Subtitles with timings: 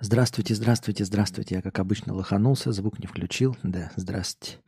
[0.00, 1.56] Здравствуйте, здравствуйте, здравствуйте.
[1.56, 3.56] Я, как обычно, лоханулся, звук не включил.
[3.64, 4.58] Да, здравствуйте.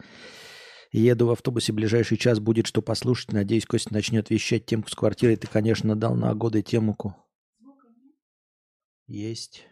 [0.90, 3.32] Еду в автобусе, ближайший час будет что послушать.
[3.32, 5.36] Надеюсь, Костя начнет вещать темку с квартиры.
[5.36, 7.14] Ты, конечно, дал на годы темку.
[9.06, 9.64] Есть.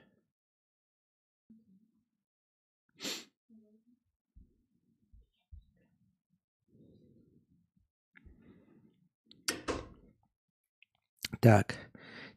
[11.41, 11.88] Так.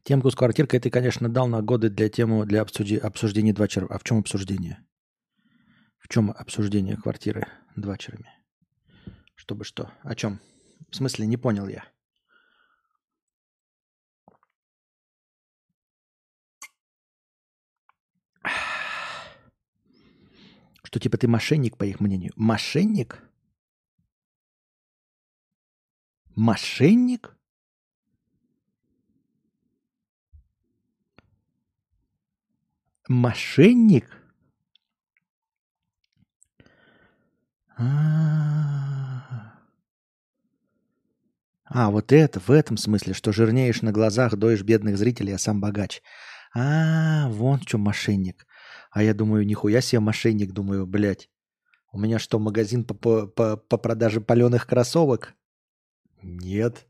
[0.04, 3.96] Темку с квартиркой ты, конечно, дал на годы для темы для обсуди, обсуждения два черва.
[3.96, 4.84] А в чем обсуждение?
[6.00, 8.32] В чем обсуждение квартиры два червями?
[9.36, 9.92] Чтобы что?
[10.02, 10.40] О чем?
[10.90, 11.86] В смысле, не понял я.
[20.84, 22.34] Что типа ты мошенник, по их мнению?
[22.36, 23.23] Мошенник?
[26.36, 27.38] Мошенник?
[33.08, 34.06] Мошенник?
[37.78, 39.53] А,
[41.66, 45.59] а, вот это, в этом смысле, что жирнеешь на глазах, доешь бедных зрителей, а сам
[45.59, 46.02] богач.
[46.53, 48.45] А, вон в чем мошенник.
[48.92, 51.30] А я думаю, нихуя себе мошенник, думаю, блядь.
[51.92, 55.34] У меня что, магазин по, по, по, по продаже паленых кроссовок?
[56.22, 56.86] Нет.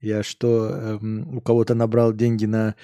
[0.00, 2.74] Я что, эм, у кого-то набрал деньги на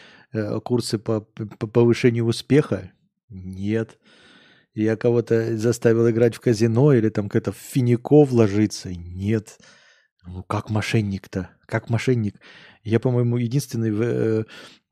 [0.65, 2.93] курсы по, по повышению успеха?
[3.29, 3.99] Нет.
[4.75, 8.95] Я кого-то заставил играть в казино или там как-то в финико вложиться?
[8.95, 9.59] Нет.
[10.25, 11.51] Ну, как мошенник-то?
[11.67, 12.41] Как мошенник?
[12.83, 14.45] Я, по-моему, единственный в, э,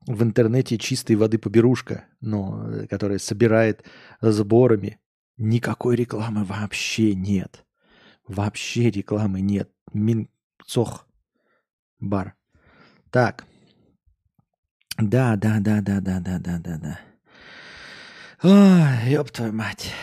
[0.05, 3.83] в интернете чистой воды поберушка, ну, э, которая собирает
[4.21, 4.99] сборами.
[5.37, 7.65] Никакой рекламы вообще нет.
[8.27, 9.71] Вообще рекламы нет.
[9.93, 11.07] Минцох
[11.99, 12.35] бар.
[13.09, 13.45] Так.
[14.97, 16.99] Да, да, да, да, да, да, да, да, да.
[18.43, 19.93] Ой, ёб твою мать.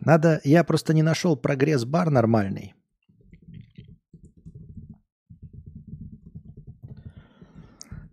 [0.00, 2.74] Надо, я просто не нашел прогресс-бар нормальный.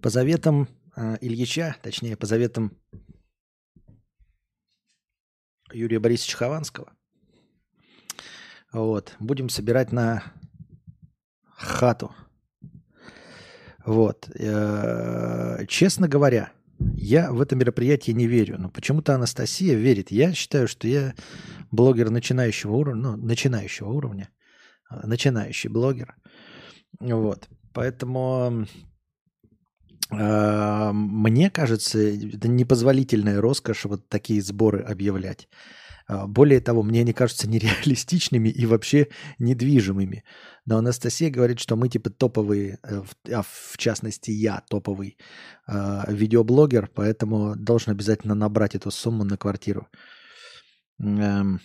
[0.01, 2.77] По заветам э, Ильича, точнее, по заветам
[5.71, 6.91] Юрия Борисовича Хованского,
[8.73, 10.23] вот, будем собирать на
[11.55, 12.13] хату–
[13.85, 14.29] вот.
[14.35, 16.51] Э, честно говоря,
[16.95, 20.11] я в это мероприятие не верю, но почему-то Анастасия верит.
[20.11, 21.13] Я считаю, что я
[21.71, 24.29] блогер начинающего уровня, ну, начинающего уровня,
[24.89, 26.15] э, начинающий блогер.
[26.99, 27.49] Вот.
[27.73, 28.67] Поэтому
[30.11, 35.49] э, мне кажется, это непозволительная роскошь вот такие сборы объявлять.
[36.07, 39.07] А, более того, мне они кажутся нереалистичными и вообще
[39.39, 40.23] недвижимыми.
[40.65, 45.17] Но Анастасия говорит, что мы типа топовые, э, а в частности я топовый
[45.67, 49.87] э, видеоблогер, поэтому должен обязательно набрать эту сумму на квартиру.
[50.99, 51.59] Эм...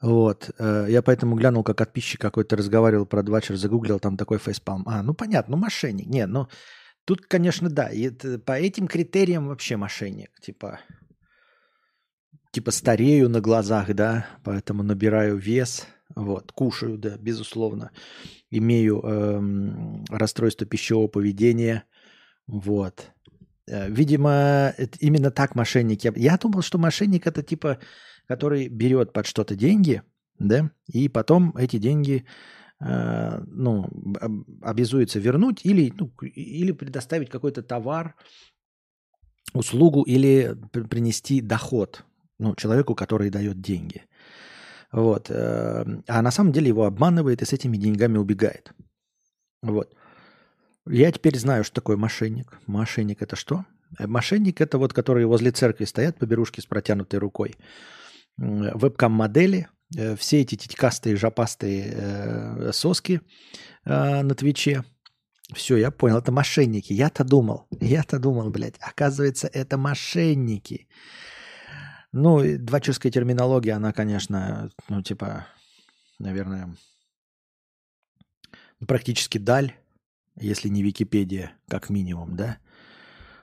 [0.00, 0.50] Вот.
[0.58, 4.84] Э, я поэтому глянул, как подписчик какой-то разговаривал про Двачер, загуглил, там такой фейспалм.
[4.86, 6.06] А, ну понятно, ну мошенник.
[6.06, 6.48] Нет, ну...
[7.04, 7.88] Тут, конечно, да.
[7.90, 10.30] Это, по этим критериям вообще мошенник.
[10.40, 10.80] Типа,
[12.50, 15.86] типа старею на глазах, да, поэтому набираю вес.
[16.14, 17.90] Вот, кушаю, да, безусловно.
[18.50, 21.84] Имею эм, расстройство пищевого поведения.
[22.46, 23.10] Вот.
[23.66, 26.04] Э, видимо, именно так мошенник.
[26.04, 27.78] Я, я думал, что мошенник это типа,
[28.28, 30.02] который берет под что-то деньги,
[30.38, 32.24] да, и потом эти деньги
[32.80, 33.88] Э, ну,
[34.62, 38.14] обязуется вернуть или, ну, или предоставить какой-то товар,
[39.52, 42.04] услугу или принести доход
[42.38, 44.02] ну, человеку, который дает деньги.
[44.92, 45.30] Вот.
[45.30, 48.72] Э, а на самом деле его обманывает и с этими деньгами убегает.
[49.62, 49.94] Вот.
[50.86, 52.58] Я теперь знаю, что такое мошенник.
[52.66, 53.64] Мошенник это что?
[53.98, 57.54] Э, мошенник это вот, которые возле церкви стоят по берушке с протянутой рукой.
[58.36, 63.20] Вебкам-модели, Э, все эти титькастые, жопастые э, соски
[63.84, 64.84] э, на Твиче.
[65.52, 66.92] Все, я понял, это мошенники.
[66.92, 70.88] Я-то думал, я-то думал, блядь, оказывается, это мошенники.
[72.12, 75.46] Ну, двачерская терминология, она, конечно, ну, типа,
[76.18, 76.74] наверное,
[78.86, 79.74] практически даль,
[80.36, 82.58] если не Википедия, как минимум, да?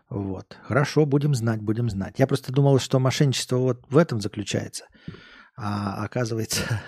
[0.09, 0.57] Вот.
[0.63, 2.15] Хорошо, будем знать, будем знать.
[2.17, 4.85] Я просто думал, что мошенничество вот в этом заключается–
[5.57, 6.61] а оказывается,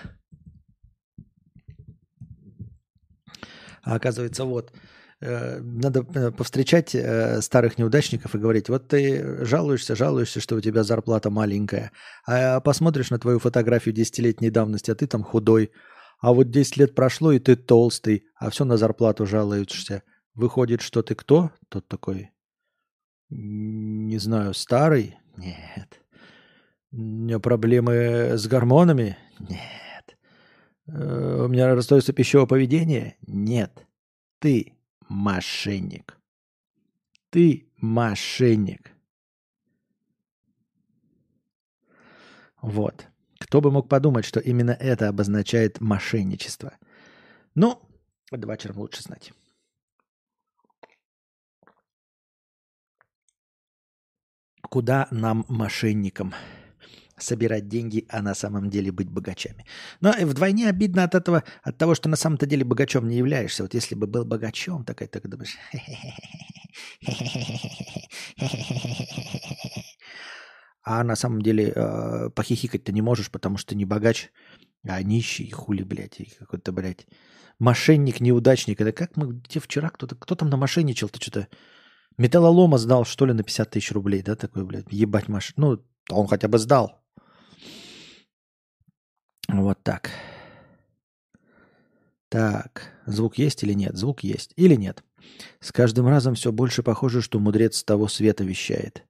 [3.82, 4.72] а оказывается, вот,
[5.20, 10.60] э, надо э, повстречать э, старых неудачников и говорить, вот ты жалуешься, жалуешься, что у
[10.60, 11.92] тебя зарплата маленькая,
[12.26, 15.70] а посмотришь на твою фотографию десятилетней давности, а ты там худой,
[16.20, 20.02] а вот 10 лет прошло, и ты толстый, а все на зарплату жалуешься.
[20.34, 21.50] Выходит, что ты кто?
[21.68, 22.30] Тот такой,
[23.28, 25.16] не знаю, старый?
[25.36, 26.03] Нет.
[26.96, 29.18] У меня проблемы с гормонами?
[29.40, 30.16] Нет.
[30.86, 33.16] Э, у меня расстройство пищевого поведения?
[33.26, 33.84] Нет.
[34.38, 34.74] Ты
[35.08, 36.16] мошенник.
[37.30, 38.92] Ты мошенник.
[42.62, 43.08] Вот.
[43.40, 46.74] Кто бы мог подумать, что именно это обозначает мошенничество.
[47.56, 47.82] Ну,
[48.30, 49.32] два черм лучше знать.
[54.62, 56.32] Куда нам, мошенникам,
[57.18, 59.66] собирать деньги, а на самом деле быть богачами?
[60.00, 63.62] Но вдвойне обидно от этого, от того, что на самом-то деле богачом не являешься.
[63.62, 65.56] Вот если бы был богачом, такая так думаешь...
[70.86, 74.30] А на самом деле э, похихикать ты не можешь, потому что не богач,
[74.86, 77.06] а нищий, хули, блядь, какой-то, блядь,
[77.58, 78.82] мошенник, неудачник.
[78.82, 81.48] Это как мы, где вчера кто-то, кто там намошенничал, ты что-то
[82.18, 85.54] металлолома сдал, что ли, на 50 тысяч рублей, да, такой, блядь, ебать маш...
[85.56, 87.02] Ну, он хотя бы сдал.
[89.48, 90.10] Вот так.
[92.28, 93.96] Так, звук есть или нет?
[93.96, 95.04] Звук есть или нет?
[95.60, 99.04] С каждым разом все больше похоже, что мудрец того света вещает.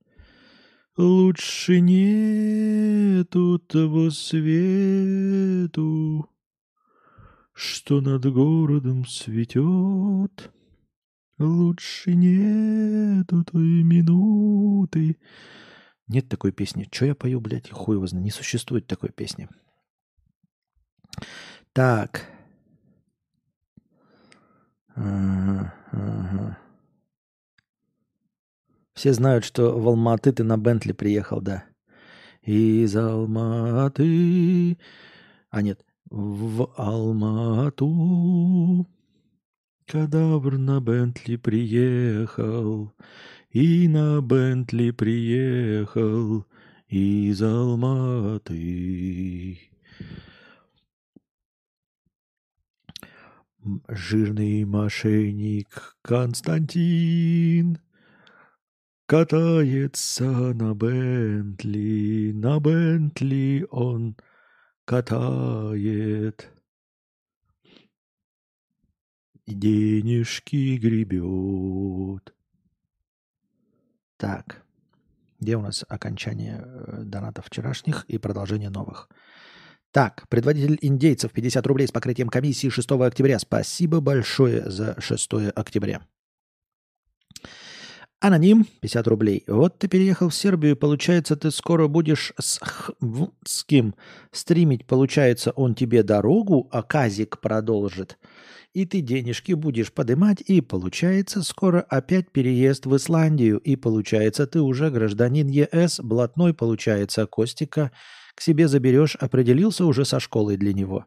[0.96, 5.10] Лучше нету того свету,
[7.52, 10.52] что над городом цветет.
[11.38, 15.16] Лучше нету той минуты.
[16.06, 16.86] Нет такой песни.
[16.90, 18.25] Че я пою, блядь, хуй его знает.
[18.25, 19.48] Не существует такой песни.
[21.72, 22.26] Так.
[28.94, 31.64] Все знают, что в Алматы ты на Бентли приехал, да.
[32.43, 34.78] Из Алматы...
[35.50, 37.84] А нет, в Алмату
[39.87, 42.93] кадавр на Бентли приехал,
[43.50, 46.46] и на Бентли приехал
[46.88, 48.55] из Алматы.
[53.88, 57.78] Жирный мошенник Константин
[59.06, 64.16] Катается на Бентли, на Бентли он
[64.87, 66.50] катает.
[69.46, 72.34] Денежки гребет.
[74.17, 74.64] Так,
[75.38, 79.10] где у нас окончание э, донатов вчерашних и продолжение новых?
[79.94, 83.38] Так, предводитель индейцев 50 рублей с покрытием комиссии 6 октября.
[83.38, 86.00] Спасибо большое за 6 октября.
[88.19, 89.44] Аноним, 50 рублей.
[89.46, 92.58] Вот ты переехал в Сербию, получается, ты скоро будешь с,
[93.69, 93.94] кем
[94.32, 98.19] стримить, получается, он тебе дорогу, а Казик продолжит.
[98.73, 104.61] И ты денежки будешь подымать, и получается, скоро опять переезд в Исландию, и получается, ты
[104.61, 107.93] уже гражданин ЕС, блатной, получается, Костика
[108.34, 111.06] к себе заберешь, определился уже со школой для него.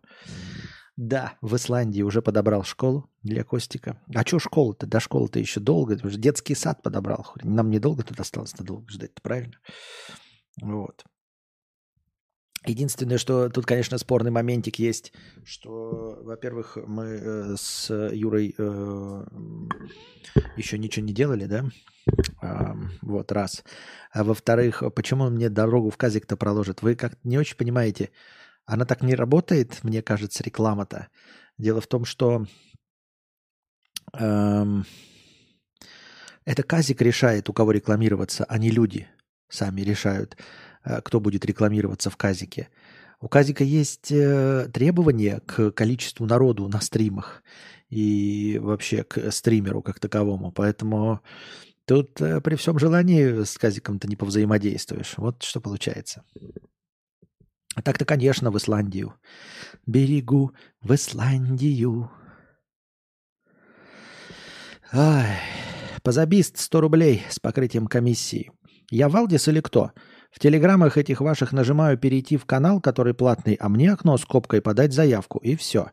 [0.95, 4.01] Да, в Исландии уже подобрал школу для Костика.
[4.15, 4.88] А что школа-то?
[4.88, 5.95] До школы-то еще долго.
[5.95, 7.27] Детский сад подобрал.
[7.44, 9.57] Нам недолго тут осталось, долго ждать, правильно?
[10.59, 11.03] Вот.
[12.68, 15.14] Единственное, что тут, конечно, спорный моментик есть,
[15.46, 19.25] что, во-первых, мы э, с Юрой э,
[20.58, 21.65] еще ничего не делали, да?
[22.41, 23.63] Э, вот, раз.
[24.12, 26.82] А во-вторых, почему он мне дорогу в Казик-то проложит?
[26.82, 28.10] Вы как не очень понимаете,
[28.65, 31.08] она так не работает, мне кажется, реклама-то.
[31.58, 32.46] Дело в том, что
[34.13, 34.86] эм,
[36.44, 39.08] это Казик решает, у кого рекламироваться, а не люди
[39.50, 40.44] сами решают, э,
[41.03, 42.70] кто будет рекламироваться в Казике.
[43.20, 47.44] У Казика есть э, требования к количеству народу на стримах
[47.89, 50.51] и вообще к стримеру как таковому.
[50.51, 51.22] Поэтому
[51.86, 55.15] тут э, при всем желании с Казиком ты не повзаимодействуешь.
[55.17, 56.24] Вот что получается.
[57.84, 59.15] Так-то, конечно, в Исландию.
[59.88, 60.51] Берегу
[60.82, 62.12] в Исландию.
[64.91, 65.39] Ай,
[66.03, 68.51] позабист 100 рублей с покрытием комиссии.
[68.89, 69.91] Я Валдис или кто?
[70.38, 74.62] В телеграммах этих ваших нажимаю перейти в канал, который платный, а мне окно с копкой
[74.62, 75.89] подать заявку, и все.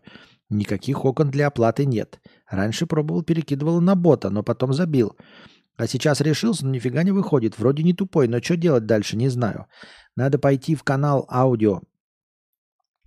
[0.50, 2.20] Никаких окон для оплаты нет.
[2.46, 5.16] Раньше пробовал, перекидывал на бота, но потом забил.
[5.78, 7.58] А сейчас решился, но нифига не выходит.
[7.58, 9.64] Вроде не тупой, но что делать дальше, не знаю.
[10.14, 11.80] Надо пойти в канал аудио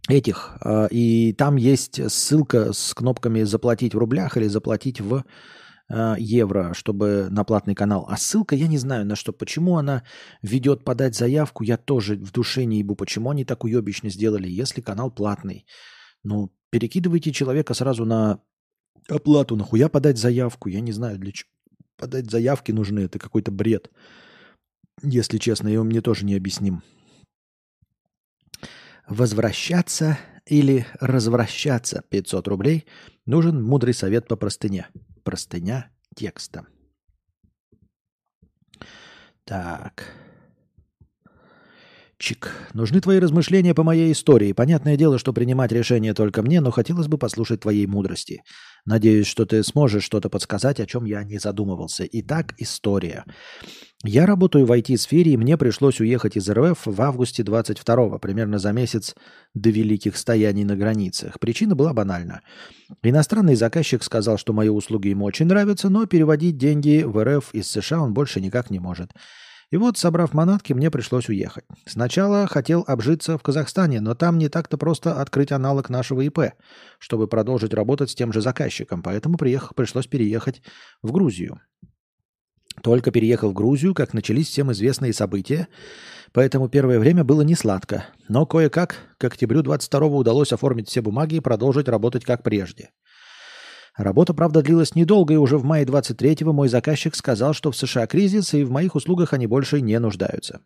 [0.10, 5.24] этих, э, и там есть ссылка с кнопками «Заплатить в рублях» или «Заплатить в
[5.90, 8.06] э, евро», чтобы на платный канал.
[8.10, 9.34] А ссылка, я не знаю на что.
[9.34, 10.04] Почему она
[10.42, 12.96] ведет подать заявку, я тоже в душе не ебу.
[12.96, 15.66] Почему они так уебично сделали, если канал платный?
[16.24, 18.42] Ну, перекидывайте человека сразу на
[19.10, 19.56] оплату.
[19.56, 20.70] Нахуя подать заявку?
[20.70, 21.50] Я не знаю, для чего.
[21.98, 23.02] Подать заявки нужны.
[23.02, 23.90] Это какой-то бред.
[25.02, 26.84] Если честно, он мне тоже не объясним.
[29.08, 32.86] Возвращаться или развращаться 500 рублей
[33.26, 34.88] нужен мудрый совет по простыне.
[35.28, 36.66] Простыня текста.
[39.44, 40.14] Так.
[42.18, 42.54] Чик.
[42.74, 44.54] Нужны твои размышления по моей истории.
[44.54, 48.42] Понятное дело, что принимать решение только мне, но хотелось бы послушать твоей мудрости.
[48.86, 52.08] Надеюсь, что ты сможешь что-то подсказать, о чем я не задумывался.
[52.10, 53.26] Итак, история.
[54.04, 58.72] Я работаю в IT-сфере, и мне пришлось уехать из РФ в августе 22-го, примерно за
[58.72, 59.16] месяц
[59.56, 61.40] до великих стояний на границах.
[61.40, 62.42] Причина была банальна.
[63.02, 67.72] Иностранный заказчик сказал, что мои услуги ему очень нравятся, но переводить деньги в РФ из
[67.72, 69.14] США он больше никак не может.
[69.72, 71.66] И вот, собрав манатки, мне пришлось уехать.
[71.88, 76.54] Сначала хотел обжиться в Казахстане, но там не так-то просто открыть аналог нашего ИП,
[77.00, 80.62] чтобы продолжить работать с тем же заказчиком, поэтому приехал, пришлось переехать
[81.02, 81.60] в Грузию.
[82.84, 85.68] Только переехал в Грузию, как начались всем известные события,
[86.32, 91.36] поэтому первое время было не сладко, но кое-как к октябрю 22 удалось оформить все бумаги
[91.36, 92.92] и продолжить работать как прежде–
[93.98, 98.06] Работа, правда, длилась недолго, и уже в мае 23-го мой заказчик сказал, что в США
[98.06, 100.62] кризис, и в моих услугах они больше не нуждаются.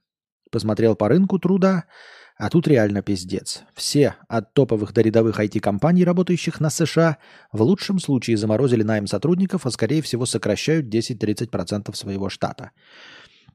[0.51, 1.85] Посмотрел по рынку труда,
[2.41, 3.61] а тут реально пиздец.
[3.75, 7.17] Все, от топовых до рядовых IT-компаний, работающих на США,
[7.51, 12.71] в лучшем случае заморозили найм сотрудников, а скорее всего сокращают 10-30% своего штата.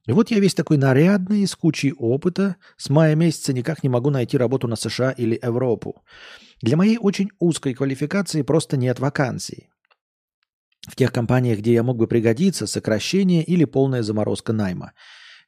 [0.07, 4.11] И вот я весь такой нарядный, с кучей опыта, с мая месяца никак не могу
[4.11, 6.05] найти работу на США или Европу.
[6.63, 9.69] Для моей очень узкой квалификации просто нет вакансий.
[10.87, 14.93] В тех компаниях, где я мог бы пригодиться, сокращение или полная заморозка найма.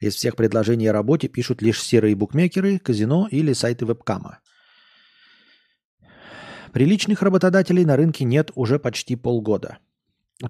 [0.01, 4.39] Из всех предложений о работе пишут лишь серые букмекеры, казино или сайты вебкама.
[6.73, 9.79] Приличных работодателей на рынке нет уже почти полгода.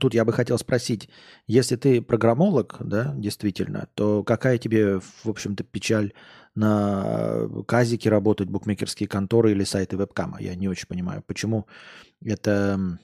[0.00, 1.08] Тут я бы хотел спросить,
[1.46, 6.12] если ты программолог, да, действительно, то какая тебе, в общем-то, печаль
[6.54, 10.38] на казике работать, букмекерские конторы или сайты вебкама?
[10.40, 11.66] Я не очень понимаю, почему
[12.22, 12.98] это...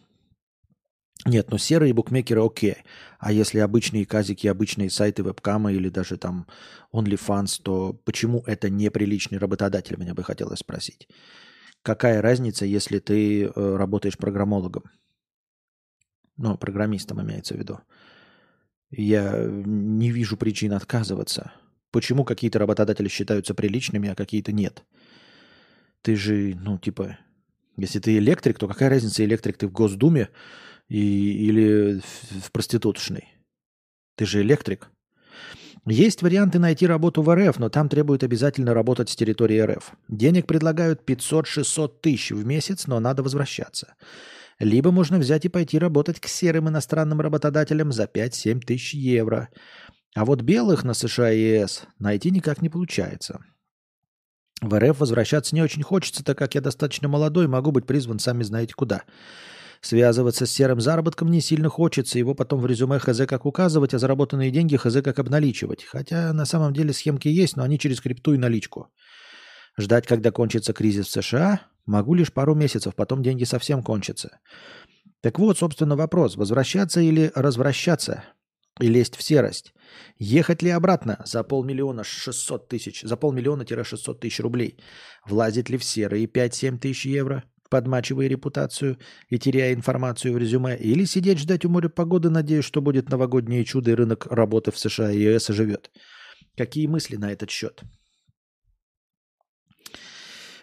[1.27, 2.77] Нет, ну серые букмекеры окей.
[3.19, 6.47] А если обычные казики, обычные сайты вебкама или даже там
[6.93, 11.09] OnlyFans, то почему это неприличный работодатель, меня бы хотелось спросить.
[11.83, 14.85] Какая разница, если ты э, работаешь программологом?
[16.37, 17.81] Ну, программистом имеется в виду.
[18.91, 21.53] Я не вижу причин отказываться.
[21.91, 24.85] Почему какие-то работодатели считаются приличными, а какие-то нет?
[26.03, 27.19] Ты же, ну, типа,
[27.77, 30.29] если ты электрик, то какая разница, электрик ты в Госдуме
[30.89, 32.01] и, или
[32.43, 33.29] в проституточной?
[34.17, 34.91] Ты же электрик.
[35.87, 39.93] Есть варианты найти работу в РФ, но там требуют обязательно работать с территории РФ.
[40.09, 43.95] Денег предлагают 500-600 тысяч в месяц, но надо возвращаться.
[44.59, 49.51] Либо можно взять и пойти работать к серым иностранным работодателям за 5-7 тысяч евро.
[50.15, 53.45] А вот белых на США и ЕС найти никак не получается.
[54.63, 58.43] В РФ возвращаться не очень хочется, так как я достаточно молодой, могу быть призван сами
[58.43, 59.03] знаете куда.
[59.85, 63.99] Связываться с серым заработком не сильно хочется, его потом в резюме ХЗ как указывать, а
[63.99, 65.85] заработанные деньги ХЗ как обналичивать.
[65.85, 68.89] Хотя на самом деле схемки есть, но они через крипту и наличку.
[69.79, 74.39] Ждать, когда кончится кризис в США, Могу лишь пару месяцев, потом деньги совсем кончатся.
[75.21, 76.37] Так вот, собственно, вопрос.
[76.37, 78.25] Возвращаться или развращаться?
[78.81, 79.73] И лезть в серость?
[80.19, 84.79] Ехать ли обратно за полмиллиона 600 тысяч, за полмиллиона-600 тысяч рублей?
[85.27, 90.77] Влазить ли в серые 5-7 тысяч евро, подмачивая репутацию и теряя информацию в резюме?
[90.77, 94.79] Или сидеть ждать у моря погоды, надеясь, что будет новогоднее чудо и рынок работы в
[94.79, 95.91] США и ЕС оживет?
[96.57, 97.83] Какие мысли на этот счет?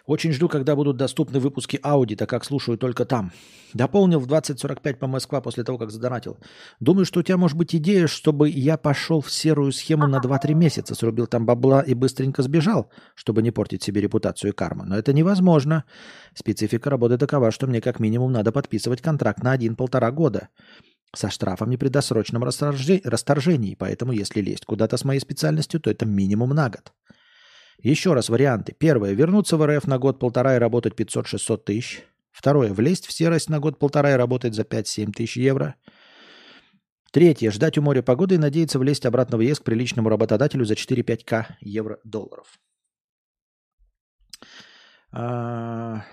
[0.06, 3.32] Очень жду, когда будут доступны выпуски Ауди, так как слушаю только там.
[3.72, 6.38] Дополнил в 20.45 по Москва после того, как задонатил.
[6.80, 10.54] Думаю, что у тебя может быть идея, чтобы я пошел в серую схему на 2-3
[10.54, 14.84] месяца, срубил там бабла и быстренько сбежал, чтобы не портить себе репутацию и карму.
[14.84, 15.84] Но это невозможно.
[16.34, 20.48] Специфика работы такова, что мне как минимум надо подписывать контракт на 1-1,5 года
[21.14, 23.74] со штрафами при досрочном расторжении.
[23.74, 26.92] Поэтому если лезть куда-то с моей специальностью, то это минимум на год.
[27.82, 28.74] Еще раз варианты.
[28.78, 29.12] Первое.
[29.12, 32.04] Вернуться в РФ на год-полтора и работать 500-600 тысяч.
[32.30, 32.72] Второе.
[32.72, 35.74] Влезть в серость на год-полтора и работать за 5-7 тысяч евро.
[37.10, 37.50] Третье.
[37.50, 41.46] Ждать у моря погоды и надеяться влезть обратно в ЕС к приличному работодателю за 4-5к
[41.60, 42.58] евро-долларов.
[45.10, 46.04] А...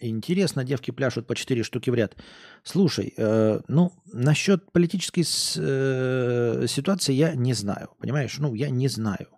[0.00, 2.16] Интересно, девки пляшут по 4 штуки в ряд.
[2.62, 7.90] Слушай, э, ну, насчет политической с, э, ситуации я не знаю.
[8.00, 8.36] Понимаешь?
[8.38, 9.28] Ну, я не знаю.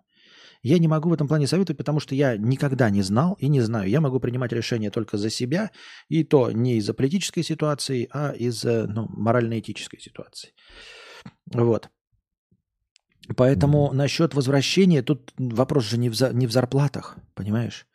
[0.63, 3.61] Я не могу в этом плане советовать, потому что я никогда не знал и не
[3.61, 3.89] знаю.
[3.89, 5.71] Я могу принимать решения только за себя,
[6.09, 10.53] и то не из-за политической ситуации, а из-за ну, морально-этической ситуации.
[11.53, 11.89] Вот.
[13.35, 17.85] Поэтому насчет возвращения, тут вопрос же не в, за, не в зарплатах, понимаешь?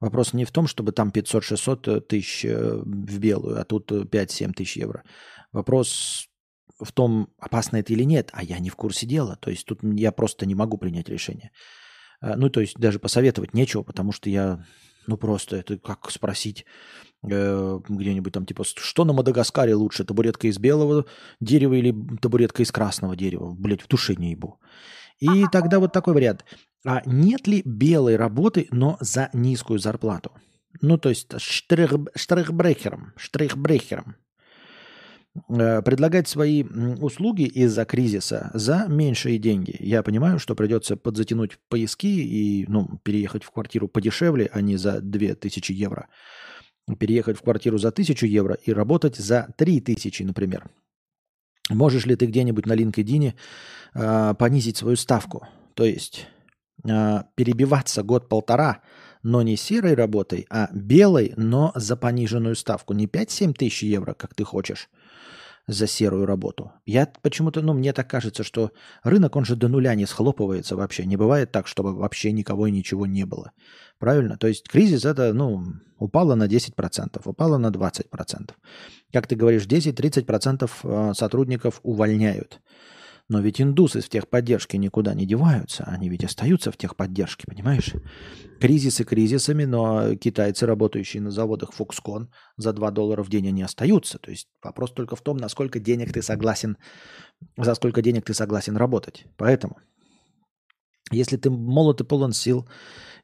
[0.00, 4.76] Вопрос не в том, чтобы там 500-600 тысяч э, в белую, а тут 5-7 тысяч
[4.76, 5.02] евро.
[5.52, 6.28] Вопрос
[6.78, 9.36] в том, опасно это или нет, а я не в курсе дела.
[9.40, 11.50] То есть тут я просто не могу принять решение.
[12.20, 14.64] Э, ну, то есть даже посоветовать нечего, потому что я,
[15.06, 16.64] ну, просто это как спросить
[17.22, 21.06] э, где-нибудь там, типа, что на Мадагаскаре лучше, табуретка из белого
[21.40, 23.54] дерева или табуретка из красного дерева?
[23.54, 24.60] Блять, в душе не ебу.
[25.18, 26.44] И тогда вот такой вариант.
[26.86, 30.32] А нет ли белой работы, но за низкую зарплату?
[30.80, 34.16] Ну, то есть штрих, штрихбрехером, штрихбрехером.
[35.48, 36.64] Э, предлагать свои
[37.00, 39.76] услуги из-за кризиса за меньшие деньги.
[39.78, 45.00] Я понимаю, что придется подзатянуть поиски и ну, переехать в квартиру подешевле, а не за
[45.00, 46.08] 2000 евро.
[46.98, 50.70] Переехать в квартиру за 1000 евро и работать за 3000, например.
[51.70, 53.34] Можешь ли ты где-нибудь на LinkedIn
[53.94, 55.46] э, понизить свою ставку?
[55.74, 56.26] То есть
[56.88, 58.80] э, перебиваться год-полтора,
[59.22, 62.94] но не серой работой, а белой, но за пониженную ставку.
[62.94, 64.88] Не 5-7 тысяч евро, как ты хочешь,
[65.68, 66.72] за серую работу.
[66.86, 68.72] Я почему-то, ну, мне так кажется, что
[69.04, 71.04] рынок, он же до нуля не схлопывается вообще.
[71.04, 73.52] Не бывает так, чтобы вообще никого и ничего не было.
[73.98, 74.38] Правильно?
[74.38, 75.62] То есть кризис это, ну,
[75.98, 78.50] упало на 10%, упало на 20%.
[79.12, 82.60] Как ты говоришь, 10-30% э, сотрудников увольняют.
[83.28, 85.84] Но ведь индусы в техподдержке никуда не деваются.
[85.84, 87.92] Они ведь остаются в техподдержке, понимаешь?
[88.58, 94.18] Кризисы кризисами, но китайцы, работающие на заводах Foxconn, за 2 доллара в день они остаются.
[94.18, 96.78] То есть вопрос только в том, насколько денег ты согласен,
[97.58, 99.26] за сколько денег ты согласен работать.
[99.36, 99.76] Поэтому,
[101.10, 102.66] если ты молод и полон сил,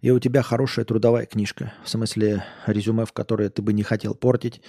[0.02, 4.14] и у тебя хорошая трудовая книжка, в смысле резюме, в которое ты бы не хотел
[4.14, 4.60] портить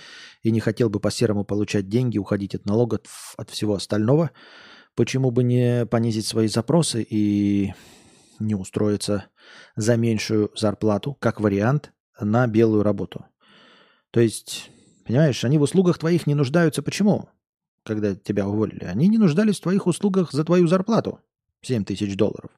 [0.44, 4.32] и не хотел бы по-серому получать деньги, уходить от налогов, от всего остального–
[4.96, 7.74] Почему бы не понизить свои запросы и
[8.40, 9.26] не устроиться
[9.76, 13.26] за меньшую зарплату, как вариант, на белую работу?
[14.12, 14.72] То есть,
[15.06, 16.82] понимаешь, они в услугах твоих не нуждаются.
[16.82, 17.28] Почему?
[17.84, 18.86] Когда тебя уволили.
[18.86, 21.20] Они не нуждались в твоих услугах за твою зарплату.
[21.62, 22.52] 7 тысяч долларов.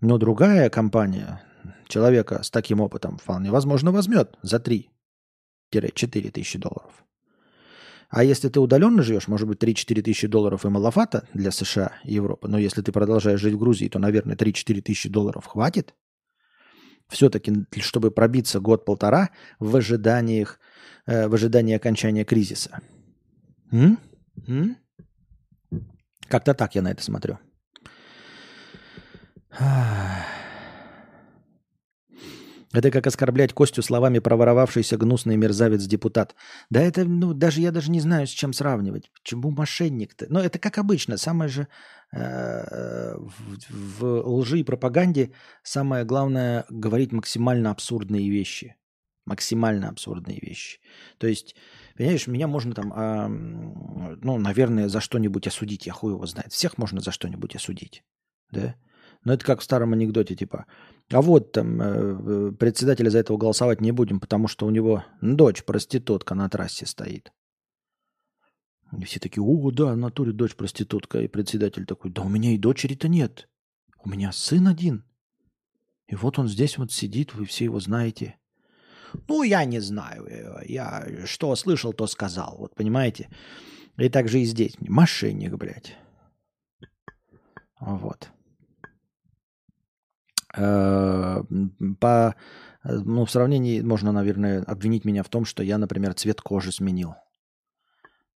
[0.00, 1.42] Но другая компания
[1.86, 4.88] человека с таким опытом вполне возможно возьмет за 3-4
[6.30, 7.04] тысячи долларов.
[8.12, 12.12] А если ты удаленно живешь, может быть, 3-4 тысячи долларов и маловато для США и
[12.12, 15.94] Европы, но если ты продолжаешь жить в Грузии, то, наверное, 3-4 тысячи долларов хватит.
[17.08, 20.60] Все-таки, чтобы пробиться год-полтора в ожиданиях,
[21.06, 22.80] э, в ожидании окончания кризиса.
[23.70, 23.98] М?
[24.46, 24.76] М?
[26.28, 27.38] Как-то так я на это смотрю.
[32.72, 36.34] Это как оскорблять Костю словами проворовавшийся гнусный мерзавец-депутат.
[36.70, 39.10] Да это, ну, даже я даже не знаю, с чем сравнивать.
[39.12, 40.26] Почему мошенник-то?
[40.30, 41.18] Ну, это как обычно.
[41.18, 41.68] Самое же
[42.12, 45.32] э, в, в лжи и пропаганде
[45.62, 48.76] самое главное говорить максимально абсурдные вещи.
[49.26, 50.80] Максимально абсурдные вещи.
[51.18, 51.54] То есть,
[51.96, 53.28] понимаешь, меня можно там, э,
[54.22, 55.86] ну, наверное, за что-нибудь осудить.
[55.86, 56.52] Я хуй его знает.
[56.52, 58.02] Всех можно за что-нибудь осудить.
[58.50, 58.74] Да?
[59.24, 60.66] Но это как в старом анекдоте, типа,
[61.10, 65.62] а вот там э, председателя за этого голосовать не будем, потому что у него дочь
[65.64, 67.32] проститутка на трассе стоит.
[68.98, 71.20] И все такие, о, да, в натуре дочь проститутка.
[71.20, 73.48] И председатель такой, да у меня и дочери-то нет.
[74.04, 75.04] У меня сын один.
[76.08, 78.36] И вот он здесь вот сидит, вы все его знаете.
[79.28, 80.26] Ну, я не знаю.
[80.26, 82.56] Э, я что слышал, то сказал.
[82.58, 83.28] Вот понимаете?
[83.96, 84.74] И так же и здесь.
[84.80, 85.96] Мошенник, блядь.
[87.80, 88.30] Вот.
[90.56, 91.42] Э,
[92.00, 92.34] по,
[92.84, 97.14] ну, в сравнении можно, наверное, обвинить меня в том, что я, например, цвет кожи сменил.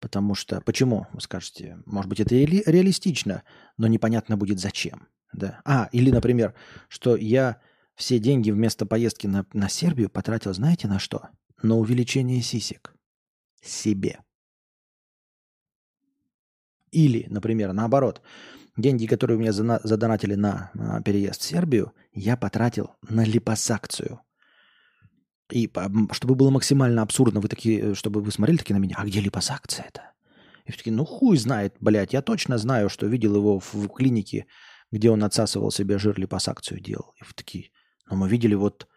[0.00, 3.42] Потому что, почему, вы скажете, может быть, это ре- реалистично,
[3.78, 5.08] но непонятно будет зачем.
[5.32, 5.60] Да?
[5.64, 6.54] А, или, например,
[6.88, 7.60] что я
[7.94, 11.28] все деньги вместо поездки на, на Сербию потратил, знаете, на что?
[11.62, 12.94] На увеличение сисек.
[13.62, 14.20] Себе.
[16.90, 18.22] Или, например, наоборот,
[18.76, 24.20] деньги, которые у меня задонатили на, на переезд в Сербию, я потратил на липосакцию.
[25.50, 25.70] И
[26.12, 29.86] чтобы было максимально абсурдно, вы такие, чтобы вы смотрели такие на меня, а где липосакция
[29.86, 30.12] это?
[30.64, 33.88] И вы такие, ну хуй знает, блядь, я точно знаю, что видел его в, в
[33.88, 34.46] клинике,
[34.90, 37.14] где он отсасывал себе жир, липосакцию делал.
[37.20, 37.70] И вы такие,
[38.08, 38.88] но мы видели вот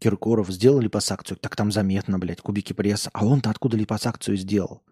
[0.00, 3.10] Киркоров сделал липосакцию, так там заметно, блядь, кубики пресса.
[3.12, 4.84] А он-то откуда липосакцию сделал?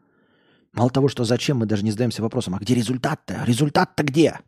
[0.77, 3.45] Мало того, что зачем, мы даже не задаемся вопросом, а где результат-то?
[3.45, 4.41] Результат-то где?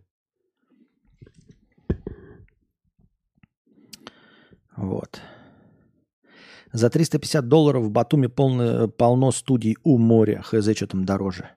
[4.76, 5.22] Вот.
[6.72, 10.42] За 350 долларов в Батуми полно, полно студий у моря.
[10.42, 11.48] ХЗ, что там дороже.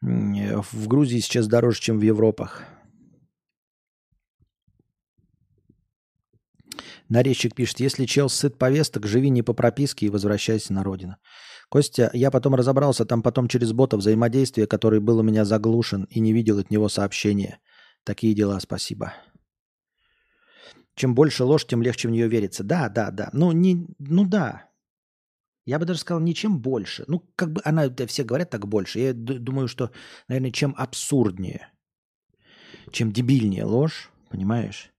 [0.00, 2.64] В Грузии сейчас дороже, чем в Европах.
[7.08, 11.16] Нарезчик пишет, если чел сыт повесток, живи не по прописке и возвращайся на родину.
[11.68, 16.20] Костя, я потом разобрался, там потом через бота взаимодействие, который был у меня заглушен и
[16.20, 17.58] не видел от него сообщения.
[18.04, 19.12] Такие дела, спасибо.
[20.94, 22.64] Чем больше ложь, тем легче в нее верится.
[22.64, 23.28] Да, да, да.
[23.32, 24.70] Ну, не, ну да.
[25.66, 27.04] Я бы даже сказал, не чем больше.
[27.06, 29.00] Ну, как бы она, все говорят так больше.
[29.00, 29.90] Я думаю, что,
[30.26, 31.70] наверное, чем абсурднее,
[32.90, 34.90] чем дебильнее ложь, понимаешь?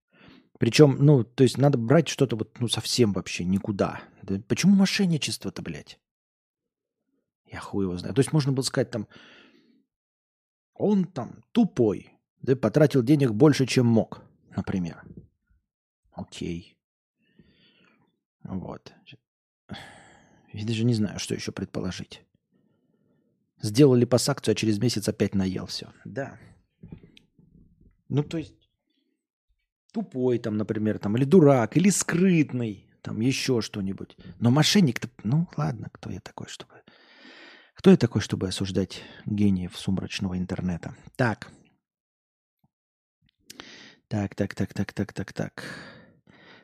[0.60, 4.02] Причем, ну, то есть надо брать что-то вот, ну, совсем вообще никуда.
[4.22, 6.00] Да почему мошенничество-то, блядь?
[7.52, 8.14] Я хуй его знаю.
[8.14, 9.08] То есть можно было сказать там,
[10.74, 14.22] он там тупой, да, потратил денег больше, чем мог,
[14.56, 15.04] например.
[16.12, 16.78] Окей.
[18.44, 18.94] Вот.
[20.54, 22.24] Я даже не знаю, что еще предположить.
[23.62, 25.92] Сделали пассакцию, а через месяц опять наел все.
[26.06, 26.40] Да.
[28.08, 28.70] Ну, то есть,
[29.92, 34.18] тупой там, например, там, или дурак, или скрытный, там, еще что-нибудь.
[34.40, 36.82] Но мошенник-то, ну, ладно, кто я такой, чтобы...
[37.80, 40.96] Кто я такой, чтобы осуждать гениев сумрачного интернета?
[41.16, 41.50] Так.
[44.10, 45.64] Так, так, так, так, так, так, так.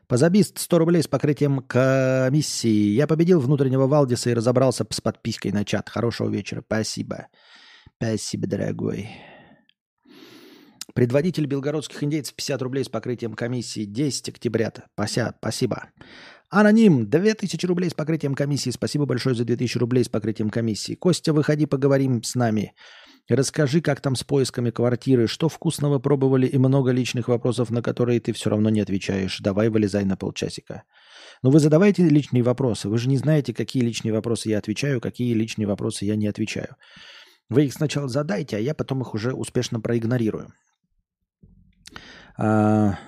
[0.08, 2.91] Позабист 100 рублей с покрытием комиссии.
[2.91, 5.88] Я победил внутреннего Валдиса и разобрался с подпиской на чат.
[5.88, 6.62] Хорошего вечера.
[6.65, 7.28] Спасибо.
[7.95, 9.10] Спасибо, дорогой.
[10.93, 14.73] Предводитель белгородских индейцев 50 рублей с покрытием комиссии 10 октября.
[14.95, 15.91] Пося, спасибо.
[16.49, 18.69] Аноним 2000 рублей с покрытием комиссии.
[18.69, 20.93] Спасибо большое за 2000 рублей с покрытием комиссии.
[20.93, 22.73] Костя, выходи, поговорим с нами.
[23.27, 28.19] Расскажи, как там с поисками квартиры, что вкусного пробовали и много личных вопросов, на которые
[28.19, 29.39] ты все равно не отвечаешь.
[29.39, 30.84] Давай вылезай на полчасика.
[31.41, 32.88] Но вы задавайте личные вопросы.
[32.88, 36.75] Вы же не знаете, какие личные вопросы я отвечаю, какие личные вопросы я не отвечаю.
[37.49, 40.53] Вы их сначала задайте, а я потом их уже успешно проигнорирую.
[42.38, 42.99] А,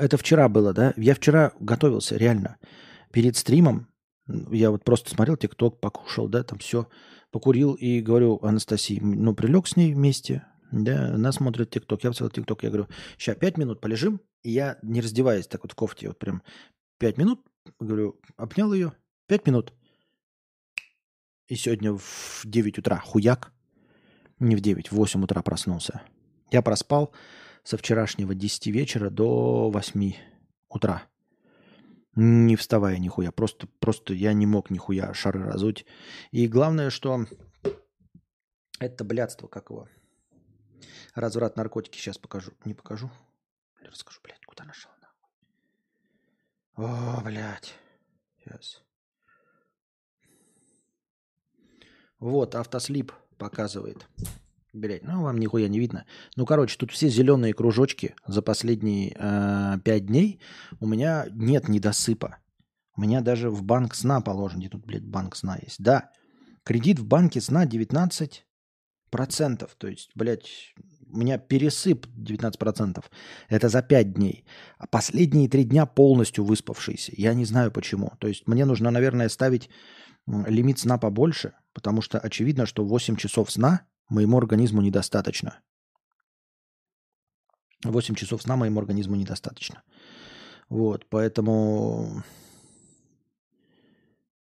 [0.00, 0.94] это вчера было, да?
[0.96, 2.56] Я вчера готовился, реально.
[3.12, 3.88] Перед стримом
[4.50, 6.88] я вот просто смотрел ТикТок, покушал, да, там все
[7.30, 12.30] покурил и говорю Анастасии, ну, прилег с ней вместе, да, она смотрит ТикТок, я взял
[12.30, 16.08] ТикТок, я говорю, сейчас пять минут полежим, и я, не раздеваясь так вот в кофте,
[16.08, 16.42] вот прям
[16.98, 17.44] пять минут,
[17.78, 18.92] говорю, обнял ее,
[19.26, 19.72] пять минут.
[21.48, 23.52] И сегодня в 9 утра хуяк,
[24.38, 26.02] не в 9, в 8 утра проснулся.
[26.52, 27.12] Я проспал
[27.64, 30.14] со вчерашнего 10 вечера до 8
[30.68, 31.10] утра
[32.14, 33.32] не вставая нихуя.
[33.32, 35.86] Просто, просто я не мог нихуя шары разуть.
[36.30, 37.26] И главное, что
[38.78, 39.88] это блядство, как его.
[41.14, 42.52] Разврат наркотики сейчас покажу.
[42.64, 43.10] Не покажу?
[43.82, 45.30] Расскажу, блядь, куда нашел нахуй.
[46.76, 47.74] О, блядь.
[48.38, 48.82] Сейчас.
[52.18, 54.06] Вот, автослип показывает.
[54.72, 56.04] Блять, ну вам нихуя не видно.
[56.36, 60.40] Ну, короче, тут все зеленые кружочки за последние э, 5 дней.
[60.78, 62.36] У меня нет недосыпа.
[62.96, 64.60] У меня даже в банк сна положен.
[64.60, 65.82] Где тут, блядь, банк сна есть?
[65.82, 66.10] Да,
[66.62, 68.42] кредит в банке сна 19%.
[69.76, 70.74] То есть, блядь,
[71.12, 73.04] у меня пересып 19%.
[73.48, 74.44] Это за 5 дней.
[74.78, 77.12] А последние 3 дня полностью выспавшийся.
[77.16, 78.12] Я не знаю почему.
[78.20, 79.68] То есть мне нужно, наверное, ставить
[80.26, 85.60] лимит сна побольше, потому что очевидно, что 8 часов сна моему организму недостаточно.
[87.84, 89.82] 8 часов сна моему организму недостаточно.
[90.68, 92.22] Вот, поэтому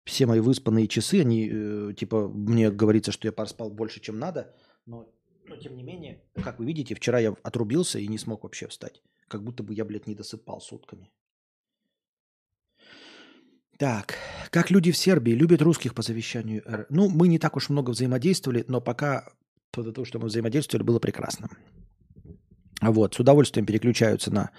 [0.04, 4.54] все мои выспанные часы, они, э, типа, мне говорится, что я поспал больше, чем надо,
[4.86, 5.08] но,
[5.46, 9.02] но тем не менее, как вы видите, вчера я отрубился и не смог вообще встать.
[9.28, 11.10] Как будто бы я, блядь, не досыпал сутками.
[13.78, 14.14] Так,
[14.50, 16.62] как люди в Сербии любят русских по завещанию.
[16.88, 19.32] Ну, мы не так уж много взаимодействовали, но пока
[19.72, 21.48] то, что мы взаимодействовали, было прекрасно.
[22.80, 24.50] Вот, с удовольствием переключаются на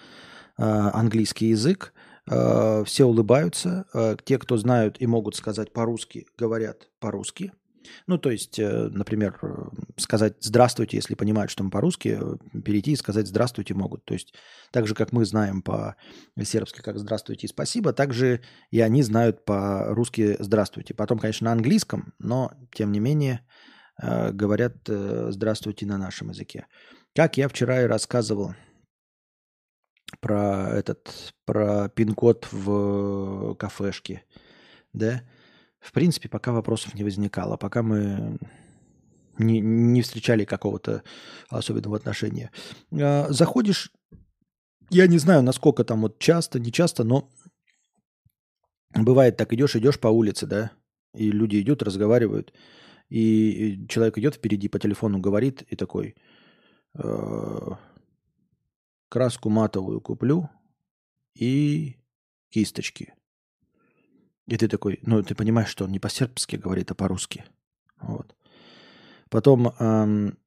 [0.58, 1.94] э, английский язык.
[2.30, 3.86] Э, все улыбаются.
[3.94, 7.52] Э, те, кто знают и могут сказать по-русски, говорят по-русски.
[8.08, 9.48] Ну, то есть, э, например, э,
[9.98, 14.06] сказать «здравствуйте», если понимают, что мы по-русски, э, перейти и сказать «здравствуйте» могут.
[14.06, 14.34] То есть,
[14.72, 19.46] так же, как мы знаем по-сербски, как «здравствуйте» и «спасибо», так же и они знают
[19.46, 20.94] по-русски «здравствуйте».
[20.94, 23.42] Потом, конечно, на английском, но, тем не менее,
[24.00, 26.68] говорят э, «здравствуйте» на нашем языке.
[27.16, 28.56] Как я вчера и рассказывал
[30.20, 34.24] про этот, про пин-код в кафешке,
[34.94, 35.24] да,
[35.80, 38.40] в принципе, пока вопросов не возникало, пока мы
[39.38, 41.04] не, не встречали какого-то
[41.50, 42.52] особенного отношения.
[42.92, 43.92] А, заходишь,
[44.90, 47.30] я не знаю, насколько там вот часто, не часто, но
[48.96, 50.72] бывает так, идешь, идешь по улице, да,
[51.14, 52.54] и люди идут, разговаривают,
[53.10, 56.16] и человек идет впереди по телефону, говорит, и такой,
[56.96, 57.70] э,
[59.10, 60.50] краску матовую куплю
[61.36, 61.98] и
[62.50, 63.14] кисточки.
[64.48, 67.46] И ты такой, ну, ты понимаешь, что он не по-сербски говорит, а по-русски.
[68.02, 68.36] Вот.
[69.30, 70.38] Потом эм,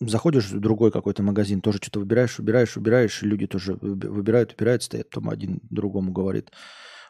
[0.00, 5.10] заходишь в другой какой-то магазин, тоже что-то выбираешь, выбираешь, выбираешь, люди тоже выбирают, выбирают, стоят,
[5.10, 6.52] потом один другому говорит,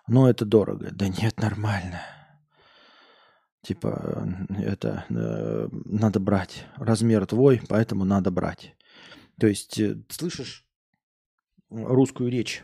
[0.06, 0.88] ну, это дорого.
[0.92, 2.00] Да нет, нормально.
[3.62, 6.66] Типа, это э, надо брать.
[6.76, 8.74] Размер твой, поэтому надо брать.
[9.40, 10.64] То есть, э, слышишь
[11.70, 12.62] русскую речь.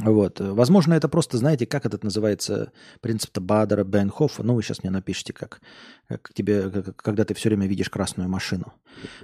[0.00, 0.38] Вот.
[0.40, 4.44] Возможно, это просто, знаете, как этот называется, принцип-то Бадера, Бенхофа.
[4.44, 5.60] Ну, вы сейчас мне напишите, как,
[6.06, 8.72] как тебе, как, когда ты все время видишь красную машину.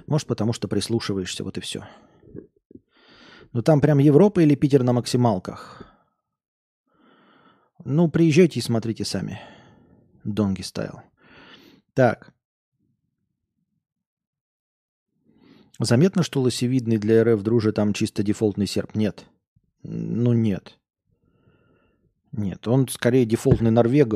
[0.05, 1.85] Может, потому что прислушиваешься, вот и все.
[3.53, 5.83] Ну, там прям Европа или Питер на максималках.
[7.85, 9.39] Ну, приезжайте и смотрите сами.
[10.25, 11.01] Донги стайл.
[11.93, 12.33] Так.
[15.79, 18.95] Заметно, что лосевидный для РФ дружи там чисто дефолтный серб?
[18.95, 19.25] Нет.
[19.83, 20.79] Ну, нет.
[22.31, 24.15] Нет, он скорее дефолтный норвег.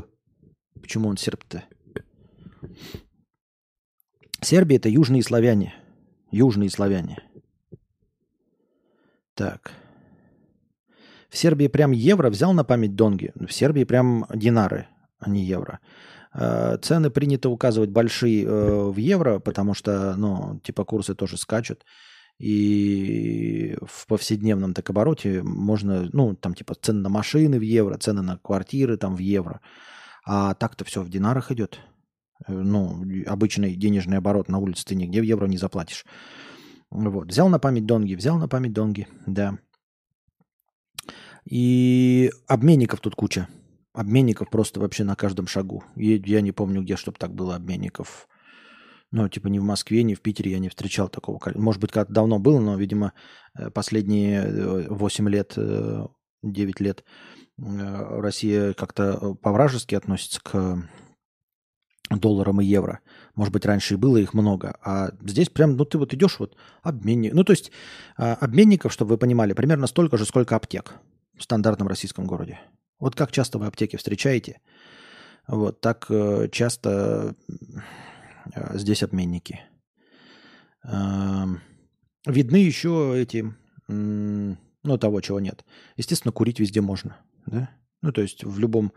[0.82, 1.63] Почему он серб-то?
[4.41, 5.76] Сербия– это южные славяне.
[6.32, 7.22] Южные славяне.
[9.36, 9.74] Так.
[11.30, 13.32] В Сербии прям евро взял на память донги.
[13.36, 14.88] В Сербии прям динары,
[15.19, 15.79] а не евро.
[16.34, 21.86] Э, цены принято указывать большие э, в евро, потому что, ну, типа курсы тоже скачут.
[22.39, 28.21] И в повседневном так обороте можно, ну, там типа цены на машины в евро, цены
[28.21, 29.62] на квартиры там в евро.
[30.25, 31.79] А так-то все в динарах идет.
[32.47, 36.05] Э, ну, обычный денежный оборот на улице ты нигде в евро не заплатишь.
[36.91, 37.27] Вот.
[37.27, 39.58] Взял на память донги, взял на память донги, да.
[41.45, 43.47] И обменников тут куча.
[43.93, 45.84] Обменников просто вообще на каждом шагу.
[45.95, 48.28] И я не помню, где, чтобы так было обменников.
[49.12, 51.39] Ну, типа ни в Москве, ни в Питере я не встречал такого.
[51.56, 53.13] Может быть, как-то давно было, но, видимо,
[53.58, 55.54] э, последние 8 э, лет,
[56.43, 57.04] 9 э, лет
[57.58, 60.88] Россия как-то по-вражески относится к
[62.10, 62.99] долларам и евро.
[63.36, 64.78] Может быть, раньше и было их много.
[64.84, 67.34] А здесь прям, ну, ты вот идешь, вот, обменник.
[67.34, 67.71] Ну, то есть,
[68.17, 70.95] а, обменников, чтобы вы понимали, примерно столько же, сколько аптек
[71.38, 72.60] в стандартном российском городе.
[72.99, 74.59] Вот как часто вы аптеки встречаете,
[75.47, 77.35] вот так э, часто
[78.53, 79.62] э, здесь обменники.
[80.83, 81.62] Эм,
[82.25, 83.53] видны еще эти,
[83.88, 85.65] ну, того, чего нет.
[85.97, 87.69] Естественно, курить везде можно, да?
[88.01, 88.93] Ну, то есть в любом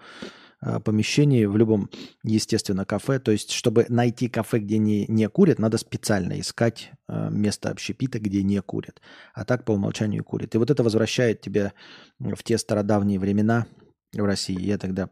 [0.61, 1.89] э, помещении, в любом,
[2.23, 3.19] естественно, кафе.
[3.19, 8.43] То есть, чтобы найти кафе, где не, не курят, надо специально искать место общепита, где
[8.43, 9.01] не курят.
[9.33, 10.55] А так по умолчанию курят.
[10.55, 11.73] И вот это возвращает тебя
[12.19, 13.67] в те стародавние времена,
[14.13, 14.61] в России.
[14.61, 15.09] Я тогда,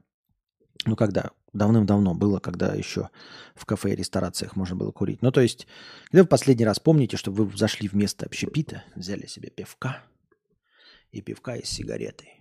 [0.84, 3.10] ну когда, давным-давно было, когда еще
[3.54, 5.22] в кафе и ресторациях можно было курить.
[5.22, 5.66] Ну то есть,
[6.06, 10.02] когда вы последний раз помните, что вы зашли в место общепита, взяли себе пивка
[11.10, 12.36] и пивка и с сигаретой.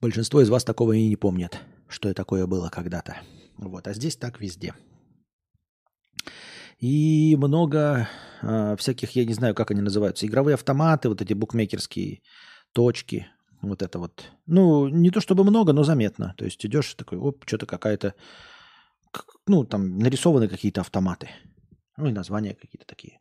[0.00, 3.18] Большинство из вас такого и не помнят, что такое было когда-то.
[3.56, 4.74] Вот, а здесь так везде.
[6.78, 8.08] И много
[8.42, 12.22] э, всяких, я не знаю, как они называются, игровые автоматы, вот эти букмекерские
[12.72, 13.26] точки,
[13.62, 14.30] вот это вот.
[14.46, 16.34] Ну, не то чтобы много, но заметно.
[16.36, 18.14] То есть идешь такой, оп, что-то какая-то,
[19.46, 21.30] ну, там нарисованы какие-то автоматы.
[21.96, 23.18] Ну, и названия какие-то такие.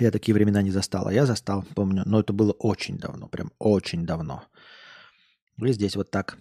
[0.00, 1.06] Я такие времена не застал.
[1.06, 2.02] А я застал, помню.
[2.04, 4.42] Но это было очень давно, прям очень давно.
[5.62, 6.38] И здесь вот так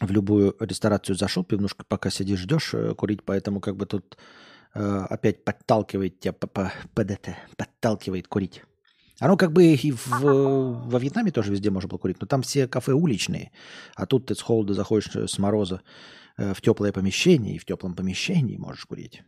[0.00, 4.18] в любую ресторацию зашел, пивнушка, пока сидишь, ждешь э, курить, поэтому как бы тут
[4.74, 8.62] э, опять подталкивает тебя ПДТ, подталкивает курить.
[9.18, 12.68] Оно как бы и в, во Вьетнаме тоже везде можно было курить, но там все
[12.68, 13.50] кафе уличные,
[13.94, 15.80] а тут ты с холода заходишь э, с мороза
[16.36, 19.22] э, в теплое помещение, и в теплом помещении можешь курить.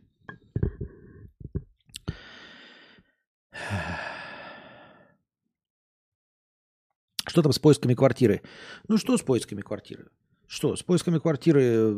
[7.25, 8.41] Что там с поисками квартиры?
[8.87, 10.07] Ну что с поисками квартиры?
[10.51, 11.93] Что, с поисками квартиры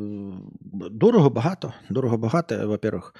[0.59, 1.73] дорого-богато.
[1.87, 3.13] Дорого-богато, во-первых.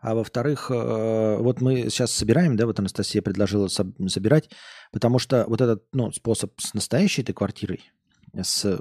[0.00, 4.48] А во-вторых, вот мы сейчас собираем, да, вот Анастасия предложила собирать,
[4.92, 7.90] потому что вот этот ну, способ с настоящей этой квартирой,
[8.40, 8.78] с,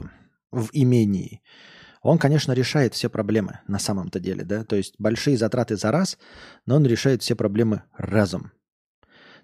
[0.52, 1.42] в имении,
[2.04, 6.20] он, конечно, решает все проблемы на самом-то деле, да, то есть большие затраты за раз,
[6.68, 8.52] но он решает все проблемы разом.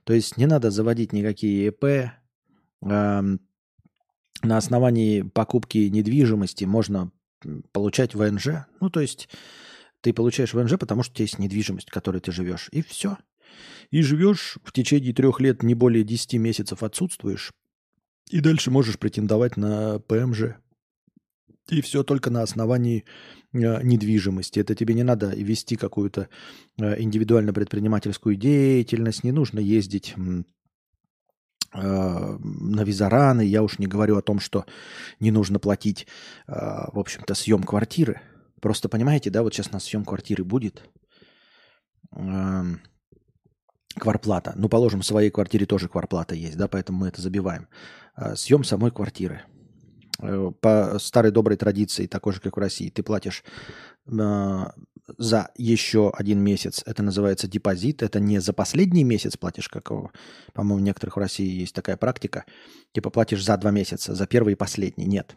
[0.03, 2.11] То есть не надо заводить никакие ИП,
[4.43, 7.11] на основании покупки недвижимости можно
[7.71, 8.65] получать ВНЖ.
[8.79, 9.29] Ну, то есть
[10.01, 12.69] Ты получаешь ВНЖ, потому что у тебя есть недвижимость, в которой ты живешь.
[12.71, 13.17] И все.
[13.91, 17.51] И живешь в течение трех лет, не более 10 месяцев отсутствуешь.
[18.29, 20.55] И дальше можешь претендовать на ПМЖ.
[21.69, 23.05] И все только на основании
[23.53, 24.59] э, недвижимости.
[24.59, 26.29] Это тебе не надо вести какую-то
[26.77, 30.15] э, индивидуально предпринимательскую деятельность, не нужно ездить
[31.73, 33.41] на визараны.
[33.41, 34.65] Я уж не говорю о том, что
[35.19, 36.07] не нужно платить,
[36.47, 38.21] э, в общем-то, съем квартиры.
[38.61, 40.83] Просто понимаете, да, вот сейчас нас съем квартиры будет.
[43.99, 44.53] Кварплата.
[44.55, 47.67] Ну, положим, в своей квартире тоже кварплата есть, да, поэтому мы это забиваем.
[48.15, 49.41] Э, съем самой квартиры.
[50.21, 53.43] Э, по старой доброй традиции, такой же, как в России, ты платишь
[55.17, 56.83] за еще один месяц.
[56.85, 58.01] Это называется депозит.
[58.01, 59.89] Это не за последний месяц платишь, как,
[60.53, 62.45] по-моему, в некоторых в России есть такая практика.
[62.93, 65.05] Типа платишь за два месяца, за первый и последний.
[65.05, 65.35] Нет.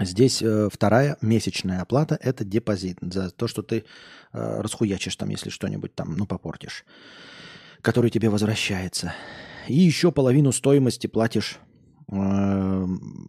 [0.00, 3.84] Здесь э, вторая месячная оплата– это депозит за то, что ты
[4.32, 6.84] э, расхуячишь там, если что-нибудь там, ну, попортишь,
[7.80, 9.14] который тебе возвращается.
[9.68, 11.58] И еще половину стоимости платишь
[12.10, 12.14] э,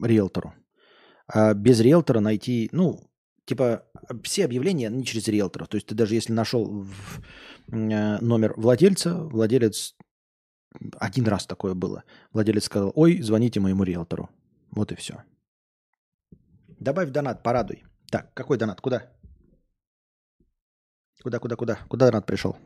[0.02, 0.56] риэлтору.
[1.28, 3.00] А без риэлтора найти, ну,
[3.46, 3.84] типа,
[4.24, 5.66] все объявления не через риэлтора.
[5.66, 6.86] То есть ты даже если нашел
[7.68, 9.96] э, номер владельца, владелец
[11.00, 12.04] один раз такое было.
[12.34, 14.30] Владелец сказал, ой, звоните моему риэлтору.
[14.72, 15.24] Вот и все.
[16.80, 17.84] Добавь донат, порадуй.
[18.12, 18.82] Так, какой донат?
[18.82, 19.12] Куда?
[21.24, 21.76] Куда, куда, куда?
[21.88, 22.58] Куда донат пришел?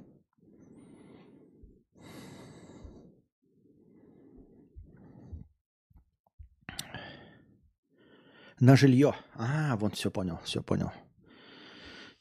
[8.60, 9.16] На жилье.
[9.36, 10.92] А, вот все понял, все понял.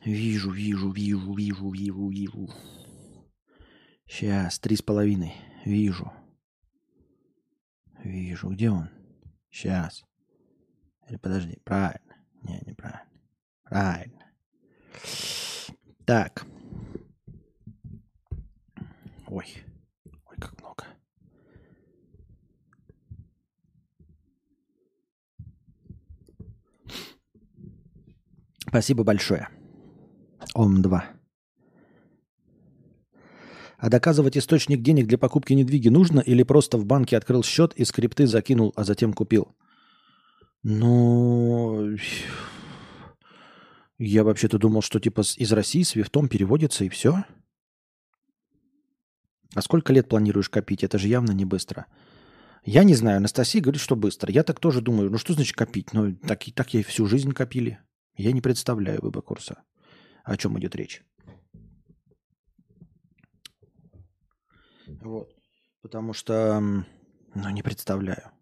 [0.04, 2.48] Вижу, вижу, вижу, вижу, вижу, вижу.
[4.06, 5.34] Сейчас, три с половиной.
[5.64, 6.12] Вижу.
[8.04, 8.50] Вижу.
[8.50, 8.88] Где он?
[9.50, 10.04] Сейчас.
[11.08, 12.16] Или подожди, правильно.
[12.42, 13.20] Не, неправильно.
[13.64, 14.32] Правильно.
[16.04, 16.46] Так.
[19.26, 19.64] Ой
[20.38, 20.84] как много.
[28.68, 29.48] Спасибо большое.
[30.54, 31.02] Ом-2.
[33.78, 37.84] А доказывать источник денег для покупки недвиги нужно или просто в банке открыл счет и
[37.84, 39.54] скрипты закинул, а затем купил?
[40.64, 41.96] Ну,
[43.98, 47.24] я вообще-то думал, что типа из России с Вифтом переводится и все.
[49.54, 50.82] А сколько лет планируешь копить?
[50.82, 51.86] Это же явно не быстро.
[52.64, 54.32] Я не знаю, Анастасия говорит, что быстро.
[54.32, 55.10] Я так тоже думаю.
[55.10, 55.92] Ну что значит копить?
[55.92, 57.78] Ну так, так я всю жизнь копили.
[58.18, 59.62] Я не представляю ВБ курса.
[60.24, 61.02] О чем идет речь?
[65.00, 65.30] Вот.
[65.82, 68.32] Потому что, ну, не представляю.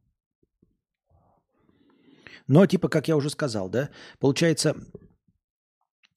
[2.47, 4.75] Но, типа, как я уже сказал, да, получается,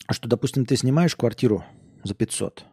[0.10, 1.65] что, допустим, ты снимаешь квартиру
[2.04, 2.65] за 500,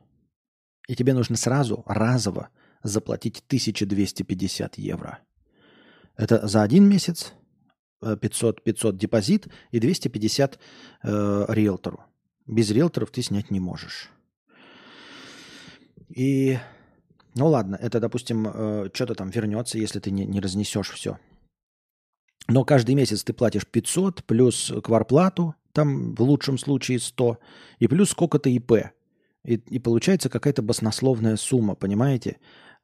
[0.89, 2.51] и тебе нужно сразу, разово
[2.83, 5.19] заплатить 1250 евро.
[6.17, 7.33] Это за один месяц,
[8.01, 10.59] 500, э, 500 депозит и 250
[11.03, 12.01] э, риэлтору.
[12.47, 14.11] Без риэлторов ты снять не можешь.
[16.09, 16.59] И,
[17.35, 21.19] ну ладно, это, допустим, э, что-то там вернется, если ты не, не разнесешь все.
[22.49, 27.39] Но каждый месяц ты платишь 500 плюс кварплату, там в лучшем случае 100,
[27.81, 28.93] и плюс сколько-то ИП.
[29.45, 32.39] И, и получается какая-то баснословная сумма, понимаете?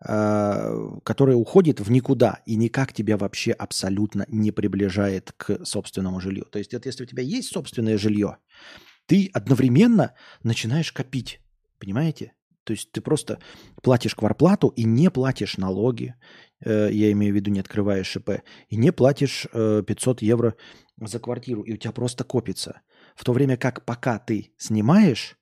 [0.04, 6.44] Э, которая уходит в никуда и никак тебя вообще абсолютно не приближает к собственному жилью.
[6.46, 8.38] То есть это если у тебя есть собственное жилье,
[9.06, 11.40] ты одновременно начинаешь копить,
[11.78, 12.32] понимаете?
[12.64, 13.38] То есть ты просто
[13.80, 16.16] платишь кварплату и не платишь налоги,
[16.64, 20.56] э, я имею в виду, не открываешь ШП, и не платишь 500 э, евро
[20.96, 22.80] за квартиру, и у тебя просто копится.
[23.14, 25.36] В то время как пока ты снимаешь,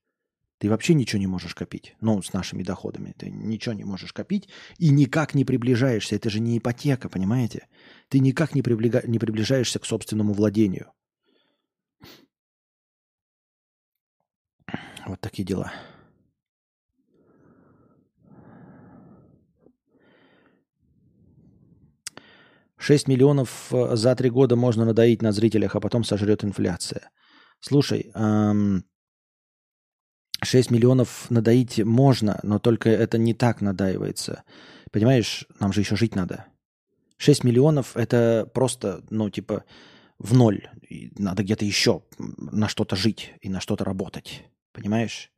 [0.60, 1.96] ты вообще ничего не можешь копить.
[2.02, 3.14] Ну, с нашими доходами.
[3.16, 6.16] Ты ничего не можешь копить и никак не приближаешься.
[6.16, 7.66] Это же не ипотека, понимаете?
[8.10, 9.02] Ты никак не, приблига...
[9.06, 10.92] не приближаешься к собственному владению.
[15.06, 15.72] Вот такие дела.
[22.76, 27.10] Шесть миллионов э, за три года можно надоить на зрителях, а потом сожрет инфляция.
[27.60, 28.84] Слушай, эм,
[30.42, 34.42] 6 миллионов надоить можно, но только это не так надаивается.
[34.90, 36.46] Понимаешь, нам же еще жить надо.
[37.18, 39.64] 6 миллионов это просто, ну, типа,
[40.18, 40.68] в ноль.
[40.88, 44.44] И надо где-то еще на что-то жить и на что-то работать.
[44.72, 45.30] Понимаешь?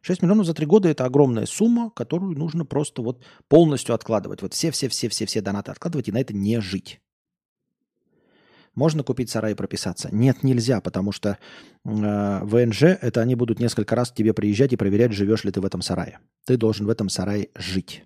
[0.00, 4.42] 6 миллионов за 3 года– это огромная сумма, которую нужно просто вот полностью откладывать.
[4.42, 7.00] Вот все-все-все-все-все донаты откладывать и на это не жить.
[8.78, 10.08] Можно купить сарай и прописаться?
[10.12, 11.30] Нет, нельзя, потому что
[11.84, 15.60] э, ВНЖ это они будут несколько раз к тебе приезжать и проверять, живешь ли ты
[15.60, 16.20] в этом сарае.
[16.46, 18.04] Ты должен в этом сарае жить.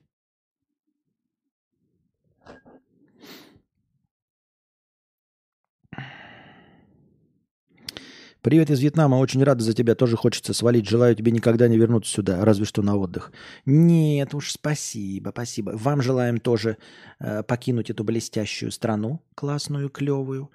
[8.43, 10.89] Привет из Вьетнама, очень рада за тебя, тоже хочется свалить.
[10.89, 13.31] Желаю тебе никогда не вернуться сюда, разве что на отдых.
[13.67, 15.71] Нет уж, спасибо, спасибо.
[15.77, 16.77] Вам желаем тоже
[17.21, 20.51] э, покинуть эту блестящую страну, классную, клевую.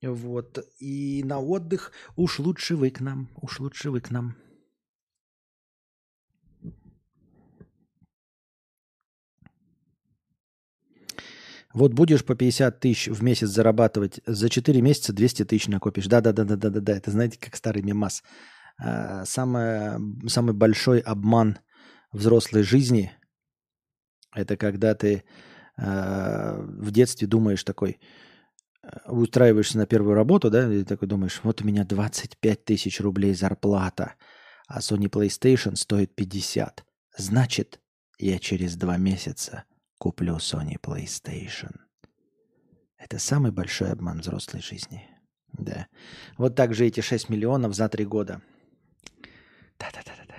[0.00, 0.66] Вот.
[0.78, 4.34] И на отдых уж лучше вы к нам, уж лучше вы к нам.
[11.74, 16.06] Вот будешь по 50 тысяч в месяц зарабатывать, за 4 месяца 200 тысяч накопишь.
[16.06, 16.96] Да-да-да-да-да-да.
[16.96, 18.22] Это знаете, как старый мемас.
[18.78, 21.58] А, самое, самый большой обман
[22.12, 23.12] взрослой жизни–
[24.34, 25.24] это когда ты
[25.76, 28.00] а, в детстве думаешь такой,
[28.82, 33.34] а, устраиваешься на первую работу, да, и такой думаешь, вот у меня 25 тысяч рублей
[33.34, 34.14] зарплата,
[34.68, 36.84] а Sony PlayStation стоит 50.
[37.18, 37.80] Значит,
[38.18, 39.64] я через два месяца–
[39.98, 41.76] Куплю Sony PlayStation.
[42.96, 45.08] Это самый большой обман взрослой жизни.
[45.52, 45.88] Да.
[46.36, 48.40] Вот так же эти 6 миллионов за 3 года.
[49.78, 50.34] Да-да-да-да-да.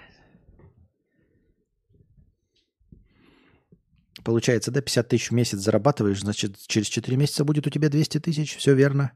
[4.24, 8.20] Получается, да, 50 тысяч в месяц зарабатываешь, значит, через 4 месяца будет у тебя 200
[8.20, 8.55] тысяч.
[8.55, 9.12] Все верно.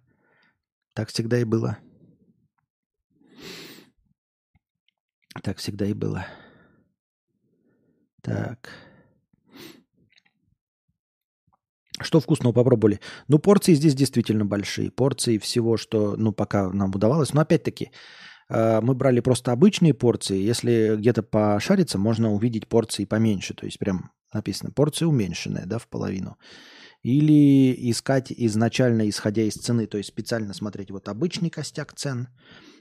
[0.93, 1.77] Так всегда и было.
[5.41, 6.25] Так всегда и было.
[8.21, 8.92] Так.
[12.01, 12.99] Что вкусного попробовали?
[13.27, 14.91] Ну, порции здесь действительно большие.
[14.91, 17.33] Порции всего, что, ну, пока нам удавалось.
[17.33, 17.91] Но опять-таки,
[18.49, 20.37] э, мы брали просто обычные порции.
[20.37, 23.53] Если где-то пошариться, можно увидеть порции поменьше.
[23.53, 26.37] То есть прям написано порция уменьшенная, да, в половину.
[27.03, 32.29] Или искать изначально, исходя из цены, то есть специально смотреть вот обычный костяк цен,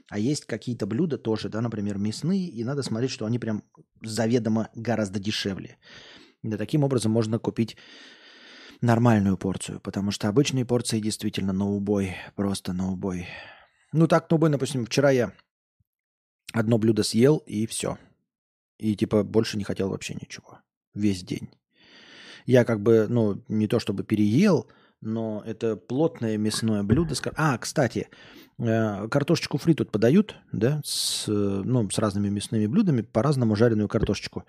[0.09, 3.63] а есть какие-то блюда тоже, да, например, мясные, и надо смотреть, что они прям
[4.01, 5.77] заведомо гораздо дешевле.
[6.41, 7.77] И таким образом можно купить
[8.83, 13.27] нормальную порцию, потому что обычные порции действительно на убой, просто на убой.
[13.93, 15.33] Ну так, на убой, допустим, вчера я
[16.51, 17.97] одно блюдо съел и все.
[18.77, 20.59] И типа больше не хотел вообще ничего.
[20.93, 21.49] Весь день.
[22.45, 24.69] Я как бы, ну, не то чтобы переел,
[24.99, 27.15] но это плотное мясное блюдо.
[27.35, 28.09] А, кстати,
[28.59, 34.43] э, картошечку фри тут подают, да, с, ну, с разными мясными блюдами, по-разному жареную картошечку.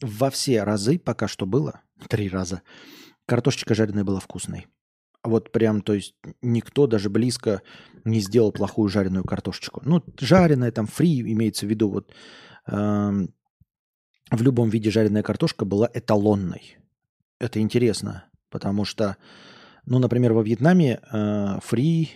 [0.00, 2.62] Во все разы, пока что было, три раза,
[3.26, 4.66] Картошечка жареная была вкусной.
[5.22, 7.62] Вот прям, то есть никто даже близко
[8.04, 9.82] не сделал плохую жареную картошечку.
[9.84, 12.12] Ну, жареная, там, фри имеется в виду, вот
[12.68, 13.26] э,
[14.30, 16.78] в любом виде жареная картошка была эталонной.
[17.40, 19.16] Это интересно, потому что,
[19.84, 22.10] ну, например, во Вьетнаме э, фри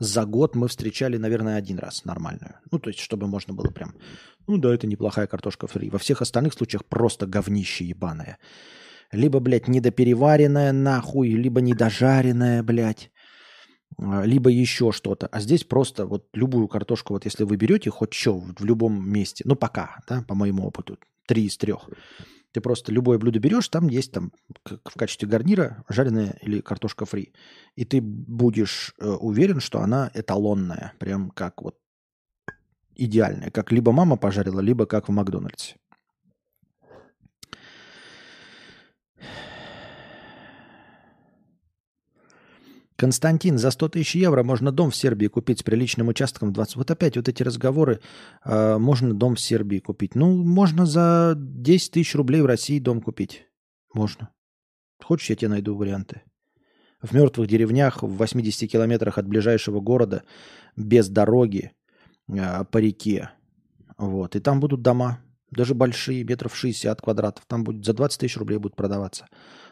[0.00, 2.54] за год мы встречали, наверное, один раз нормальную.
[2.72, 3.94] Ну, то есть, чтобы можно было прям...
[4.46, 5.90] Ну да, это неплохая картошка фри.
[5.90, 8.38] Во всех остальных случаях просто говнище ебаное.
[9.12, 13.10] Либо, блядь, недопереваренная нахуй, либо недожаренная, блядь.
[13.98, 15.26] А, либо еще что-то.
[15.26, 19.44] А здесь просто вот любую картошку, вот если вы берете хоть что в любом месте,
[19.46, 21.90] ну пока, да, по моему опыту, три из трех,
[22.52, 24.32] ты просто любое блюдо берешь, там есть там
[24.64, 27.32] в качестве гарнира жареная или картошка фри.
[27.76, 31.76] И ты будешь э, уверен, что она эталонная, прям как вот
[32.94, 33.50] идеальная.
[33.50, 35.76] Как либо мама пожарила, либо как в Макдональдсе.
[43.00, 46.76] Константин, за 100 тысяч евро можно дом в Сербии купить с приличным участком 20.
[46.76, 48.00] Вот опять вот эти разговоры,
[48.44, 50.14] э, можно дом в Сербии купить.
[50.14, 53.46] Ну, можно за 10 тысяч рублей в России дом купить.
[53.94, 54.28] Можно.
[55.02, 56.20] Хочешь, я тебе найду варианты.
[57.00, 60.22] В мертвых деревнях, в 80 километрах от ближайшего города,
[60.76, 61.72] без дороги,
[62.28, 63.30] э, по реке.
[63.96, 64.36] Вот.
[64.36, 65.20] И там будут дома,
[65.50, 67.46] даже большие, метров 60 квадратов.
[67.46, 69.26] Там будет за 20 тысяч рублей будут продаваться.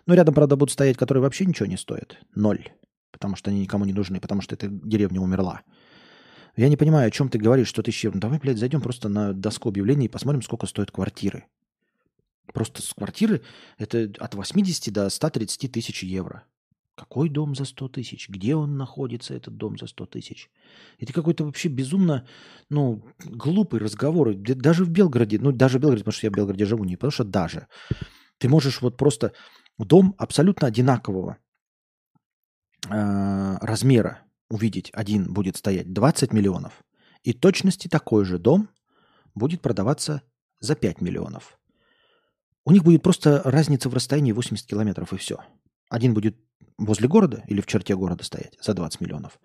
[0.07, 2.17] Но рядом, правда, будут стоять, которые вообще ничего не стоят.
[2.35, 2.71] Ноль
[3.11, 5.63] потому что они никому не нужны, потому что эта деревня умерла.
[6.57, 8.11] Я не понимаю, о чем ты говоришь, что ты еще...
[8.11, 11.45] Ну, давай, блядь, зайдем просто на доску объявлений и посмотрим, сколько стоят квартиры.
[12.53, 13.43] Просто с квартиры
[13.77, 16.45] это от 80 до 130 тысяч евро.
[16.97, 18.29] Какой дом за 100 тысяч?
[18.29, 20.51] Где он находится, этот дом за 100 тысяч?
[20.99, 22.27] Это какой-то вообще безумно,
[22.71, 24.35] ну, глупый разговор.
[24.35, 27.13] Даже в Белгороде, ну, даже в Белгороде, потому что я в Белгороде живу, не потому
[27.13, 27.69] что даже.
[28.39, 29.33] Ты можешь вот просто
[29.79, 31.39] дом абсолютно одинакового
[32.89, 36.83] э, размера увидеть, один будет стоять 20 миллионов,
[37.23, 38.69] и точности такой же дом
[39.35, 40.23] будет продаваться
[40.61, 41.59] за 5 миллионов.
[42.65, 45.39] У них будет просто разница в расстоянии 80 километров, и все.
[45.89, 46.37] Один будет
[46.77, 49.39] возле города или в черте города стоять за 20 миллионов.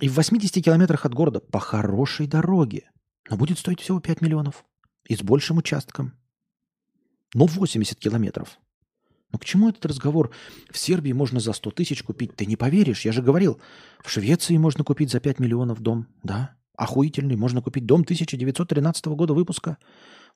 [0.00, 2.90] И в 80 километрах от города по хорошей дороге.
[3.28, 4.64] Но будет стоить всего 5 миллионов.
[5.04, 6.12] И с большим участком.
[7.34, 8.58] Но 80 километров.
[9.32, 10.30] Ну к чему этот разговор?
[10.70, 12.34] В Сербии можно за 100 тысяч купить.
[12.34, 13.60] Ты не поверишь, я же говорил.
[14.02, 16.06] В Швеции можно купить за 5 миллионов дом.
[16.22, 17.36] Да, охуительный.
[17.36, 19.76] Можно купить дом 1913 года выпуска.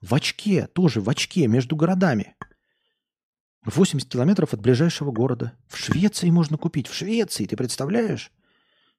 [0.01, 2.35] В очке, тоже в очке, между городами.
[3.65, 5.57] 80 километров от ближайшего города.
[5.69, 6.89] В Швеции можно купить.
[6.89, 8.33] В Швеции, ты представляешь?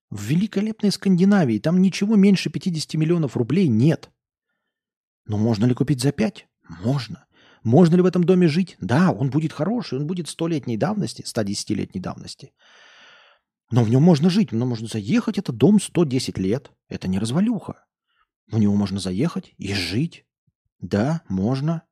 [0.09, 1.59] В великолепной Скандинавии.
[1.59, 4.09] Там ничего меньше 50 миллионов рублей нет.
[5.25, 6.47] Но можно ли купить за 5?
[6.83, 7.25] Можно.
[7.64, 8.76] Можно ли в этом доме жить?
[8.82, 12.53] Да, он будет хороший, он будет столетней давности, 110-летней давности.
[13.72, 17.86] Но в нем можно жить, но можно заехать, это дом 110 лет, это не развалюха.
[18.47, 20.26] В него можно заехать и жить.
[20.80, 21.84] Да, можно.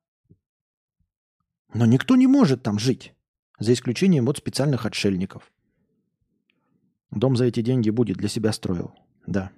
[1.72, 3.14] Но никто не может там жить,
[3.58, 5.50] за исключением вот специальных отшельников.
[7.10, 8.94] Дом за эти деньги будет, для себя строил.
[9.26, 9.50] Да.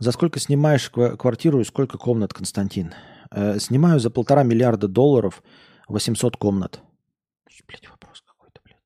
[0.00, 2.94] За сколько снимаешь квартиру и сколько комнат, Константин?
[3.30, 5.42] Э, снимаю за полтора миллиарда долларов
[5.88, 6.80] 800 комнат.
[7.68, 8.80] Блять, вопрос какой-то, блядь.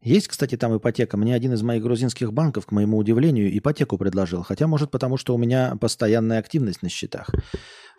[0.00, 1.18] Есть, кстати, там ипотека.
[1.18, 4.42] Мне один из моих грузинских банков, к моему удивлению, ипотеку предложил.
[4.42, 7.28] Хотя, может, потому что у меня постоянная активность на счетах.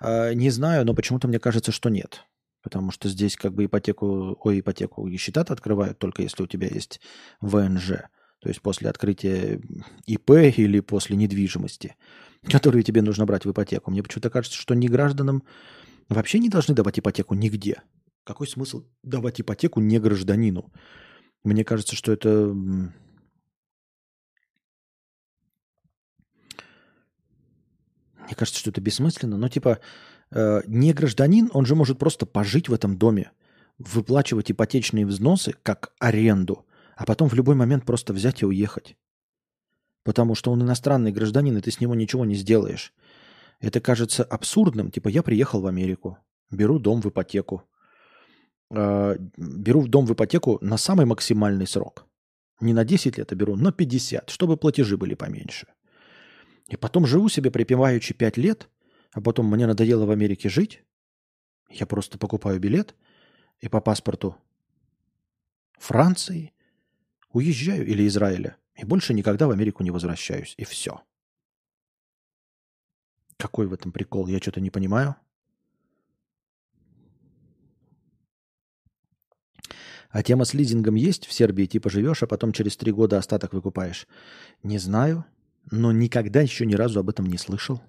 [0.01, 2.23] Э, не знаю, но почему-то мне кажется, что нет.
[2.63, 6.67] Потому что здесь как бы ипотеку, ой, ипотеку и счета открывают только если у тебя
[6.67, 6.99] есть
[7.39, 8.05] ВНЖ
[8.45, 9.59] то есть после открытия
[10.05, 11.95] ИП или после недвижимости,
[12.43, 13.89] которую тебе нужно брать в ипотеку.
[13.89, 15.41] Мне почему-то кажется, что не гражданам
[16.09, 17.81] вообще не должны давать ипотеку нигде.
[18.23, 20.71] Какой смысл давать ипотеку не гражданину?
[21.43, 22.53] Мне кажется, что это...
[22.53, 22.85] Мне
[28.35, 29.37] кажется, что это бессмысленно.
[29.37, 29.79] Но типа
[30.29, 33.31] э, не гражданин, он же может просто пожить в этом доме,
[33.79, 38.97] выплачивать ипотечные взносы как аренду– а потом в любой момент просто взять и уехать.
[40.03, 42.93] Потому что он иностранный гражданин, и ты с него ничего не сделаешь.
[43.59, 44.91] Это кажется абсурдным.
[44.91, 46.17] Типа я приехал в Америку,
[46.51, 47.63] беру дом в ипотеку.
[48.69, 52.05] Э, беру дом в ипотеку на самый максимальный срок.
[52.61, 55.67] Не на 10 лет, а беру на 50, чтобы платежи были поменьше.
[56.67, 58.69] И потом живу себе припеваючи 5 лет,
[59.11, 60.83] а потом мне надоело в Америке жить.
[61.69, 62.95] Я просто покупаю билет
[63.59, 64.37] и по паспорту
[65.79, 66.54] Франции
[67.35, 68.55] Уезжаю или Израиля.
[68.77, 70.53] И больше никогда в Америку не возвращаюсь.
[70.55, 71.01] И все.
[73.35, 74.27] Какой в этом прикол?
[74.27, 75.17] Я что-то не понимаю.
[80.11, 81.65] А тема с лизингом есть в Сербии?
[81.65, 84.07] Типа живешь, а потом через три года остаток выкупаешь?
[84.63, 85.25] Не знаю,
[85.69, 87.81] но никогда еще ни разу об этом не слышал.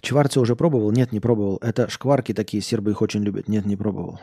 [0.00, 0.90] Чварцы уже пробовал?
[0.90, 1.58] Нет, не пробовал.
[1.62, 3.46] Это шкварки такие, сербы их очень любят.
[3.46, 4.18] Нет, не пробовал.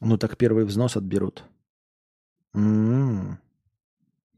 [0.00, 1.44] Ну так первый взнос отберут.
[2.54, 3.38] М-м-м.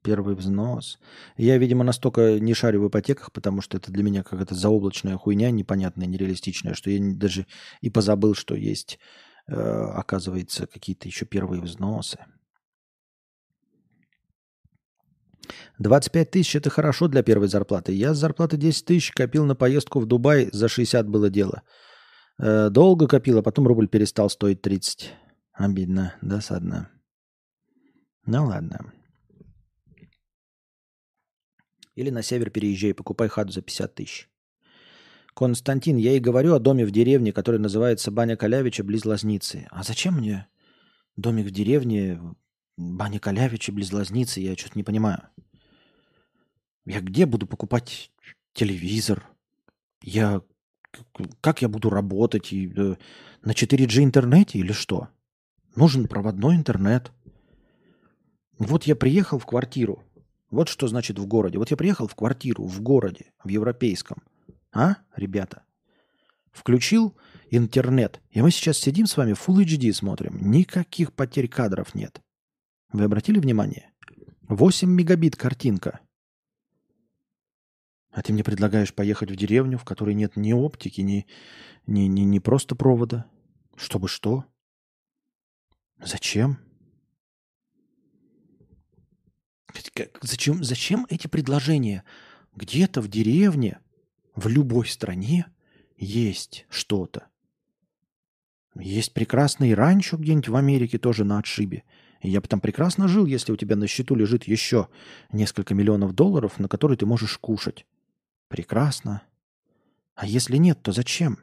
[0.02, 0.98] Первый взнос.
[1.36, 5.52] Я, видимо, настолько не шарю в ипотеках, потому что это для меня какая-то заоблачная хуйня,
[5.52, 7.46] непонятная, нереалистичная, что я даже
[7.80, 8.98] и позабыл, что есть,
[9.46, 12.18] э, оказывается, какие-то еще первые взносы.
[15.78, 17.92] 25 тысяч– это хорошо для первой зарплаты.
[17.92, 21.62] Я с зарплаты 10 тысяч копил на поездку в Дубай, за 60 было дело.
[22.38, 25.12] Э, долго копил, а потом рубль перестал стоить 30.
[25.52, 26.90] Обидно, досадно.
[28.24, 28.92] Ну ладно.
[31.94, 34.28] Или на север переезжай, покупай хату за 50 тысяч.
[35.34, 39.66] Константин, я и говорю о доме в деревне, который называется Баня Калявича близ Лазницы.
[39.70, 40.46] А зачем мне
[41.16, 42.20] домик в деревне,
[42.76, 44.40] Баня Калявича близ Лазницы?
[44.40, 45.28] Я что-то не понимаю.
[46.84, 48.10] Я где буду покупать
[48.54, 49.26] телевизор?
[50.02, 50.42] Я
[51.40, 52.52] как я буду работать?
[52.52, 52.96] И, э,
[53.42, 55.08] на 4G интернете или что?
[55.74, 57.12] Нужен проводной интернет.
[58.58, 60.02] Вот я приехал в квартиру.
[60.50, 61.58] Вот что значит в городе.
[61.58, 64.18] Вот я приехал в квартиру в городе, в европейском.
[64.72, 65.62] А, ребята?
[66.52, 67.16] Включил
[67.50, 68.20] интернет.
[68.30, 70.50] И мы сейчас сидим с вами Full HD смотрим.
[70.50, 72.20] Никаких потерь кадров нет.
[72.92, 73.90] Вы обратили внимание?
[74.48, 76.00] 8 мегабит картинка.
[78.10, 81.26] А ты мне предлагаешь поехать в деревню, в которой нет ни оптики, ни,
[81.86, 83.24] ни, ни, ни просто провода.
[83.74, 84.44] Чтобы что?
[86.02, 86.58] Зачем?
[90.20, 92.04] Зачем, зачем эти предложения?
[92.54, 93.78] Где-то в деревне,
[94.34, 95.46] в любой стране
[95.96, 97.28] есть что-то.
[98.74, 101.84] Есть прекрасный ранчо где-нибудь в Америке, тоже на отшибе.
[102.20, 104.88] И я бы там прекрасно жил, если у тебя на счету лежит еще
[105.30, 107.86] несколько миллионов долларов, на которые ты можешь кушать.
[108.48, 109.22] Прекрасно.
[110.14, 111.38] А если нет, то зачем?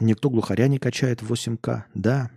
[0.00, 1.84] Никто глухаря не качает в 8К.
[1.94, 2.30] Да.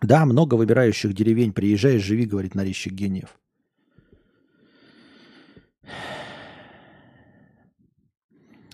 [0.00, 1.52] Да, много выбирающих деревень.
[1.52, 3.38] Приезжай, живи, говорит нарезчик гениев.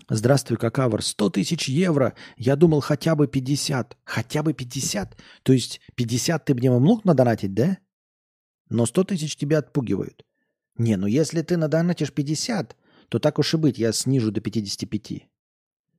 [0.08, 1.02] Здравствуй, Какавр.
[1.02, 2.14] 100 тысяч евро.
[2.36, 3.96] Я думал хотя бы 50.
[4.04, 5.16] Хотя бы 50?
[5.42, 7.78] То есть 50 ты мне мог надонатить, да?
[8.68, 10.24] Но 100 тысяч тебя отпугивают.
[10.76, 12.76] Не, ну если ты надонатишь 50,
[13.08, 15.28] то так уж и быть, я снижу до 55.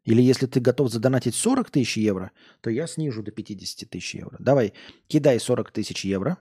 [0.06, 2.32] Или если ты готов задонатить 40 тысяч евро,
[2.62, 4.38] то я снижу до 50 тысяч евро.
[4.39, 4.74] Давай,
[5.08, 6.38] кидай 40 тысяч евро,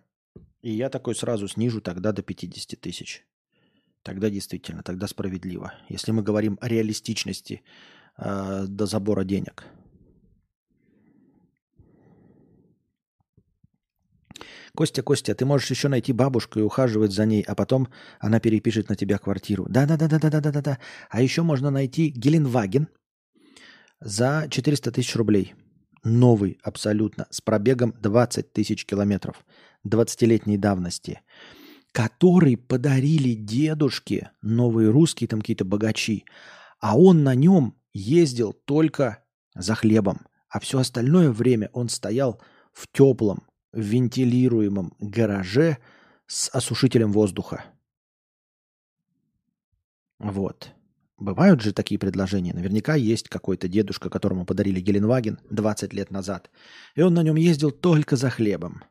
[0.63, 3.25] и я такой сразу снижу тогда до 50 тысяч.
[4.03, 5.73] Тогда действительно, тогда справедливо.
[5.89, 7.63] Если мы говорим о реалистичности
[8.19, 9.65] э, до забора денег.
[14.77, 17.89] Костя, Костя, ты можешь еще найти бабушку и ухаживать за ней, а потом
[18.19, 19.67] она перепишет на тебя квартиру.
[19.71, 20.79] Да-да-да-да-да-да-да-да.
[21.09, 22.89] А еще можно найти Геленваген
[24.05, 25.55] за 400 тысяч рублей.
[26.05, 29.45] Новый абсолютно, с пробегом 20 тысяч километров,
[29.85, 31.23] 20-летней давности
[31.95, 36.25] который подарили дедушке новые русские, там какие-то богачи,
[36.81, 39.23] а он на нем ездил только
[39.55, 42.43] за хлебом, а все остальное время он стоял
[42.73, 45.79] в теплом, вентилируемом гараже
[46.27, 47.65] с осушителем воздуха.
[50.19, 50.73] Вот.
[51.25, 52.53] Бывают же такие предложения.
[52.53, 56.51] Наверняка есть какой-то дедушка, которому подарили Геленваген 20 лет назад.
[56.95, 58.85] И он на нем ездил только за хлебом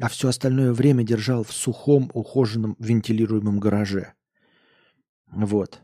[0.00, 4.14] а все остальное время держал в сухом, ухоженном, вентилируемом гараже.
[5.30, 5.82] Вот.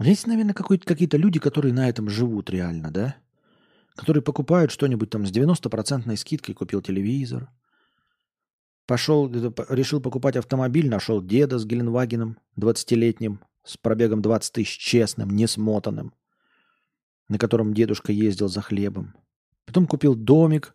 [0.00, 3.16] Есть, наверное, какие-то люди, которые на этом живут реально, да?
[3.94, 7.50] Которые покупают что-нибудь там с 90% скидкой, купил телевизор.
[8.86, 9.30] Пошел,
[9.68, 16.14] решил покупать автомобиль, нашел деда с Геленвагеном 20-летним, с пробегом 20 тысяч, честным, не смотанным,
[17.28, 19.14] на котором дедушка ездил за хлебом.
[19.66, 20.74] Потом купил домик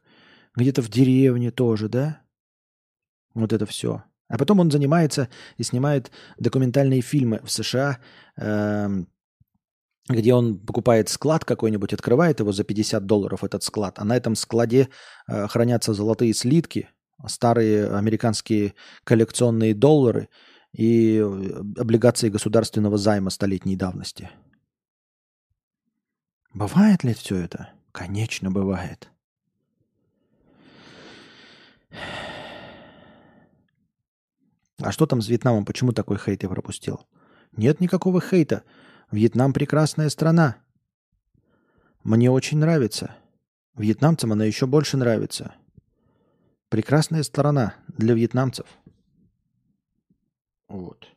[0.55, 2.21] где-то в деревне тоже, да?
[3.33, 4.03] Вот это все.
[4.29, 7.99] А потом он занимается и снимает документальные фильмы в США,
[8.38, 8.89] э,
[10.09, 14.35] где он покупает склад какой-нибудь, открывает его за 50 долларов, этот склад, а на этом
[14.35, 14.89] складе
[15.27, 16.89] э, хранятся золотые слитки,
[17.25, 18.73] старые американские
[19.03, 20.29] коллекционные доллары
[20.78, 21.21] и э,
[21.80, 24.30] облигации государственного займа столетней давности.
[26.53, 27.71] Бывает ли все это?
[27.91, 29.09] Конечно, бывает.
[34.80, 35.65] А что там с Вьетнамом?
[35.65, 37.07] Почему такой хейт я пропустил?
[37.55, 38.63] Нет никакого хейта.
[39.11, 40.57] Вьетнам прекрасная страна.
[42.03, 43.15] Мне очень нравится.
[43.75, 45.55] Вьетнамцам она еще больше нравится.
[46.69, 48.67] Прекрасная страна для вьетнамцев.
[50.68, 51.07] Вот.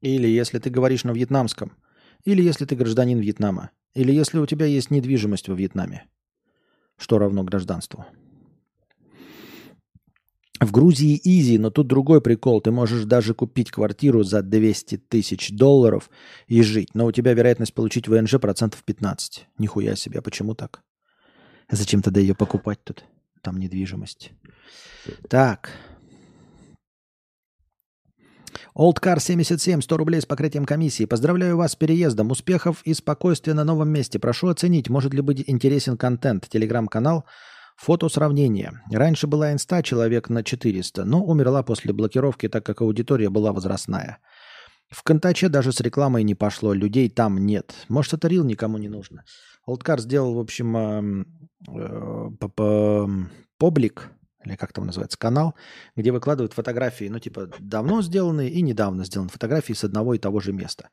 [0.00, 1.72] Или если ты говоришь на вьетнамском,
[2.24, 6.06] или если ты гражданин Вьетнама, или если у тебя есть недвижимость во Вьетнаме,
[6.96, 8.04] что равно гражданству.
[10.58, 12.62] В Грузии изи, но тут другой прикол.
[12.62, 16.10] Ты можешь даже купить квартиру за 200 тысяч долларов
[16.46, 19.48] и жить, но у тебя вероятность получить ВНЖ процентов 15.
[19.58, 20.82] Нихуя себе, а почему так?
[21.70, 23.04] Зачем тогда ее покупать тут?
[23.42, 24.32] Там недвижимость.
[25.28, 25.72] Так.
[28.78, 31.06] Oldcar 77, 100 рублей с покрытием комиссии.
[31.06, 32.30] Поздравляю вас с переездом.
[32.30, 34.18] Успехов и спокойствия на новом месте.
[34.18, 36.48] Прошу оценить, может ли быть интересен контент.
[36.48, 37.24] Телеграм-канал–
[37.76, 38.82] Фото сравнения.
[38.90, 44.18] Раньше была инста человек на 400, но умерла после блокировки, так как аудитория была возрастная.
[44.88, 47.74] В Контаче даже с рекламой не пошло, людей там нет.
[47.88, 49.24] Может, это рил никому не нужно.
[49.66, 51.26] Олдкар сделал, в общем,
[51.68, 52.30] э,
[53.58, 54.10] публик,
[54.46, 55.54] или как там называется, канал,
[55.96, 60.40] где выкладывают фотографии, ну, типа, давно сделанные и недавно сделанные фотографии с одного и того
[60.40, 60.90] же места.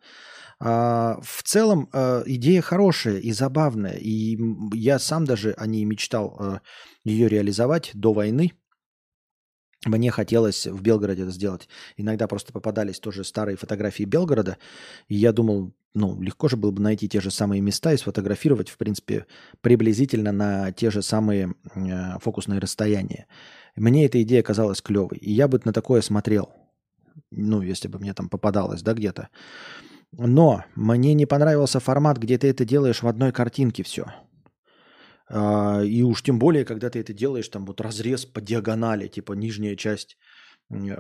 [0.60, 3.96] А, в целом а, идея хорошая и забавная.
[3.96, 4.38] И
[4.74, 6.62] я сам даже о ней мечтал а,
[7.04, 8.54] ее реализовать до войны.
[9.86, 11.68] Мне хотелось в Белгороде это сделать.
[11.98, 14.58] Иногда просто попадались тоже старые фотографии Белгорода.
[15.10, 18.70] И я думал, ну, легко же было бы найти те же самые места и сфотографировать,
[18.70, 19.26] в принципе,
[19.62, 23.28] приблизительно на те же самые э, фокусные расстояния.
[23.76, 25.18] Мне эта идея казалась клевой.
[25.18, 26.50] И я бы на такое смотрел.
[27.30, 29.30] Ну, если бы мне там попадалось, да, где-то.
[30.12, 34.06] Но мне не понравился формат, где ты это делаешь в одной картинке все.
[35.30, 39.34] А, и уж тем более, когда ты это делаешь, там вот разрез по диагонали, типа
[39.34, 40.18] нижняя часть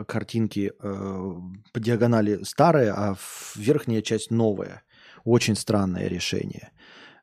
[0.07, 1.33] картинки э,
[1.71, 3.15] по диагонали старая, а
[3.55, 4.83] верхняя часть новая.
[5.23, 6.71] Очень странное решение.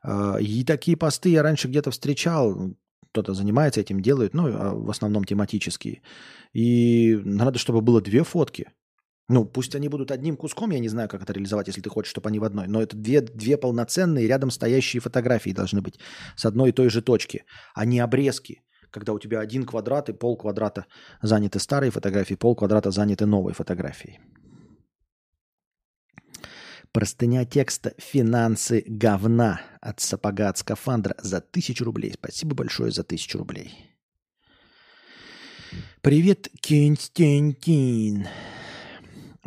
[0.03, 2.75] А, и такие посты я раньше где-то встречал.
[3.13, 6.03] Кто-то занимается этим, делает, ну, а в основном тематические.
[6.53, 8.69] И надо, чтобы было две фотки–
[9.31, 12.11] Ну, пусть они будут одним куском, я не знаю, как это реализовать, если ты хочешь,
[12.11, 16.01] чтобы они в одной, но это две, две полноценные рядом стоящие фотографии должны быть
[16.35, 20.13] с одной и той же точки, а не обрезки, когда у тебя один квадрат и
[20.13, 20.87] пол квадрата
[21.23, 24.19] заняты старой фотографией, пол квадрата заняты новой фотографией.
[26.91, 32.15] Простыня текста «Финансы говна» от сапога от скафандра за тысячу рублей.
[32.15, 33.97] Спасибо большое за тысячу рублей.
[36.03, 38.27] Привет, Константин.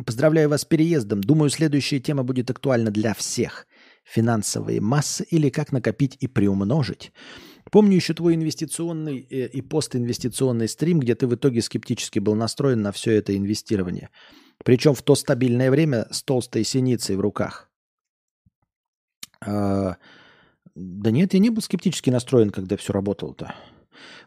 [0.02, 1.20] Поздравляю вас с переездом.
[1.20, 3.66] Думаю, следующая тема будет актуальна для всех.
[4.02, 7.12] Финансовые массы или как накопить и приумножить.
[7.70, 12.82] Помню еще твой инвестиционный э, и постинвестиционный стрим, где ты в итоге скептически был настроен
[12.82, 14.10] на все это инвестирование.
[14.64, 17.70] Причем в то стабильное время с толстой синицей в руках.
[19.40, 19.96] А,
[20.74, 23.54] да нет, я не был скептически настроен, когда все работало-то.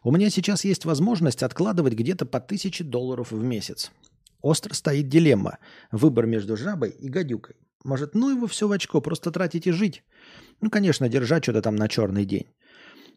[0.04, 3.92] У меня сейчас есть возможность откладывать где-то по тысяче долларов в месяц.
[4.42, 5.58] Остро стоит дилемма.
[5.92, 7.56] Выбор между жабой и гадюкой.
[7.84, 10.04] Может, ну его все в очко, просто тратить и жить.
[10.62, 12.48] Ну, конечно, держать что-то там на черный день.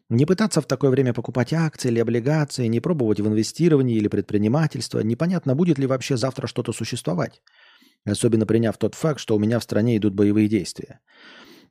[0.09, 4.99] Не пытаться в такое время покупать акции или облигации, не пробовать в инвестировании или предпринимательство.
[4.99, 7.41] Непонятно, будет ли вообще завтра что-то существовать.
[8.05, 10.99] Особенно приняв тот факт, что у меня в стране идут боевые действия.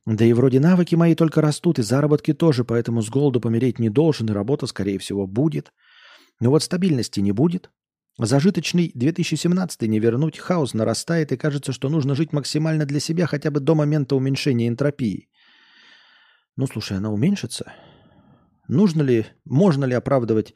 [0.05, 3.89] Да и вроде навыки мои только растут, и заработки тоже, поэтому с голоду помереть не
[3.89, 5.71] должен, и работа, скорее всего, будет.
[6.39, 7.69] Но вот стабильности не будет.
[8.17, 13.51] Зажиточный 2017 не вернуть, хаос нарастает, и кажется, что нужно жить максимально для себя хотя
[13.51, 15.29] бы до момента уменьшения энтропии.
[16.57, 17.71] Ну, слушай, она уменьшится?
[18.67, 20.53] Нужно ли, можно ли оправдывать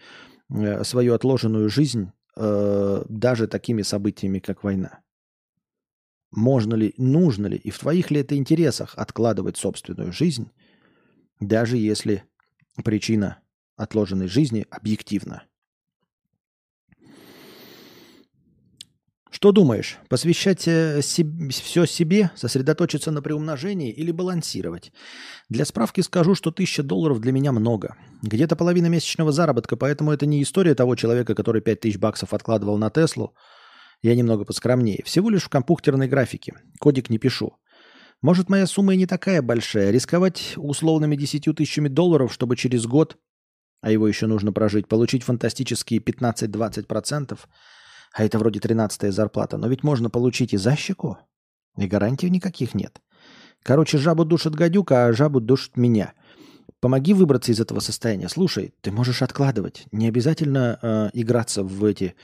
[0.50, 5.00] э, свою отложенную жизнь э, даже такими событиями, как война?
[6.32, 10.52] Можно ли, нужно ли и в твоих ли это интересах откладывать собственную жизнь,
[11.40, 12.24] даже если
[12.84, 13.40] причина
[13.78, 15.44] отложенной жизни объективна?
[19.36, 24.94] Что думаешь, посвящать э, себе, все себе, сосредоточиться на приумножении или балансировать?
[25.50, 27.98] Для справки скажу, что тысяча долларов для меня много.
[28.22, 32.78] Где-то половина месячного заработка, поэтому это не история того человека, который пять тысяч баксов откладывал
[32.78, 33.36] на Теслу.
[34.02, 35.04] Я немного поскромнее.
[35.04, 36.54] Всего лишь в компьютерной графике.
[36.80, 37.58] Кодик не пишу.
[38.22, 39.92] Может, моя сумма и не такая большая.
[39.92, 43.18] Рисковать условными десятью тысячами долларов, чтобы через год,
[43.82, 47.38] а его еще нужно прожить, получить фантастические 15-20%,
[48.16, 49.58] а это вроде 13 зарплата.
[49.58, 51.18] Но ведь можно получить и за щеку.
[51.78, 53.02] И гарантий никаких нет.
[53.62, 56.14] Короче, жабу душит гадюка, а жабу душит меня.
[56.80, 58.30] Помоги выбраться из этого состояния.
[58.30, 59.86] Слушай, ты можешь откладывать.
[59.92, 62.16] Не обязательно э, играться в эти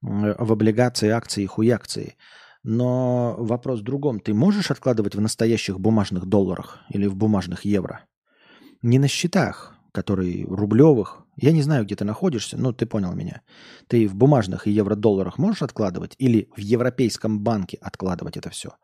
[0.00, 2.14] в облигации, акции, хуякции.
[2.62, 4.20] Но вопрос в другом.
[4.20, 8.04] Ты можешь откладывать в настоящих бумажных долларах или в бумажных евро?
[8.80, 13.42] Не на счетах, которые рублевых, я не знаю, где ты находишься, но ты понял меня.
[13.88, 18.76] Ты в бумажных и евро-долларах можешь откладывать или в Европейском банке откладывать это все?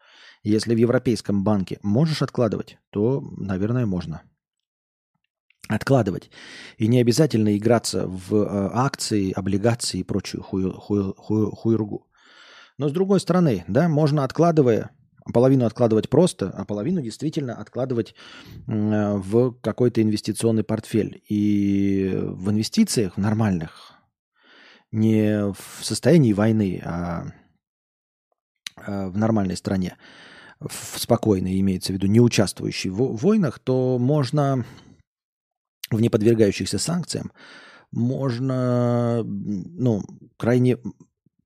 [0.43, 4.23] Если в Европейском банке можешь откладывать, то, наверное, можно.
[5.69, 6.31] Откладывать.
[6.79, 12.07] И не обязательно играться в э, акции, облигации и прочую хую, хую, хую, хуйругу.
[12.79, 14.91] Но с другой стороны, да, можно откладывая
[15.33, 18.14] половину откладывать просто, а половину действительно откладывать
[18.66, 21.22] в какой-то инвестиционный портфель.
[21.29, 23.93] И в инвестициях нормальных,
[24.91, 27.26] не в состоянии войны, а,
[28.76, 29.97] а в нормальной стране,
[30.61, 34.64] в спокойной, имеется в виду, не участвующей в войнах, то можно
[35.91, 37.33] в не подвергающихся санкциям,
[37.91, 40.03] можно ну,
[40.37, 40.79] крайне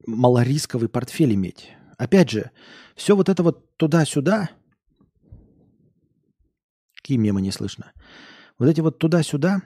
[0.07, 1.71] малорисковый портфель иметь.
[1.99, 2.51] Опять же,
[2.95, 4.51] все вот это вот туда-сюда.
[6.95, 7.93] Какие мемы не слышно?
[8.59, 9.63] Вот эти вот туда-сюда.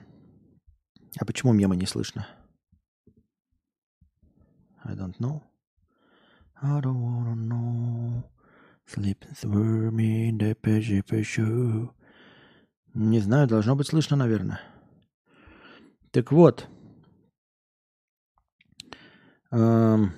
[1.18, 2.26] А почему мемы не слышно?
[4.84, 5.42] I don't know.
[6.62, 8.22] I don't wanna know.
[8.86, 11.90] Sleep through me, the
[12.94, 14.60] Не знаю, должно быть слышно, наверное.
[16.12, 16.68] Так вот.
[19.50, 20.12] Эм,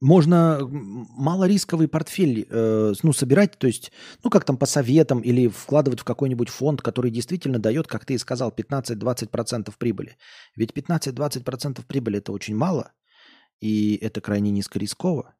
[0.00, 3.92] можно малорисковый портфель э, ну, собирать, то есть,
[4.22, 8.14] ну, как там по советам или вкладывать в какой-нибудь фонд, который действительно дает, как ты
[8.14, 10.16] и сказал, 15-20% прибыли.
[10.54, 12.92] Ведь 15-20% прибыли– это очень мало,
[13.60, 15.34] и это крайне низкорисково.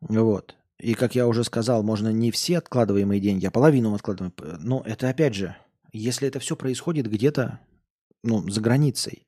[0.00, 0.56] Вот.
[0.78, 4.32] И, как я уже сказал, можно не все откладываемые деньги, а половину откладываем.
[4.60, 5.56] Но это, опять же,
[5.92, 7.60] если это все происходит где-то
[8.22, 9.26] ну, за границей.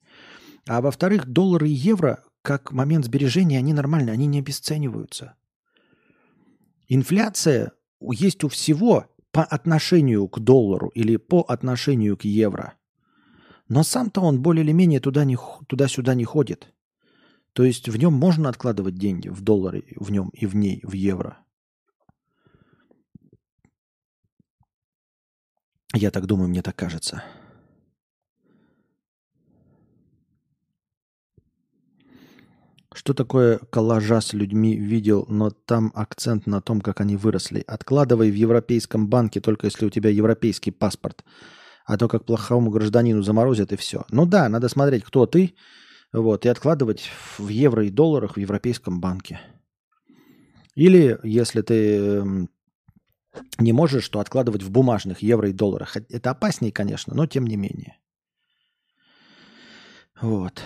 [0.68, 5.34] А во-вторых, доллары и евро как момент сбережения, они нормальны, они не обесцениваются.
[6.88, 12.74] Инфляция есть у всего по отношению к доллару или по отношению к евро.
[13.68, 15.38] Но сам-то он более или менее туда не,
[15.68, 16.74] туда-сюда не ходит.
[17.54, 20.92] То есть в нем можно откладывать деньги в доллары, в нем и в ней, в
[20.92, 21.38] евро.
[25.94, 27.22] Я так думаю, мне так кажется.
[32.94, 37.64] Что такое коллажа с людьми видел, но там акцент на том, как они выросли.
[37.66, 41.24] Откладывай в европейском банке, только если у тебя европейский паспорт.
[41.84, 44.04] А то как плохому гражданину заморозят и все.
[44.10, 45.54] Ну да, надо смотреть, кто ты,
[46.12, 49.40] вот, и откладывать в евро и долларах в европейском банке.
[50.74, 52.50] Или, если ты эм,
[53.58, 55.96] не можешь, то откладывать в бумажных евро и долларах.
[55.96, 57.96] Это опаснее, конечно, но тем не менее.
[60.20, 60.62] Вот.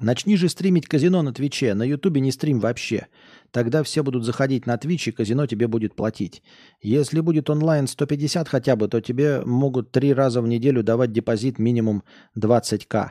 [0.00, 1.74] Начни же стримить казино на Твиче.
[1.74, 3.08] На Ютубе не стрим вообще.
[3.50, 6.42] Тогда все будут заходить на Твич, и казино тебе будет платить.
[6.80, 11.58] Если будет онлайн 150 хотя бы, то тебе могут три раза в неделю давать депозит
[11.58, 12.02] минимум
[12.38, 13.10] 20к.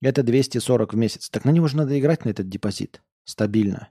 [0.00, 1.28] Это 240 в месяц.
[1.28, 3.02] Так на него же надо играть, на этот депозит.
[3.24, 3.88] Стабильно.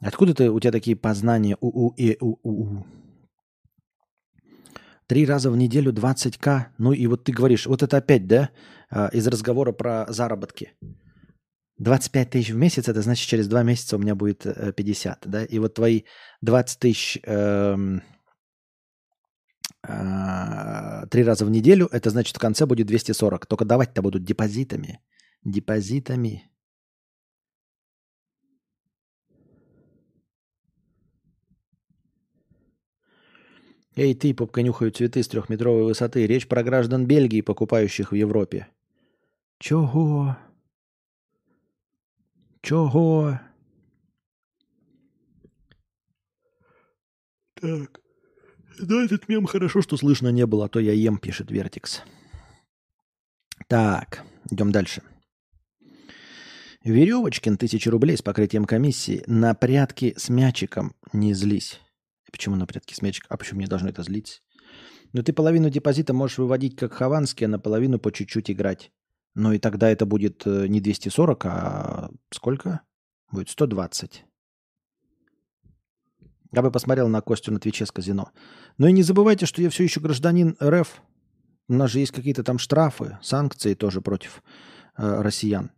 [0.00, 2.86] Откуда ты, у тебя такие познания у-у и у-у?
[5.06, 6.68] Три раза в неделю 20к.
[6.78, 8.48] Ну и вот ты говоришь, вот это опять, да,
[8.90, 10.72] а, из разговора про заработки.
[11.82, 15.44] 25 тысяч в месяц, это значит, через два месяца у меня будет 50, э, да?
[15.44, 16.02] И вот твои
[16.40, 18.02] 20 тысяч эм,
[19.82, 23.46] э, три раза в неделю, это значит, в конце будет 240.
[23.46, 25.00] Только давать-то будут депозитами.
[25.44, 26.48] Депозитами.
[33.96, 36.26] Эй, ты, попка нюхаю цветы с трехметровой высоты.
[36.28, 38.68] Речь про граждан Бельгии, покупающих в Европе.
[39.58, 40.36] Чего?
[42.62, 43.40] Чого?
[47.60, 48.00] Так.
[48.78, 52.02] Да, этот мем хорошо, что слышно не было, а то я ем, пишет Вертикс.
[53.68, 55.02] Так, идем дальше.
[56.84, 59.22] Веревочкин, тысяча рублей с покрытием комиссии.
[59.26, 61.80] На прятки с мячиком не злись.
[62.30, 63.28] Почему на прятки с мячиком?
[63.30, 64.40] А почему мне должно это злить?
[65.12, 68.90] Ну ты половину депозита можешь выводить как Хованский, а на половину по чуть-чуть играть.
[69.34, 72.82] Ну и тогда это будет э, не 240, а сколько?
[73.30, 74.24] Будет 120.
[76.52, 78.30] Я бы посмотрел на Костю на Твиче с казино.
[78.76, 81.02] Но и не забывайте, что я все еще гражданин РФ.
[81.68, 84.42] У нас же есть какие-то там штрафы, санкции тоже против
[84.98, 85.70] э, россиян.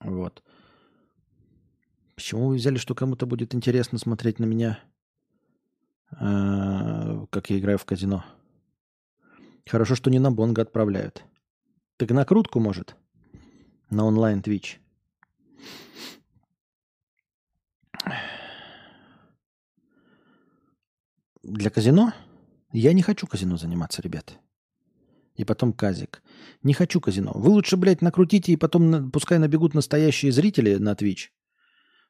[0.00, 0.42] Вот.
[2.14, 4.80] Почему вы взяли, что кому-то будет интересно смотреть на меня,
[6.20, 8.24] э, как я играю в казино?
[9.66, 11.24] Хорошо, что не на Бонга отправляют.
[11.98, 12.94] Так накрутку может.
[13.90, 14.76] На онлайн Twitch.
[21.42, 22.12] Для казино?
[22.72, 24.38] Я не хочу казино заниматься, ребят.
[25.34, 26.22] И потом казик.
[26.62, 27.32] Не хочу казино.
[27.34, 31.30] Вы лучше, блядь, накрутите и потом пускай набегут настоящие зрители на Twitch.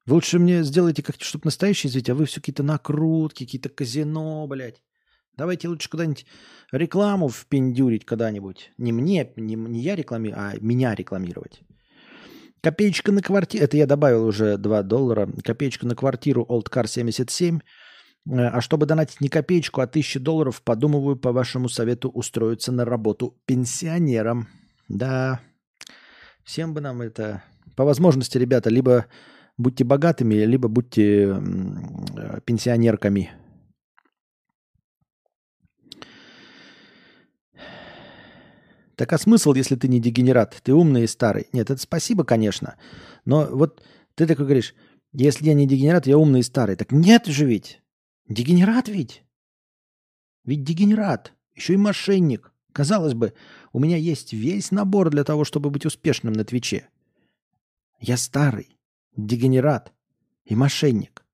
[0.04, 4.46] Вы лучше мне сделайте как чтобы настоящие зрители, а вы все какие-то накрутки, какие-то казино,
[4.46, 4.82] блядь.
[5.38, 6.26] Давайте лучше куда-нибудь
[6.72, 8.72] рекламу впендюрить когда-нибудь.
[8.76, 11.62] Не мне, не, не я рекламирую, а меня рекламировать.
[12.60, 13.64] Копеечка на квартиру.
[13.64, 15.28] Это я добавил уже 2 доллара.
[15.44, 17.60] Копеечка на квартиру Old Car 77.
[17.60, 22.84] Э, а чтобы донатить не копеечку, а 1000 долларов, подумываю по вашему совету устроиться на
[22.84, 24.48] работу пенсионером.
[24.88, 25.40] Да,
[26.42, 27.44] всем бы нам это...
[27.76, 29.06] По возможности, ребята, либо
[29.56, 33.30] будьте богатыми, либо будьте э, пенсионерками.
[38.98, 40.60] Так а смысл, если ты не дегенерат?
[40.64, 41.46] Ты умный и старый.
[41.52, 42.74] Нет, это спасибо, конечно.
[43.24, 43.80] Но вот
[44.16, 44.74] ты такой говоришь,
[45.12, 46.74] если я не дегенерат, я умный и старый.
[46.74, 47.80] Так нет же ведь.
[48.28, 49.22] Дегенерат ведь.
[50.44, 51.32] Ведь дегенерат.
[51.54, 52.52] Еще и мошенник.
[52.72, 53.34] Казалось бы,
[53.72, 56.88] у меня есть весь набор для того, чтобы быть успешным на Твиче.
[58.00, 58.76] Я старый,
[59.16, 59.92] дегенерат
[60.44, 61.24] и мошенник.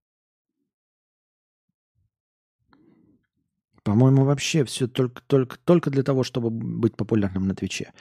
[3.85, 7.93] По-моему, вообще все только, только, только для того, чтобы быть популярным на Твиче.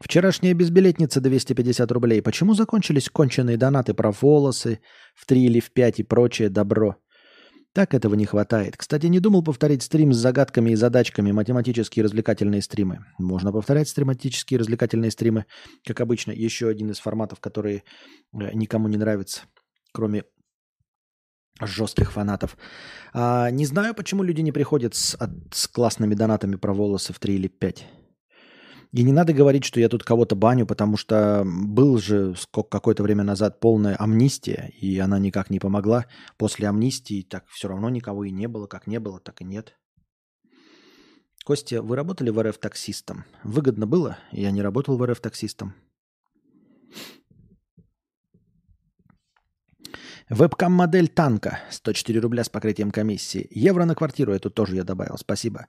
[0.00, 2.22] Вчерашняя безбилетница 250 рублей.
[2.22, 4.80] Почему закончились конченые донаты про волосы
[5.14, 6.96] в 3 или в 5 и прочее добро?
[7.72, 8.76] Так этого не хватает.
[8.76, 13.04] Кстати, не думал повторить стрим с загадками и задачками, математические развлекательные стримы.
[13.18, 15.44] Можно повторять стриматические развлекательные стримы,
[15.86, 17.84] как обычно, еще один из форматов, которые
[18.32, 19.42] э, никому не нравится,
[19.92, 20.24] кроме
[21.60, 22.56] жестких фанатов.
[23.12, 27.18] А, не знаю, почему люди не приходят с, от, с классными донатами про волосы в
[27.18, 27.86] 3 или 5.
[28.92, 33.22] И не надо говорить, что я тут кого-то баню, потому что был же какое-то время
[33.22, 36.06] назад полная амнистия, и она никак не помогла.
[36.36, 38.66] После амнистии так все равно никого и не было.
[38.66, 39.76] Как не было, так и нет.
[41.44, 43.24] Костя, вы работали в РФ таксистом?
[43.44, 44.18] Выгодно было?
[44.32, 45.74] Я не работал в РФ таксистом.
[50.30, 51.58] Вебкам-модель танка.
[51.70, 53.48] 104 рубля с покрытием комиссии.
[53.50, 54.32] Евро на квартиру.
[54.32, 55.18] Это тоже я добавил.
[55.18, 55.66] Спасибо.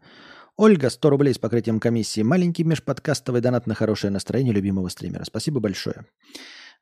[0.55, 2.21] Ольга, 100 рублей с покрытием комиссии.
[2.21, 5.23] Маленький межподкастовый донат на хорошее настроение любимого стримера.
[5.23, 6.05] Спасибо большое.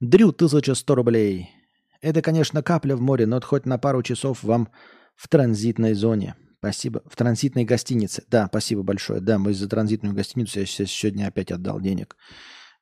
[0.02, 1.52] Дрю, 1100 рублей.
[2.02, 4.68] Это, конечно, капля в море, но хоть на пару часов вам
[5.16, 6.36] в транзитной зоне.
[6.58, 7.02] Спасибо.
[7.06, 8.26] В транзитной гостинице.
[8.28, 9.22] Да, спасибо большое.
[9.22, 12.18] Да, мы за транзитную гостиницу я сегодня опять отдал денег.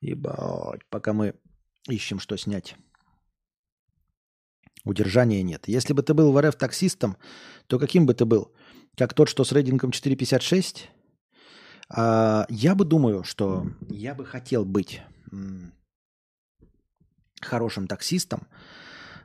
[0.01, 1.35] Ебать, пока мы
[1.87, 2.75] ищем, что снять.
[4.89, 5.67] Удержания нет.
[5.67, 7.17] Если бы ты был в РФ таксистом,
[7.67, 8.53] то каким бы ты был?
[8.95, 10.85] Как тот, что с рейтингом 4,56?
[11.89, 15.01] А, я бы думаю, что я бы хотел быть
[17.41, 18.47] хорошим таксистом,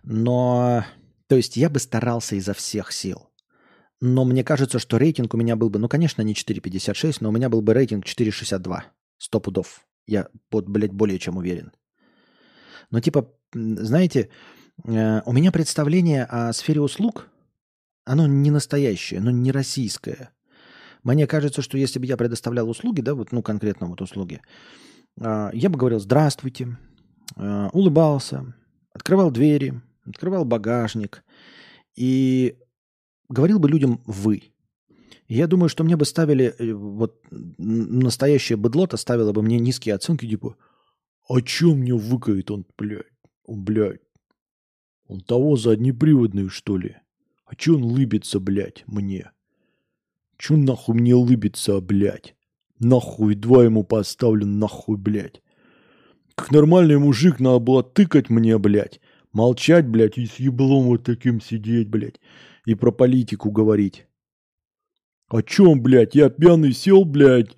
[0.02, 0.84] но,
[1.28, 3.28] то есть я бы старался изо всех сил.
[4.00, 7.32] Но мне кажется, что рейтинг у меня был бы, ну, конечно, не 4,56, но у
[7.32, 8.82] меня был бы рейтинг 4,62.
[9.18, 9.86] Сто пудов.
[10.06, 11.70] Я, под, блядь, более чем уверен.
[12.90, 14.28] Но типа, знаете,
[14.84, 17.28] э, у меня представление о сфере услуг,
[18.04, 20.30] оно не настоящее, оно не российское.
[21.02, 24.40] Мне кажется, что если бы я предоставлял услуги, да, вот, ну, конкретно вот услуги,
[25.20, 26.76] э, я бы говорил «здравствуйте»,
[27.36, 28.54] э, улыбался,
[28.92, 31.24] открывал двери, открывал багажник
[31.96, 32.56] и
[33.28, 34.52] говорил бы людям «вы».
[35.28, 40.28] я думаю, что мне бы ставили, э, вот настоящее быдло-то ставило бы мне низкие оценки,
[40.28, 40.56] типа
[41.28, 43.06] «А чё мне выкает он, блядь?
[43.44, 44.00] Он, блядь,
[45.12, 46.96] он того заднеприводный, что ли?
[47.44, 49.30] А чё он лыбится, блядь, мне?
[50.38, 52.34] Чё нахуй мне лыбится, блядь?
[52.78, 55.42] Нахуй, два ему поставлю, нахуй, блядь.
[56.34, 59.00] Как нормальный мужик надо было тыкать мне, блядь.
[59.32, 62.18] Молчать, блядь, и с еблом вот таким сидеть, блядь.
[62.64, 64.06] И про политику говорить.
[65.28, 66.14] О чем, блядь?
[66.14, 67.54] Я пьяный сел, блядь,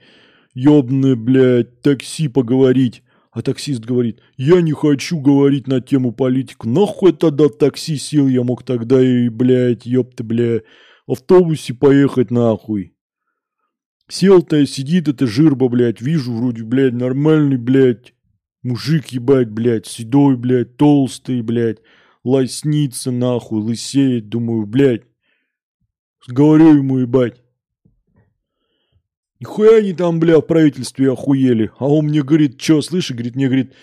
[0.55, 3.03] ёбаный, блядь, такси поговорить.
[3.35, 6.68] А таксист говорит, я не хочу говорить на тему политику.
[6.68, 10.61] Нахуй тогда такси сел, я мог тогда и, блядь, ёпты, бля,
[11.07, 12.95] автобусе поехать нахуй.
[14.09, 18.14] Сел-то, сидит эта жирба, блядь, вижу, вроде, блядь, нормальный, блядь,
[18.64, 21.82] Мужик, ебать, блядь, седой, блядь, толстый, блядь,
[22.24, 25.03] лоснится нахуй, лысеет, думаю, блядь.
[26.26, 27.43] Говорю ему, ебать.
[29.41, 31.70] Нихуя они там, бля, в правительстве охуели.
[31.78, 33.74] А он мне говорит, что, слышишь, говорит, мне говорит,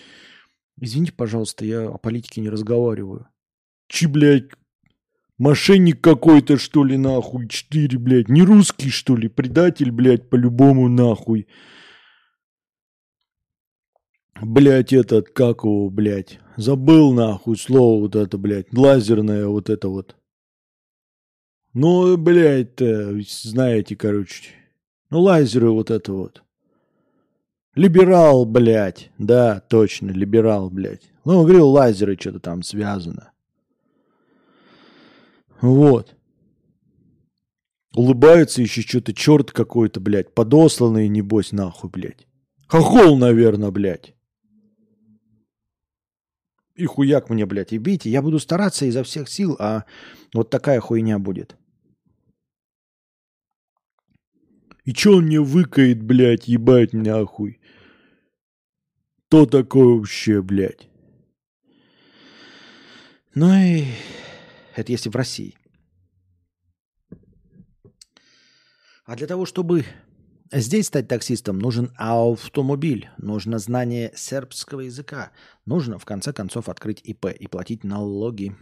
[0.80, 3.28] извините, пожалуйста, я о политике не разговариваю.
[3.88, 4.50] Чи, блядь,
[5.38, 11.46] мошенник какой-то, что ли, нахуй, четыре, блядь, не русский, что ли, предатель, блядь, по-любому, нахуй.
[14.40, 20.16] Блять, этот, как его, блядь, забыл нахуй слово вот это, блядь, лазерное вот это вот.
[21.74, 24.61] Ну, блядь, знаете, короче.
[25.12, 26.42] Ну, лазеры вот это вот.
[27.74, 29.10] Либерал, блядь.
[29.18, 31.02] Да, точно, либерал, блядь.
[31.26, 33.30] Ну, говорил, лазеры что-то там связано.
[35.60, 36.16] Вот.
[37.94, 40.32] Улыбается еще что-то, черт какой-то, блядь.
[40.32, 42.26] Подосланный, небось, нахуй, блядь.
[42.66, 44.14] Хохол, наверное, блядь.
[46.74, 48.08] И хуяк мне, блядь, и бейте.
[48.08, 49.84] Я буду стараться изо всех сил, а
[50.32, 51.58] вот такая хуйня будет.
[54.84, 57.60] И чё он мне выкает, блядь, ебать нахуй?
[59.28, 60.88] То такое вообще, блядь?
[63.34, 63.86] Ну и
[64.74, 65.56] это если в России.
[69.04, 69.84] А для того, чтобы
[70.54, 75.30] Здесь стать таксистом нужен автомобиль, нужно знание сербского языка,
[75.64, 78.54] нужно в конце концов открыть ИП и платить налоги.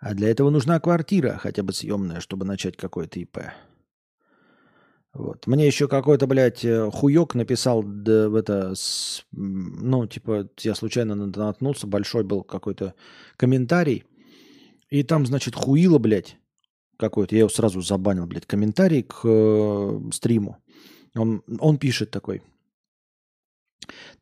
[0.00, 3.38] А для этого нужна квартира, хотя бы съемная, чтобы начать какой-то ИП.
[5.12, 5.46] Вот.
[5.46, 11.14] Мне еще какой-то, блядь, э, хуёк написал да, в это, с, ну, типа, я случайно
[11.14, 12.94] наткнулся, большой был какой-то
[13.36, 14.04] комментарий,
[14.88, 16.36] и там, значит, хуило, блядь,
[16.96, 20.58] какой-то, я его сразу забанил, блядь, комментарий к э, стриму.
[21.16, 22.42] Он, он пишет такой.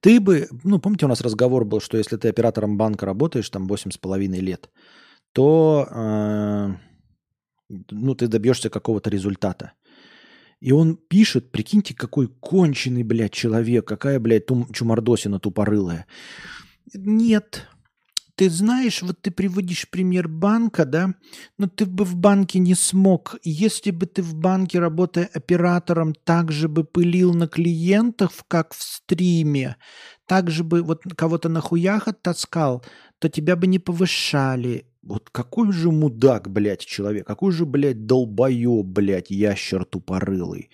[0.01, 3.67] Ты бы, ну, помните, у нас разговор был, что если ты оператором банка работаешь там
[3.67, 4.71] 8,5 лет,
[5.33, 6.69] то, э,
[7.91, 9.73] ну, ты добьешься какого-то результата.
[10.61, 16.07] И он пишет, прикиньте, какой конченый, блядь, человек, какая, блядь, тум, чумардосина тупорылая.
[16.95, 17.69] Нет,
[18.39, 21.15] ты знаешь, вот ты приводишь пример банка, да,
[21.59, 23.37] но ты бы в банке не смог.
[23.43, 28.83] Если бы ты в банке, работая оператором, так же бы пылил на клиентов, как в
[28.83, 29.77] стриме,
[30.27, 32.85] так же бы вот кого-то на хуях оттаскал,
[33.19, 34.87] то тебя бы не повышали.
[35.09, 40.69] Вот какой же мудак, блядь, человек, какой же, блядь, долбоеб, блядь, ящер тупорылый.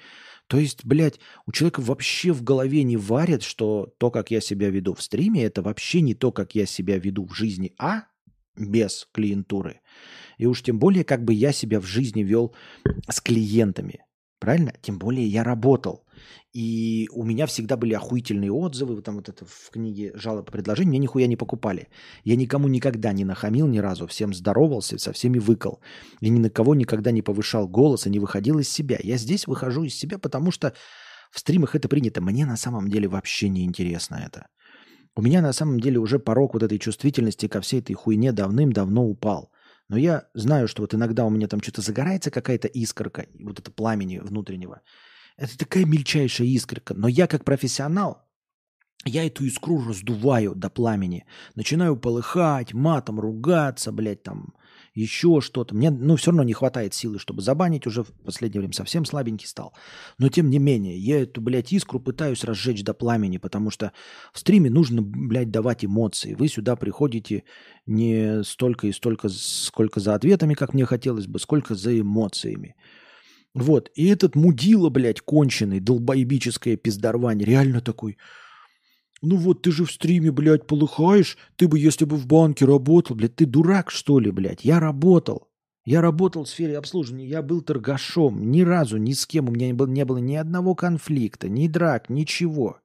[0.48, 4.70] То есть, блядь, у человека вообще в голове не варят, что то, как я себя
[4.70, 8.06] веду в стриме, это вообще не то, как я себя веду в жизни, а
[8.56, 9.80] без клиентуры.
[10.36, 12.56] И уж тем более, как бы я себя в жизни вел
[13.08, 14.04] с клиентами.
[14.44, 14.74] Правильно?
[14.82, 16.04] Тем более я работал.
[16.52, 19.00] И у меня всегда были охуительные отзывы.
[19.00, 20.90] Там вот это в книге жалоб и предложений.
[20.90, 21.88] Мне нихуя не покупали.
[22.24, 24.06] Я никому никогда не нахамил ни разу.
[24.06, 25.80] Всем здоровался, со всеми выкал.
[26.20, 28.98] И ни на кого никогда не повышал голос и не выходил из себя.
[29.02, 30.74] Я здесь выхожу из себя, потому что
[31.30, 32.20] в стримах это принято.
[32.20, 34.48] Мне на самом деле вообще не интересно это.
[35.16, 39.06] У меня на самом деле уже порог вот этой чувствительности ко всей этой хуйне давным-давно
[39.06, 39.50] упал.
[39.88, 43.70] Но я знаю, что вот иногда у меня там что-то загорается какая-то искорка, вот это
[43.70, 44.80] пламени внутреннего.
[45.36, 46.94] Это такая мельчайшая искорка.
[46.94, 48.24] Но я как профессионал,
[49.04, 51.26] я эту искру раздуваю до пламени.
[51.54, 54.54] Начинаю полыхать, матом ругаться, блядь, там,
[54.94, 55.74] еще что-то.
[55.74, 57.86] Мне, ну, все равно не хватает силы, чтобы забанить.
[57.86, 59.74] Уже в последнее время совсем слабенький стал.
[60.18, 63.92] Но, тем не менее, я эту, блядь, искру пытаюсь разжечь до пламени, потому что
[64.32, 66.34] в стриме нужно, блядь, давать эмоции.
[66.34, 67.42] Вы сюда приходите
[67.86, 72.76] не столько и столько, сколько за ответами, как мне хотелось бы, сколько за эмоциями.
[73.52, 73.90] Вот.
[73.94, 78.16] И этот мудила, блядь, конченый, долбоебическое пиздорвание, реально такой–
[79.24, 81.36] ну вот ты же в стриме, блядь, полыхаешь.
[81.56, 84.64] Ты бы, если бы в банке работал, блядь, ты дурак, что ли, блядь?
[84.64, 85.48] Я работал.
[85.84, 88.50] Я работал в сфере обслуживания, я был торгашом.
[88.50, 91.68] Ни разу, ни с кем у меня не было, не было ни одного конфликта, ни
[91.68, 92.78] драк, ничего.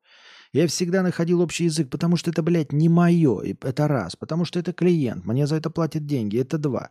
[0.51, 3.55] Я всегда находил общий язык, потому что это, блядь, не мое.
[3.61, 4.15] Это раз.
[4.15, 5.25] Потому что это клиент.
[5.25, 6.39] Мне за это платят деньги.
[6.39, 6.89] Это два.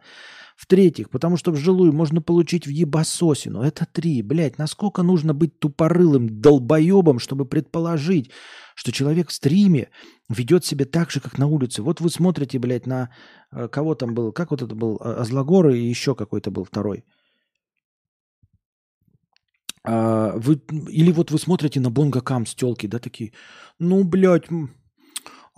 [0.59, 3.63] В-третьих, потому что в жилую можно получить в ебасосину.
[3.63, 4.23] Это три.
[4.23, 8.33] Блядь, насколько нужно быть тупорылым долбоебом, чтобы предположить,
[8.75, 9.89] что человек в стриме
[10.29, 11.83] ведет себя так же, как на улице.
[11.83, 13.09] Вот вы смотрите, блядь, на
[13.53, 17.05] э, кого там был, как вот это был, а, Азлагор и еще какой-то был второй.
[19.85, 23.33] А, вы, или вот вы смотрите на Бонга Кам с телки, да, такие,
[23.79, 24.51] ну, блядь,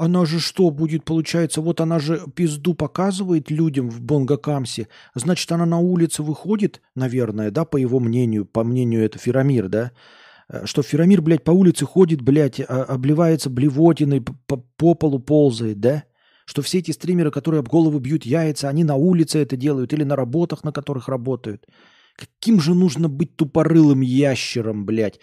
[0.01, 5.66] она же что будет, получается, вот она же пизду показывает людям в Бонгакамсе, значит, она
[5.66, 9.92] на улице выходит, наверное, да, по его мнению, по мнению это Ферамир, да,
[10.51, 15.80] Э, что Ферамир, блядь, по улице ходит, блядь, а, обливается блевотиной, по, по полу ползает,
[15.80, 16.05] да?
[16.44, 20.03] Что все эти стримеры, которые об голову бьют яйца, они на улице это делают или
[20.03, 21.66] на работах, на которых работают.
[22.16, 25.20] Каким же нужно быть тупорылым ящером, блядь,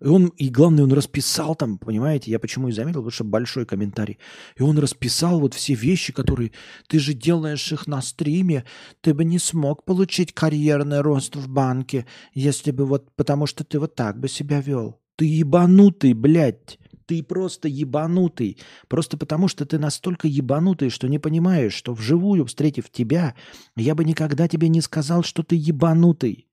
[0.00, 3.66] и он, и главное, он расписал там, понимаете, я почему и заметил, потому что большой
[3.66, 4.18] комментарий.
[4.56, 6.52] И он расписал вот все вещи, которые
[6.88, 8.64] ты же делаешь их на стриме,
[9.02, 13.78] ты бы не смог получить карьерный рост в банке, если бы вот, потому что ты
[13.78, 15.00] вот так бы себя вел.
[15.16, 16.78] Ты ебанутый, блядь.
[17.04, 18.56] Ты просто ебанутый.
[18.88, 23.34] Просто потому, что ты настолько ебанутый, что не понимаешь, что вживую, встретив тебя,
[23.76, 26.46] я бы никогда тебе не сказал, что ты ебанутый.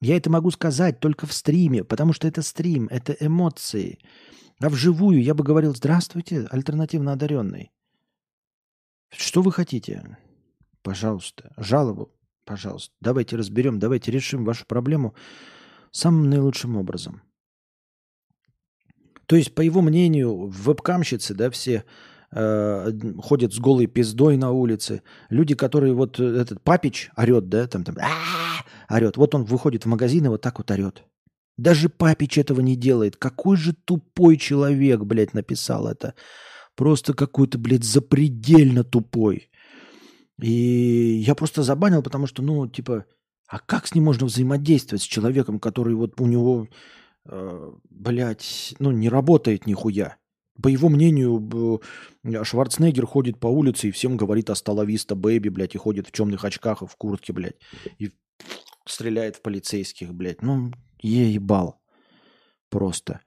[0.00, 3.98] Я это могу сказать только в стриме, потому что это стрим, это эмоции.
[4.60, 7.70] А вживую я бы говорил, здравствуйте, альтернативно одаренный.
[9.10, 10.18] Что вы хотите?
[10.82, 11.52] Пожалуйста.
[11.56, 12.12] Жалобу?
[12.44, 12.94] Пожалуйста.
[13.00, 15.14] Давайте разберем, давайте решим вашу проблему
[15.90, 17.22] самым наилучшим образом.
[19.26, 21.84] То есть, по его мнению, вебкамщицы, да, все
[22.32, 25.02] э, ходят с голой пиздой на улице.
[25.28, 27.96] Люди, которые вот э, этот папич орет, да, там, там,
[28.88, 29.16] орет.
[29.16, 31.04] Вот он выходит в магазин и вот так вот орет.
[31.56, 33.16] Даже папич этого не делает.
[33.16, 36.14] Какой же тупой человек, блядь, написал это.
[36.74, 39.50] Просто какой-то, блядь, запредельно тупой.
[40.40, 43.04] И я просто забанил, потому что, ну, типа,
[43.46, 46.68] а как с ним можно взаимодействовать с человеком, который вот у него,
[47.26, 50.16] э, блядь, ну, не работает нихуя?
[50.62, 51.80] По его мнению,
[52.42, 56.12] Шварценеггер ходит по улице и всем говорит «Hasta la vista, baby», блядь, и ходит в
[56.12, 57.56] темных очках и в куртке, блядь.
[57.98, 58.10] И
[58.86, 60.42] стреляет в полицейских, блядь.
[60.42, 61.80] Ну, ебал.
[62.68, 63.20] Просто.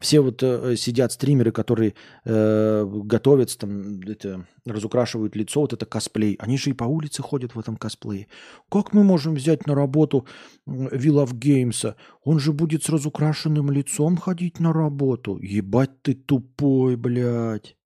[0.00, 1.94] Все вот э, сидят стримеры, которые
[2.24, 6.36] э, готовятся, там, это, разукрашивают лицо, вот это косплей.
[6.40, 8.26] Они же и по улице ходят в этом косплее.
[8.70, 10.26] Как мы можем взять на работу
[10.66, 11.94] of Games?
[12.24, 15.38] Он же будет с разукрашенным лицом ходить на работу.
[15.38, 17.76] Ебать ты тупой, блядь.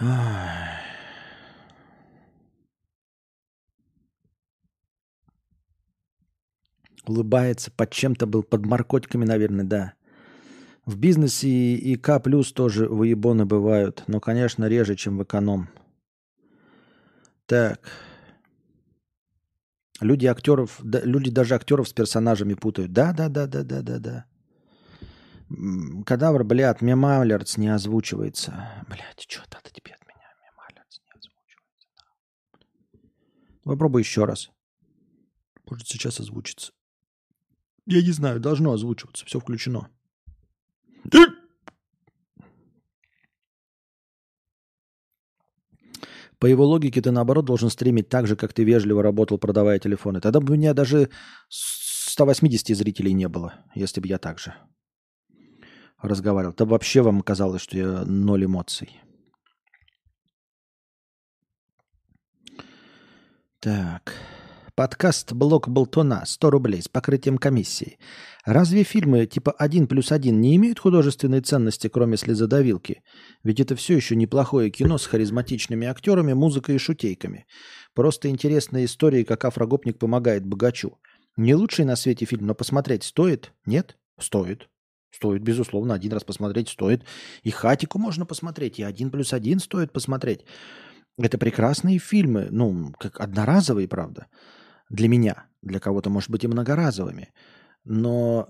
[0.00, 0.93] Ах.
[7.06, 9.92] Улыбается, под чем-то был, под наркотиками, наверное, да.
[10.86, 15.68] В бизнесе и К плюс тоже выебоны бывают, но, конечно, реже, чем в эконом.
[17.46, 17.80] Так.
[20.00, 22.92] Люди актеров, да, люди даже актеров с персонажами путают.
[22.92, 24.24] Да, да, да, да, да, да, да.
[26.04, 28.68] Кадавр, блядь, мемалерц не озвучивается.
[28.88, 30.28] Блядь, что надо тебе от меня?
[30.42, 31.88] Мемалерц не озвучивается.
[33.62, 34.50] Попробуй еще раз.
[35.70, 36.73] Может, сейчас озвучится.
[37.86, 39.88] Я не знаю, должно озвучиваться, все включено.
[46.38, 50.20] По его логике ты, наоборот, должен стримить так же, как ты вежливо работал, продавая телефоны.
[50.20, 51.08] Тогда бы у меня даже
[51.48, 54.54] 180 зрителей не было, если бы я так же
[56.02, 56.54] разговаривал.
[56.54, 59.00] Да вообще вам казалось, что я ноль эмоций.
[63.60, 64.12] Так.
[64.76, 67.96] Подкаст «Блок Болтона» 100 рублей с покрытием комиссии.
[68.44, 73.04] Разве фильмы типа «Один плюс один» не имеют художественной ценности, кроме слезодавилки?
[73.44, 77.46] Ведь это все еще неплохое кино с харизматичными актерами, музыкой и шутейками.
[77.94, 80.98] Просто интересная история, как афрогопник помогает богачу.
[81.36, 83.52] Не лучший на свете фильм, но посмотреть стоит?
[83.66, 83.96] Нет?
[84.18, 84.68] Стоит.
[85.12, 87.04] Стоит, безусловно, один раз посмотреть стоит.
[87.44, 90.44] И «Хатику» можно посмотреть, и «Один плюс один» стоит посмотреть.
[91.16, 94.26] Это прекрасные фильмы, ну, как одноразовые, правда
[94.94, 97.32] для меня, для кого-то, может быть, и многоразовыми.
[97.84, 98.48] Но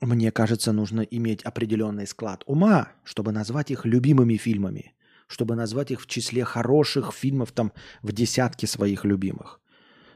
[0.00, 4.94] мне кажется, нужно иметь определенный склад ума, чтобы назвать их любимыми фильмами,
[5.28, 7.72] чтобы назвать их в числе хороших фильмов там
[8.02, 9.60] в десятке своих любимых.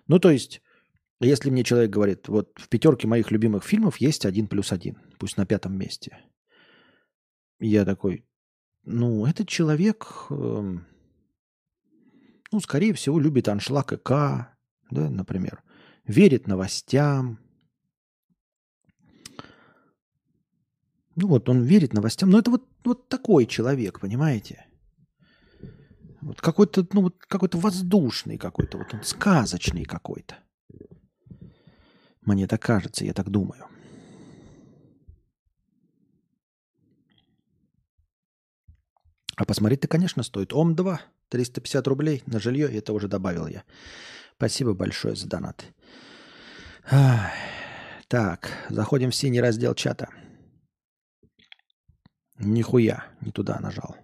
[0.09, 0.63] Ну, то есть,
[1.21, 5.37] если мне человек говорит, вот в пятерке моих любимых фильмов есть один плюс один, пусть
[5.37, 6.19] на пятом месте.
[7.61, 8.25] Я такой,
[8.85, 10.79] ну, этот человек, э,
[12.53, 14.58] ну, скорее всего, любит аншлаг и К,
[14.91, 15.63] да, например,
[16.05, 17.39] верит новостям.
[21.17, 24.67] Ну вот он верит новостям, но это вот, вот такой человек, понимаете?
[26.21, 30.37] Вот какой-то, ну вот какой-то воздушный какой-то, вот он сказочный какой-то.
[32.23, 33.65] Мне так кажется, я так думаю.
[39.37, 40.53] А посмотреть-то, конечно, стоит.
[40.53, 40.99] Ом-2,
[41.29, 43.63] 350 рублей на жилье, это уже добавил я.
[44.39, 45.65] Спасибо большое за донат.
[48.07, 50.09] Так, заходим в синий раздел чата.
[52.39, 53.97] Нихуя, не туда нажал.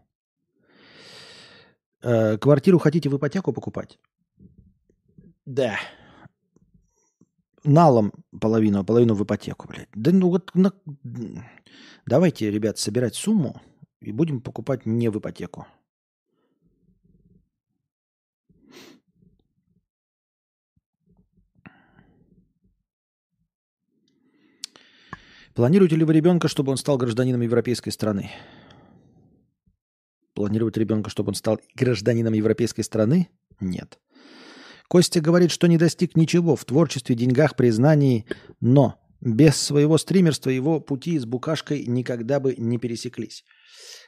[2.02, 4.00] Э, квартиру хотите в ипотеку покупать?
[5.46, 5.78] Да.
[7.62, 9.88] Налом половину, а половину в ипотеку, блядь.
[9.94, 10.72] Да ну вот на...
[12.06, 13.62] давайте, ребят, собирать сумму
[14.00, 15.66] и будем покупать не в ипотеку.
[25.54, 28.30] Планируете ли вы ребенка, чтобы он стал гражданином европейской страны?
[30.34, 33.28] Планировать ребенка, чтобы он стал гражданином европейской страны?
[33.60, 34.00] Нет.
[34.88, 38.26] Костя говорит, что не достиг ничего в творчестве, деньгах, признании,
[38.60, 43.44] но без своего стримерства его пути с букашкой никогда бы не пересеклись.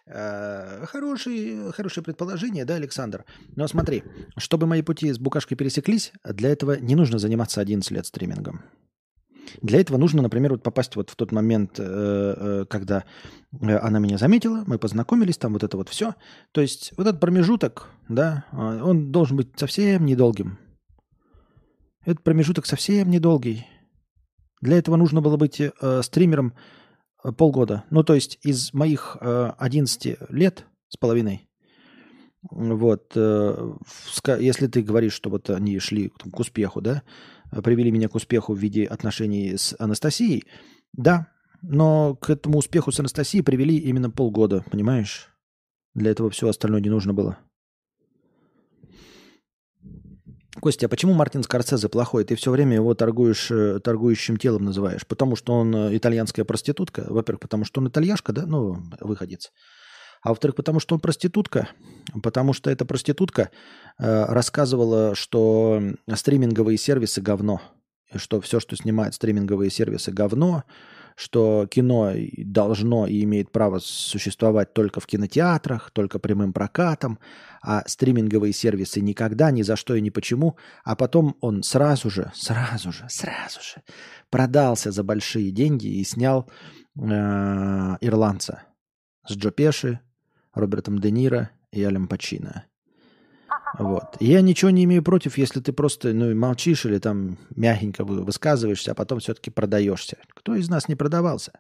[0.07, 3.25] Э, хорошее, хорошее предположение, да, Александр?
[3.55, 4.03] Но смотри,
[4.37, 8.65] чтобы мои пути с букашкой пересеклись, для этого не нужно заниматься 11 лет стримингом.
[9.63, 13.05] Для этого нужно, например, вот попасть вот в тот момент, э, э, когда
[13.61, 16.15] э, она меня заметила, мы познакомились, там вот это вот все.
[16.53, 20.59] То есть вот этот промежуток, да, он должен быть совсем недолгим.
[22.05, 23.67] Этот промежуток совсем недолгий.
[24.61, 25.61] Для этого нужно было быть
[26.03, 26.55] стримером
[27.37, 27.85] полгода.
[27.91, 31.49] Ну, то есть из моих э, 11 лет с половиной,
[32.49, 37.03] вот, если ты говоришь, что вот они шли к успеху, да,
[37.63, 40.45] привели меня к успеху в виде отношений с Анастасией.
[40.93, 41.29] Да,
[41.63, 45.29] но к этому успеху с Анастасией привели именно полгода, понимаешь?
[45.95, 47.39] Для этого все остальное не нужно было.
[50.61, 52.25] Костя, а почему Мартин Скорсезе плохой?
[52.25, 55.07] Ты все время его торгуешь, э, торгующим телом называешь.
[55.07, 57.05] Потому что он э, итальянская проститутка?
[57.09, 58.47] Во-первых, потому что он итальяшка, да?
[58.47, 59.53] Ну, выходец.
[60.27, 61.69] А во-вторых, потому что он проститутка.
[62.21, 63.51] Потому что эта проститутка
[63.97, 65.81] э, рассказывала, что
[66.13, 67.61] стриминговые сервисы говно.
[68.13, 70.65] Что все, что снимают стриминговые сервисы, говно.
[71.15, 77.21] Что кино должно и имеет право существовать только в кинотеатрах, только прямым прокатом,
[77.63, 80.57] а стриминговые сервисы никогда, ни за что и ни почему.
[80.83, 83.81] А потом он сразу же, сразу же, сразу же
[84.31, 86.51] продался за большие деньги и снял
[86.97, 87.01] э,
[88.01, 88.65] ирландца
[89.29, 90.01] с Джо Пеши,
[90.57, 92.65] Робертом Де Ниро и Алем Пачино.
[93.79, 94.17] Вот.
[94.21, 98.95] Я ничего не имею против, если ты просто ну, молчишь или там мягенько высказываешься, а
[98.95, 100.17] потом все-таки продаешься.
[100.35, 101.53] Кто из нас не продавался?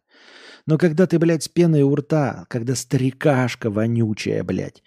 [0.67, 4.83] Но когда ты, блядь, с пеной у рта, когда старикашка вонючая, блядь,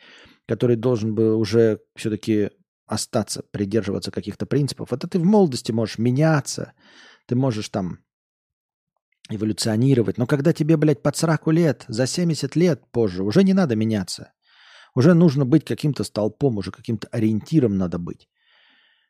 [0.47, 2.49] который должен был уже все-таки
[2.87, 6.73] остаться, придерживаться каких-то принципов, это ты в молодости можешь меняться,
[7.27, 7.99] ты можешь там
[9.29, 10.17] эволюционировать.
[10.17, 14.33] Но когда тебе, блядь, под 40 лет, за 70 лет позже, уже не надо меняться.
[14.95, 18.27] Уже нужно быть каким-то столпом, уже каким-то ориентиром надо быть.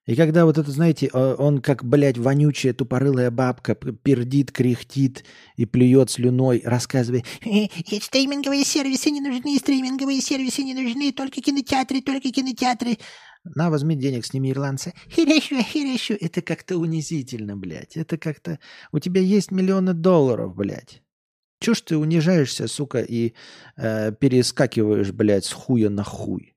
[0.09, 5.23] И когда вот это, знаете, он как, блядь, вонючая тупорылая бабка пердит, кряхтит
[5.55, 7.67] и плюет слюной, рассказывая, э,
[8.01, 12.97] стриминговые сервисы не нужны, стриминговые сервисы не нужны, только кинотеатры, только кинотеатры.
[13.43, 14.93] На, возьми денег, сними ирландца.
[15.11, 16.15] Херещу, херещу.
[16.19, 17.95] Это как-то унизительно, блядь.
[17.95, 18.57] Это как-то...
[18.91, 21.03] У тебя есть миллионы долларов, блядь.
[21.59, 23.33] Чё ж ты унижаешься, сука, и
[23.77, 26.55] э, перескакиваешь, блядь, с хуя на хуй?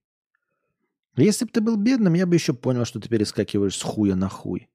[1.17, 4.29] Если бы ты был бедным, я бы еще понял, что ты перескакиваешь с хуя на
[4.29, 4.69] хуй.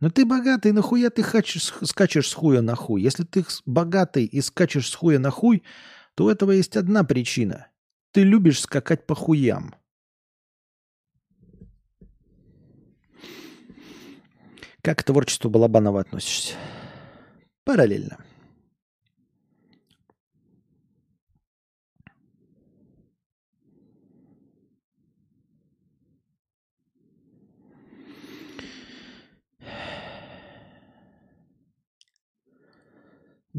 [0.00, 3.02] Но ты богатый, нахуя ты хочешь, скачешь с хуя на хуй?
[3.02, 5.62] Если ты богатый и скачешь с хуя на хуй,
[6.14, 7.68] то у этого есть одна причина.
[8.12, 9.74] Ты любишь скакать по хуям.
[14.82, 16.54] Как к творчеству Балабанова относишься?
[17.64, 18.18] Параллельно.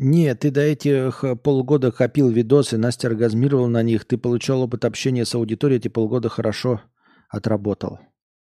[0.02, 4.86] Нет, ты до этих э, полгода копил видосы, Настя оргазмировал на них, ты получал опыт
[4.86, 6.82] общения с аудиторией, эти полгода хорошо
[7.28, 8.00] отработал.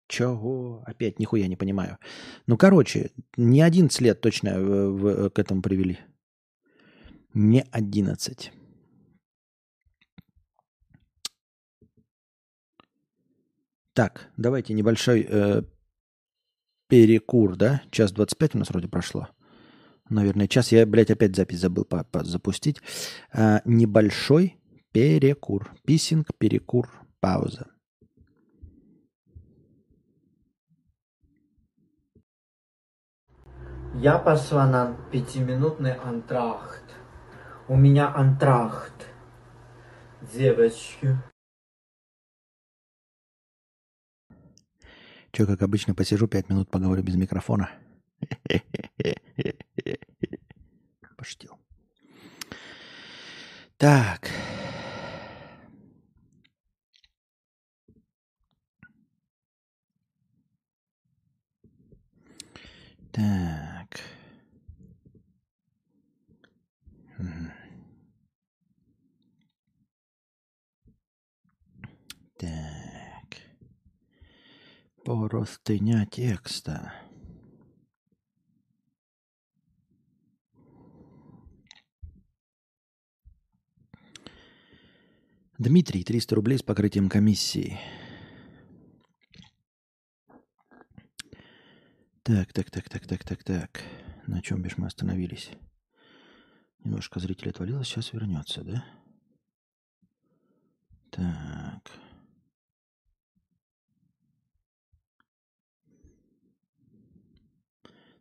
[0.08, 0.84] Чего?
[0.86, 1.98] Опять нихуя не понимаю.
[2.46, 5.98] Ну, короче, не 11 лет точно э, в, в, э, к этому привели.
[7.34, 8.52] Не 11.
[13.94, 15.64] Так, давайте небольшой э,
[16.88, 17.82] перекур, да?
[17.90, 19.28] Час 25 у нас вроде прошло
[20.10, 20.72] наверное, час.
[20.72, 22.82] Я, блядь, опять запись забыл по -по запустить.
[23.32, 24.58] А, небольшой
[24.92, 25.72] перекур.
[25.86, 26.90] Писинг, перекур,
[27.20, 27.68] пауза.
[33.96, 36.84] Я пошла на пятиминутный антрахт.
[37.68, 39.08] У меня антрахт.
[40.34, 41.18] Девочки.
[45.32, 47.70] Че, как обычно, посижу пять минут, поговорю без микрофона.
[51.28, 51.60] Пошутил.
[53.78, 54.32] Так.
[63.12, 64.00] Так.
[72.38, 73.38] Так.
[75.04, 77.07] Простыня текста.
[85.60, 87.80] Дмитрий, 300 рублей с покрытием комиссии.
[92.22, 93.82] Так, так, так, так, так, так, так.
[94.28, 95.50] На чем бишь мы остановились?
[96.84, 98.86] Немножко зритель отвалилось, сейчас вернется, да?
[101.10, 101.92] Так.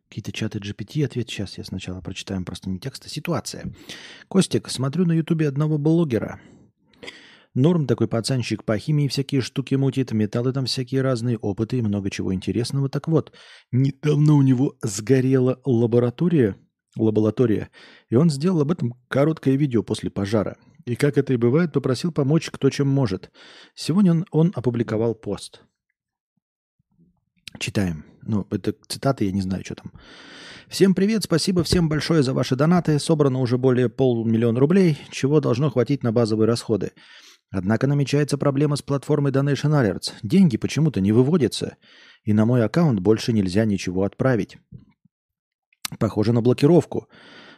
[0.09, 3.71] Какие-то чаты GPT, ответ сейчас я сначала прочитаем просто не текст, а ситуация.
[4.27, 6.41] Костик, смотрю на ютубе одного блогера–
[7.57, 12.11] Норм такой пацанчик по химии всякие штуки мутит, металлы там всякие разные, опыты и много
[12.11, 12.87] чего интересного.
[12.87, 13.33] Так вот,
[13.71, 16.55] недавно у него сгорела лаборатория,
[16.95, 17.71] лаборатория,
[18.11, 20.57] и он сделал об этом короткое видео после пожара.
[20.85, 23.31] И как это и бывает, попросил помочь кто чем может.
[23.73, 25.63] Сегодня он, он опубликовал пост.
[27.57, 28.05] Читаем.
[28.21, 29.93] Ну, это цитаты, я не знаю, что там.
[30.67, 32.99] Всем привет, спасибо всем большое за ваши донаты.
[32.99, 36.91] Собрано уже более полмиллиона рублей, чего должно хватить на базовые расходы.
[37.49, 40.13] Однако намечается проблема с платформой Donation Alerts.
[40.21, 41.77] Деньги почему-то не выводятся,
[42.23, 44.57] и на мой аккаунт больше нельзя ничего отправить.
[45.99, 47.07] Похоже на блокировку.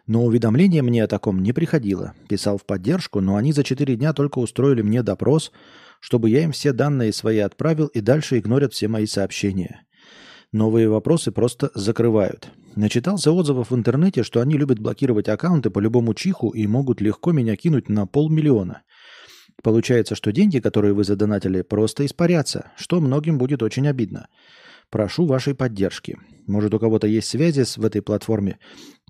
[0.05, 2.13] Но уведомление мне о таком не приходило.
[2.27, 5.51] Писал в поддержку, но они за 4 дня только устроили мне допрос,
[5.99, 9.85] чтобы я им все данные свои отправил и дальше игнорят все мои сообщения.
[10.51, 12.49] Новые вопросы просто закрывают.
[12.75, 17.31] Начитался отзывов в интернете, что они любят блокировать аккаунты по любому чиху и могут легко
[17.31, 18.81] меня кинуть на полмиллиона.
[19.63, 24.27] Получается, что деньги, которые вы задонатили, просто испарятся, что многим будет очень обидно.
[24.89, 26.17] Прошу вашей поддержки.
[26.47, 28.57] Может, у кого-то есть связи в этой платформе,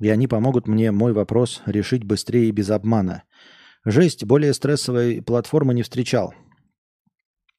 [0.01, 3.23] и они помогут мне мой вопрос решить быстрее и без обмана.
[3.85, 6.34] Жесть, более стрессовой платформы не встречал.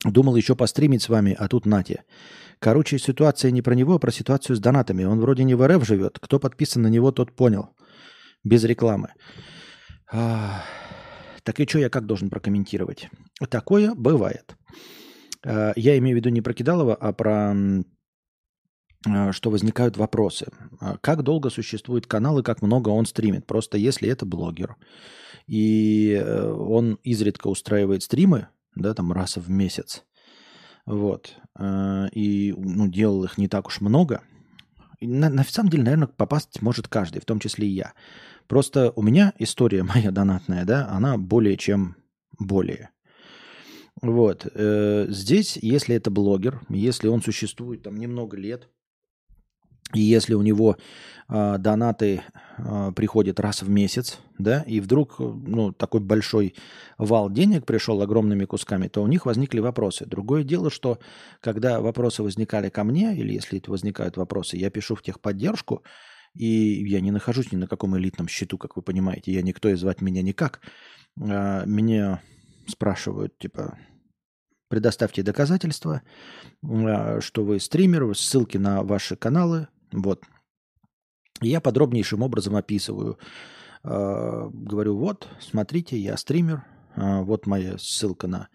[0.04, 2.04] Думал еще постримить с вами, а тут нате.
[2.58, 5.04] Короче, ситуация не про него, а про ситуацию с донатами.
[5.04, 6.18] Он вроде не в РФ живет.
[6.20, 7.70] Кто подписан на него, тот понял.
[8.44, 9.12] Без рекламы.
[10.12, 10.62] Ах.
[11.44, 13.08] Так и что я как должен прокомментировать?
[13.48, 14.56] Такое бывает.
[15.44, 17.54] Э, я имею в виду не про Кидалова, а про
[19.06, 20.48] э, что возникают вопросы.
[20.80, 23.46] Э, как долго существует канал и как много он стримит?
[23.46, 24.76] Просто если это блогер,
[25.46, 30.04] и он изредка устраивает стримы, да, там раз в месяц,
[30.86, 31.36] Вот.
[32.12, 34.22] И ну, делал их не так уж много.
[35.00, 37.94] На, на самом деле, наверное, попасть может каждый, в том числе и я.
[38.51, 41.94] Просто у меня история моя донатная, да, она более чем
[42.36, 42.90] более.
[44.02, 44.44] Вот.
[44.52, 48.68] э, Здесь, если это блогер, если он существует там немного лет,
[49.94, 50.77] и если у него
[51.27, 52.22] а, донаты
[52.59, 56.55] а, приходят раз в месяц, да, и вдруг э, ну, такой большой
[56.97, 60.06] вал денег пришел огромными кусками, то у них возникли вопросы.
[60.06, 61.01] Другое дело, что
[61.40, 65.82] когда вопросы возникали ко мне, или если возникают вопросы, я пишу в техподдержку,
[66.35, 69.74] и я не нахожусь ни на каком элитном счету, как вы понимаете, я никто и
[69.74, 70.61] звать меня никак.
[71.20, 72.23] А, Меня
[72.66, 73.78] спрашивают, типа,
[74.69, 76.02] предоставьте доказательства,
[76.62, 80.24] а, что вы стример, ссылки на ваши каналы, вот.
[81.43, 83.19] Я подробнейшим образом описываю.
[83.82, 88.48] Э, Говорю, вот, смотрите, я стример, а, вот моя ссылка на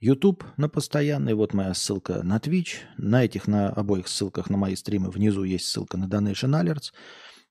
[0.00, 2.76] YouTube на постоянный, вот моя ссылка на Twitch.
[2.96, 6.92] На этих, на обоих ссылках на мои стримы внизу есть ссылка на Donation Alerts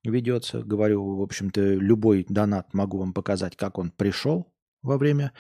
[0.03, 0.63] ведется.
[0.63, 5.33] Говорю, в общем-то, любой донат могу вам показать, как он пришел во время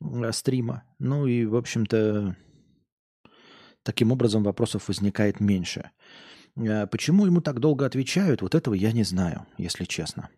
[0.00, 0.84] э, стрима.
[0.98, 2.36] Ну и, в общем-то,
[3.82, 5.90] таким образом вопросов возникает меньше.
[6.56, 10.28] Э, Почему ему так долго отвечают, вот этого я не знаю, если честно.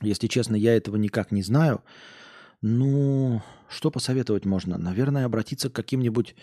[0.00, 1.82] Если честно, я этого никак не знаю.
[2.60, 4.78] Ну, что посоветовать можно?
[4.78, 6.34] Наверное, обратиться к каким-нибудь,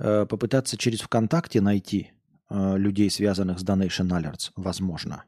[0.00, 2.10] э, попытаться через ВКонтакте найти
[2.50, 5.24] э, людей, связанных с Donation Alerts, возможно.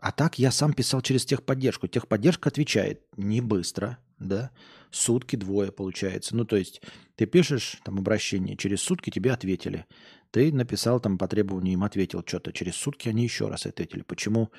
[0.00, 1.86] А так я сам писал через техподдержку.
[1.86, 4.50] Техподдержка отвечает не быстро, да,
[4.90, 6.34] сутки двое получается.
[6.34, 6.82] Ну, то есть
[7.14, 9.86] ты пишешь там обращение, через сутки тебе ответили.
[10.32, 12.52] Ты написал там по требованию, им ответил что-то.
[12.52, 14.02] Через сутки они еще раз ответили.
[14.02, 14.50] Почему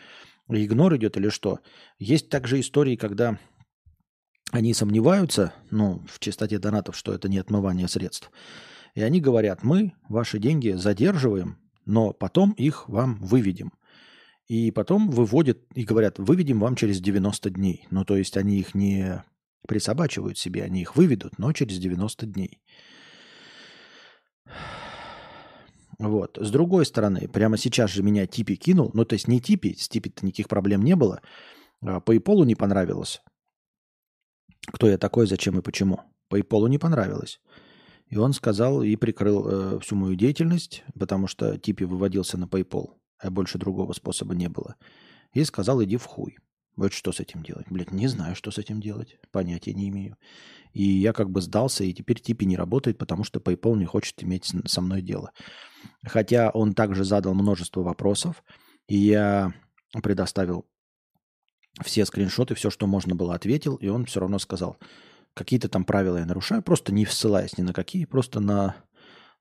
[0.61, 1.59] игнор идет или что?
[1.99, 3.39] Есть также истории, когда
[4.51, 8.29] они сомневаются, ну, в чистоте донатов, что это не отмывание средств.
[8.93, 13.73] И они говорят, мы ваши деньги задерживаем, но потом их вам выведем.
[14.47, 17.87] И потом выводят и говорят, выведем вам через 90 дней.
[17.89, 19.23] Ну, то есть они их не
[19.67, 22.59] присобачивают себе, они их выведут, но через 90 дней.
[26.03, 26.37] Вот.
[26.39, 28.91] С другой стороны, прямо сейчас же меня Типи кинул.
[28.93, 31.21] Ну, то есть не Типи, с Типи-то никаких проблем не было.
[31.81, 33.21] А PayPal не понравилось.
[34.67, 36.01] Кто я такой, зачем и почему.
[36.29, 37.39] PayPal не понравилось.
[38.07, 42.95] И он сказал и прикрыл э, всю мою деятельность, потому что Типи выводился на PayPal,
[43.19, 44.75] а больше другого способа не было.
[45.31, 46.37] И сказал, иди в хуй.
[46.75, 47.67] Вот что с этим делать?
[47.69, 49.17] Блядь, не знаю, что с этим делать.
[49.31, 50.17] Понятия не имею.
[50.73, 54.23] И я как бы сдался, и теперь Типи не работает, потому что PayPal не хочет
[54.23, 55.31] иметь со мной дело.
[56.03, 58.43] Хотя он также задал множество вопросов,
[58.87, 59.53] и я
[60.01, 60.65] предоставил
[61.83, 64.77] все скриншоты, все, что можно было, ответил, и он все равно сказал,
[65.33, 68.75] какие-то там правила я нарушаю, просто не ссылаясь ни на какие, просто на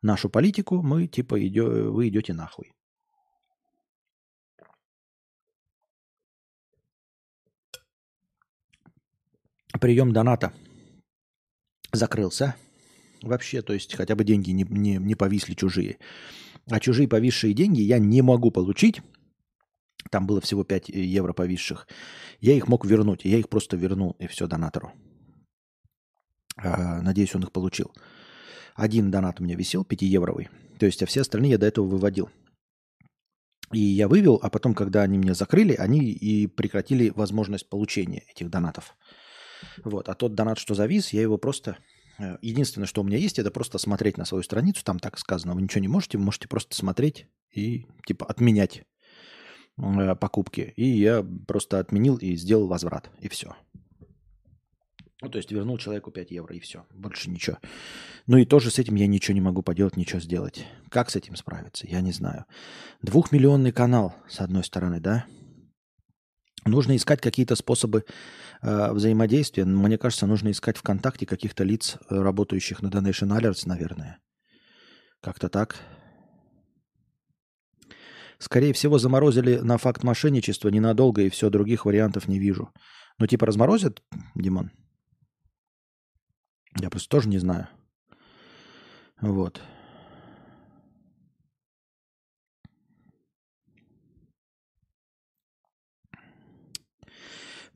[0.02, 2.72] нашу политику мы типа идё, вы идете нахуй.
[9.80, 10.52] Прием доната
[11.92, 12.56] закрылся
[13.22, 15.98] вообще, то есть хотя бы деньги не, не, не повисли чужие.
[16.70, 19.00] А чужие повисшие деньги я не могу получить.
[20.10, 21.88] Там было всего 5 евро повисших.
[22.40, 23.24] Я их мог вернуть.
[23.24, 24.92] Я их просто вернул, и все донатору.
[26.56, 27.92] А, Надеюсь, он их получил.
[28.74, 30.48] Один донат у меня висел, 5-евровый.
[30.78, 32.30] То есть, а все остальные я до этого выводил.
[33.72, 38.50] И я вывел, а потом, когда они меня закрыли, они и прекратили возможность получения этих
[38.50, 38.96] донатов.
[39.84, 40.08] Вот.
[40.08, 41.76] А тот донат, что завис, я его просто...
[42.18, 44.84] э, Единственное, что у меня есть, это просто смотреть на свою страницу.
[44.84, 48.84] Там так сказано, вы ничего не можете, вы можете просто смотреть и типа отменять
[49.78, 50.72] э, покупки.
[50.76, 53.10] И я просто отменил и сделал возврат.
[53.20, 53.54] И все.
[55.24, 56.84] Ну, то есть вернул человеку 5 евро и все.
[56.92, 57.58] Больше ничего.
[58.26, 60.66] Ну и тоже с этим я ничего не могу поделать, ничего сделать.
[60.88, 61.86] Как с этим справиться?
[61.86, 62.44] Я не знаю.
[63.02, 65.26] Двухмиллионный канал, с одной стороны, да?
[66.64, 68.04] Нужно искать какие-то способы
[68.62, 69.64] э, взаимодействия.
[69.64, 74.18] Мне кажется, нужно искать ВКонтакте каких-то лиц, э, работающих на Donation Alerts, наверное.
[75.20, 75.76] Как-то так.
[78.38, 82.72] Скорее всего, заморозили на факт мошенничества ненадолго, и все, других вариантов не вижу.
[83.18, 84.02] Ну, типа разморозят,
[84.34, 84.70] Димон?
[86.80, 87.68] Я просто тоже не знаю.
[89.20, 89.60] Вот.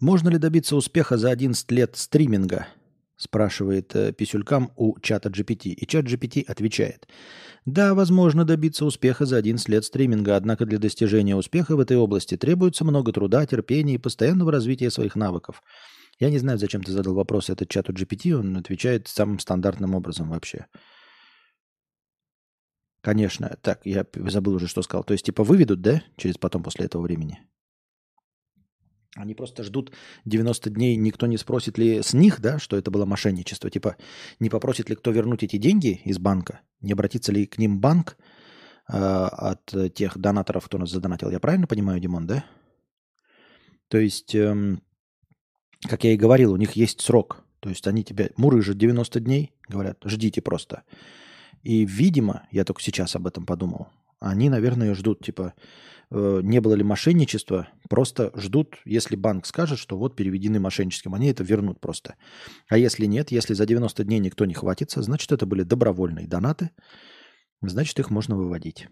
[0.00, 2.68] Можно ли добиться успеха за 11 лет стриминга?
[3.16, 5.70] Спрашивает э, Писюлькам у чата GPT.
[5.70, 7.08] И чат GPT отвечает.
[7.64, 12.36] Да, возможно добиться успеха за 11 лет стриминга, однако для достижения успеха в этой области
[12.36, 15.62] требуется много труда, терпения и постоянного развития своих навыков.
[16.18, 20.28] Я не знаю, зачем ты задал вопрос этот чату GPT, он отвечает самым стандартным образом
[20.28, 20.66] вообще.
[23.00, 25.04] Конечно, так, я забыл уже, что сказал.
[25.04, 27.40] То есть, типа, выведут, да, через потом, после этого времени?
[29.16, 29.92] Они просто ждут
[30.26, 33.70] 90 дней, никто не спросит ли с них, да, что это было мошенничество.
[33.70, 33.96] Типа,
[34.40, 38.18] не попросит ли кто вернуть эти деньги из банка, не обратится ли к ним банк
[38.88, 41.30] э, от тех донаторов, кто нас задонатил.
[41.30, 42.44] Я правильно понимаю, Димон, да?
[43.88, 44.82] То есть, эм,
[45.88, 47.42] как я и говорил, у них есть срок.
[47.60, 50.82] То есть они тебя мурыжат 90 дней, говорят, ждите просто.
[51.62, 53.88] И, видимо, я только сейчас об этом подумал,
[54.20, 55.54] они, наверное, ждут, типа,
[56.10, 61.42] не было ли мошенничества, просто ждут, если банк скажет, что вот переведены мошенническим, они это
[61.42, 62.14] вернут просто.
[62.68, 66.70] А если нет, если за 90 дней никто не хватится, значит, это были добровольные донаты,
[67.60, 68.86] значит, их можно выводить.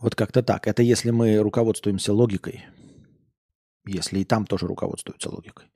[0.00, 0.66] Вот как-то так.
[0.66, 2.66] Это если мы руководствуемся логикой.
[3.86, 5.66] Если и там тоже руководствуются логикой.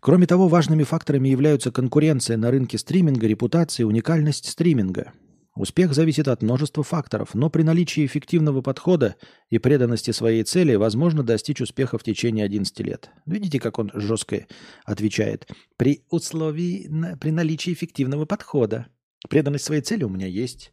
[0.00, 5.12] Кроме того, важными факторами являются конкуренция на рынке стриминга, репутация уникальность стриминга.
[5.56, 9.14] Успех зависит от множества факторов, но при наличии эффективного подхода
[9.50, 13.10] и преданности своей цели возможно достичь успеха в течение 11 лет.
[13.24, 14.46] Видите, как он жестко
[14.84, 15.48] отвечает?
[15.76, 16.90] При условии,
[17.20, 18.88] при наличии эффективного подхода.
[19.28, 20.72] Преданность своей цели у меня есть.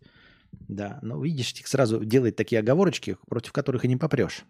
[0.51, 4.45] Да, но видишь, сразу делает такие оговорочки, против которых и не попрешь.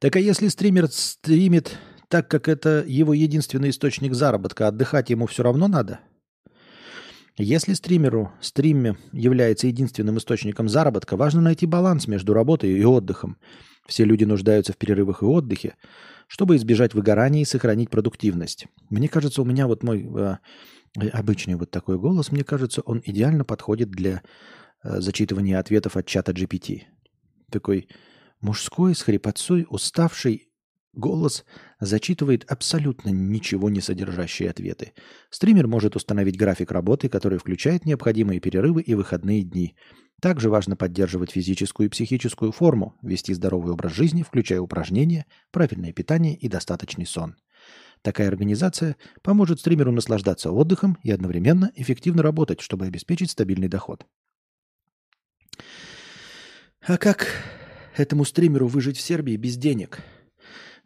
[0.00, 1.78] Так а если стример стримит
[2.08, 6.00] так как это его единственный источник заработка, отдыхать ему все равно надо?
[7.40, 13.36] Если стримеру стриме является единственным источником заработка, важно найти баланс между работой и отдыхом.
[13.86, 15.76] Все люди нуждаются в перерывах и отдыхе,
[16.26, 18.66] чтобы избежать выгорания и сохранить продуктивность.
[18.90, 20.36] Мне кажется, у меня вот мой э,
[21.12, 24.22] обычный вот такой голос, мне кажется, он идеально подходит для
[24.82, 26.82] э, зачитывания ответов от чата GPT.
[27.52, 27.88] Такой
[28.40, 30.47] мужской, с хрипотцой, уставший
[30.98, 31.44] Голос
[31.78, 34.94] зачитывает абсолютно ничего не содержащие ответы.
[35.30, 39.76] Стример может установить график работы, который включает необходимые перерывы и выходные дни.
[40.20, 46.34] Также важно поддерживать физическую и психическую форму, вести здоровый образ жизни, включая упражнения, правильное питание
[46.34, 47.36] и достаточный сон.
[48.02, 54.04] Такая организация поможет стримеру наслаждаться отдыхом и одновременно эффективно работать, чтобы обеспечить стабильный доход.
[56.84, 57.28] А как
[57.96, 60.00] этому стримеру выжить в Сербии без денег–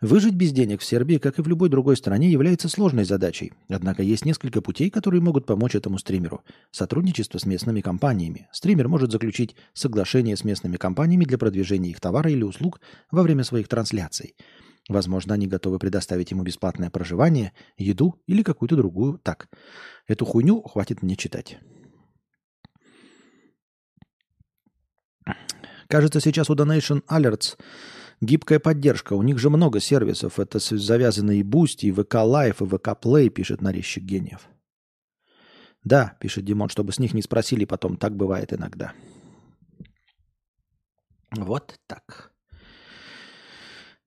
[0.03, 3.53] Выжить без денег в Сербии, как и в любой другой стране, является сложной задачей.
[3.69, 6.43] Однако есть несколько путей, которые могут помочь этому стримеру.
[6.73, 8.49] Сотрудничество с местными компаниями.
[8.51, 12.81] Стример может заключить соглашение с местными компаниями для продвижения их товара или услуг
[13.13, 14.35] во время своих трансляций.
[14.89, 19.21] Возможно, они готовы предоставить ему бесплатное проживание, еду или какую-то другую.
[19.23, 19.49] Так,
[20.09, 21.59] эту хуйню хватит мне читать.
[25.87, 27.57] Кажется, сейчас у Donation Alerts
[28.23, 29.15] Гибкая поддержка.
[29.15, 30.39] У них же много сервисов.
[30.39, 34.49] Это завязано и Boosty, и VK Live, и VK Play, пишет нарезчик гениев.
[35.83, 37.97] Да, пишет Димон, чтобы с них не спросили потом.
[37.97, 38.93] Так бывает иногда.
[41.33, 42.33] Вот так.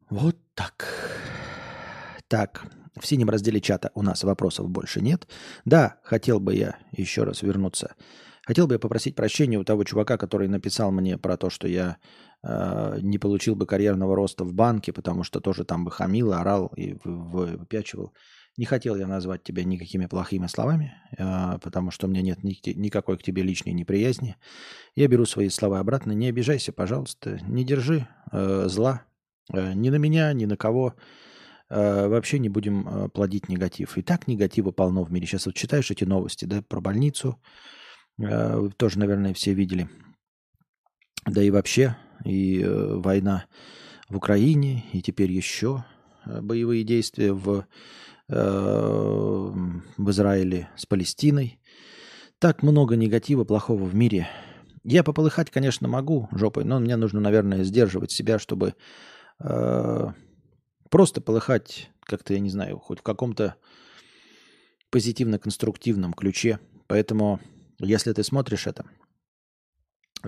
[0.09, 0.87] Вот так.
[2.29, 2.65] Так,
[2.97, 5.27] в синем разделе чата у нас вопросов больше нет.
[5.65, 7.95] Да, хотел бы я еще раз вернуться.
[8.45, 11.97] Хотел бы я попросить прощения у того чувака, который написал мне про то, что я
[12.47, 16.71] Э, не получил бы карьерного роста в банке, потому что тоже там бы хамил, орал
[16.75, 18.13] и выпячивал.
[18.57, 23.17] Не хотел я назвать тебя никакими плохими словами, э, потому что у меня нет никакой
[23.17, 24.35] к тебе личной неприязни.
[24.95, 26.11] Я беру свои слова обратно.
[26.11, 27.39] Не обижайся, пожалуйста.
[27.47, 29.01] Не держи э, зла
[29.51, 30.95] ни на меня, ни на кого.
[31.69, 33.97] Вообще не будем плодить негатив.
[33.97, 35.27] И так негатива полно в мире.
[35.27, 37.39] Сейчас вот читаешь эти новости да, про больницу.
[38.17, 39.89] Тоже, наверное, все видели.
[41.25, 43.45] Да и вообще и э, война
[44.09, 45.83] в Украине, и теперь еще
[46.25, 47.65] э, боевые действия в,
[48.29, 48.35] э,
[49.97, 51.59] в Израиле с Палестиной.
[52.39, 54.27] Так много негатива, плохого в мире.
[54.83, 58.75] Я пополыхать, конечно, могу жопой, но мне нужно, наверное, сдерживать себя, чтобы
[59.39, 60.07] э,
[60.89, 63.55] просто полыхать как-то, я не знаю, хоть в каком-то
[64.91, 66.59] позитивно-конструктивном ключе.
[66.87, 67.39] Поэтому,
[67.79, 68.85] если ты смотришь это,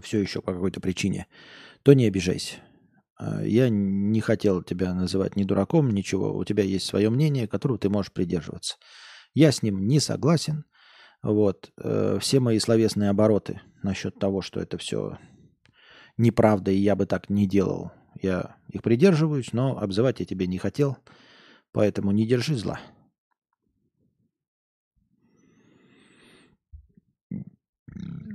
[0.01, 1.27] все еще по какой-то причине,
[1.83, 2.57] то не обижайся.
[3.17, 6.35] А, я не хотел тебя называть ни дураком, ничего.
[6.35, 8.75] У тебя есть свое мнение, которого ты можешь придерживаться.
[9.33, 10.65] Я с ним не согласен.
[11.23, 11.71] Вот.
[11.81, 15.17] Э, все мои словесные обороты насчет того, что это все
[16.17, 17.91] неправда, и я бы так не делал,
[18.21, 20.97] я их придерживаюсь, но обзывать я тебе не хотел,
[21.71, 22.79] поэтому не держи зла.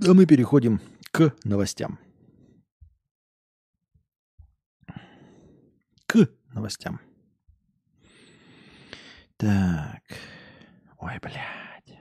[0.06, 0.80] А мы переходим
[1.10, 1.98] к новостям.
[6.06, 7.00] К новостям.
[9.36, 10.02] Так.
[10.98, 11.98] Ой, блядь.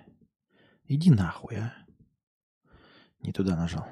[0.85, 1.73] Иди нахуй, а.
[3.21, 3.88] Не туда нажал.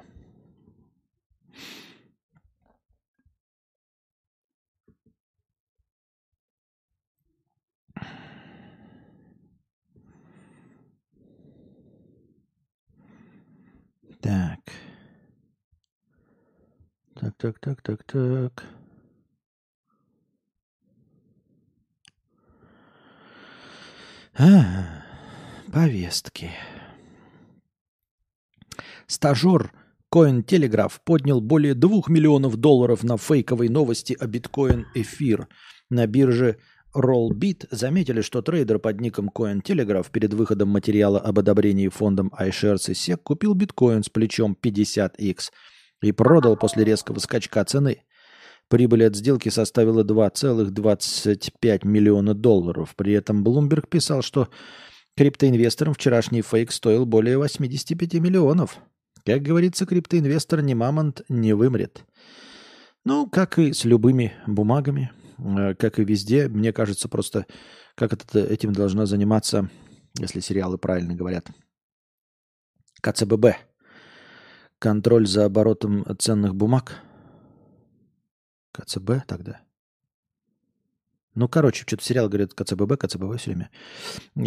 [14.20, 14.60] Так.
[17.40, 18.64] Так, так, так, так.
[24.38, 25.02] А,
[25.72, 26.50] повестки.
[29.06, 29.72] Стажер
[30.14, 35.48] Coin Telegraph поднял более 2 миллионов долларов на фейковой новости о биткоин эфир.
[35.88, 36.58] На бирже
[36.94, 42.90] Rollbit заметили, что трейдер под ником Coin Telegraph перед выходом материала об одобрении фондом iShares
[42.90, 45.50] и SEC купил биткоин с плечом 50x
[46.02, 48.02] и продал после резкого скачка цены.
[48.68, 52.94] Прибыль от сделки составила 2,25 миллиона долларов.
[52.96, 54.48] При этом Bloomberg писал, что
[55.16, 58.78] криптоинвесторам вчерашний фейк стоил более 85 миллионов.
[59.24, 62.04] Как говорится, криптоинвестор не мамонт, не вымрет.
[63.04, 67.46] Ну, как и с любыми бумагами, э, как и везде, мне кажется, просто
[67.94, 69.68] как это, этим должна заниматься,
[70.18, 71.46] если сериалы правильно говорят,
[73.02, 73.69] КЦББ.
[74.80, 76.96] Контроль за оборотом ценных бумаг–
[78.72, 79.60] КЦБ тогда.
[81.34, 83.70] Ну, короче, что-то сериал говорит КЦББ, КЦБВ все время.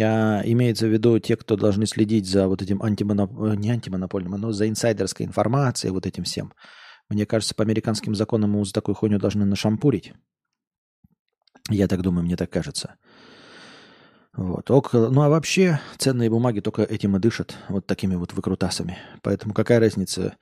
[0.02, 3.30] А, имеется в виду те, кто должны следить за вот этим антимоноп...
[3.40, 6.52] Э, не антимонопольным, но за инсайдерской информацией, вот этим всем.
[7.08, 10.14] Мне кажется, по американским законам мы за такую хуйню должны нашампурить.
[11.70, 12.96] Я так думаю, мне так кажется.
[14.36, 14.70] Вот.
[14.70, 15.10] Около...
[15.10, 18.98] Ну а вообще ценные бумаги только этим и дышат, вот такими вот выкрутасами.
[19.22, 20.36] Поэтому какая разница,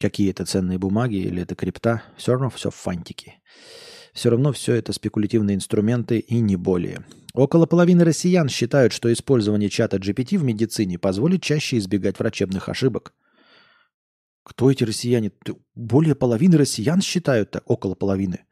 [0.00, 3.34] какие это ценные бумаги или это крипта, все равно все фантики.
[4.14, 7.04] Все равно все это спекулятивные инструменты и не более.
[7.34, 13.12] Около половины россиян считают, что использование чата GPT в медицине позволит чаще избегать врачебных ошибок.
[14.42, 15.32] Кто эти россияне?
[15.74, 18.45] Более половины россиян считают так, около половины.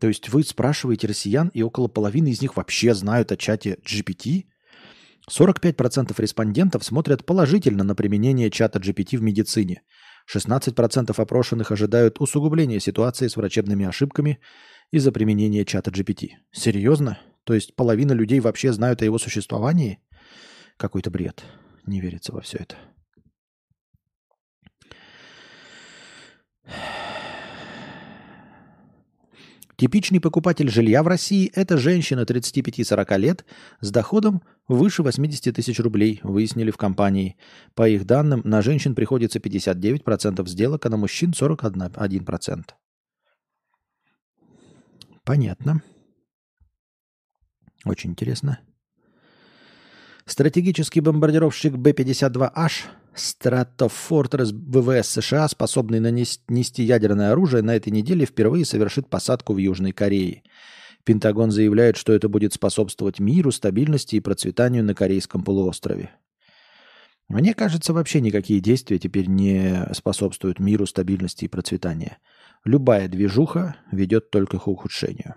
[0.00, 4.44] То есть вы спрашиваете россиян, и около половины из них вообще знают о чате GPT?
[5.30, 9.82] 45% респондентов смотрят положительно на применение чата GPT в медицине–
[10.32, 14.40] 16% опрошенных ожидают усугубления ситуации с врачебными ошибками
[14.90, 16.30] из-за применения чата GPT.
[16.52, 17.18] Серьезно?
[17.44, 20.00] То есть половина людей вообще знают о его существовании?
[20.76, 21.44] Какой-то бред.
[21.86, 22.76] Не верится во все это.
[29.76, 33.44] Типичный покупатель жилья в России– это женщина 35-40 лет
[33.80, 37.36] с доходом выше 80 тысяч рублей, выяснили в компании.
[37.74, 42.64] По их данным, на женщин приходится 59% сделок, а на мужчин 41%.
[45.24, 45.82] Понятно.
[47.84, 48.60] Очень интересно.
[50.26, 59.08] Стратегический бомбардировщик Б-52H Стратофортрес ВВС США, способный нанести ядерное оружие, на этой неделе впервые совершит
[59.08, 60.42] посадку в Южной Корее.
[61.04, 66.10] Пентагон заявляет, что это будет способствовать миру, стабильности и процветанию на Корейском полуострове.
[67.28, 72.16] Мне кажется, вообще никакие действия теперь не способствуют миру, стабильности и процветанию.
[72.64, 75.34] Любая движуха ведет только к ухудшению.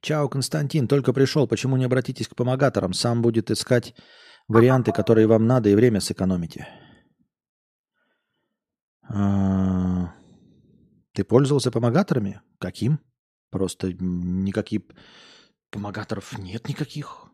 [0.00, 1.48] Чао, Константин, только пришел.
[1.48, 2.92] Почему не обратитесь к помогаторам?
[2.92, 3.94] Сам будет искать
[4.48, 6.68] варианты, которые вам надо, и время сэкономите.
[9.02, 10.14] А,
[11.12, 12.40] ты пользовался помогаторами?
[12.58, 13.00] Каким?
[13.50, 14.82] Просто никаких
[15.70, 17.24] помогаторов нет никаких.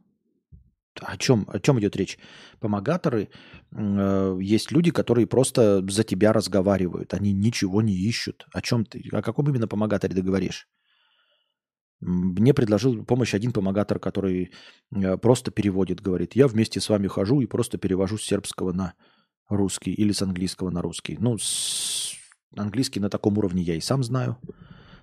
[1.00, 2.18] О чем, о чем идет речь?
[2.60, 3.28] Помогаторы,
[3.72, 7.14] э, есть люди, которые просто за тебя разговаривают.
[7.14, 8.46] Они ничего не ищут.
[8.52, 9.02] О чем ты?
[9.12, 10.68] О каком именно помогаторе ты говоришь?
[12.04, 14.52] Мне предложил помощь один помогатор, который
[14.94, 18.92] э, просто переводит, говорит, я вместе с вами хожу и просто перевожу с сербского на
[19.48, 21.16] русский или с английского на русский.
[21.18, 22.14] Ну, с...
[22.54, 24.36] английский на таком уровне я и сам знаю.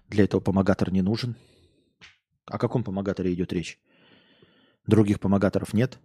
[0.09, 1.35] Для этого помогатор не нужен.
[2.45, 3.79] О каком помогаторе идет речь?
[4.85, 5.99] Других помогаторов нет.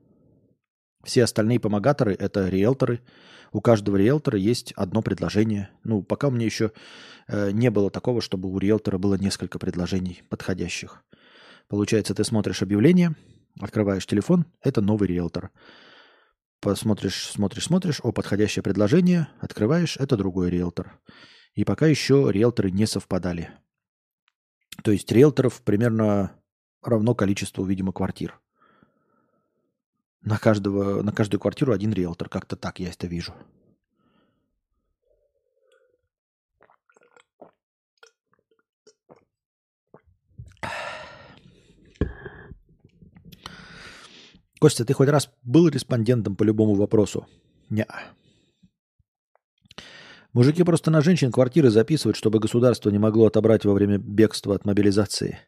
[1.07, 3.01] Все остальные помогаторы– это риэлторы.
[3.53, 5.71] У каждого риэлтора есть одно предложение.
[5.85, 6.73] Ну, пока у меня еще
[7.29, 11.05] э, не было такого, чтобы у риэлтора было несколько предложений подходящих.
[11.69, 13.15] Получается, ты смотришь объявление,
[13.61, 15.53] открываешь телефон– это новый риэлтор.
[16.61, 20.99] Посмотришь, смотришь, смотришь, о, подходящее предложение, открываешь– это другой риэлтор.
[21.55, 23.51] И пока еще риэлторы не совпадали.
[24.83, 26.33] То есть риэлторов примерно
[26.83, 28.41] равно количеству, видимо, квартир–
[30.27, 32.29] на, каждого, на каждую квартиру один риэлтор.
[32.29, 33.33] Как-то так я это вижу.
[44.59, 47.27] Костя, ты хоть раз был респондентом по любому вопросу?
[47.71, 47.87] Не.
[50.33, 54.65] Мужики просто на женщин квартиры записывают, чтобы государство не могло отобрать во время бегства от
[54.65, 55.39] мобилизации.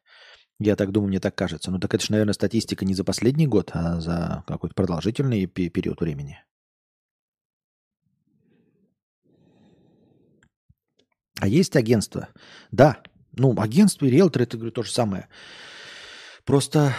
[0.61, 1.71] Я так думаю, мне так кажется.
[1.71, 5.69] Ну так это же, наверное, статистика не за последний год, а за какой-то продолжительный пе-
[5.69, 6.43] период времени.
[11.41, 12.29] А есть агентство?
[12.73, 13.01] Да.
[13.33, 15.29] Ну, агентство и риэлторы, это говорю, то же самое.
[16.45, 16.93] Просто,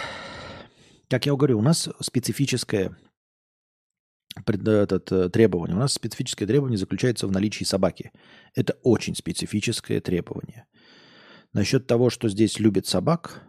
[1.08, 2.96] как я говорю, у нас специфическое
[4.46, 5.76] пред- этот, э, требование.
[5.76, 8.12] У нас специфическое требование заключается в наличии собаки.
[8.54, 10.64] Это очень специфическое требование.
[11.52, 13.42] Насчет того, что здесь любят собак,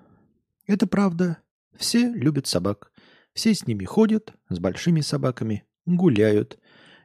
[0.72, 1.38] это правда.
[1.76, 2.92] Все любят собак.
[3.34, 6.60] Все с ними ходят, с большими собаками, гуляют.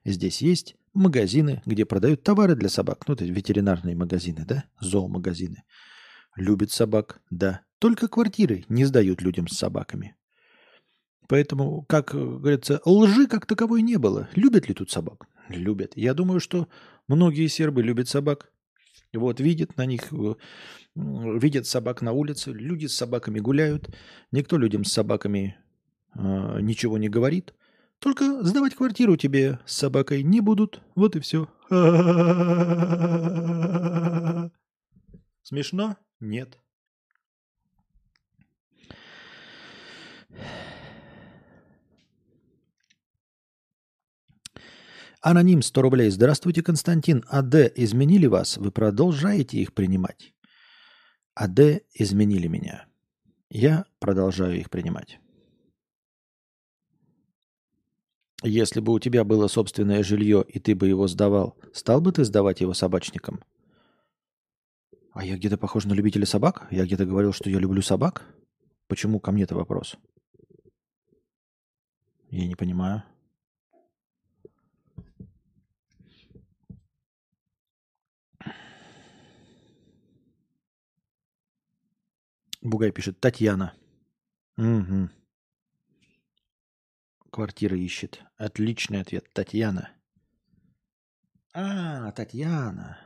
[0.04, 3.06] Здесь есть магазины, где продают товары для собак.
[3.06, 4.64] Ну, это ветеринарные магазины, да?
[4.80, 5.64] Зоомагазины.
[6.36, 7.62] Любят собак, да.
[7.78, 10.16] Только квартиры не сдают людям с собаками.
[11.28, 14.28] Поэтому, как говорится, лжи как таковой не было.
[14.34, 15.26] Любят ли тут собак?
[15.48, 15.92] Любят.
[15.96, 16.68] Я думаю, что
[17.08, 18.52] многие сербы любят собак.
[19.12, 20.34] Вот, видят на них, э,
[20.96, 23.94] видят собак на улице, люди с собаками гуляют.
[24.32, 25.56] Никто людям с собаками
[26.14, 27.54] э, ничего не говорит.
[27.98, 30.82] Только сдавать квартиру тебе с собакой не будут.
[30.94, 31.48] Вот и все.
[35.42, 35.96] Смешно?
[36.20, 36.58] Нет.
[45.20, 46.10] Аноним 100 рублей.
[46.10, 47.24] Здравствуйте, Константин.
[47.28, 48.58] АД изменили вас?
[48.58, 50.35] Вы продолжаете их принимать?
[51.36, 52.86] АД изменили меня.
[53.50, 55.20] Я продолжаю их принимать.
[58.42, 62.24] Если бы у тебя было собственное жилье, и ты бы его сдавал, стал бы ты
[62.24, 63.44] сдавать его собачникам?
[65.12, 66.68] А я где-то похож на любителя собак?
[66.70, 68.24] Я где-то говорил, что я люблю собак?
[68.86, 69.96] Почему ко мне-то вопрос?
[72.30, 73.02] Я не понимаю.
[82.66, 83.74] Бугай пишет, Татьяна.
[84.58, 85.08] Угу.
[87.30, 88.24] Квартира ищет.
[88.36, 89.32] Отличный ответ.
[89.32, 89.90] Татьяна.
[91.54, 92.98] А, Татьяна.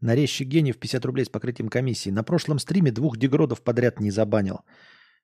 [0.00, 2.10] Нарезчик гениев 50 рублей с покрытием комиссии.
[2.10, 4.60] На прошлом стриме двух дегродов подряд не забанил.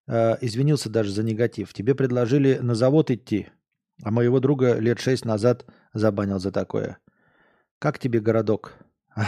[0.09, 1.73] Э, извинился даже за негатив.
[1.73, 3.51] Тебе предложили на завод идти,
[4.03, 6.99] а моего друга лет шесть назад забанил за такое.
[7.79, 8.75] Как тебе городок?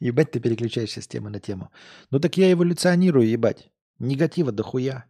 [0.00, 1.70] Ебать, ты переключаешься с темы на тему.
[2.10, 3.70] Ну так я эволюционирую, ебать.
[3.98, 5.06] Негатива дохуя.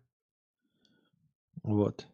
[1.63, 2.07] Вот.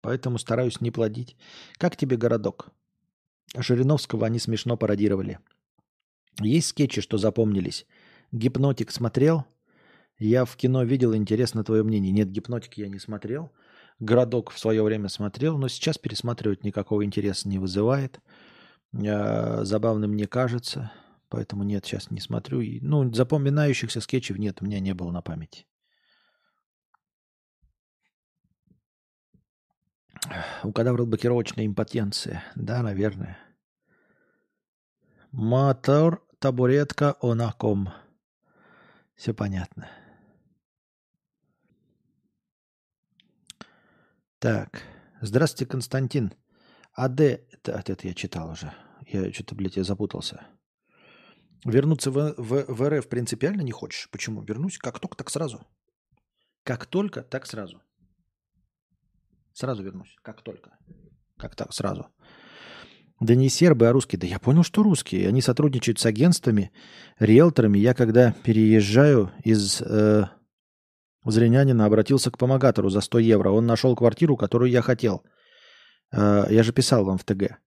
[0.00, 1.36] Поэтому стараюсь не плодить.
[1.78, 2.70] Как тебе городок?
[3.56, 5.38] Жириновского они смешно пародировали.
[6.40, 7.86] Есть скетчи, что запомнились.
[8.32, 9.46] Гипнотик смотрел?
[10.18, 12.12] Я в кино видел, интересно твое мнение.
[12.12, 13.52] Нет, гипнотик я не смотрел.
[13.98, 18.20] Городок в свое время смотрел, но сейчас пересматривать никакого интереса не вызывает.
[18.92, 20.92] Э, Забавным не кажется.
[21.28, 22.62] Поэтому нет, сейчас не смотрю.
[22.82, 25.66] Ну, запоминающихся скетчев нет, у меня не было на памяти.
[30.62, 32.44] У кадавра блокировочная импотенция.
[32.54, 33.38] Да, наверное.
[35.32, 37.90] Мотор, табуретка, онаком.
[39.16, 39.88] Все понятно.
[44.44, 44.82] Так.
[45.22, 46.34] Здравствуйте, Константин.
[46.92, 48.74] АД, это, это, я читал уже.
[49.06, 50.46] Я что-то, блядь, я запутался.
[51.64, 54.10] Вернуться в, в, в РФ принципиально не хочешь?
[54.10, 54.42] Почему?
[54.42, 55.66] Вернусь как только, так сразу.
[56.62, 57.80] Как только, так сразу.
[59.54, 60.14] Сразу вернусь.
[60.20, 60.76] Как только.
[61.38, 62.08] Как так, сразу.
[63.20, 64.20] Да не сербы, а русские.
[64.20, 65.26] Да я понял, что русские.
[65.26, 66.70] Они сотрудничают с агентствами,
[67.18, 67.78] риэлторами.
[67.78, 70.26] Я когда переезжаю из э,
[71.24, 73.50] Зринянина, обратился к помогатору за 100 евро.
[73.50, 75.24] Он нашел квартиру, которую я хотел.
[76.12, 77.58] Э, я же писал вам в ТГ.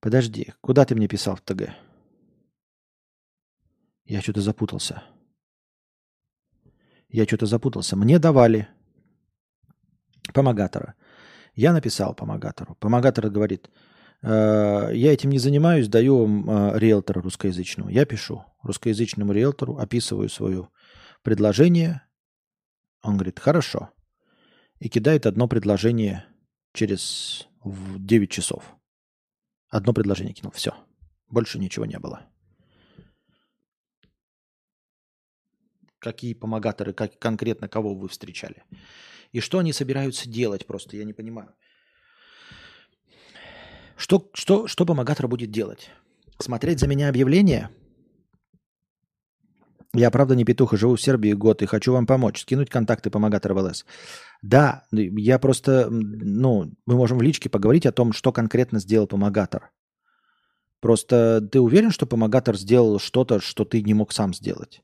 [0.00, 1.70] Подожди, куда ты мне писал в ТГ?
[4.04, 5.02] Я что-то запутался.
[7.08, 7.96] Я что-то запутался.
[7.96, 8.68] Мне давали
[10.32, 10.94] помогатора.
[11.54, 12.76] Я написал помогатору.
[12.76, 13.70] Помогатор говорит,
[14.22, 17.90] «Э, я этим не занимаюсь, даю вам э, риэлтора русскоязычному.
[17.90, 20.68] Я пишу русскоязычному риэлтору, описываю свое
[21.22, 22.02] предложение.
[23.02, 23.90] Он говорит, хорошо.
[24.78, 26.26] И кидает одно предложение
[26.72, 28.76] через в 9 часов.
[29.68, 30.52] Одно предложение кинул.
[30.52, 30.74] Все.
[31.28, 32.26] Больше ничего не было.
[35.98, 38.62] Какие помогаторы, как конкретно кого вы встречали?
[39.32, 41.54] И что они собираются делать просто, я не понимаю.
[43.96, 45.90] Что, что, что помогатор будет делать?
[46.38, 47.70] Смотреть за меня объявление?
[49.96, 52.42] Я, правда, не петух и живу в Сербии год и хочу вам помочь.
[52.42, 53.86] Скинуть контакты помогатора в ЛС.
[54.42, 59.70] Да, я просто, ну, мы можем в личке поговорить о том, что конкретно сделал помогатор.
[60.80, 64.82] Просто ты уверен, что помогатор сделал что-то, что ты не мог сам сделать?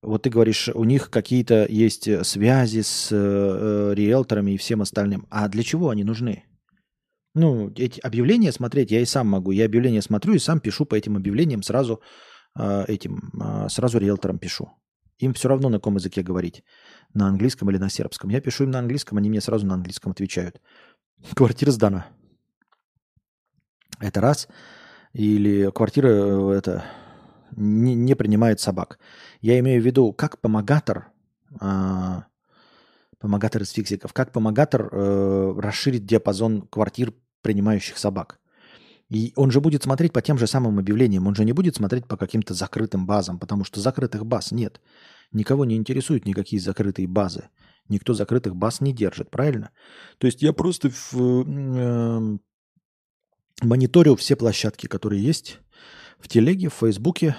[0.00, 5.26] Вот ты говоришь, у них какие-то есть связи с э, э риэлторами и всем остальным.
[5.30, 6.44] А для чего они нужны?
[7.34, 9.50] Ну, эти объявления смотреть я и сам могу.
[9.50, 12.35] Я объявления смотрю и сам пишу по этим объявлениям сразу э,
[12.88, 14.70] этим, э, сразу риэлторам пишу.
[15.18, 16.62] Им все равно на каком языке говорить.
[17.14, 18.30] На английском или на сербском.
[18.30, 20.60] Я пишу им на английском, они мне сразу на английском отвечают.
[21.34, 22.06] Квартира сдана.
[24.00, 24.48] Это раз.
[25.12, 26.84] Или квартира э, это
[27.56, 28.98] не, не принимает собак.
[29.40, 31.12] Я имею в виду, как помогатор,
[31.60, 32.22] э,
[33.18, 38.40] помогатор из фиксиков, как помогатор э, расширит диапазон квартир принимающих собак.
[39.08, 42.06] И он же будет смотреть по тем же самым объявлениям, он же не будет смотреть
[42.06, 44.80] по каким-то закрытым базам, потому что закрытых баз нет.
[45.32, 47.48] Никого не интересуют никакие закрытые базы.
[47.88, 49.70] Никто закрытых баз не держит, правильно?
[50.18, 52.38] То есть я просто в, э,
[53.62, 55.60] мониторю все площадки, которые есть
[56.18, 57.36] в телеге, в фейсбуке,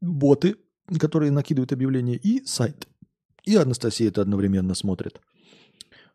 [0.00, 0.56] боты,
[0.98, 2.88] которые накидывают объявления, и сайт.
[3.44, 5.20] И Анастасия это одновременно смотрит.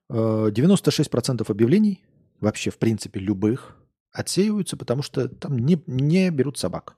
[0.09, 2.03] 96% э, объявлений,
[2.41, 3.77] вообще в принципе любых,
[4.11, 6.97] отсеиваются, потому что там не, не берут собак.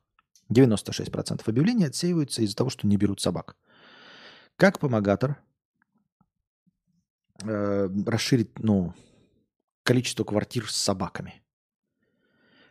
[0.50, 3.56] 96% объявлений отсеиваются из-за того, что не берут собак.
[4.56, 5.38] Как помогатор
[7.44, 8.94] э, расширить ну,
[9.84, 11.42] количество квартир с собаками?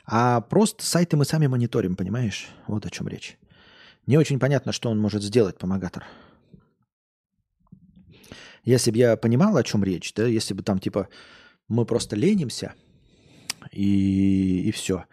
[0.04, 2.48] А просто сайты мы сами мониторим, понимаешь?
[2.66, 3.38] Вот о чем речь.
[4.06, 6.04] Не очень понятно, что он может сделать, помогатор.
[8.64, 11.08] Если бы я понимал, о чем речь, да, если бы там типа
[11.72, 12.74] мы просто ленимся
[13.72, 15.06] и, и все.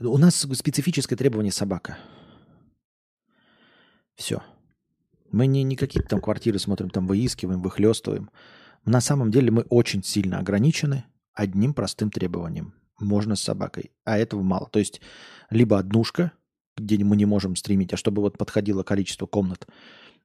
[0.00, 1.98] У нас специфическое требование собака.
[4.14, 4.42] Все.
[5.30, 8.30] Мы не, не какие-то там квартиры смотрим, там выискиваем, выхлестываем.
[8.84, 11.04] На самом деле мы очень сильно ограничены
[11.34, 12.74] одним простым требованием.
[12.98, 14.68] Можно с собакой, а этого мало.
[14.70, 15.00] То есть
[15.50, 16.32] либо однушка,
[16.76, 19.66] где мы не можем стримить, а чтобы вот подходило количество комнат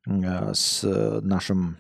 [0.05, 0.83] э, с
[1.21, 1.77] нашим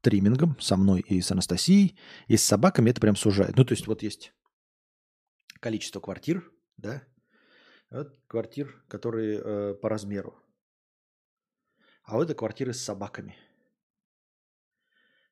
[0.00, 1.96] стримингом, со мной и с Анастасией,
[2.26, 3.56] и с собаками это прям сужает.
[3.56, 4.32] Ну, то есть вот есть
[5.60, 7.02] количество квартир, да,
[7.90, 10.34] вот квартир, которые э, по размеру.
[12.04, 13.36] А вот это квартиры с собаками.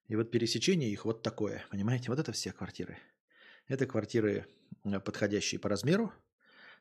[0.07, 2.11] И вот пересечение их вот такое, понимаете?
[2.11, 2.99] Вот это все квартиры.
[3.69, 4.47] Это квартиры,
[4.85, 6.13] э, подходящие по размеру,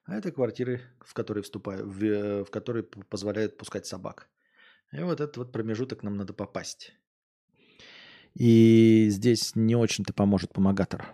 [0.03, 4.29] а это квартиры, в которые вступаю, в, э, в которые позволяют пускать собак.
[4.91, 6.93] И вот этот вот промежуток нам надо попасть.
[8.37, 11.07] И здесь не очень-то поможет помогатор.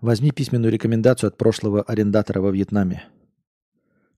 [0.00, 3.08] Возьми письменную рекомендацию от прошлого арендатора во Вьетнаме.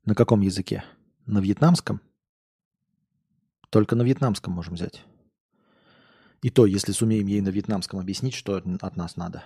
[0.05, 0.85] На каком языке?
[1.25, 2.03] На вьетнамском?
[3.71, 5.03] Только на вьетнамском можем взять.
[6.43, 9.45] И то, если сумеем ей на вьетнамском объяснить, что от нас надо.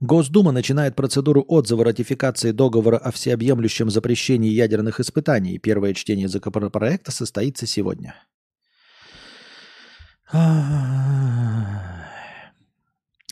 [0.00, 5.58] Госдума начинает процедуру отзыва ратификации договора о всеобъемлющем запрещении ядерных испытаний.
[5.58, 8.14] Первое чтение законопроекта состоится сегодня.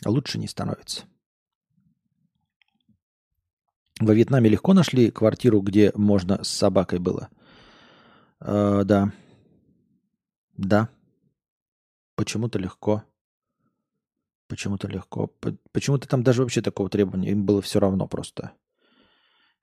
[0.05, 1.05] Лучше не становится.
[3.99, 7.29] Во Вьетнаме легко нашли квартиру, где можно с собакой было?
[8.39, 9.11] Э, да.
[10.55, 10.87] Да.
[12.15, 13.03] Почему-то легко.
[14.49, 15.31] Почему-то легко.
[15.71, 17.31] Почему-то там даже вообще такого требования.
[17.31, 18.51] Им было все равно просто.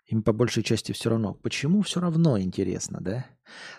[0.06, 1.34] Им по большей части все равно.
[1.34, 3.26] Почему все равно, интересно, да?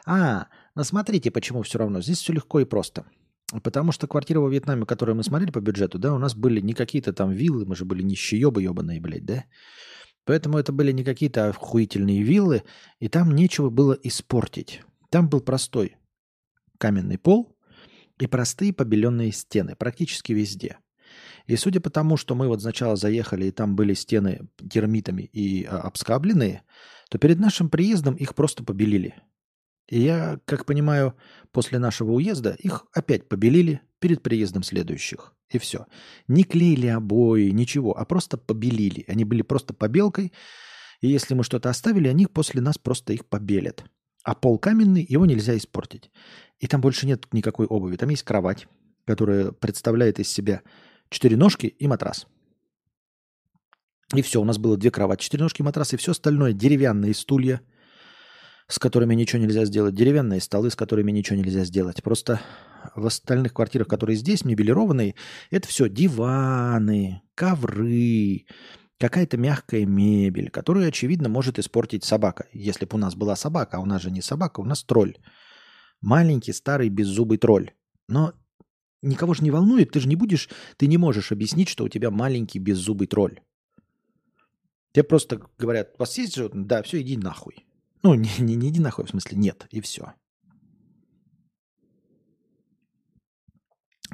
[0.06, 2.02] А, ну смотрите, почему все равно.
[2.02, 3.06] Здесь все легко и просто.
[3.64, 6.74] Потому что квартира во Вьетнаме, которую мы смотрели по бюджету, да, у нас были не
[6.74, 9.46] какие-то там виллы, мы же были нищеёбы ебаные, блядь, да?
[10.26, 12.64] Поэтому это были не какие-то охуительные виллы,
[13.00, 14.82] и там нечего было испортить.
[15.10, 15.96] Там был простой
[16.78, 17.58] каменный пол
[18.20, 20.80] и простые побеленные стены практически везде.
[21.48, 25.64] И судя по тому, что мы вот сначала заехали, и там были стены термитами и
[25.64, 26.64] а, обскабленные,
[27.10, 29.16] то перед нашим приездом их просто побелили.
[29.90, 31.16] И я, как понимаю,
[31.52, 35.34] после нашего уезда их опять побелили перед приездом следующих.
[35.50, 35.86] И все.
[36.28, 39.06] Не клеили обои, ничего, а просто побелили.
[39.08, 40.34] Они были просто побелкой.
[41.00, 43.86] И если мы что-то оставили, они после нас просто их побелят.
[44.24, 46.12] А пол каменный, его нельзя испортить.
[46.60, 47.96] И там больше нет никакой обуви.
[47.96, 48.68] Там есть кровать,
[49.06, 50.64] которая представляет из себя
[51.10, 52.28] четыре ножки и матрас.
[54.16, 57.62] И все, у нас было две кровати, четыре ножки, матрас, и все остальное деревянные стулья,
[58.68, 62.02] с которыми ничего нельзя сделать, деревянные столы, с которыми ничего нельзя сделать.
[62.02, 62.40] Просто
[62.96, 65.16] в остальных квартирах, которые здесь, мебелированные,
[65.52, 68.46] это все диваны, ковры,
[68.98, 72.48] какая-то мягкая мебель, которую, очевидно, может испортить собака.
[72.54, 75.18] Если бы у нас была собака, а у нас же не собака, у нас тролль.
[76.02, 77.72] Маленький, старый, беззубый тролль.
[78.08, 78.34] Но
[79.02, 82.12] никого же не волнует, ты же не будешь, ты не можешь объяснить, что у тебя
[82.12, 83.40] маленький, беззубый тролль.
[84.94, 86.66] Тебе просто говорят, у вас есть животное?
[86.66, 87.66] Да, все, иди нахуй.
[88.04, 90.14] Ну, не, не, не иди нахуй, в смысле нет, и все.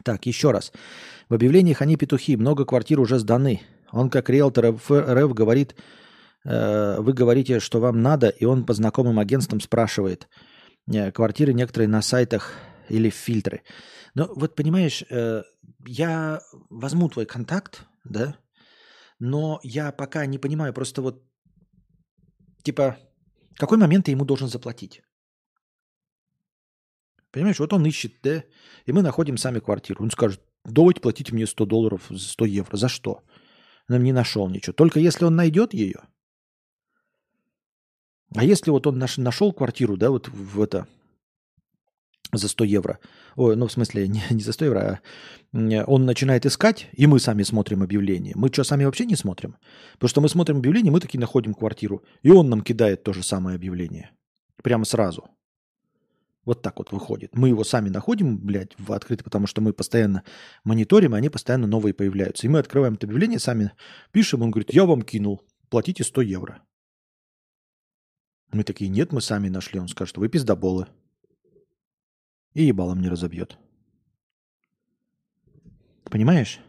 [0.04, 0.74] Так, еще раз.
[1.30, 3.62] В объявлениях они петухи, много квартир уже сданы.
[3.92, 5.76] Он как риэлтор РФ говорит,
[6.44, 10.28] э, вы говорите, что вам надо, и он по знакомым агентствам спрашивает.
[10.92, 12.54] Э, квартиры некоторые на сайтах
[12.90, 13.62] или фильтры.
[14.16, 15.44] Но вот понимаешь, э,
[15.86, 18.36] я возьму твой контакт, да,
[19.20, 21.24] но я пока не понимаю, просто вот,
[22.64, 22.98] типа,
[23.56, 25.02] какой момент ты ему должен заплатить?
[27.32, 28.44] Понимаешь, вот он ищет, да,
[28.86, 30.04] и мы находим сами квартиру.
[30.04, 32.78] Он скажет, давайте платите мне 100 долларов, 100 евро.
[32.78, 33.24] За что?
[33.90, 34.74] Он не нашел ничего.
[34.74, 36.02] Только если он найдет ее.
[38.36, 40.88] А если вот он наш, нашел квартиру, да, вот в это,
[42.38, 43.00] за 100 евро.
[43.36, 45.02] Ой, ну в смысле не, не за 100 евро,
[45.54, 48.34] а он начинает искать, и мы сами смотрим объявление.
[48.36, 49.58] Мы что, сами вообще не смотрим?
[49.94, 53.24] Потому что мы смотрим объявление, мы таки находим квартиру, и он нам кидает то же
[53.24, 54.12] самое объявление.
[54.62, 55.30] Прямо сразу.
[56.46, 57.36] Вот так вот выходит.
[57.38, 60.24] Мы его сами находим, блядь, в открытый, потому что мы постоянно
[60.66, 62.46] мониторим, и они постоянно новые появляются.
[62.46, 63.72] И мы открываем это объявление, сами
[64.12, 66.62] пишем, он говорит, я вам кинул, платите 100 евро.
[68.52, 69.80] Мы такие, нет, мы сами нашли.
[69.80, 70.88] Он скажет, вы пиздоболы
[72.54, 73.58] и ебалом не разобьет.
[76.06, 76.60] Понимаешь?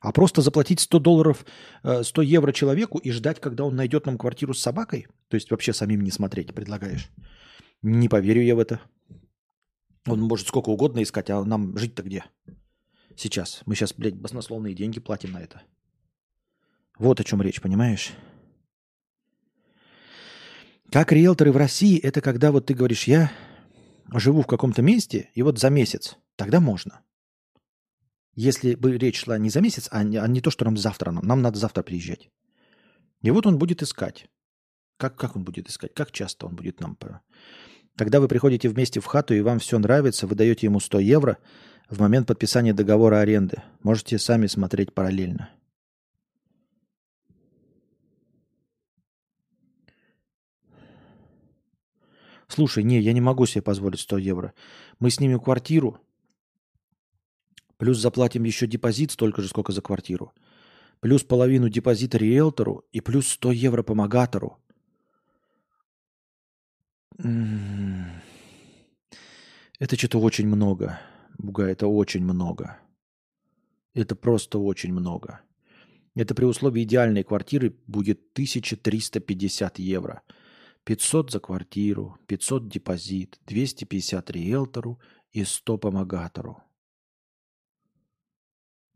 [0.00, 1.44] А просто заплатить 100 долларов,
[1.82, 5.06] 100 э, евро человеку и ждать, когда он найдет нам квартиру с собакой?
[5.28, 7.10] То есть вообще самим не смотреть предлагаешь?
[7.82, 8.80] Не поверю я в это.
[10.06, 12.24] Он может сколько угодно искать, а нам жить-то где?
[13.14, 13.60] Сейчас.
[13.66, 15.62] Мы сейчас, блядь, баснословные деньги платим на это.
[16.98, 18.12] Вот о чем речь, понимаешь?
[20.90, 23.30] Как риэлторы в России, это когда вот ты говоришь, я
[24.14, 27.00] живу в каком-то месте, и вот за месяц, тогда можно.
[28.34, 31.10] Если бы речь шла не за месяц, а не, а не то, что нам завтра,
[31.10, 32.30] нам, нам надо завтра приезжать.
[33.22, 34.26] И вот он будет искать.
[34.96, 35.94] Как, как он будет искать?
[35.94, 36.96] Как часто он будет нам...
[37.96, 41.38] Когда вы приходите вместе в хату, и вам все нравится, вы даете ему 100 евро
[41.88, 43.62] в момент подписания договора аренды.
[43.82, 45.50] Можете сами смотреть параллельно.
[52.50, 54.52] Слушай, не, я не могу себе позволить 100 евро.
[54.98, 56.00] Мы снимем квартиру,
[57.76, 60.32] плюс заплатим еще депозит столько же, сколько за квартиру,
[60.98, 64.58] плюс половину депозита риэлтору и плюс 100 евро помогатору.
[67.18, 68.20] М-м-м.
[69.78, 70.98] Это что-то очень много.
[71.38, 72.80] Буга, это очень много.
[73.94, 75.40] Это просто очень много.
[76.16, 80.22] Это при условии идеальной квартиры будет 1350 евро–
[80.84, 85.00] 500 за квартиру, 500 депозит, 250 риэлтору
[85.32, 86.62] и 100 помогатору.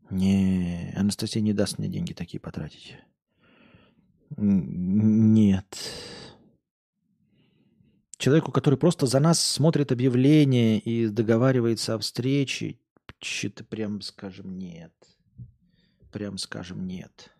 [0.09, 2.95] Не, Анастасия не даст мне деньги такие потратить.
[4.37, 5.65] Нет.
[8.17, 12.79] Человеку, который просто за нас смотрит объявление и договаривается о встрече,
[13.19, 14.93] что-то прям скажем нет.
[16.11, 17.34] Прям скажем нет.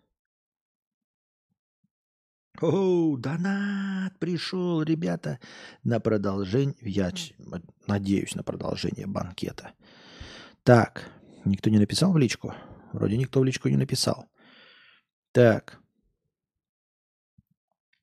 [2.60, 5.38] О, донат пришел, ребята,
[5.84, 6.76] на продолжение.
[6.80, 7.12] Я
[7.86, 9.72] надеюсь на продолжение банкета.
[10.62, 11.10] Так,
[11.44, 12.54] никто не написал в личку?
[12.92, 14.26] Вроде никто в личку не написал.
[15.32, 15.80] Так.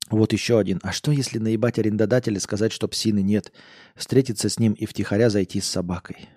[0.10, 0.80] Вот еще один.
[0.84, 3.52] А что, если наебать арендодателя сказать, что псины нет?
[3.96, 6.30] Встретиться с ним и втихаря зайти с собакой?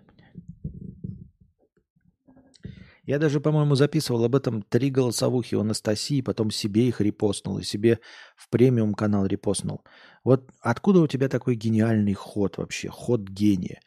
[3.07, 7.63] Я даже, по-моему, записывал об этом три голосовухи у Анастасии, потом себе их репостнул и
[7.63, 8.01] себе
[8.35, 9.85] в премиум канал репостнул.
[10.25, 13.81] Вот откуда у тебя такой гениальный ход вообще, ход гения?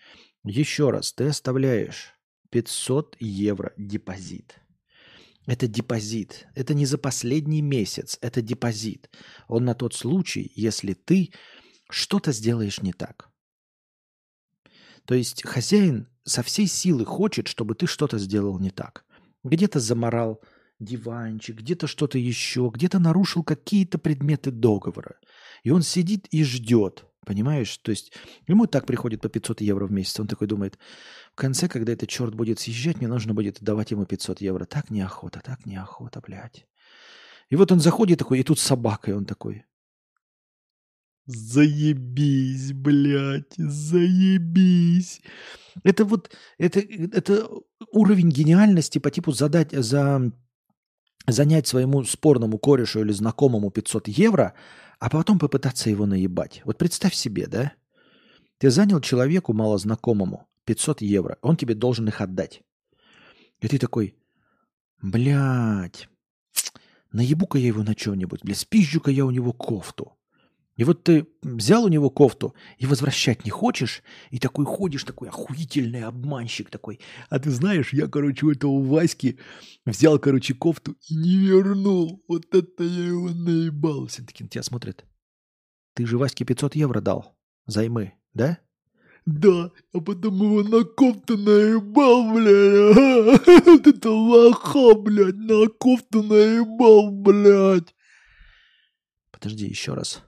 [0.46, 2.14] Еще раз, ты оставляешь
[2.50, 4.56] 500 евро депозит.
[5.46, 6.48] Это депозит.
[6.56, 9.10] Это не за последний месяц, это депозит.
[9.50, 11.34] Он на тот случай, если ты
[11.90, 13.30] что-то сделаешь не так.
[15.04, 19.04] То есть хозяин со всей силы хочет, чтобы ты что-то сделал не так
[19.44, 20.42] где-то заморал,
[20.80, 25.16] диванчик, где-то что-то еще, где-то нарушил какие-то предметы договора.
[25.64, 27.78] И он сидит и ждет, понимаешь?
[27.78, 28.14] То есть
[28.48, 30.20] ему так приходит по 500 евро в месяц.
[30.20, 30.80] Он такой думает,
[31.34, 34.66] в конце, когда этот черт будет съезжать, мне нужно будет давать ему 500 евро.
[34.66, 36.66] Так неохота, так неохота, блядь.
[37.50, 39.66] И вот он заходит такой, и тут с собакой он такой.
[41.32, 45.22] Заебись, блядь, заебись.
[45.84, 47.48] Это вот, это, это
[47.92, 50.32] уровень гениальности по типу задать, за,
[51.28, 54.56] занять своему спорному корешу или знакомому 500 евро,
[54.98, 56.64] а потом попытаться его наебать.
[56.66, 57.74] Вот представь себе, да?
[58.58, 62.64] Ты занял человеку малознакомому 500 евро, он тебе должен их отдать.
[63.60, 64.16] И ты такой,
[65.00, 66.10] блядь,
[67.12, 70.16] наебу-ка я его на что-нибудь, блядь, спизжу-ка я у него кофту.
[70.80, 74.02] И вот ты взял у него кофту и возвращать не хочешь,
[74.32, 77.02] и такой ходишь, такой охуительный обманщик такой.
[77.30, 79.38] А ты знаешь, я, короче, у этого Васьки
[79.86, 82.24] взял, короче, кофту и не вернул.
[82.30, 84.08] Вот это я его наебал.
[84.08, 85.04] Все таки на тебя смотрят.
[85.96, 87.36] Ты же Ваське 500 евро дал
[87.66, 88.58] займы, да?
[89.26, 93.66] Да, а потом его на кофту наебал, блядь.
[93.66, 97.94] Вот это лоха, блядь, на кофту наебал, блядь.
[99.34, 100.24] Подожди, еще раз.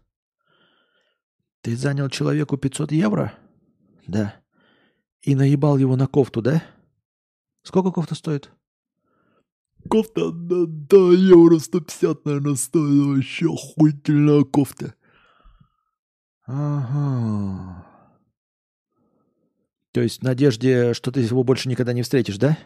[1.61, 3.33] Ты занял человеку 500 евро?
[4.07, 4.35] Да.
[5.21, 6.63] И наебал его на кофту, да?
[7.63, 8.51] Сколько кофта стоит?
[9.89, 13.15] Кофта, да, да, евро 150, наверное, стоит.
[13.15, 14.95] Вообще охуительная кофта.
[16.45, 17.85] Ага.
[19.91, 22.57] То есть в надежде, что ты его больше никогда не встретишь, да?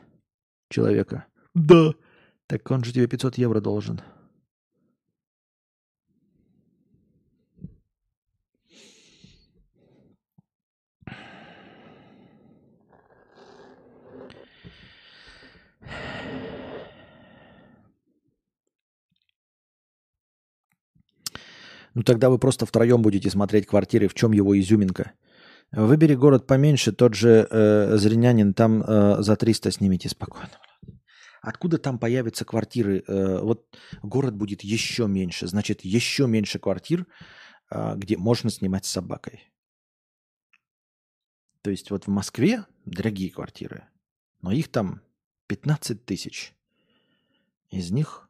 [0.69, 1.25] Человека.
[1.53, 1.93] Да.
[2.47, 4.01] Так он же тебе 500 евро должен.
[21.95, 25.13] Ну тогда вы просто втроем будете смотреть квартиры, в чем его изюминка.
[25.71, 30.51] Выбери город поменьше, тот же э, Зринянин, там э, за 300 снимите спокойно.
[31.41, 33.03] Откуда там появятся квартиры?
[33.07, 37.07] Э, вот город будет еще меньше, значит, еще меньше квартир,
[37.71, 39.51] э, где можно снимать с собакой.
[41.61, 43.85] То есть вот в Москве дорогие квартиры,
[44.41, 45.01] но их там
[45.47, 46.53] 15 тысяч.
[47.71, 48.24] Из них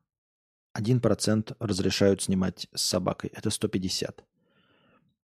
[0.77, 3.31] 1% разрешают снимать с собакой.
[3.33, 4.23] Это 150.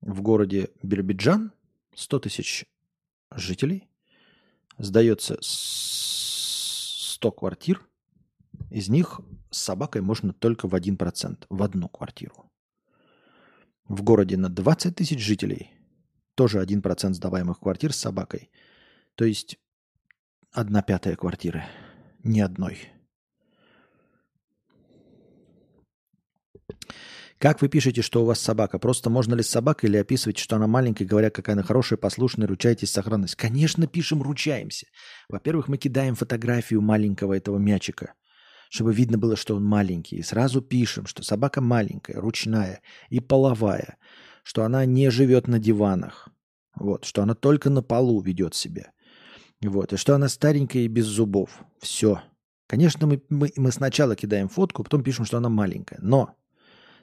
[0.01, 1.51] В городе Биробиджан
[1.95, 2.65] 100 тысяч
[3.35, 3.87] жителей.
[4.77, 7.85] Сдается 100 квартир.
[8.69, 12.49] Из них с собакой можно только в 1%, в одну квартиру.
[13.85, 15.71] В городе на 20 тысяч жителей
[16.35, 18.49] тоже 1% сдаваемых квартир с собакой.
[19.15, 19.59] То есть
[20.51, 21.65] одна пятая квартиры.
[22.23, 22.91] Ни одной.
[27.41, 28.77] Как вы пишете, что у вас собака?
[28.77, 32.47] Просто можно ли с собакой или описывать, что она маленькая, говоря, какая она хорошая, послушная,
[32.47, 33.35] ручаетесь сохранность?
[33.35, 34.85] Конечно, пишем, ручаемся.
[35.27, 38.13] Во-первых, мы кидаем фотографию маленького этого мячика,
[38.69, 40.17] чтобы видно было, что он маленький.
[40.17, 43.97] И сразу пишем, что собака маленькая, ручная и половая,
[44.43, 46.29] что она не живет на диванах,
[46.75, 48.91] вот, что она только на полу ведет себя.
[49.63, 51.63] Вот, и что она старенькая и без зубов.
[51.79, 52.21] Все.
[52.67, 55.97] Конечно, мы, мы, мы сначала кидаем фотку, потом пишем, что она маленькая.
[56.01, 56.35] Но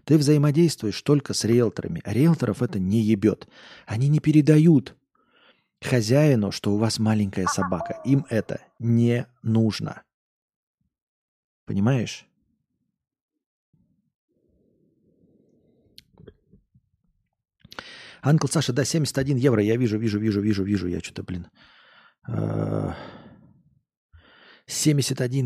[0.09, 3.47] ты взаимодействуешь только с риэлторами, а риэлторов это не ебет.
[3.85, 4.97] Они не передают
[5.83, 8.01] хозяину, что у вас маленькая собака.
[8.07, 10.03] Им это не нужно.
[11.67, 12.27] Понимаешь?
[18.23, 19.63] Анкл Саша, да, 71 евро.
[19.63, 20.87] Я вижу, вижу, вижу, вижу, вижу.
[20.87, 21.49] Я что-то, блин.
[22.25, 22.95] 71 э,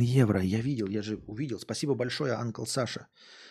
[0.01, 0.43] евро.
[0.43, 1.61] Я видел, я же увидел.
[1.61, 3.07] Спасибо большое, Анкл Саша.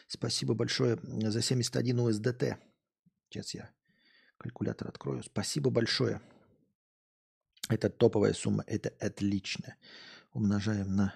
[0.07, 2.57] Спасибо большое за 71 USDT.
[3.29, 3.71] Сейчас я
[4.37, 5.23] калькулятор открою.
[5.23, 6.21] Спасибо большое.
[7.69, 8.63] Это топовая сумма.
[8.67, 9.75] Это отлично.
[10.33, 11.13] Умножаем на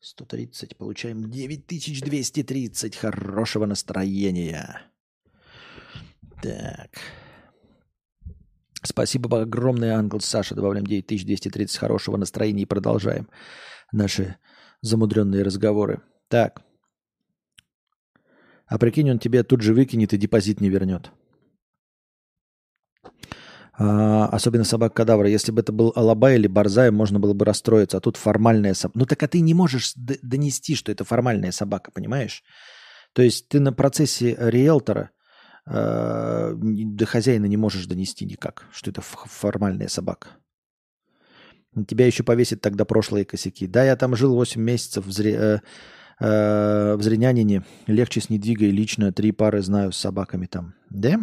[0.00, 0.76] 130.
[0.76, 2.96] Получаем 9230.
[2.96, 4.82] Хорошего настроения.
[6.42, 6.90] Так.
[8.82, 10.54] Спасибо огромное, Ангел Саша.
[10.54, 13.28] Добавляем 9230 хорошего настроения и продолжаем
[13.92, 14.36] наши
[14.80, 16.02] замудренные разговоры.
[16.28, 16.62] Так.
[18.66, 21.10] А прикинь, он тебе тут же выкинет и депозит не вернет.
[23.82, 25.28] А, особенно собак-кадавра.
[25.28, 27.96] Если бы это был Алабай или Барзай, можно было бы расстроиться.
[27.96, 28.98] А тут формальная собака.
[28.98, 32.42] Ну так а ты не можешь донести, что это формальная собака, понимаешь?
[33.12, 35.10] То есть ты на процессе риэлтора
[35.66, 40.28] э, до хозяина не можешь донести никак, что это формальная собака.
[41.86, 43.66] Тебя еще повесит тогда прошлые косяки.
[43.66, 45.34] Да, я там жил 8 месяцев в, Зре...
[45.34, 45.58] э,
[46.18, 47.64] э, в Зрянянине.
[47.86, 49.12] Легче с недвигой лично.
[49.12, 50.74] Три пары знаю с собаками там.
[50.90, 51.20] Да?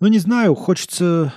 [0.00, 1.34] Ну, не знаю, хочется...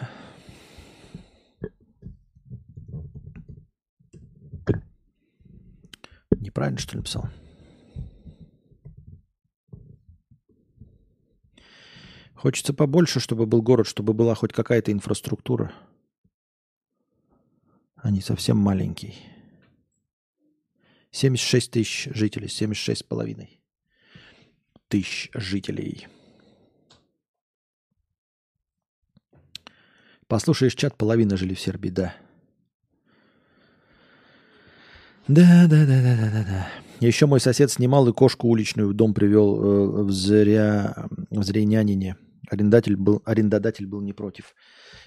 [6.39, 7.29] Неправильно, что ли, написал?
[12.41, 15.71] Хочется побольше, чтобы был город, чтобы была хоть какая-то инфраструктура.
[17.97, 19.13] А не совсем маленький.
[21.11, 23.61] 76 тысяч жителей, 76 с половиной
[24.87, 26.07] тысяч жителей.
[30.25, 32.15] Послушаешь чат, половина жили в Сербии, да.
[35.27, 36.67] Да, да, да, да, да, да, да.
[37.01, 42.17] Еще мой сосед снимал и кошку уличную в дом привел э, в, зря, в Зрянянине.
[42.49, 44.55] Арендатель был, арендодатель был не против.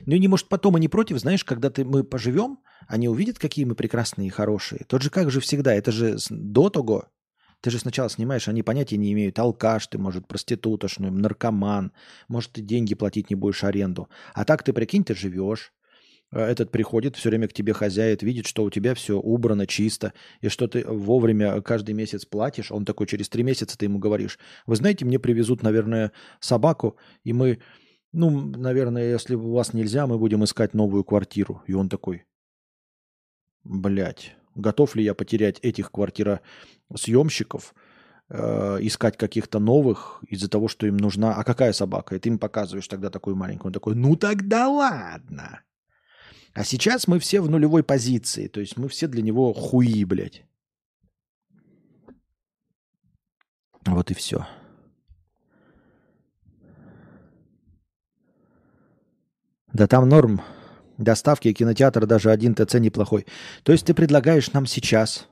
[0.07, 3.65] Ну не может потом и не против, знаешь, когда ты, мы поживем, они увидят, какие
[3.65, 4.85] мы прекрасные и хорошие.
[4.87, 7.09] Тот же как же всегда, это же до того.
[7.61, 9.39] Ты же сначала снимаешь, они понятия не имеют.
[9.39, 11.93] Алкаш ты, может, проститутошную, наркоман.
[12.29, 14.11] Может, ты деньги платить не будешь аренду.
[14.35, 15.73] А так ты, прикинь, ты живешь.
[16.35, 20.13] Э, Этот приходит, все время к тебе хозяин, видит, что у тебя все убрано, чисто,
[20.41, 22.73] и что ты вовремя каждый месяц платишь.
[22.73, 27.33] Он такой, через три месяца ты ему говоришь, вы знаете, мне привезут, наверное, собаку, и
[27.33, 27.61] мы,
[28.13, 31.63] ну, наверное, если у вас нельзя, мы будем искать новую квартиру.
[31.67, 32.25] И он такой,
[33.63, 37.75] блядь, готов ли я потерять этих квартиросъемщиков,
[38.29, 41.35] э, искать каких-то новых из-за того, что им нужна...
[41.35, 42.17] А какая собака?
[42.17, 43.69] И ты им показываешь тогда такую маленькую.
[43.69, 45.61] Он такой, ну тогда ладно.
[46.55, 48.47] А сейчас мы все в нулевой позиции.
[48.47, 50.45] То есть мы все для него хуи, блядь.
[53.87, 54.47] Вот и все.
[59.73, 60.41] Да там норм.
[60.97, 63.27] Доставки и кинотеатр даже один ТЦ неплохой.
[63.65, 65.27] То есть ты предлагаешь нам сейчас,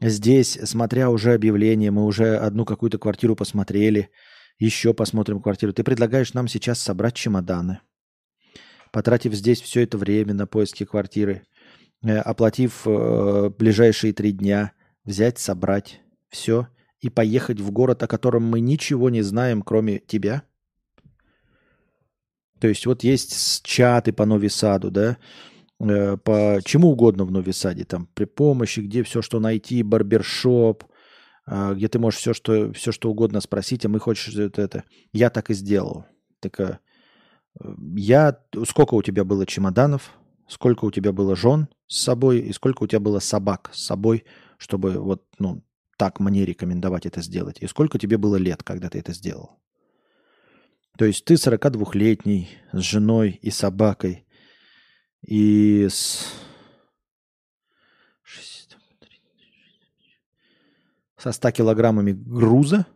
[0.00, 4.10] здесь, смотря уже объявление, мы уже одну какую-то квартиру посмотрели,
[4.58, 5.72] еще посмотрим квартиру.
[5.72, 7.78] Ты предлагаешь нам сейчас собрать чемоданы,
[8.92, 11.42] потратив здесь все это время на поиски квартиры,
[12.02, 14.72] э, оплатив э, ближайшие три дня,
[15.04, 16.68] взять, собрать все
[17.00, 20.42] и поехать в город, о котором мы ничего не знаем, кроме тебя?
[22.60, 25.16] То есть вот есть чаты по Нови Саду, да,
[25.80, 30.84] э, по чему угодно в Нови Саде, там при помощи, где все, что найти, барбершоп,
[31.46, 34.84] а, где ты можешь все, что, все, что угодно спросить, а мы хочешь это, это.
[35.12, 36.06] Я так и сделал.
[36.38, 36.78] Так, э,
[37.96, 40.12] я, сколько у тебя было чемоданов,
[40.48, 44.24] сколько у тебя было жен с собой и сколько у тебя было собак с собой,
[44.58, 45.62] чтобы вот, ну,
[45.96, 47.58] так мне рекомендовать это сделать.
[47.60, 49.60] И сколько тебе было лет, когда ты это сделал.
[50.96, 54.26] То есть ты 42-летний с женой и собакой
[55.22, 56.26] и с...
[61.16, 62.86] со 100 килограммами груза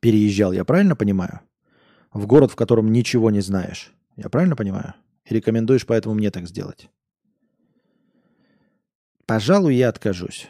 [0.00, 1.40] переезжал, я правильно понимаю?
[2.18, 3.92] В город, в котором ничего не знаешь.
[4.16, 4.94] Я правильно понимаю?
[5.24, 6.90] И рекомендуешь поэтому мне так сделать?
[9.24, 10.48] Пожалуй, я откажусь.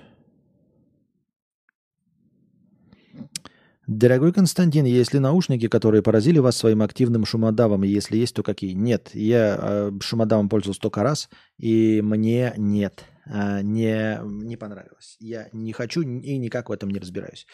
[3.87, 7.85] Дорогой Константин, есть ли наушники, которые поразили вас своим активным шумодавом?
[7.85, 8.73] И Если есть, то какие?
[8.73, 11.29] Нет, я э, шумодавом пользовался только раз,
[11.59, 15.19] и мне нет, э, не, не понравилось.
[15.21, 17.47] Я не хочу и никак в этом не разбираюсь.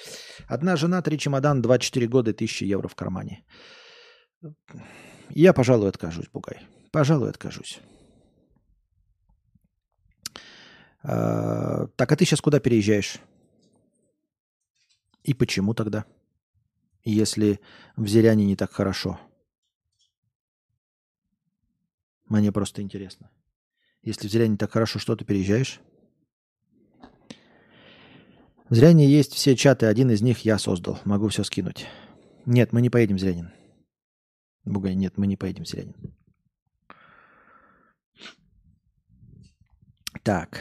[0.47, 3.45] Одна жена, три чемодан, 24 года, 1000 евро в кармане.
[5.31, 6.61] Я, пожалуй, откажусь, Бугай.
[6.91, 7.81] Пожалуй, откажусь.
[11.03, 13.19] А, так, а ты сейчас куда переезжаешь?
[15.23, 16.05] И почему тогда?
[17.05, 17.61] Если
[17.97, 19.21] в Зыряне не так хорошо.
[22.27, 23.31] Мне просто интересно.
[24.03, 25.81] Если в Зыряне так хорошо, что ты переезжаешь?
[28.71, 30.99] В Зряне есть все чаты, один из них я создал.
[31.05, 31.87] Могу все скинуть.
[32.47, 33.53] Нет, мы не поедем в Зрянин.
[34.65, 35.95] Бугай, нет, мы не поедем в Зрянин.
[40.23, 40.61] Так.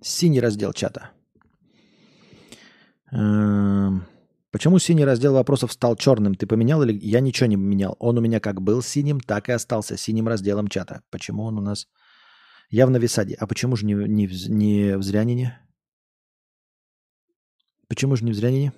[0.00, 1.10] Синий раздел чата.
[3.12, 4.06] Эм,
[4.52, 6.34] Почему синий раздел вопросов стал черным?
[6.34, 7.96] Ты поменял или я ничего не менял?
[8.00, 11.02] Он у меня как был синим, так и остался синим разделом чата.
[11.10, 11.86] Почему он у нас
[12.68, 13.36] явно в Висаде?
[13.38, 15.60] А почему же не, не, не в Зрянине?
[17.88, 18.72] Почему же не в Зрянине?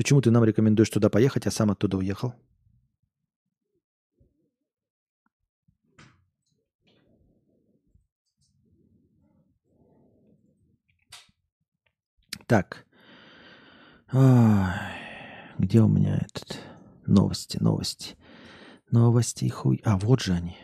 [0.00, 2.32] Почему ты нам рекомендуешь туда поехать, а сам оттуда уехал?
[12.46, 12.86] Так.
[15.58, 16.58] Где у меня этот...
[17.06, 18.16] Новости, новости.
[18.90, 19.82] Новости хуй.
[19.84, 20.56] А, вот же они.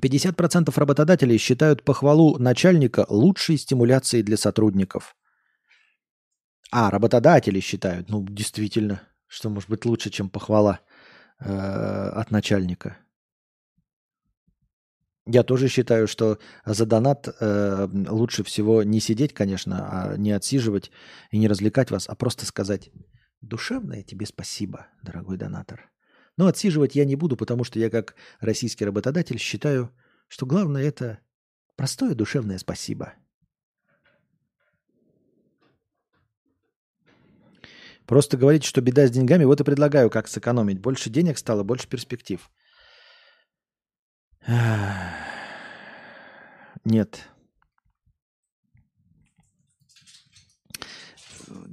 [0.00, 5.14] 50% работодателей считают похвалу начальника лучшей стимуляцией для сотрудников.
[6.76, 8.08] А, работодатели считают.
[8.08, 10.80] Ну, действительно, что может быть лучше, чем похвала
[11.38, 12.98] э, от начальника.
[15.24, 20.90] Я тоже считаю, что за донат э, лучше всего не сидеть, конечно, а не отсиживать
[21.30, 22.90] и не развлекать вас, а просто сказать
[23.40, 25.92] душевное тебе спасибо, дорогой донатор.
[26.36, 29.92] Но отсиживать я не буду, потому что я как российский работодатель считаю,
[30.26, 31.20] что главное это
[31.76, 33.14] простое душевное спасибо.
[38.06, 40.80] Просто говорить, что беда с деньгами, вот и предлагаю, как сэкономить.
[40.80, 42.50] Больше денег стало, больше перспектив.
[46.84, 47.28] Нет.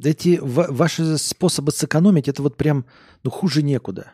[0.04, 2.86] Эти ваши способы сэкономить, это вот прям,
[3.24, 4.14] ну, хуже некуда.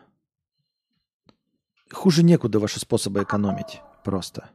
[1.92, 3.80] Хуже некуда ваши способы экономить.
[4.04, 4.50] Просто.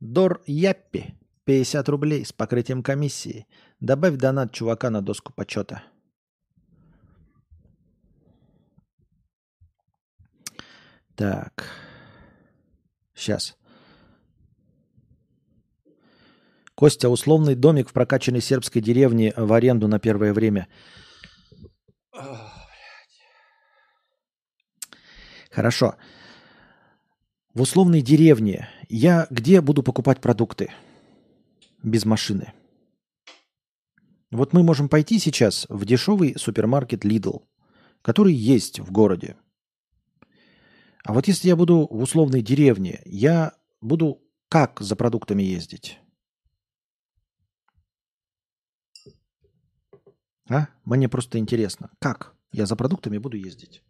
[0.00, 1.14] Дор Яппи.
[1.44, 3.46] 50 рублей с покрытием комиссии.
[3.80, 5.82] Добавь донат чувака на доску почета.
[11.16, 11.64] Так.
[13.14, 13.56] Сейчас.
[16.74, 20.68] Костя, условный домик в прокачанной сербской деревне в аренду на первое время.
[25.50, 25.96] Хорошо.
[27.52, 30.70] В условной деревне я где буду покупать продукты
[31.82, 32.52] без машины?
[34.30, 37.42] Вот мы можем пойти сейчас в дешевый супермаркет Lidl,
[38.00, 39.36] который есть в городе.
[41.04, 45.98] А вот если я буду в условной деревне, я буду как за продуктами ездить?
[50.48, 50.68] А?
[50.84, 53.82] Мне просто интересно, как я за продуктами буду ездить?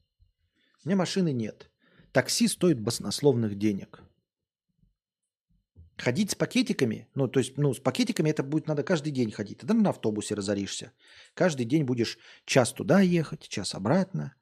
[0.85, 1.71] У меня машины нет.
[2.13, 4.03] Такси стоит баснословных денег.
[5.97, 9.59] Ходить с пакетиками, ну, то есть, ну, с пакетиками это будет надо каждый день ходить.
[9.59, 10.93] Тогда на автобусе разоришься.
[11.35, 14.35] Каждый день будешь час туда ехать, час обратно.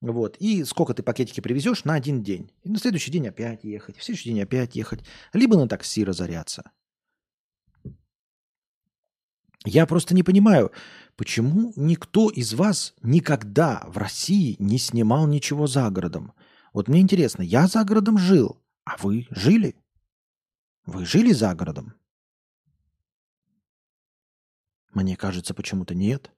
[0.00, 0.36] Вот.
[0.38, 2.52] И сколько ты пакетики привезешь на один день.
[2.62, 5.00] И на следующий день опять ехать, в следующий день опять ехать.
[5.32, 6.70] Либо на такси разоряться.
[9.64, 10.70] Я просто не понимаю,
[11.16, 16.32] почему никто из вас никогда в России не снимал ничего за городом.
[16.72, 19.74] Вот мне интересно, я за городом жил, а вы жили?
[20.88, 21.92] Вы жили за городом?
[24.94, 26.32] Мне кажется, почему-то нет.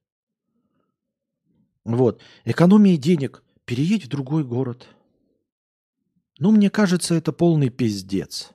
[1.84, 2.20] Вот.
[2.44, 3.44] Экономия денег.
[3.64, 4.88] Переедь в другой город.
[6.40, 8.50] Ну, мне кажется, это полный пиздец.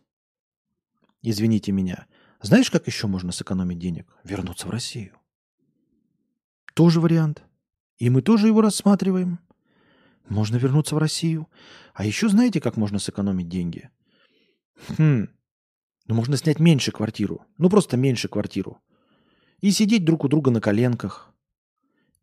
[1.21, 2.07] Извините меня.
[2.41, 4.13] Знаешь, как еще можно сэкономить денег?
[4.25, 5.17] Вернуться в Россию.
[6.73, 7.41] Тоже вариант.
[7.99, 9.39] И мы тоже его рассматриваем.
[10.27, 11.47] Можно вернуться в Россию.
[11.93, 13.89] А еще знаете, как можно сэкономить деньги?
[14.97, 15.29] Хм.
[16.07, 17.45] Ну, можно снять меньше квартиру.
[17.57, 18.79] Ну, просто меньше квартиру.
[19.61, 21.33] И сидеть друг у друга на коленках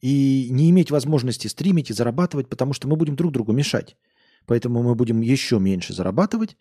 [0.00, 3.96] и не иметь возможности стримить и зарабатывать, потому что мы будем друг другу мешать.
[4.46, 6.56] Поэтому мы будем еще меньше зарабатывать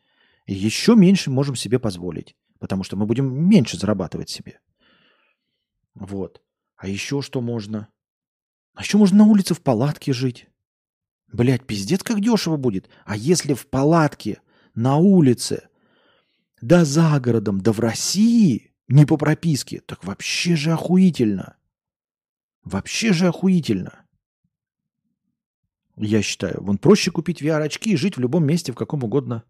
[0.45, 4.59] и еще меньше можем себе позволить, потому что мы будем меньше зарабатывать себе.
[5.93, 6.41] Вот.
[6.77, 7.89] А еще что можно?
[8.73, 10.47] А еще можно на улице в палатке жить.
[11.31, 12.89] Блять, пиздец, как дешево будет.
[13.05, 14.41] А если в палатке,
[14.73, 15.69] на улице,
[16.61, 21.57] да за городом, да в России, не по прописке, так вообще же охуительно.
[22.63, 24.05] Вообще же охуительно.
[25.97, 26.63] Я считаю.
[26.63, 29.43] Вон проще купить VR-очки и жить в любом месте, в каком угодно,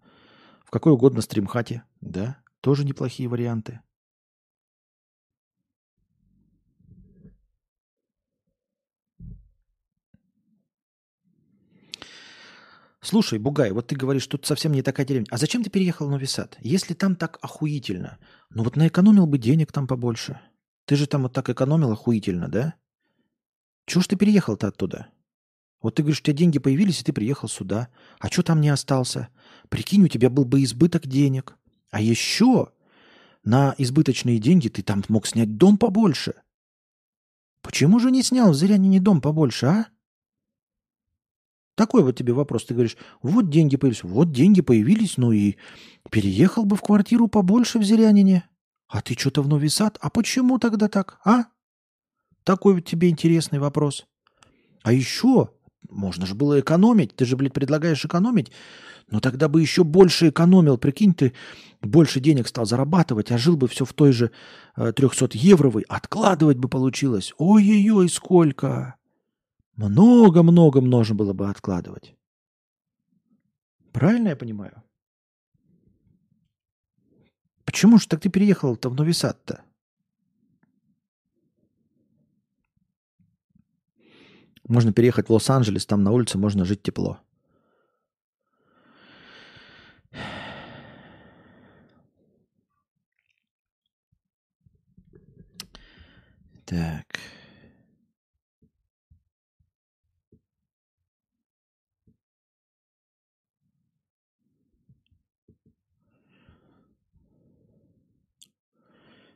[0.65, 1.83] в какой угодно стримхате.
[1.99, 3.81] Да, тоже неплохие варианты.
[13.03, 15.28] Слушай, Бугай, вот ты говоришь, тут совсем не такая деревня.
[15.32, 16.57] А зачем ты переехал в Нови Сад?
[16.61, 18.19] Если там так охуительно,
[18.52, 20.40] ну вот наэкономил бы денег там побольше.
[20.86, 22.76] Ты же там вот так экономил охуительно, да?
[23.88, 25.07] Чего ж ты переехал-то оттуда?
[25.82, 27.88] Вот ты говоришь, у тебя деньги появились, и ты приехал сюда.
[28.19, 29.30] А что там не остался?
[29.69, 31.57] Прикинь, у тебя был бы избыток денег.
[31.90, 32.72] А еще
[33.44, 36.36] на избыточные деньги ты там мог снять дом побольше.
[37.64, 39.88] Почему же не снял в Зырянине дом побольше, а?
[41.76, 42.65] Такой вот тебе вопрос.
[42.65, 44.03] Ты говоришь, вот деньги появились.
[44.03, 45.56] Вот деньги появились, ну и
[46.10, 48.48] переехал бы в квартиру побольше в Зырянине.
[48.88, 49.98] А ты что-то в Новый Сад?
[50.02, 51.45] А почему тогда так, а?
[52.43, 54.06] Такой вот тебе интересный вопрос.
[54.84, 55.52] А еще
[55.89, 57.15] можно же было экономить.
[57.15, 58.52] Ты же, блядь, предлагаешь экономить.
[59.10, 60.77] Но тогда бы еще больше экономил.
[60.77, 61.34] Прикинь, ты
[61.81, 64.31] больше денег стал зарабатывать, а жил бы все в той же
[64.76, 65.84] э, 300 евровой.
[65.88, 67.34] Откладывать бы получилось.
[67.38, 68.95] Ой-ой-ой, сколько.
[69.76, 72.15] Много-много можно было бы откладывать.
[73.91, 74.84] Правильно я понимаю?
[77.65, 79.64] Почему же так ты переехал-то в Нови Сад-то?
[84.68, 87.19] Можно переехать в Лос-Анджелес, там на улице можно жить тепло.
[96.65, 97.31] Так.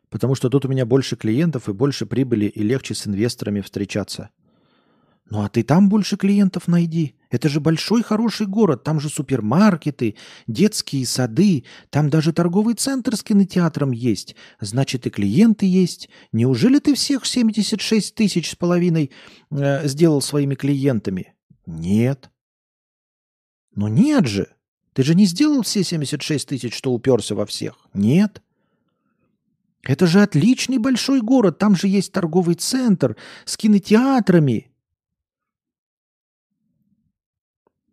[0.10, 4.30] Потому что тут у меня больше клиентов и больше прибыли, и легче с инвесторами встречаться.
[5.30, 7.16] Ну а ты там больше клиентов найди.
[7.32, 8.84] Это же большой хороший город.
[8.84, 10.16] Там же супермаркеты,
[10.46, 11.66] детские сады.
[11.90, 14.36] Там даже торговый центр с кинотеатром есть.
[14.60, 16.10] Значит, и клиенты есть.
[16.32, 19.12] Неужели ты всех 76 тысяч с половиной
[19.50, 21.34] э, сделал своими клиентами?
[21.66, 22.30] Нет.
[23.74, 24.50] Ну нет же.
[24.94, 27.88] Ты же не сделал все 76 тысяч, что уперся во всех.
[27.96, 28.44] Нет.
[29.86, 31.60] Это же отличный большой город.
[31.60, 34.72] Там же есть торговый центр с кинотеатрами.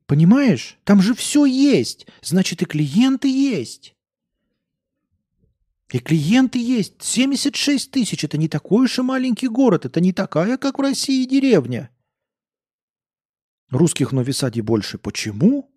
[0.07, 0.79] Понимаешь?
[0.85, 2.07] Там же все есть.
[2.23, 3.95] Значит, и клиенты есть.
[5.91, 7.03] И клиенты есть.
[7.03, 8.25] 76 тысяч.
[8.25, 9.85] Это не такой уж и маленький город.
[9.85, 11.91] Это не такая, как в России, деревня.
[13.69, 14.97] Русских в Новисаде больше.
[14.97, 15.72] Почему?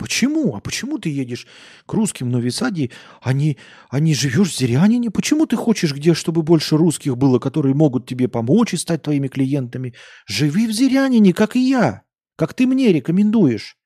[0.00, 0.56] Почему?
[0.56, 1.46] А почему ты едешь
[1.86, 2.90] к русским в Новисаде,
[3.20, 3.56] а не,
[3.88, 5.10] а не живешь в Зырянине?
[5.10, 9.28] Почему ты хочешь где, чтобы больше русских было, которые могут тебе помочь и стать твоими
[9.28, 9.94] клиентами?
[10.26, 12.02] Живи в Зырянине, как и я
[12.40, 13.76] как ты мне рекомендуешь.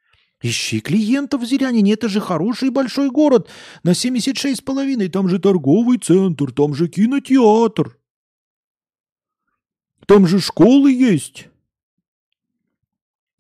[0.41, 3.51] Ищи клиентов в Зырянине, это же хороший большой город
[3.83, 7.99] на 76,5, там же торговый центр, там же кинотеатр.
[10.07, 11.49] Там же школы есть.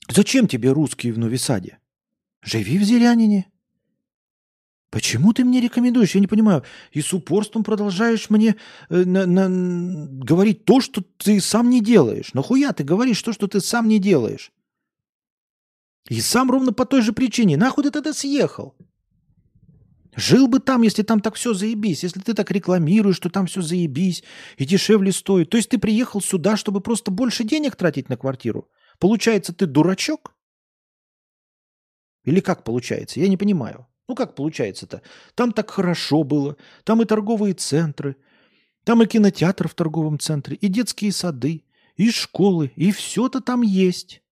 [0.09, 1.79] Зачем тебе русские в Новисаде?
[2.45, 3.51] Живи в Зырянине.
[4.91, 6.15] Почему ты мне рекомендуешь?
[6.15, 6.63] Я не понимаю.
[6.93, 8.55] И с упорством продолжаешь мне
[8.91, 12.33] э, на, на, говорить то, что ты сам не делаешь.
[12.33, 14.53] Нахуя ты говоришь то, что ты сам не делаешь?
[16.09, 17.57] И сам ровно по той же причине.
[17.57, 18.77] Нахуй ты тогда съехал?
[20.15, 23.63] Жил бы там, если там так все заебись, если ты так рекламируешь, что там все
[23.63, 24.23] заебись
[24.59, 25.51] и дешевле стоит.
[25.51, 28.69] То есть ты приехал сюда, чтобы просто больше денег тратить на квартиру?
[29.01, 30.35] Получается, ты дурачок?
[32.25, 33.21] Или как получается?
[33.21, 33.87] Я не понимаю.
[34.09, 35.03] Ну как получается-то?
[35.35, 38.17] Там так хорошо было, там и торговые центры,
[38.85, 41.65] там и кинотеатр в торговом центре, и детские сады,
[41.97, 44.23] и школы, и все-то там есть.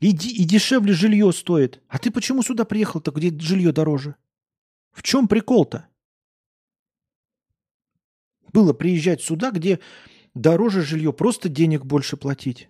[0.00, 1.80] И, и дешевле жилье стоит.
[1.88, 4.16] А ты почему сюда приехал-то, где жилье дороже?
[4.92, 5.88] В чем прикол-то?
[8.52, 9.80] Было приезжать сюда, где
[10.34, 12.68] дороже жилье, просто денег больше платить.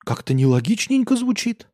[0.00, 1.68] Как-то нелогичненько звучит.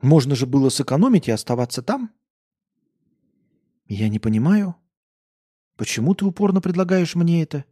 [0.00, 2.10] Можно же было сэкономить и оставаться там.
[3.86, 4.76] Я не понимаю.
[5.76, 7.64] Почему ты упорно предлагаешь мне это?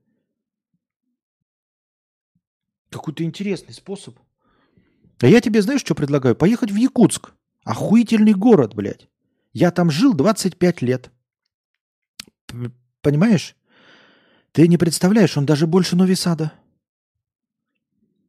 [2.90, 4.18] Какой-то интересный способ.
[5.20, 6.34] А я тебе, знаешь, что предлагаю?
[6.36, 7.32] Поехать в Якутск.
[7.64, 9.08] Охуительный город, блядь.
[9.52, 11.10] Я там жил 25 лет.
[13.00, 13.56] Понимаешь?
[14.52, 16.52] Ты не представляешь, он даже больше Новисада.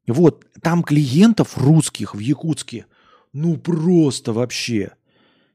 [0.08, 2.86] Вот, там клиентов русских в Якутске,
[3.34, 4.96] ну просто вообще.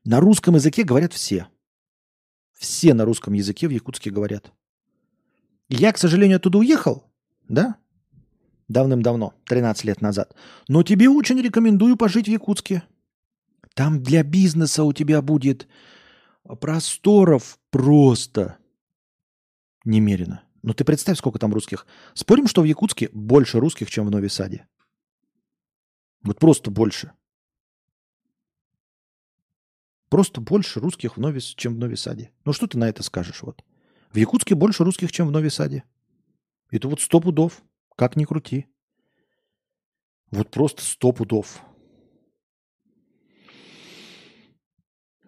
[0.05, 1.49] На русском языке говорят все.
[2.53, 4.53] Все на русском языке в Якутске говорят.
[5.69, 7.05] Я, к сожалению, оттуда уехал,
[7.49, 7.77] да?
[8.69, 10.35] Давным-давно, 13 лет назад.
[10.69, 12.83] Но тебе очень рекомендую пожить в Якутске.
[13.75, 15.67] Там для бизнеса у тебя будет
[16.61, 18.59] просторов просто
[19.85, 20.43] немерено.
[20.63, 21.87] Ну ты представь, сколько там русских.
[22.15, 24.67] Спорим, что в Якутске больше русских, чем в Нови Саде?
[26.23, 27.13] Вот просто больше.
[30.13, 32.33] Просто больше русских, в Нови, чем в Нови Саде.
[32.45, 33.41] Ну что ты на это скажешь?
[33.41, 33.65] Вот.
[34.11, 35.85] В Якутске больше русских, чем в Нови Саде.
[36.71, 37.63] Это вот сто пудов.
[37.97, 38.67] Как ни крути.
[40.31, 41.63] Вот просто сто пудов.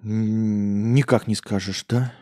[0.03, 2.13] Никак не скажешь, да?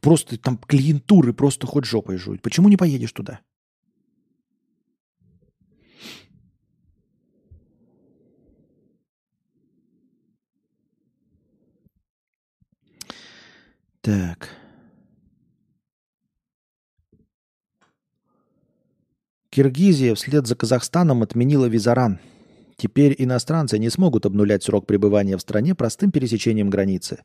[0.00, 2.40] Просто там клиентуры просто хоть жопой жуют.
[2.40, 3.42] Почему не поедешь туда?
[14.06, 14.50] Так.
[19.50, 22.20] Киргизия вслед за Казахстаном отменила визаран.
[22.76, 27.24] Теперь иностранцы не смогут обнулять срок пребывания в стране простым пересечением границы.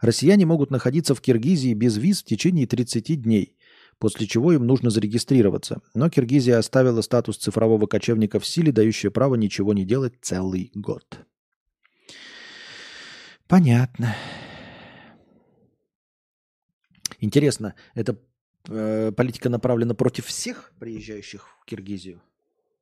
[0.00, 3.56] Россияне могут находиться в Киргизии без виз в течение 30 дней,
[3.98, 5.80] после чего им нужно зарегистрироваться.
[5.92, 11.26] Но Киргизия оставила статус цифрового кочевника в силе, дающее право ничего не делать целый год.
[13.48, 14.14] Понятно.
[17.22, 18.18] Интересно, эта
[18.68, 22.20] э, политика направлена против всех приезжающих в Киргизию?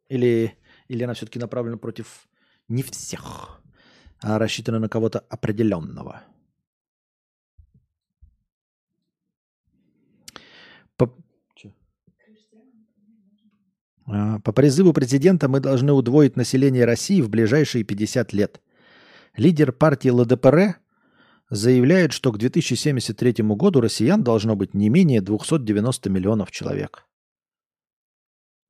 [0.09, 0.57] Или,
[0.89, 2.27] или она все-таки направлена против
[2.67, 3.61] не всех,
[4.23, 6.23] а рассчитана на кого-то определенного?
[10.97, 11.15] По?
[14.07, 18.63] А, по призыву президента мы должны удвоить население России в ближайшие 50 лет.
[19.37, 20.81] Лидер партии ЛДПР
[21.51, 27.07] заявляет, что к 2073 году россиян должно быть не менее 290 миллионов человек.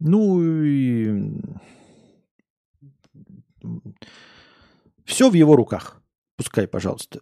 [0.01, 1.43] Ну и
[5.05, 6.03] все в его руках.
[6.37, 7.21] Пускай, пожалуйста,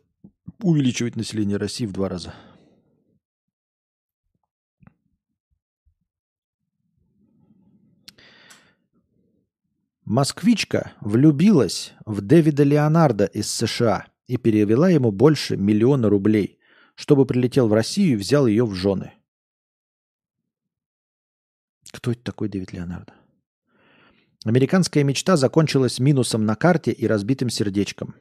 [0.62, 2.32] увеличивает население России в два раза.
[10.04, 16.60] Москвичка влюбилась в Дэвида Леонардо из США– и перевела ему больше миллиона рублей,
[16.94, 19.14] чтобы прилетел в Россию и взял ее в жены.
[21.90, 23.14] Кто это такой Дэвид Леонардо?
[24.44, 28.14] Американская мечта закончилась минусом на карте и разбитым сердечком.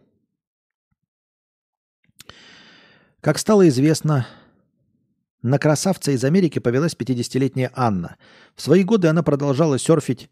[3.21, 4.25] Как стало известно,
[5.41, 8.17] на красавца из Америки повелась 50-летняя Анна.
[8.55, 10.29] В свои годы она продолжала серфить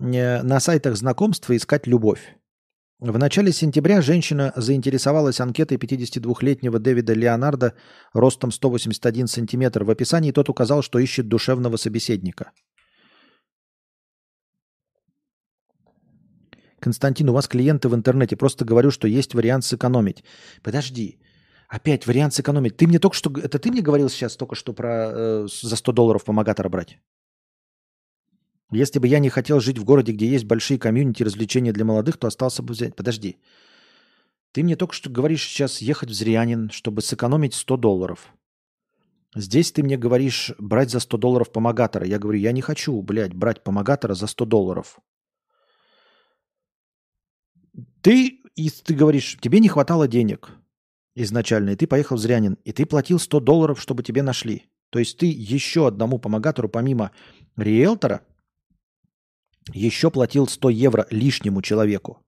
[0.00, 2.36] э, на сайтах знакомств и искать любовь.
[2.98, 7.74] В начале сентября женщина заинтересовалась анкетой 52-летнего Дэвида Леонардо
[8.14, 9.84] ростом 181 сантиметр.
[9.84, 12.52] В описании тот указал, что ищет душевного собеседника.
[16.80, 18.36] Константин, у вас клиенты в интернете.
[18.36, 20.24] Просто говорю, что есть вариант сэкономить.
[20.62, 21.18] Подожди.
[21.68, 22.78] Опять вариант сэкономить.
[22.78, 23.30] Ты мне только что...
[23.30, 26.98] Это ты мне говорил сейчас только что про э, за 100 долларов помогатора брать?
[28.70, 32.16] Если бы я не хотел жить в городе, где есть большие комьюнити развлечения для молодых,
[32.16, 32.96] то остался бы взять.
[32.96, 33.38] Подожди.
[34.52, 38.34] Ты мне только что говоришь сейчас ехать в Зрянин, чтобы сэкономить 100 долларов.
[39.34, 42.06] Здесь ты мне говоришь брать за 100 долларов помогатора.
[42.06, 44.98] Я говорю, я не хочу, блядь, брать помогатора за 100 долларов.
[48.00, 50.50] Ты, и ты говоришь, тебе не хватало денег
[51.14, 54.66] изначально, и ты поехал в Зрянин, и ты платил 100 долларов, чтобы тебе нашли.
[54.90, 57.10] То есть ты еще одному помогатору, помимо
[57.56, 58.22] риэлтора,
[59.72, 62.22] еще платил 100 евро лишнему человеку.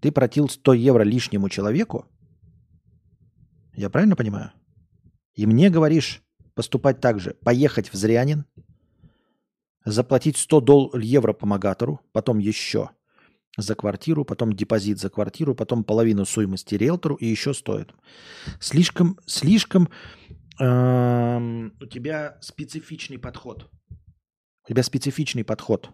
[0.00, 2.06] Ты платил 100 евро лишнему человеку?
[3.74, 4.52] Я правильно понимаю?
[5.34, 6.22] И мне говоришь
[6.54, 7.34] поступать так же.
[7.44, 8.44] Поехать в Зрянин,
[9.84, 12.90] заплатить 100 дол- евро помогатору, потом еще
[13.56, 17.94] за квартиру, потом депозит за квартиру, потом половину стоимости риэлтору и еще стоит.
[18.60, 19.88] Слишком, слишком
[20.60, 23.70] эм, у тебя специфичный подход.
[24.64, 25.90] У тебя специфичный подход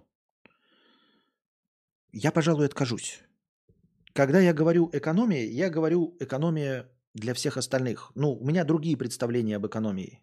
[2.12, 3.20] я, пожалуй, откажусь.
[4.12, 8.12] Когда я говорю экономия, я говорю экономия для всех остальных.
[8.14, 10.20] Ну, у меня другие представления об экономии.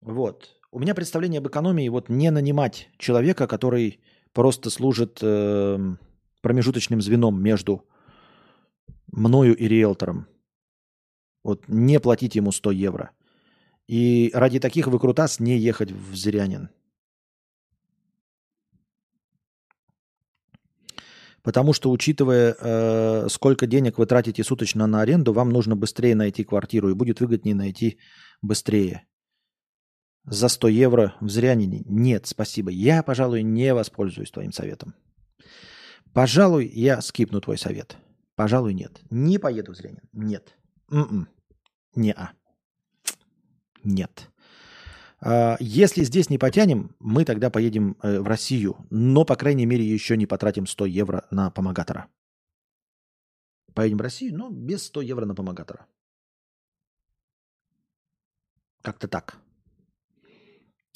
[0.00, 0.60] Вот.
[0.70, 4.00] У меня представление об экономии вот не нанимать человека, который
[4.32, 5.78] просто служит э,
[6.42, 7.86] промежуточным звеном между
[9.12, 10.26] мною и риэлтором.
[11.44, 13.10] Вот не платить ему 100 евро.
[13.86, 16.68] И ради таких выкрутас не ехать в Зырянин.
[21.48, 26.44] Потому что, учитывая, э, сколько денег вы тратите суточно на аренду, вам нужно быстрее найти
[26.44, 27.96] квартиру, и будет выгоднее найти
[28.42, 29.06] быстрее.
[30.24, 31.84] За 100 евро в Зрянине?
[31.86, 32.70] Нет, спасибо.
[32.70, 34.94] Я, пожалуй, не воспользуюсь твоим советом.
[36.12, 37.96] Пожалуй, я скипну твой совет.
[38.34, 39.00] Пожалуй, нет.
[39.08, 40.02] Не поеду в Зрянин.
[40.12, 40.54] Нет.
[40.90, 41.28] М-м.
[41.94, 42.32] Не-а.
[43.82, 44.28] Нет.
[45.20, 49.84] А, если здесь не потянем, мы тогда поедем э, в Россию, но, по крайней мере,
[49.84, 52.08] еще не потратим 100 евро на помогатора.
[53.74, 55.86] Поедем в Россию, но без 100 евро на помогатора.
[58.82, 59.38] Как-то так.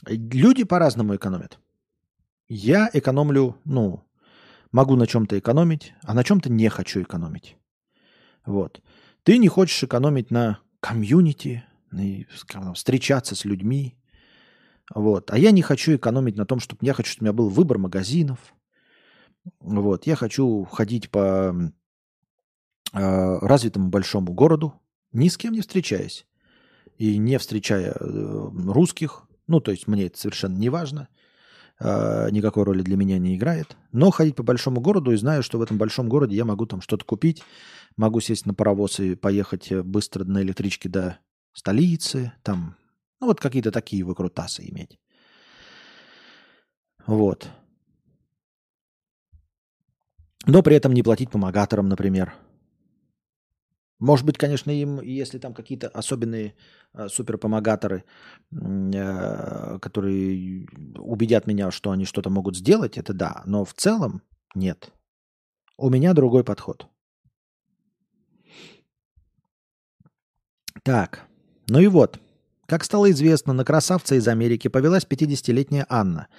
[0.06, 1.58] Люди по-разному экономят.
[2.48, 4.04] Я экономлю, ну,
[4.72, 7.56] могу на чем-то экономить, а на чем-то не хочу экономить.
[8.44, 8.82] Вот.
[9.22, 11.64] Ты не хочешь экономить на комьюнити,
[12.74, 13.96] встречаться с людьми,
[14.94, 15.30] вот.
[15.30, 17.78] А я не хочу экономить на том, чтобы я хочу, чтобы у меня был выбор
[17.78, 18.38] магазинов.
[19.60, 20.06] Вот.
[20.06, 21.54] Я хочу ходить по
[22.92, 24.74] э, развитому большому городу,
[25.12, 26.26] ни с кем не встречаясь.
[26.98, 29.22] И не встречая э, русских.
[29.46, 31.08] Ну, то есть мне это совершенно не важно.
[31.80, 33.76] э, никакой роли для меня не играет.
[33.92, 36.80] Но ходить по большому городу и знаю, что в этом большом городе я могу там
[36.80, 37.42] что-то купить,
[37.96, 41.18] могу сесть на паровоз и поехать э, быстро на электричке до
[41.52, 42.76] столицы, там,
[43.22, 44.98] ну вот какие-то такие выкрутасы иметь.
[47.06, 47.48] Вот.
[50.46, 52.34] Но при этом не платить помогаторам, например.
[54.00, 56.56] Может быть, конечно, им, если там какие-то особенные
[56.94, 58.04] э, суперпомогаторы,
[58.50, 60.66] э, которые
[60.98, 63.42] убедят меня, что они что-то могут сделать, это да.
[63.46, 64.22] Но в целом
[64.56, 64.92] нет.
[65.78, 66.88] У меня другой подход.
[70.82, 71.28] Так,
[71.68, 72.18] ну и вот.
[72.72, 76.28] Как стало известно, на красавца из Америки повелась 50-летняя Анна–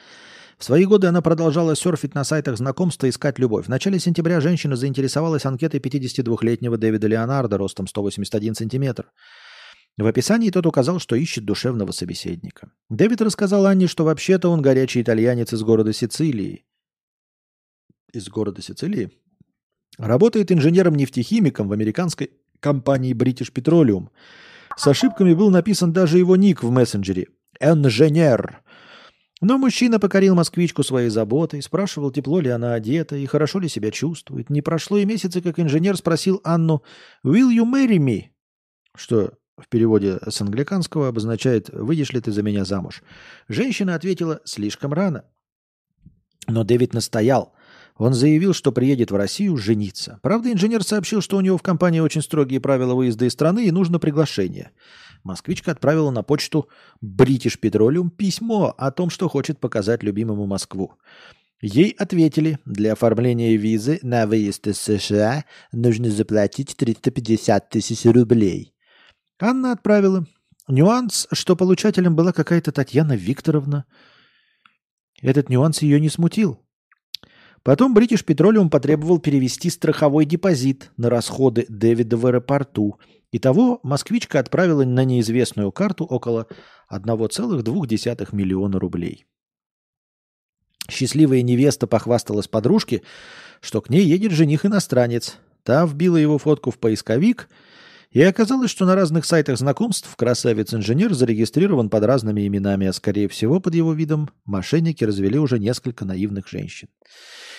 [0.58, 3.66] в свои годы она продолжала серфить на сайтах знакомства и искать любовь.
[3.66, 9.12] В начале сентября женщина заинтересовалась анкетой 52-летнего Дэвида Леонардо ростом 181 сантиметр.
[9.98, 12.72] В описании тот указал, что ищет душевного собеседника.
[12.90, 16.66] Дэвид рассказал Анне, что вообще-то он горячий итальянец из города Сицилии.
[18.12, 19.12] Из города Сицилии?
[20.00, 24.08] Работает инженером-нефтехимиком в американской компании British Petroleum.
[24.76, 27.28] С ошибками был написан даже его ник в мессенджере.
[27.60, 28.62] «Инженер».
[29.42, 33.92] Но мужчина покорил москвичку своей заботой, спрашивал, тепло ли она одета и хорошо ли себя
[33.92, 34.50] чувствует.
[34.50, 36.82] Не прошло и месяца, как инженер спросил Анну
[37.26, 38.30] «Will you marry me?»
[38.96, 43.04] Что в переводе с англиканского обозначает «Выйдешь ли ты за меня замуж?».
[43.50, 45.26] Женщина ответила «Слишком рано».
[46.48, 47.54] Но Дэвид настоял.
[47.96, 50.20] Он заявил, что приедет в Россию жениться.
[50.24, 53.72] Правда, инженер сообщил, что у него в компании очень строгие правила выезда из страны и
[53.72, 54.72] нужно приглашение.
[55.24, 56.70] Москвичка отправила на почту
[57.04, 60.94] British Petroleum письмо о том, что хочет показать любимому Москву.
[61.62, 68.74] Ей ответили, для оформления визы на выезд из США нужно заплатить 350 тысяч рублей.
[69.40, 70.26] Анна отправила.
[70.68, 73.86] Нюанс, что получателем была какая-то Татьяна Викторовна.
[75.22, 76.63] Этот нюанс ее не смутил.
[77.64, 83.00] Потом British Petroleum потребовал перевести страховой депозит на расходы Дэвида в аэропорту–
[83.36, 86.46] Итого москвичка отправила на неизвестную карту около
[86.92, 89.26] 1,2 миллиона рублей.
[90.88, 93.02] Счастливая невеста похвасталась подружке,
[93.60, 95.38] что к ней едет жених-иностранец.
[95.64, 97.50] Та вбила его фотку в поисковик,
[98.14, 103.60] и оказалось, что на разных сайтах знакомств красавец-инженер зарегистрирован под разными именами, а скорее всего
[103.60, 106.88] под его видом мошенники развели уже несколько наивных женщин.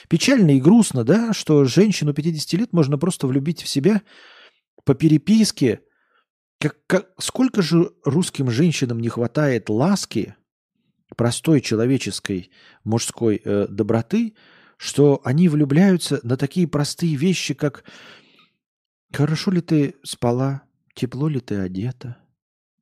[0.09, 4.03] Печально и грустно, да, что женщину 50 лет можно просто влюбить в себя–
[4.85, 5.81] по переписке,
[6.61, 10.37] как, как, сколько же русским женщинам не хватает ласки,
[11.17, 12.51] простой человеческой
[12.85, 14.35] мужской э, доброты,
[14.77, 17.85] что они влюбляются на такие простые вещи, как
[19.15, 20.63] хорошо ли ты спала,
[20.95, 22.19] тепло ли ты одета,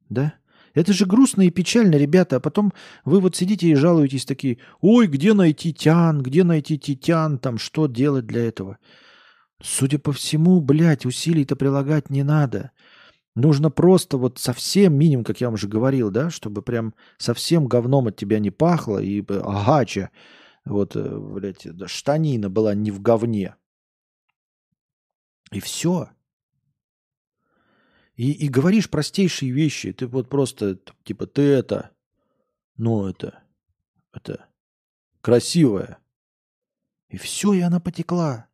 [0.08, 0.34] да?
[0.74, 2.36] Это же грустно и печально, ребята.
[2.36, 2.72] А потом
[3.04, 7.86] вы вот сидите и жалуетесь такие, ой, где найти тян, где найти титян, там, что
[7.86, 8.78] делать для этого?
[9.62, 12.72] Судя по всему, блядь, усилий-то прилагать не надо.
[13.34, 18.08] Нужно просто вот совсем минимум, как я вам уже говорил, да, чтобы прям совсем говном
[18.08, 20.10] от тебя не пахло и агача,
[20.64, 23.56] вот, э, блядь, штанина была не в говне.
[25.50, 26.08] И все.
[28.15, 29.92] И, и говоришь простейшие вещи.
[29.92, 31.91] Ты вот просто, типа, ты это,
[32.76, 33.42] ну это,
[34.12, 34.47] это,
[35.20, 35.99] красивая.
[37.08, 38.49] И все, и она потекла.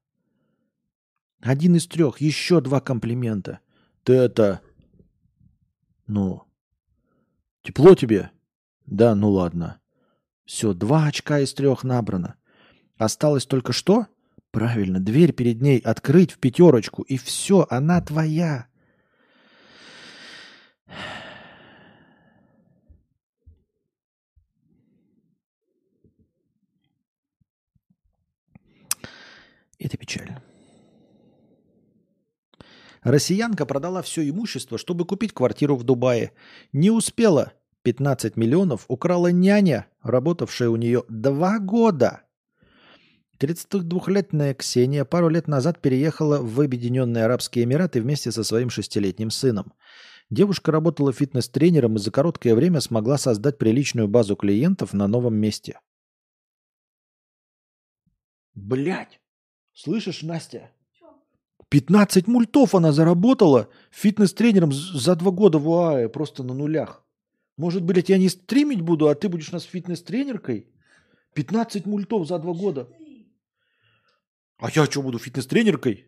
[1.40, 2.20] Один из трех.
[2.20, 3.60] Еще два комплимента.
[4.02, 4.60] Ты это...
[6.06, 6.44] Ну...
[7.62, 8.30] Тепло тебе?
[8.86, 9.80] Да, ну ладно.
[10.44, 12.36] Все, два очка из трех набрано.
[12.96, 14.06] Осталось только что?
[14.50, 18.66] Правильно, дверь перед ней открыть в пятерочку, и все, она твоя.
[29.78, 30.42] Это печально.
[33.02, 36.32] Россиянка продала все имущество, чтобы купить квартиру в Дубае.
[36.72, 37.52] Не успела.
[37.82, 42.22] 15 миллионов украла няня, работавшая у нее два года.
[43.38, 49.72] 32-летняя Ксения пару лет назад переехала в Объединенные Арабские Эмираты вместе со своим шестилетним сыном.
[50.30, 55.80] Девушка работала фитнес-тренером и за короткое время смогла создать приличную базу клиентов на новом месте.
[58.54, 59.20] Блять!
[59.72, 60.70] Слышишь, Настя?
[61.70, 67.04] 15 мультов она заработала фитнес-тренером за два года в УАЭ, просто на нулях.
[67.56, 70.66] Может, блядь, я не стримить буду, а ты будешь у нас фитнес-тренеркой?
[71.34, 72.88] 15 мультов за два года.
[74.58, 76.06] А я что, буду фитнес-тренеркой?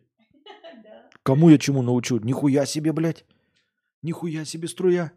[1.23, 2.19] Кому я чему научу?
[2.19, 3.25] Нихуя себе, блядь.
[4.01, 5.11] Нихуя себе струя.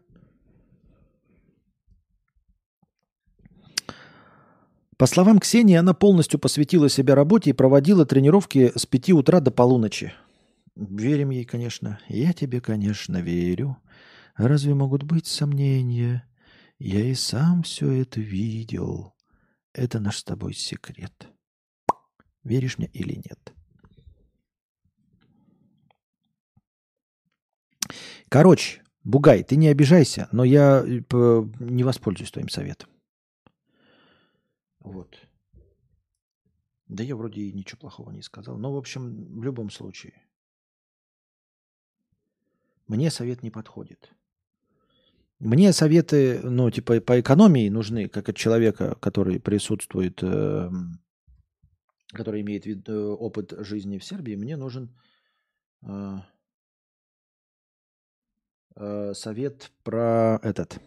[4.97, 9.51] По словам Ксении, она полностью посвятила себя работе и проводила тренировки с 5 утра до
[9.51, 10.13] полуночи.
[10.75, 11.99] Верим ей, конечно.
[12.07, 13.77] Я тебе, конечно, верю.
[14.35, 16.29] Разве могут быть сомнения?
[16.77, 19.15] Я и сам все это видел.
[19.73, 21.29] Это наш с тобой секрет.
[22.43, 23.54] Веришь мне или нет?
[28.29, 32.89] Короче, Бугай, ты не обижайся, но я э, не воспользуюсь твоим советом.
[34.79, 35.15] Вот.
[36.87, 38.57] Да я вроде и ничего плохого не сказал.
[38.57, 40.13] Но, в общем, в любом случае.
[42.87, 44.11] Мне совет не подходит.
[45.37, 50.99] Мне советы, ну, типа, по экономии нужны, как от человека, который присутствует, эм,
[52.07, 54.35] который имеет вид, э, опыт жизни в Сербии.
[54.35, 54.95] Мне нужен
[55.83, 56.17] э,
[58.75, 60.79] э, совет про этот.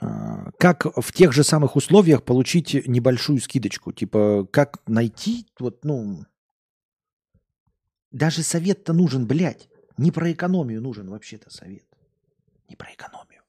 [0.00, 3.92] Э, Как в тех же самых условиях получить небольшую скидочку?
[3.92, 6.24] Типа, как найти, вот, ну,
[8.10, 9.68] даже совет-то нужен, блядь.
[9.96, 11.84] Не про экономию нужен вообще-то совет.
[12.68, 13.42] Не про экономию.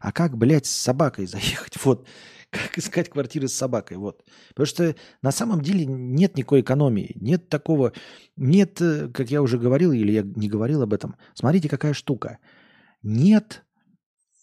[0.00, 1.76] А как, блядь, с собакой заехать?
[1.84, 2.06] Вот.
[2.52, 3.96] Как искать квартиры с собакой?
[3.96, 4.24] Вот.
[4.50, 7.16] Потому что на самом деле нет никакой экономии.
[7.18, 7.94] Нет такого...
[8.36, 11.16] Нет, э, как я уже говорил, или я не говорил об этом.
[11.32, 12.38] Смотрите, какая штука.
[13.02, 13.64] Нет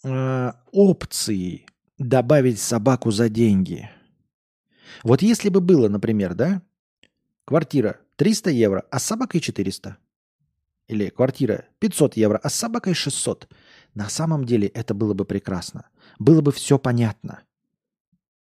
[0.03, 1.67] э, опции
[1.99, 3.91] добавить собаку за деньги.
[5.03, 6.63] Вот если бы было, например, да,
[7.45, 9.97] квартира 300 евро, а с собакой 400.
[10.87, 13.47] Или квартира 500 евро, а с собакой 600.
[13.93, 15.89] На самом деле это было бы прекрасно.
[16.17, 17.43] Было бы все понятно.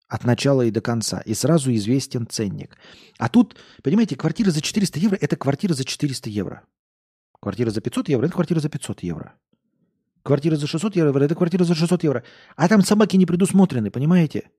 [0.08, 1.20] От начала и до конца.
[1.20, 2.78] И сразу известен ценник.
[3.18, 6.62] А тут, понимаете, квартира за 400 евро– это квартира за 400 евро.
[7.40, 9.34] Квартира за 500 евро– это квартира за 500 евро.
[10.22, 12.24] Квартира за 600 евро– это квартира за 600 евро.
[12.56, 14.50] А там собаки не предусмотрены, понимаете?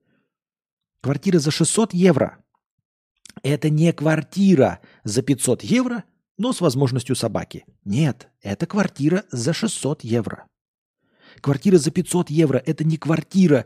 [1.02, 2.38] Квартира за 600 евро–
[3.44, 6.04] это не квартира за 500 евро,
[6.38, 7.66] но с возможностью собаки.
[7.86, 10.46] Нет, это квартира за 600 евро.
[11.42, 13.66] Квартира за 500 евро– это не квартира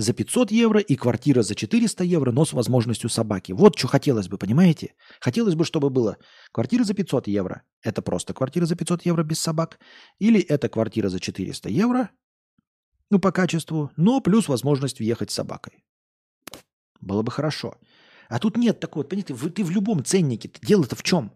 [0.00, 3.52] за 500 евро и квартира за 400 евро, но с возможностью собаки.
[3.52, 4.94] Вот что хотелось бы, понимаете?
[5.20, 6.16] Хотелось бы, чтобы было
[6.52, 9.78] квартира за 500 евро– это просто квартира за 500 евро без собак,
[10.18, 12.10] или это квартира за 400 евро,
[13.10, 15.84] ну, по качеству, но плюс возможность въехать с собакой.
[17.00, 17.74] Было бы хорошо.
[18.28, 21.32] А тут нет такого, понимаете, вы- ты в любом ценнике, дело-то в чем?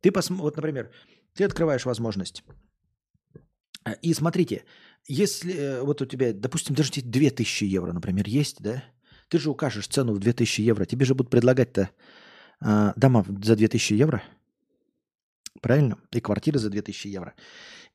[0.00, 0.90] Ты посмотри, вот, например,
[1.34, 2.44] ты открываешь возможность.
[3.84, 4.64] А, И смотрите,
[5.08, 8.84] если э, вот у тебя, допустим, даже эти 2000 евро, например, есть, да?
[9.28, 10.84] Ты же укажешь цену в 2000 евро.
[10.84, 11.90] Тебе же будут предлагать-то
[12.60, 14.22] а, дома за 2000 евро.
[15.60, 15.98] Правильно?
[16.12, 17.34] И квартиры за 2000 евро.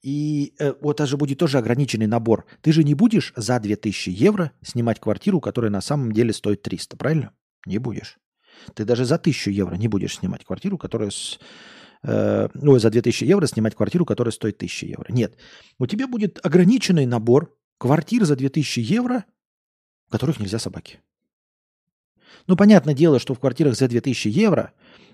[0.01, 2.45] И э, вот это же будет тоже ограниченный набор.
[2.61, 6.97] Ты же не будешь за 2000 евро снимать квартиру, которая на самом деле стоит 300,
[6.97, 7.31] правильно?
[7.65, 8.19] Не будешь.
[8.75, 11.39] Ты даже за 1000 евро не будешь снимать квартиру, которая с,
[12.03, 15.05] э, ой, за 2000 евро снимать квартиру, которая стоит 1000 евро.
[15.09, 15.35] Нет.
[15.79, 19.25] У тебя будет ограниченный набор квартир за 2000 евро,
[20.07, 20.99] в которых нельзя собаки.
[22.47, 24.73] Ну, понятное дело, что в квартирах за 2000 евро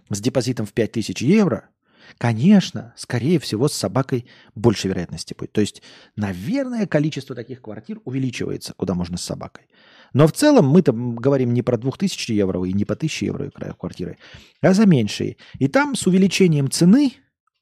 [0.10, 1.70] с депозитом в 5000 евро,
[2.18, 5.52] конечно, скорее всего, с собакой больше вероятности будет.
[5.52, 5.84] То есть,
[6.16, 9.66] наверное, количество таких квартир увеличивается, куда можно с собакой.
[10.14, 14.18] Но в целом мы-то говорим не про 2000 евро и не по 1000 евро квартиры,
[14.62, 15.38] а за меньшие.
[15.60, 17.14] И там с увеличением цены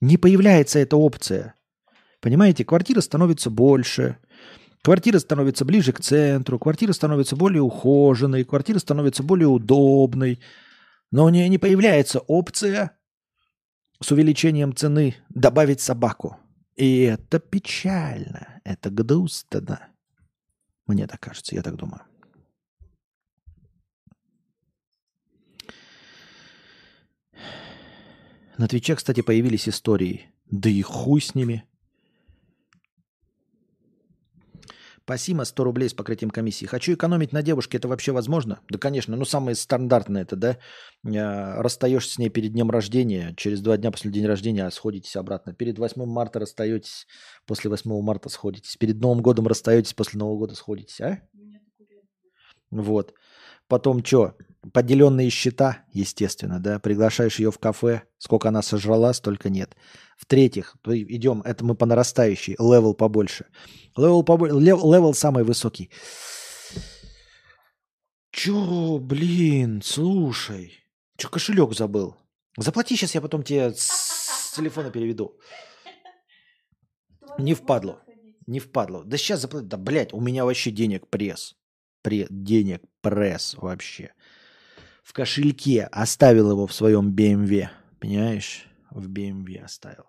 [0.02, 1.56] не появляется эта опция.
[2.22, 4.18] Понимаете, квартира становится больше,
[4.82, 10.40] квартира становится ближе к центру, квартира становится более ухоженной, квартира становится более удобной.
[11.12, 12.98] Но у нее не появляется опция
[14.02, 16.38] с увеличением цены добавить собаку.
[16.76, 19.90] И это печально, это грустно.
[20.86, 22.02] Мне так кажется, я так думаю.
[28.58, 30.32] На Твиче, кстати, появились истории.
[30.50, 31.64] Да и хуй с ними.
[35.04, 36.66] Спасибо, 100 рублей с покрытием комиссии.
[36.66, 38.60] Хочу экономить на девушке, это вообще возможно?
[38.70, 40.58] Да, конечно, ну самое стандартное это, да,
[41.06, 45.16] э, расстаешься с ней перед днем рождения, через два дня после дня рождения а сходитесь
[45.16, 45.54] обратно.
[45.54, 47.08] Перед 8 марта расстаетесь,
[47.46, 48.76] после 8 марта сходитесь.
[48.76, 51.22] Перед Новым годом расстаетесь, после Нового года сходитесь, а?
[52.70, 53.14] Вот.
[53.70, 54.36] Потом что?
[54.74, 56.80] Поделенные счета, естественно, да.
[56.80, 59.76] Приглашаешь ее в кафе, сколько она сожрала, столько нет.
[60.18, 63.46] В-третьих, идем, это мы по нарастающей, level побольше.
[63.96, 65.92] Level, побольше, level самый высокий.
[68.32, 70.74] Чё, блин, слушай.
[71.18, 72.16] Чё, кошелек забыл?
[72.58, 75.40] Заплати, сейчас я потом тебе с телефона переведу.
[77.40, 78.02] Не впадло.
[78.48, 79.04] Не впадло.
[79.04, 79.68] Да сейчас заплати.
[79.68, 81.56] Да, блядь, у меня вообще денег пресс.
[82.02, 82.28] Пре...
[82.30, 84.14] Денег пресс вообще.
[85.08, 87.70] В кошельке оставил его в своем BMW.
[88.02, 88.68] Понимаешь?
[88.92, 90.04] В BMW оставил.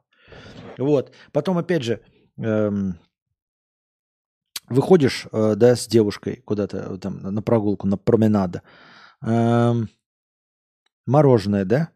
[0.77, 1.15] Вот.
[1.31, 2.03] Потом, опять же,
[2.37, 2.99] эм,
[4.69, 8.63] выходишь, э, да, с девушкой куда-то э, там на прогулку, на променада.
[9.23, 9.89] Эм,
[11.07, 11.91] мороженое, да?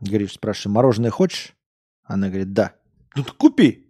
[0.00, 1.54] Говоришь, спрашиваешь, мороженое хочешь?
[2.04, 2.74] Она говорит, да.
[3.16, 3.86] Ну купи.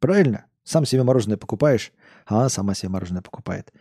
[0.00, 0.46] Правильно?
[0.64, 1.92] Сам себе мороженое покупаешь,
[2.26, 3.72] а сама себе мороженое покупает.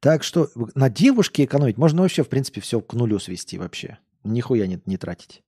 [0.00, 3.98] Так что на девушке экономить можно вообще, в принципе, все к нулю свести вообще.
[4.22, 5.42] Нихуя не, не тратить.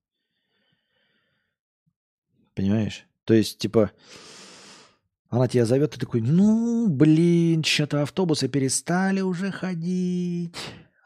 [2.55, 3.07] Понимаешь?
[3.25, 3.93] То есть, типа,
[5.29, 10.57] она тебя зовет, ты такой, ну, блин, что-то автобусы перестали уже ходить,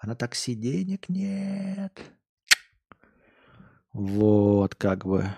[0.00, 2.00] а на такси денег нет.
[3.92, 5.28] Вот, как бы.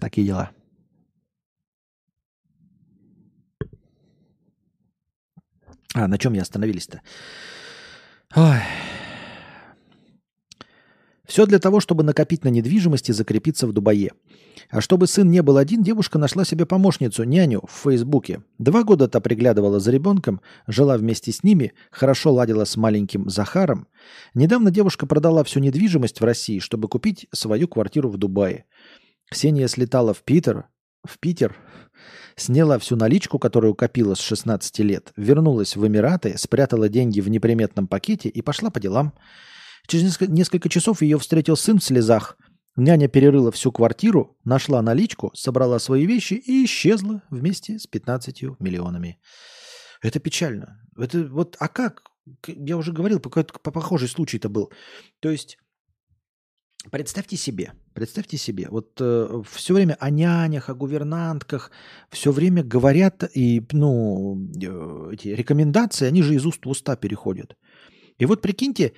[0.00, 0.50] Такие дела.
[5.94, 7.02] А, на чем я остановились-то?
[8.34, 8.60] Ой.
[11.26, 14.10] Все для того, чтобы накопить на недвижимости и закрепиться в Дубае.
[14.70, 18.42] А чтобы сын не был один, девушка нашла себе помощницу, няню в Фейсбуке.
[18.58, 23.86] Два года та приглядывала за ребенком, жила вместе с ними, хорошо ладила с маленьким Захаром.
[24.34, 28.66] Недавно девушка продала всю недвижимость в России, чтобы купить свою квартиру в Дубае.
[29.30, 30.66] Ксения слетала в Питер,
[31.02, 31.56] в Питер,
[32.36, 37.86] сняла всю наличку, которую копила с 16 лет, вернулась в Эмираты, спрятала деньги в неприметном
[37.86, 39.12] пакете и пошла по делам.
[39.86, 42.36] Через несколько часов ее встретил сын в слезах.
[42.76, 49.18] Няня перерыла всю квартиру, нашла наличку, собрала свои вещи и исчезла вместе с 15 миллионами.
[50.00, 50.80] Это печально.
[50.96, 52.02] Это вот, а как?
[52.46, 53.30] Я уже говорил, по
[53.70, 54.72] похожий случай это был.
[55.20, 55.58] То есть
[56.90, 61.70] Представьте себе, представьте себе, вот э, все время о нянях, о гувернантках,
[62.10, 67.56] все время говорят, и, ну, э, эти рекомендации, они же из уст в уста переходят.
[68.18, 68.94] И вот прикиньте,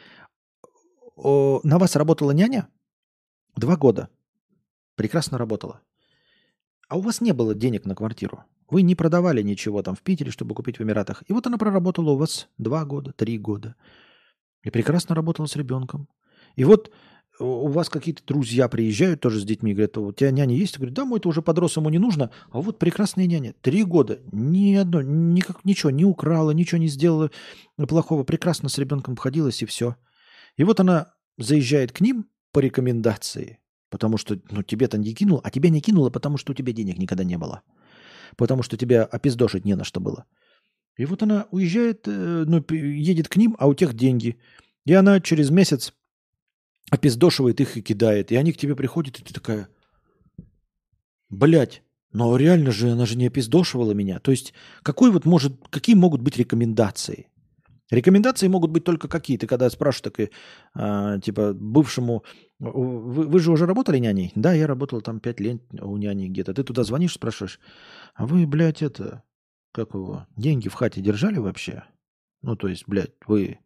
[1.14, 2.68] о, на вас работала няня
[3.54, 4.08] два года,
[4.96, 5.82] прекрасно работала,
[6.88, 8.44] а у вас не было денег на квартиру.
[8.70, 11.22] Вы не продавали ничего там в Питере, чтобы купить в Эмиратах.
[11.28, 13.76] И вот она проработала у вас два года, три года.
[14.62, 16.08] И прекрасно работала с ребенком.
[16.56, 16.90] И вот
[17.38, 20.76] у вас какие-то друзья приезжают тоже с детьми, говорят, у тебя няня есть?
[20.76, 22.30] Говорят, да, мой это уже подрос, ему не нужно.
[22.50, 23.54] А вот прекрасная няня.
[23.60, 24.20] Три года.
[24.30, 27.30] Ни одно, никак, ничего не украла, ничего не сделала
[27.88, 28.22] плохого.
[28.22, 29.96] Прекрасно с ребенком обходилась и все.
[30.56, 33.58] И вот она заезжает к ним по рекомендации,
[33.90, 36.98] потому что ну, тебе-то не кинул, а тебя не кинула, потому что у тебя денег
[36.98, 37.62] никогда не было.
[38.36, 40.26] Потому что тебя опиздошить не на что было.
[40.96, 44.38] И вот она уезжает, э, ну, едет к ним, а у тех деньги.
[44.86, 45.92] И она через месяц
[46.90, 48.32] опиздошивает их и кидает.
[48.32, 49.68] И они к тебе приходят, и ты такая,
[51.30, 51.82] блядь,
[52.12, 54.20] но реально же она же не опиздошивала меня.
[54.20, 57.28] То есть какой вот может, какие могут быть рекомендации?
[57.90, 59.36] Рекомендации могут быть только какие.
[59.36, 60.30] Ты когда спрашиваешь, так,
[60.74, 62.24] а, типа, бывшему,
[62.58, 64.32] вы, вы же уже работали няней?
[64.34, 66.54] Да, я работал там пять лет у няни где-то.
[66.54, 67.60] Ты туда звонишь, спрашиваешь,
[68.14, 69.22] а вы, блядь, это,
[69.72, 71.84] как его, деньги в хате держали вообще?
[72.42, 73.58] Ну, то есть, блядь, вы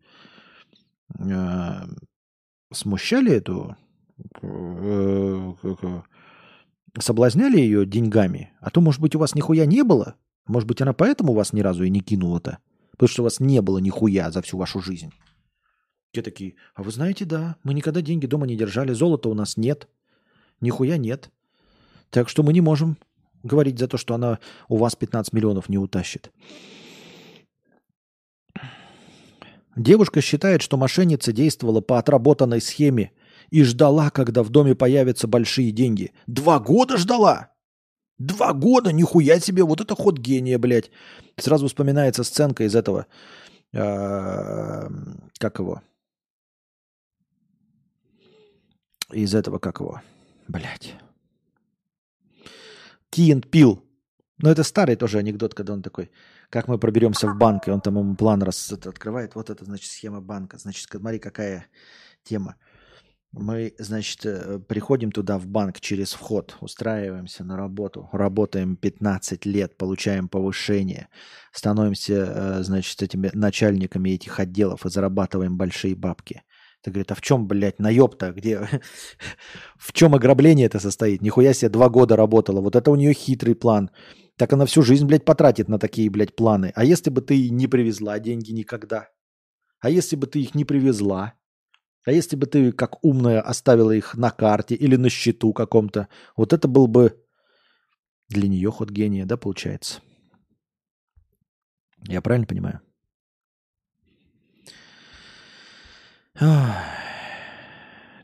[1.19, 1.89] а,
[2.73, 3.77] смущали эту,
[4.43, 5.55] э,
[6.99, 10.17] соблазняли ее деньгами, а то, может быть, у вас нихуя не было,
[10.47, 12.59] может быть, она поэтому вас ни разу и не кинула-то,
[12.93, 15.13] потому что у вас не было нихуя за всю вашу жизнь.
[16.13, 19.57] Те такие, а вы знаете, да, мы никогда деньги дома не держали, золота у нас
[19.57, 19.89] нет,
[20.61, 21.31] нихуя нет.
[22.11, 22.97] Так что мы не можем
[23.43, 24.39] говорить за то, что она
[24.69, 26.33] у вас 15 миллионов не утащит.
[29.79, 33.13] Девушка считает, что мошенница действовала по отработанной схеме
[33.51, 36.13] и ждала, когда в доме появятся большие деньги.
[36.27, 37.53] Два года ждала!
[38.19, 40.91] Два года, нихуя себе, вот это ход гения, блядь.
[41.37, 43.07] Сразу вспоминается сценка из этого,
[43.73, 44.89] а,
[45.39, 45.81] как его?
[49.13, 50.03] Из этого, как его?
[50.49, 50.97] Блядь.
[53.11, 53.85] Киен Пил.
[54.39, 56.11] Но это старый тоже анекдот, когда он такой,
[56.51, 59.35] как мы проберемся в банк, и он там ему план раз открывает.
[59.35, 60.59] Вот это, значит, схема банка.
[60.59, 61.67] Значит, смотри, какая
[62.23, 62.57] тема.
[63.33, 69.77] Мы, значит, э, приходим туда в банк через вход, устраиваемся на работу, работаем 15 лет,
[69.77, 71.09] получаем повышение,
[71.53, 76.43] становимся, э, значит, этими начальниками этих отделов и зарабатываем большие бабки.
[76.83, 78.67] Ты говорит, а в чем, блядь, наеб-то, где,
[79.77, 81.21] в чем ограбление это состоит?
[81.21, 83.91] Нихуя себе два года работала, вот это у нее хитрый план.
[84.39, 86.73] Так она всю жизнь, блядь, потратит на такие, блядь, планы.
[86.77, 89.09] А если бы ты не привезла деньги никогда?
[89.81, 91.35] А если бы ты их не привезла?
[92.05, 96.09] А если бы ты, как умная, оставила их на карте или на счету каком-то?
[96.37, 97.21] Вот это был бы
[98.29, 100.01] для нее ход гения, да, получается?
[102.07, 102.81] Я правильно понимаю?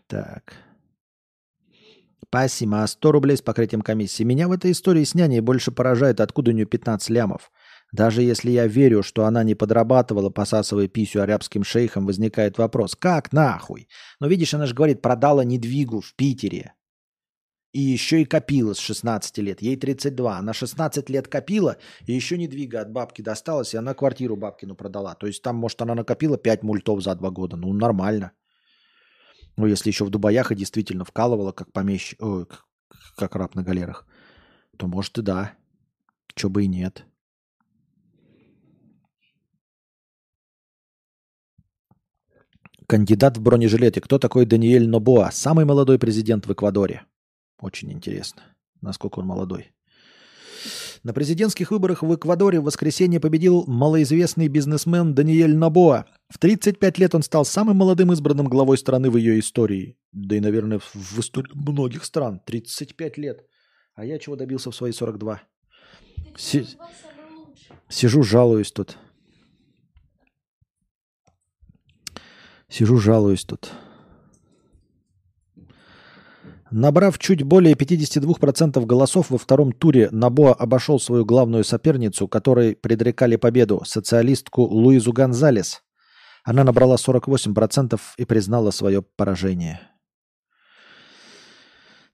[0.06, 0.63] Так.
[2.34, 2.84] Спасибо.
[2.84, 4.24] 100 рублей с покрытием комиссии.
[4.24, 7.52] Меня в этой истории с няней больше поражает, откуда у нее 15 лямов.
[7.92, 13.32] Даже если я верю, что она не подрабатывала, посасывая писю арабским шейхам, возникает вопрос, как
[13.32, 13.86] нахуй?
[14.18, 16.74] Но видишь, она же говорит, продала недвигу в Питере.
[17.72, 19.62] И еще и копила с 16 лет.
[19.62, 20.38] Ей 32.
[20.38, 25.14] Она 16 лет копила, и еще недвига от бабки досталась, и она квартиру бабкину продала.
[25.14, 27.56] То есть там, может, она накопила 5 мультов за 2 года.
[27.56, 28.32] Ну, нормально.
[29.56, 32.14] Ну, если еще в Дубаях и действительно вкалывала, как помещ...
[32.18, 32.46] Ой,
[33.16, 34.06] как, раб на галерах,
[34.76, 35.54] то, может, и да.
[36.34, 37.06] Че бы и нет.
[42.86, 44.00] Кандидат в бронежилете.
[44.00, 45.30] Кто такой Даниэль Нобоа?
[45.30, 47.06] Самый молодой президент в Эквадоре.
[47.58, 48.42] Очень интересно,
[48.82, 49.72] насколько он молодой.
[51.04, 56.06] На президентских выборах в Эквадоре в воскресенье победил малоизвестный бизнесмен Даниэль Набоа.
[56.30, 59.98] В 35 лет он стал самым молодым избранным главой страны в ее истории.
[60.12, 62.40] Да и, наверное, в истории многих стран.
[62.46, 63.46] 35 лет.
[63.94, 65.42] А я чего добился в свои 42?
[66.38, 66.66] Си-
[67.90, 68.96] Сижу, жалуюсь тут.
[72.70, 73.70] Сижу, жалуюсь тут.
[76.76, 83.36] Набрав чуть более 52% голосов во втором туре, Набоа обошел свою главную соперницу, которой предрекали
[83.36, 85.84] победу, социалистку Луизу Гонзалес.
[86.42, 89.82] Она набрала 48% и признала свое поражение.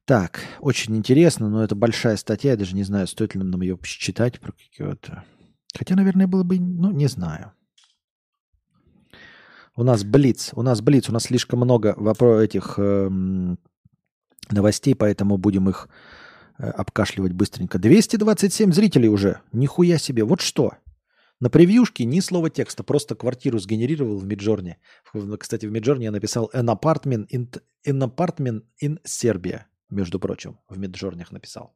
[0.05, 3.79] Так, очень интересно, но это большая статья, я даже не знаю, стоит ли нам ее
[3.83, 5.25] читать про какие-то...
[5.75, 7.55] Хотя, наверное, было бы, ну, не знаю.
[9.75, 13.59] У нас Блиц, у нас Блиц, у нас слишком много вопросов этих эм,
[14.53, 15.89] новостей, поэтому будем их
[16.59, 17.79] э, обкашливать быстренько.
[17.79, 19.41] 227 зрителей уже.
[19.53, 20.25] Нихуя себе.
[20.25, 20.73] Вот что.
[21.41, 24.77] На превьюшке ни слова текста, просто квартиру сгенерировал в Миджорне.
[25.39, 27.49] Кстати, в Миджорне я написал an apartment in,
[27.87, 31.75] an apartment in Serbia, между прочим, в Миджорнях написал.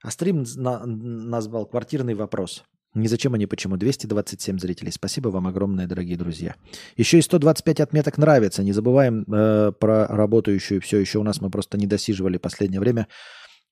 [0.00, 2.64] А стрим на, назвал «Квартирный вопрос».
[2.94, 3.76] Ни зачем, они почему.
[3.76, 4.92] 227 зрителей.
[4.92, 6.56] Спасибо вам огромное, дорогие друзья.
[6.96, 8.62] Еще и 125 отметок нравится.
[8.62, 11.40] Не забываем э, про работающую все еще у нас.
[11.40, 13.08] Мы просто не досиживали последнее время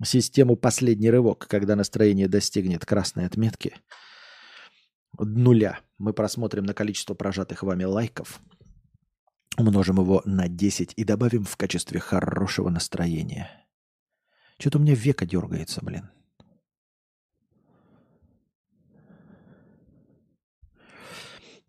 [0.02, 3.74] систему «Последний рывок», когда настроение достигнет красной отметки
[5.18, 5.80] нуля.
[5.98, 8.40] Мы просмотрим на количество прожатых вами лайков,
[9.58, 13.50] умножим его на 10 и добавим в качестве хорошего настроения.
[14.58, 16.10] Что-то у меня века дергается, блин.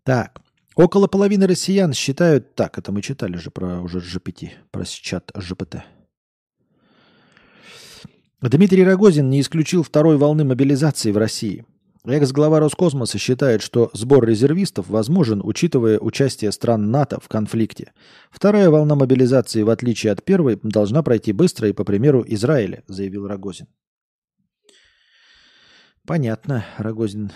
[0.04, 0.40] Так,
[0.74, 2.54] около половины россиян считают...
[2.54, 5.84] Так, это мы читали же про уже GPT, про чат ЖПТ.
[8.40, 11.64] Дмитрий Рогозин не исключил второй волны мобилизации в России.
[12.04, 17.92] Экс-глава Роскосмоса считает, что сбор резервистов возможен, учитывая участие стран НАТО в конфликте.
[18.32, 23.28] Вторая волна мобилизации, в отличие от первой, должна пройти быстро и по примеру Израиля, заявил
[23.28, 23.68] Рогозин.
[26.04, 27.30] Понятно, Рогозин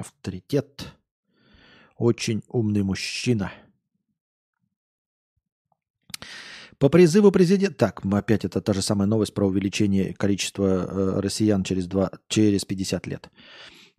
[0.00, 0.94] авторитет,
[1.96, 3.52] очень умный мужчина.
[6.78, 7.74] По призыву президента...
[7.76, 12.64] Так, опять это та же самая новость про увеличение количества э, россиян через, 2, через
[12.64, 13.30] 50 лет.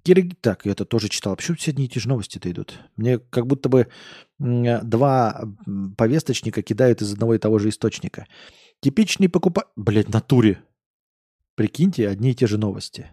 [0.04, 0.34] Кирги...
[0.40, 1.36] Так, я это тоже читал.
[1.36, 2.80] Почему все одни и те же новости-то идут?
[2.96, 3.88] Мне как будто бы
[4.38, 5.44] два
[5.98, 8.28] повесточника кидают из одного и того же источника.
[8.80, 9.70] Типичный покупатель...
[9.76, 10.64] Блять, натуре.
[11.56, 13.12] Прикиньте, одни и те же новости.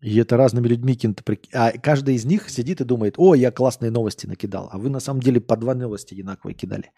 [0.00, 1.22] И это разными людьми каким-то...
[1.52, 4.68] А каждый из них сидит и думает, о, я классные новости накидал.
[4.70, 6.92] А вы на самом деле по два новости одинаковые кидали.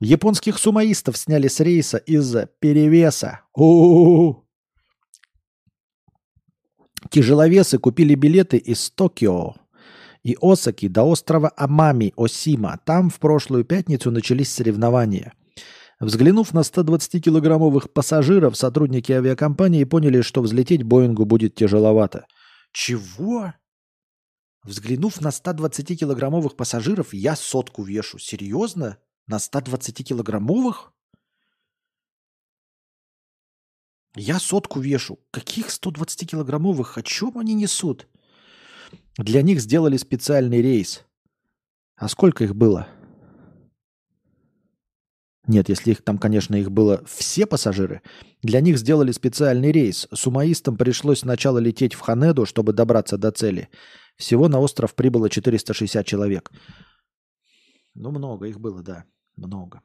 [0.00, 3.42] Японских сумаистов сняли с рейса из-за перевеса.
[3.54, 4.44] О-о-о!
[7.10, 9.54] Тяжеловесы купили билеты из Токио
[10.22, 12.80] и Осаки до острова Амами, Осима.
[12.86, 15.34] Там в прошлую пятницу начались соревнования–
[16.02, 22.26] Взглянув на 120-килограммовых пассажиров, сотрудники авиакомпании поняли, что взлететь Боингу будет тяжеловато.
[22.72, 23.54] Чего?
[24.64, 28.18] Взглянув на 120-килограммовых пассажиров, я сотку вешу.
[28.18, 28.98] Серьезно?
[29.28, 30.90] На 120-килограммовых?
[34.16, 35.20] Я сотку вешу.
[35.30, 36.98] Каких 120-килограммовых?
[36.98, 38.08] О чем они несут?
[39.18, 41.04] Для них сделали специальный рейс.
[41.94, 42.88] А сколько их было?
[45.46, 48.02] Нет, если их там, конечно, их было все пассажиры,
[48.42, 50.06] для них сделали специальный рейс.
[50.12, 53.68] Сумаистам пришлось сначала лететь в Ханеду, чтобы добраться до цели.
[54.16, 56.52] Всего на остров прибыло 460 человек.
[57.94, 59.04] Ну, много их было, да.
[59.36, 59.82] Много.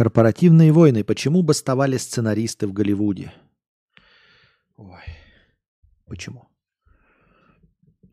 [0.00, 1.04] Корпоративные войны.
[1.04, 3.34] Почему бастовали сценаристы в Голливуде?
[4.78, 5.04] Ой.
[6.06, 6.48] Почему?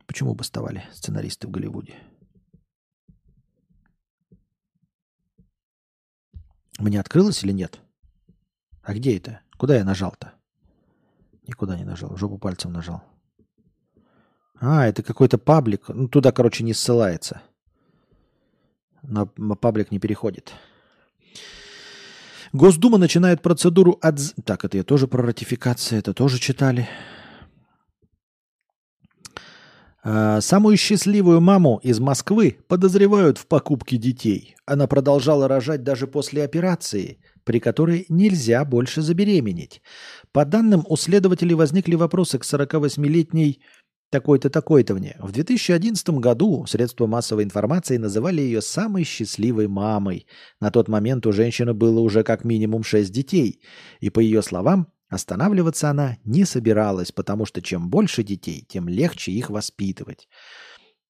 [0.06, 1.94] Почему бастовали сценаристы в Голливуде?
[6.78, 7.80] Мне открылось или нет?
[8.82, 9.40] А где это?
[9.56, 10.34] Куда я нажал-то?
[11.46, 12.14] Никуда не нажал.
[12.18, 13.02] Жопу пальцем нажал.
[14.60, 15.88] А, это какой-то паблик.
[15.88, 17.40] Ну, туда, короче, не ссылается.
[19.00, 20.52] На паблик не переходит.
[22.52, 24.18] Госдума начинает процедуру от...
[24.44, 26.88] Так, это я тоже про ратификацию, это тоже читали.
[30.02, 34.56] А, самую счастливую маму из Москвы подозревают в покупке детей.
[34.64, 39.82] Она продолжала рожать даже после операции, при которой нельзя больше забеременеть.
[40.32, 43.60] По данным у следователей возникли вопросы к 48-летней
[44.10, 45.16] такой-то, такой-то мне.
[45.20, 50.26] В 2011 году средства массовой информации называли ее самой счастливой мамой.
[50.60, 53.60] На тот момент у женщины было уже как минимум 6 детей.
[54.00, 59.32] И по ее словам, останавливаться она не собиралась, потому что чем больше детей, тем легче
[59.32, 60.28] их воспитывать.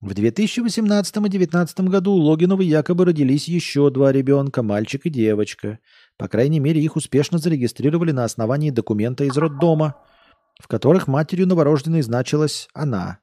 [0.01, 5.81] В 2018 и 2019 году у Логиновой якобы родились еще два ребенка, мальчик и девочка.
[6.17, 9.97] По крайней мере, их успешно зарегистрировали на основании документа из роддома–
[10.59, 13.21] в которых матерью новорожденной значилась она.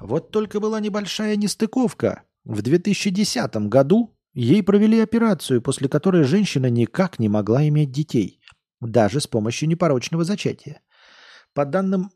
[0.00, 2.22] Вот только была небольшая нестыковка.
[2.44, 8.40] В 2010 году ей провели операцию, после которой женщина никак не могла иметь детей,
[8.80, 10.80] даже с помощью непорочного зачатия.
[11.54, 12.10] По данным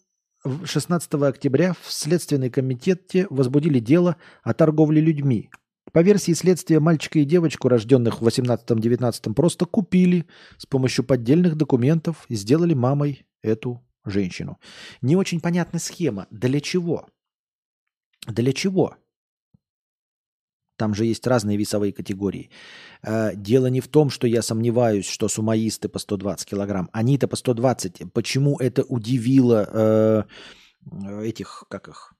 [0.65, 5.51] 16 октября в Следственной комитете возбудили дело о торговле людьми.
[5.93, 10.27] По версии следствия, мальчика и девочку, рожденных в 18-19, просто купили
[10.59, 14.59] с помощью поддельных документов и сделали мамой эту женщину.
[15.03, 16.27] Не очень понятна схема.
[16.31, 17.07] Для чего?
[18.27, 18.97] Для чего?
[20.79, 22.51] Там же есть разные весовые категории.
[23.03, 26.89] Э, дело не в том, что я сомневаюсь, что сумаисты по 120 килограмм.
[26.93, 28.13] Они-то по 120.
[28.13, 30.23] Почему это удивило э,
[31.25, 32.15] этих, как их,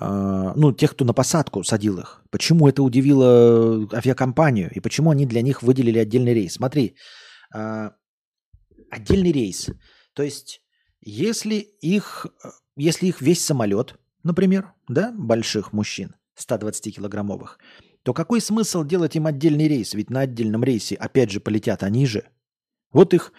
[0.00, 2.22] э, ну, тех, кто на посадку садил их.
[2.30, 4.70] Почему это удивило авиакомпанию?
[4.74, 6.54] И почему они для них выделили отдельный рейс?
[6.54, 6.96] Смотри,
[8.90, 9.70] отдельный рейс.
[10.14, 10.62] То есть,
[11.00, 12.26] если их,
[12.76, 17.58] если их весь самолет, например, да, больших мужчин, 120-килограммовых,
[18.02, 19.94] то какой смысл делать им отдельный рейс?
[19.94, 22.28] Ведь на отдельном рейсе, опять же, полетят они же.
[22.92, 23.32] Вот их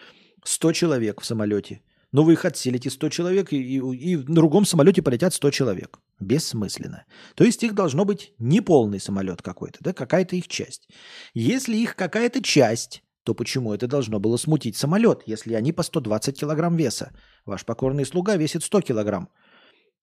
[0.43, 1.81] 100 человек в самолете.
[2.11, 5.99] Но вы их отселите 100 человек, и, и, и в другом самолете полетят 100 человек.
[6.19, 7.05] Бессмысленно.
[7.35, 10.89] То есть их должно быть не полный самолет какой-то, да, какая-то их часть.
[11.33, 16.40] Если их какая-то часть то почему это должно было смутить самолет, если они по 120
[16.40, 17.11] килограмм веса?
[17.45, 19.30] Ваш покорный слуга весит 100 килограмм.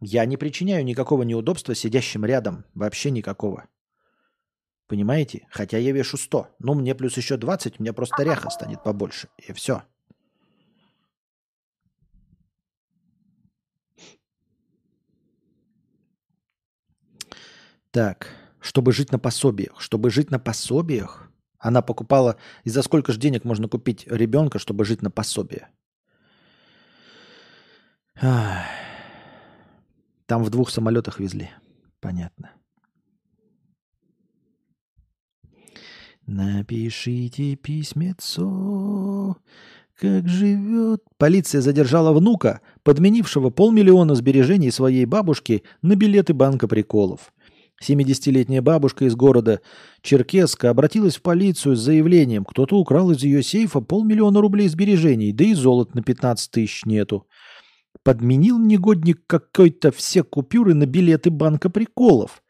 [0.00, 2.64] Я не причиняю никакого неудобства сидящим рядом.
[2.74, 3.66] Вообще никакого.
[4.86, 5.48] Понимаете?
[5.50, 6.54] Хотя я вешу 100.
[6.60, 9.28] Ну, мне плюс еще 20, мне просто ряха станет побольше.
[9.48, 9.82] И все.
[17.90, 18.28] Так,
[18.60, 19.80] чтобы жить на пособиях.
[19.80, 22.36] Чтобы жить на пособиях, она покупала...
[22.64, 25.68] И за сколько же денег можно купить ребенка, чтобы жить на пособие?
[30.26, 31.50] Там в двух самолетах везли.
[32.00, 32.52] Понятно.
[36.26, 39.36] Напишите письмецо,
[39.94, 41.04] как живет.
[41.18, 47.32] Полиция задержала внука, подменившего полмиллиона сбережений своей бабушки на билеты банка приколов.
[47.82, 49.60] 70-летняя бабушка из города
[50.02, 55.44] Черкесска обратилась в полицию с заявлением, кто-то украл из ее сейфа полмиллиона рублей сбережений, да
[55.44, 57.26] и золот на 15 тысяч нету.
[58.02, 62.42] Подменил негодник какой-то все купюры на билеты банка приколов.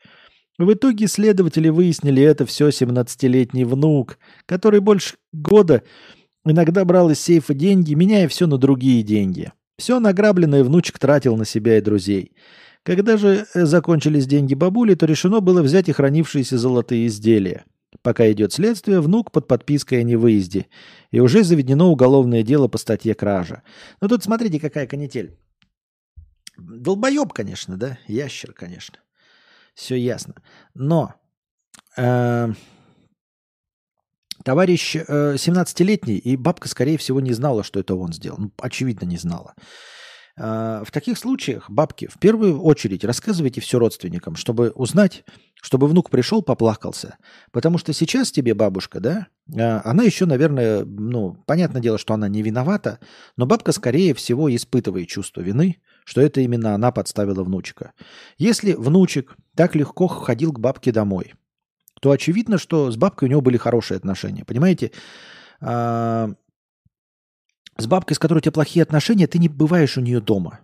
[0.59, 5.83] В итоге следователи выяснили, это все 17-летний внук, который больше года
[6.45, 9.53] иногда брал из сейфа деньги, меняя все на другие деньги.
[9.79, 12.33] Все награбленное внучек тратил на себя и друзей.
[12.86, 17.65] Когда же э, закончились деньги бабули, то решено было взять и хранившиеся золотые изделия.
[18.00, 20.68] Пока идет следствие, внук под подпиской о невыезде.
[21.10, 23.65] И уже заведено уголовное дело по статье кража.
[24.00, 25.36] Но тут смотрите, какая канитель.
[26.56, 27.98] Долбоеб, конечно, да?
[28.06, 28.98] Ящер, конечно.
[29.74, 30.36] Все ясно.
[30.74, 31.12] Но
[31.97, 32.52] э,
[34.44, 38.39] товарищ э, 17-летний, и бабка, скорее всего, не знала, что это он сделал.
[38.39, 39.55] Ну, очевидно, не знала.
[40.39, 45.24] А, в таких случаях, бабки, в первую очередь рассказывайте все родственникам, чтобы узнать,
[45.62, 47.16] чтобы внук пришел, поплакался.
[47.52, 52.28] Потому что сейчас тебе бабушка, да, а, она еще, наверное, ну, понятное дело, что она
[52.28, 52.98] не виновата,
[53.36, 57.92] но бабка, скорее всего, испытывает чувство вины, что это именно она подставила внучка.
[58.36, 61.32] Если внучек так легко ходил к бабке домой,
[62.02, 64.44] то очевидно, что с бабкой у него были хорошие отношения.
[64.44, 64.92] Понимаете?
[67.79, 70.61] С бабкой, с которой у тебя плохие отношения, ты не бываешь у нее дома.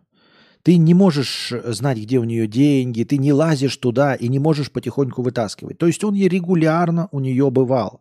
[0.63, 4.71] Ты не можешь знать, где у нее деньги, ты не лазишь туда и не можешь
[4.71, 5.79] потихоньку вытаскивать.
[5.79, 8.01] То есть он ей регулярно у нее бывал.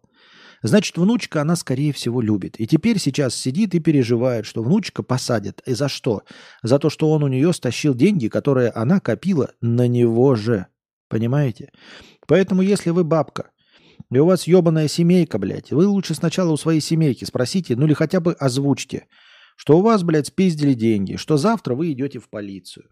[0.64, 2.60] Значит, внучка она, скорее всего, любит.
[2.60, 5.62] И теперь сейчас сидит и переживает, что внучка посадит.
[5.66, 6.22] И за что?
[6.62, 10.68] За то, что он у нее стащил деньги, которые она копила на него же.
[11.08, 11.72] Понимаете?
[12.28, 13.50] Поэтому, если вы бабка,
[14.18, 17.94] и у вас ебаная семейка, блядь, вы лучше сначала у своей семейки спросите, ну или
[17.94, 19.08] хотя бы озвучьте,
[19.56, 22.90] что у вас, блядь, спиздили деньги, что завтра вы идете в полицию.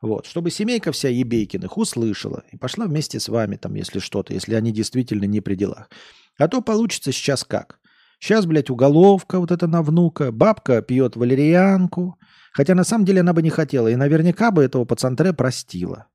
[0.00, 4.54] Вот, чтобы семейка вся Ебейкиных услышала и пошла вместе с вами, там, если что-то, если
[4.54, 5.90] они действительно не при делах.
[6.38, 7.78] А то получится сейчас как?
[8.18, 12.18] Сейчас, блядь, уголовка вот эта на внука, бабка пьет валерьянку,
[12.52, 16.06] хотя на самом деле она бы не хотела, и наверняка бы этого пацантре простила.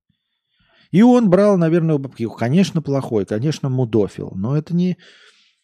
[0.96, 4.98] И он брал, наверное, у бабки, конечно, плохой, конечно, мудофил, но это не...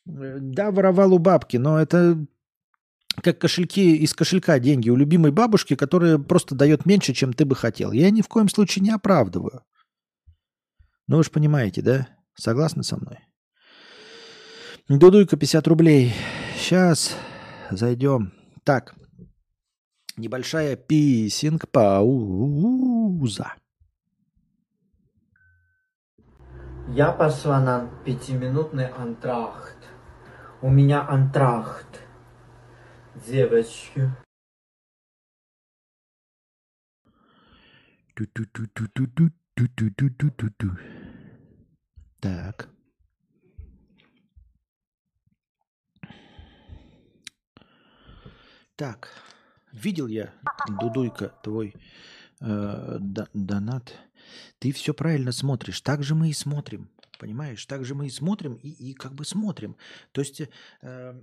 [0.03, 2.25] Да, воровал у бабки, но это
[3.23, 7.55] как кошельки из кошелька деньги у любимой бабушки, которая просто дает меньше, чем ты бы
[7.55, 7.93] хотел.
[7.93, 9.63] Я ни в коем случае не оправдываю.
[11.07, 12.09] Ну вы же понимаете, да?
[12.35, 13.19] Согласны со мной?
[14.89, 16.13] Дудуйка 50 рублей.
[16.57, 17.15] Сейчас
[17.69, 18.33] зайдем.
[18.65, 18.95] Так.
[20.17, 23.53] Небольшая писинг-пауза.
[26.93, 29.77] Я пошла на пятиминутный антрахт.
[30.61, 32.01] У меня антрахт.
[33.25, 34.11] Девочки.
[42.19, 42.67] Так.
[48.75, 49.07] Так,
[49.71, 50.33] видел я,
[50.67, 51.73] Дудуйка, твой
[52.41, 52.97] э,
[53.33, 53.93] донат.
[54.59, 55.81] Ты все правильно смотришь.
[55.81, 56.89] Так же мы и смотрим.
[57.19, 57.65] Понимаешь?
[57.65, 59.75] Так же мы и смотрим и, и как бы смотрим.
[60.11, 60.41] То есть
[60.81, 61.21] э,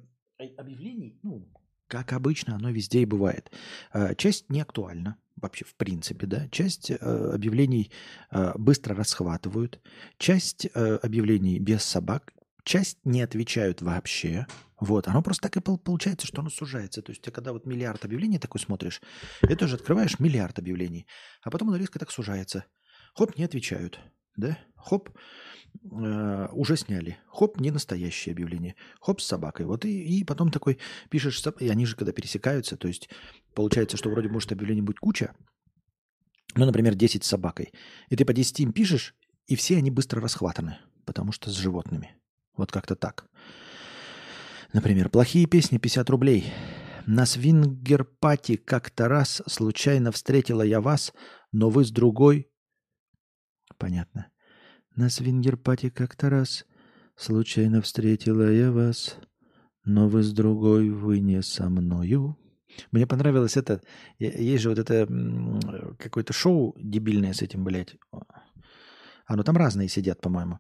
[0.57, 1.49] объявлений, ну,
[1.89, 3.51] как обычно, оно везде и бывает.
[3.93, 6.49] Э, часть не актуальна вообще в принципе, да.
[6.49, 7.91] Часть э, объявлений
[8.31, 9.81] э, быстро расхватывают,
[10.19, 12.33] часть э, объявлений без собак,
[12.65, 14.47] часть не отвечают вообще.
[14.81, 17.03] Вот, оно просто так и получается, что оно сужается.
[17.03, 19.01] То есть, ты когда вот миллиард объявлений такой смотришь,
[19.43, 21.07] и тоже открываешь миллиард объявлений,
[21.43, 22.65] а потом оно резко так сужается.
[23.19, 23.99] Хоп, не отвечают,
[24.37, 24.57] да?
[24.77, 25.11] Хоп,
[25.91, 27.19] э, уже сняли.
[27.27, 28.77] Хоп, не настоящее объявление.
[29.01, 29.67] Хоп, с собакой.
[29.67, 30.79] Вот и, и потом такой
[31.11, 33.09] пишешь, и они же когда пересекаются, то есть
[33.55, 35.35] получается, что вроде может объявлений быть куча,
[36.55, 37.73] ну, например, 10 с собакой.
[38.09, 39.17] И ты по 10 им пишешь,
[39.49, 42.15] и все они быстро расхватаны, потому что с животными.
[42.57, 43.27] Вот как-то так.
[44.73, 46.53] Например, плохие песни 50 рублей.
[47.05, 51.13] На свингерпати как-то раз случайно встретила я вас,
[51.51, 52.49] но вы с другой...
[53.79, 54.27] Понятно.
[54.97, 56.67] На свингерпати как-то раз
[57.17, 59.17] случайно встретила я вас,
[59.85, 62.37] но вы с другой, вы не со мною.
[62.91, 63.81] Мне понравилось это.
[64.19, 65.07] Есть же вот это
[65.99, 67.97] какое-то шоу дебильное с этим, блядь.
[69.27, 70.59] А, ну там разные сидят, по-моему.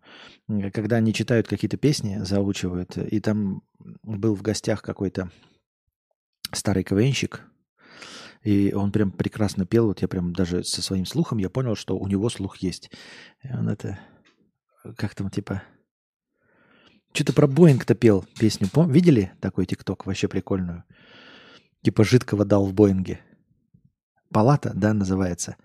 [0.72, 3.62] Когда они читают какие-то песни, заучивают, и там
[4.02, 5.30] был в гостях какой-то
[6.52, 7.44] старый КВНщик,
[8.42, 9.86] и он прям прекрасно пел.
[9.86, 12.91] Вот я прям даже со своим слухом я понял, что у него слух есть.
[13.42, 13.99] И он это...
[14.97, 15.62] Как там, типа...
[17.12, 18.68] Что-то про Боинг-то пел песню.
[18.68, 18.91] Пом...
[18.91, 20.07] Видели такой тикток?
[20.07, 20.84] Вообще прикольную.
[21.83, 23.20] Типа жидкого дал в Боинге.
[24.31, 25.57] Палата, да, называется.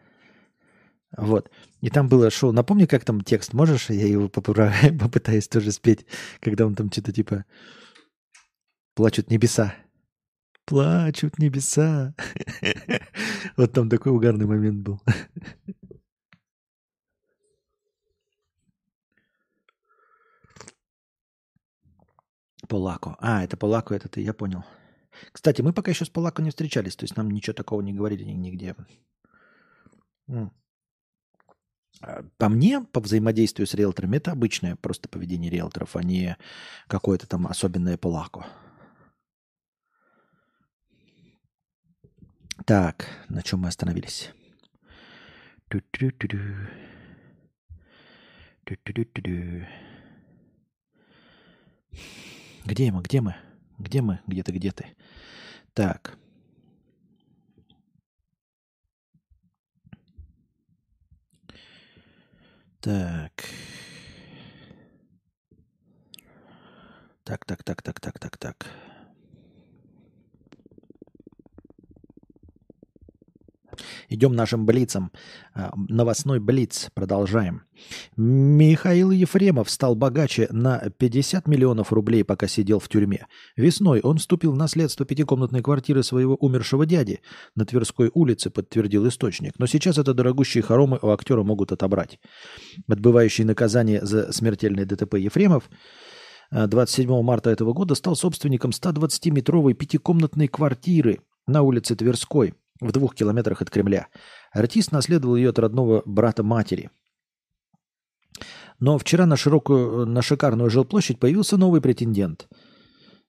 [1.15, 1.51] Вот.
[1.81, 2.51] И там было шоу.
[2.51, 3.89] Напомни, как там текст можешь?
[3.89, 6.05] Я его попытаюсь тоже спеть,
[6.39, 7.45] когда он там что-то типа
[8.95, 9.75] «Плачут небеса».
[10.65, 12.13] Плачут небеса.
[13.57, 15.01] Вот там такой угарный момент был.
[22.67, 23.15] Полако.
[23.19, 24.63] А, это Полако, это ты, я понял.
[25.31, 28.23] Кстати, мы пока еще с Полако не встречались, то есть нам ничего такого не говорили
[28.23, 28.75] нигде.
[32.01, 36.37] А, по мне, по взаимодействию с риэлторами, это обычное просто поведение риэлторов, а не
[36.87, 38.45] какое-то там особенное полако.
[42.65, 44.31] Так, на чем мы остановились?
[52.65, 53.01] Где мы?
[53.01, 53.35] Где мы?
[53.79, 54.21] Где мы?
[54.27, 54.51] Где ты?
[54.53, 54.95] Где ты?
[55.73, 56.17] Так.
[62.79, 63.43] Так.
[67.25, 68.92] Так, так, так, так, так, так, так.
[74.09, 75.11] Идем нашим блицом.
[75.53, 76.89] А, Новостной блиц.
[76.93, 77.63] Продолжаем.
[78.15, 83.27] Михаил Ефремов стал богаче на 50 миллионов рублей, пока сидел в тюрьме.
[83.55, 87.21] Весной он вступил в наследство пятикомнатной квартиры своего умершего дяди
[87.55, 89.53] на Тверской улице, подтвердил источник.
[89.57, 92.19] Но сейчас это дорогущие хоромы у актера могут отобрать.
[92.87, 95.69] Отбывающий наказание за смертельное ДТП Ефремов
[96.51, 103.61] 27 марта этого года стал собственником 120-метровой пятикомнатной квартиры на улице Тверской в двух километрах
[103.61, 104.07] от Кремля.
[104.51, 106.89] Артист наследовал ее от родного брата матери.
[108.79, 112.47] Но вчера на, широкую, на шикарную жилплощадь появился новый претендент.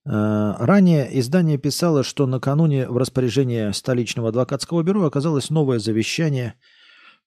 [0.06, 6.54] Э, Ранее издание писало, что накануне в распоряжении столичного адвокатского бюро оказалось новое завещание,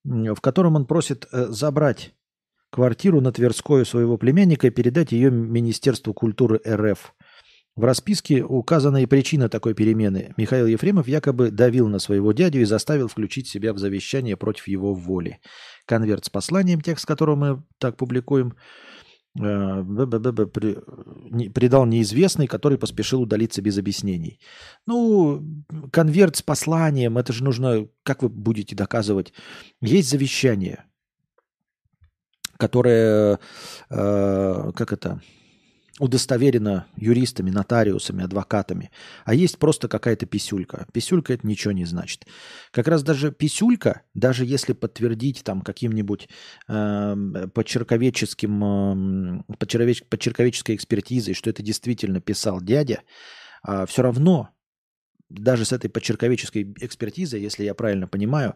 [0.03, 2.13] в котором он просит э, забрать
[2.69, 7.13] квартиру на Тверской у своего племянника и передать ее Министерству культуры РФ.
[7.77, 10.33] В расписке указана и причина такой перемены.
[10.35, 14.95] Михаил Ефремов якобы давил на своего дядю и заставил включить себя в завещание против его
[14.95, 15.39] воли.
[15.85, 18.55] Конверт с посланием, текст которого мы так публикуем,
[19.39, 19.83] э,
[21.53, 24.39] придал неизвестный, который поспешил удалиться без объяснений.
[24.87, 25.43] Ну,
[25.91, 29.33] конверт с посланием, это же нужно, как вы будете доказывать?
[29.81, 30.85] Есть завещание,
[32.57, 33.37] которое,
[33.91, 35.21] э, как это,
[35.99, 38.91] удостоверено юристами, нотариусами, адвокатами.
[39.25, 40.85] А есть просто какая-то писюлька.
[40.93, 42.25] Писюлька это ничего не значит.
[42.71, 46.29] Как раз даже писюлька, даже если подтвердить там каким-нибудь
[46.67, 53.01] э, подчерковеческим, э, подчерковеч- подчерковеческой экспертизой, что это действительно писал дядя,
[53.63, 54.49] а все равно
[55.29, 58.55] даже с этой подчерковеческой экспертизой, если я правильно понимаю,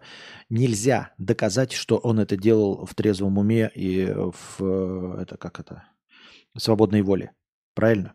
[0.50, 5.84] нельзя доказать, что он это делал в трезвом уме и в э, это как это
[6.58, 7.32] свободной воле.
[7.74, 8.14] Правильно?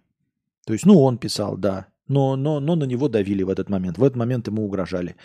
[0.66, 3.98] То есть, ну, он писал, да, но, но, но на него давили в этот момент.
[3.98, 5.16] В этот момент ему угрожали.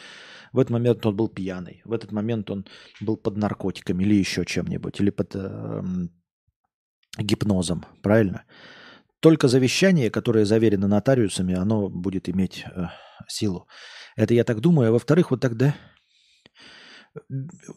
[0.53, 1.81] В этот момент он был пьяный.
[1.85, 2.65] В этот момент он
[3.01, 4.99] был под наркотиками или еще чем-нибудь.
[4.99, 6.09] Или под эм,
[7.17, 7.85] гипнозом.
[8.01, 8.43] Правильно?
[9.19, 12.87] Только завещание, которое заверено нотариусами, оно будет иметь э,
[13.27, 13.67] силу.
[14.15, 14.89] Это я так думаю.
[14.89, 15.75] А во-вторых, вот тогда
[17.15, 17.19] э,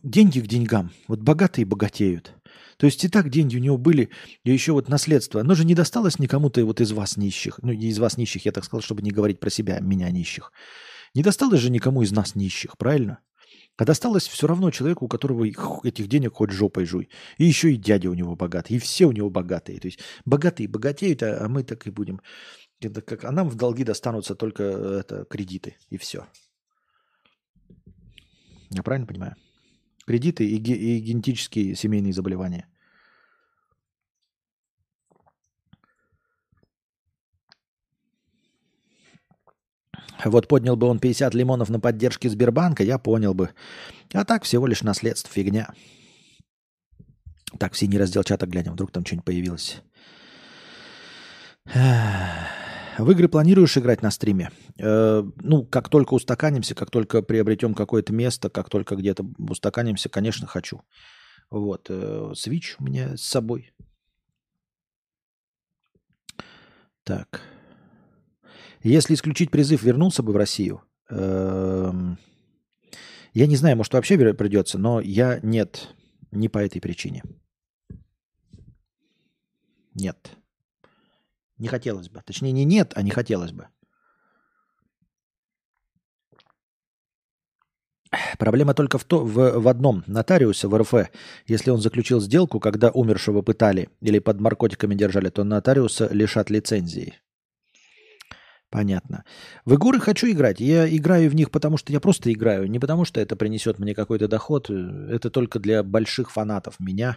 [0.02, 0.90] деньги к деньгам.
[1.08, 2.34] Вот богатые богатеют.
[2.76, 4.10] То есть и так деньги у него были,
[4.44, 5.40] и еще вот наследство.
[5.40, 7.58] Оно же не досталось никому-то вот из вас нищих.
[7.62, 10.52] Ну, не из вас нищих, я так сказал, чтобы не говорить про себя, меня нищих.
[11.14, 13.18] Не досталось же никому из нас нищих, правильно?
[13.76, 17.08] А досталось все равно человеку, у которого их- этих денег хоть жопой жуй.
[17.38, 19.80] И еще и дядя у него богатый, и все у него богатые.
[19.80, 22.20] То есть богатые богатеют, а, а мы так и будем.
[22.80, 26.26] Это как, а нам в долги достанутся только э, это, кредиты, и все.
[28.70, 29.36] Я правильно понимаю?
[30.06, 32.66] Кредиты и, ге- и генетические семейные заболевания.
[40.24, 43.50] Вот поднял бы он 50 лимонов на поддержке Сбербанка, я понял бы.
[44.12, 45.68] А так всего лишь наследство, фигня.
[47.58, 49.82] Так, в синий раздел чата глянем, вдруг там что-нибудь появилось.
[52.98, 54.50] В игры планируешь играть на стриме?
[54.78, 60.46] Э, ну, как только устаканимся, как только приобретем какое-то место, как только где-то устаканимся, конечно,
[60.46, 60.80] хочу.
[61.50, 61.86] Вот.
[61.90, 63.72] э, Switch у меня с собой.
[67.04, 67.42] Так.
[68.82, 70.82] Если исключить призыв, вернулся бы в Россию?
[71.10, 72.18] Эм,
[73.32, 75.94] Я не знаю, может, вообще придется, но я нет.
[76.30, 77.22] Не по этой причине.
[79.94, 80.36] Нет.
[81.64, 82.20] Не хотелось бы.
[82.26, 83.68] Точнее, не нет, а не хотелось бы.
[88.38, 90.04] Проблема только в, то, в, в одном.
[90.06, 91.08] Нотариусе в РФ,
[91.46, 97.14] если он заключил сделку, когда умершего пытали или под наркотиками держали, то нотариуса лишат лицензии.
[98.68, 99.24] Понятно.
[99.64, 100.60] В игры хочу играть.
[100.60, 102.68] Я играю в них, потому что я просто играю.
[102.70, 104.68] Не потому что это принесет мне какой-то доход.
[104.68, 107.16] Это только для больших фанатов меня.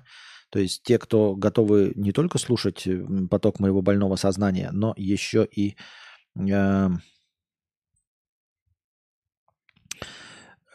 [0.50, 2.88] То есть те, кто готовы не только слушать
[3.30, 5.76] поток моего больного сознания, но еще и
[6.40, 6.90] э,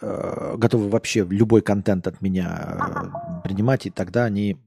[0.03, 3.13] э, готовы вообще любой контент от меня
[3.45, 4.59] э, принимать, и тогда они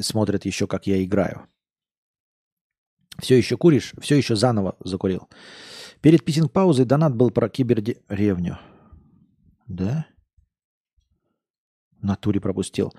[0.00, 1.46] смотрят еще, как я играю.
[3.18, 3.92] Все еще куришь?
[4.00, 5.28] Все еще заново закурил.
[6.00, 8.58] Перед писинг-паузой донат был про кибердеревню.
[9.66, 10.06] Да?
[12.00, 12.94] В натуре пропустил.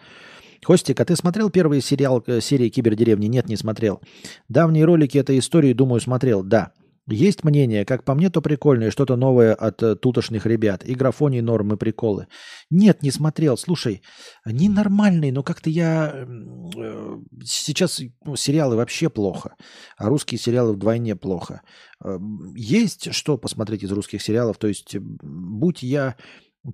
[0.66, 3.28] Костик, а ты смотрел первые сериал, э, серии Кибердеревни?
[3.28, 4.02] Нет, не смотрел.
[4.48, 6.44] Давние ролики этой истории, думаю, смотрел.
[6.44, 6.72] Да.
[7.08, 10.86] Есть мнение, как по мне, то прикольное, что-то новое от э, тутошних ребят.
[10.86, 12.28] И графоний, нормы, приколы.
[12.70, 13.58] Нет, не смотрел.
[13.58, 14.04] Слушай,
[14.44, 16.14] они нормальные, но как-то я...
[16.14, 19.56] э, Сейчас ну, сериалы вообще плохо,
[19.98, 21.64] а русские сериалы вдвойне плохо.
[22.04, 22.20] Э,
[22.56, 24.58] Есть что посмотреть из русских сериалов.
[24.60, 26.16] То есть, будь я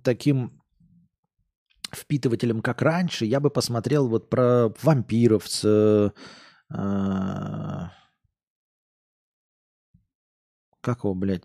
[0.04, 0.62] таким
[1.92, 5.64] впитывателем, как раньше, я бы посмотрел вот про вампиров с...
[5.64, 6.12] э,
[6.74, 7.90] э,
[10.82, 11.44] как его, блядь,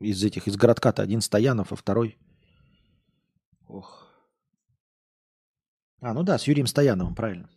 [0.00, 2.18] из этих, из городка-то один Стоянов, а второй...
[3.66, 4.08] Ох.
[6.00, 7.48] А, ну да, с Юрием Стояновым, правильно.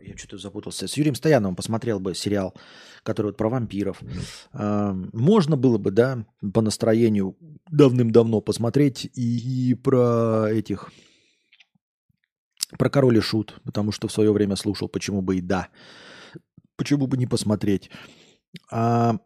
[0.00, 0.86] Я что-то запутался.
[0.86, 2.54] С Юрием Стояновым посмотрел бы сериал,
[3.02, 4.00] который вот про вампиров.
[4.52, 7.36] Можно было бы, да, по настроению
[7.70, 10.90] давным-давно посмотреть и, и про этих...
[12.78, 15.68] Про Король и Шут, потому что в свое время слушал, почему бы и да.
[16.76, 17.90] Почему бы не посмотреть.
[18.70, 19.18] А,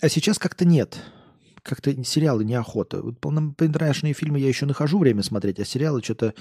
[0.00, 0.98] а сейчас как-то нет.
[1.62, 3.02] Как-то сериалы неохота.
[3.02, 6.34] Вот полнометражные фильмы я еще нахожу время смотреть, а сериалы что-то...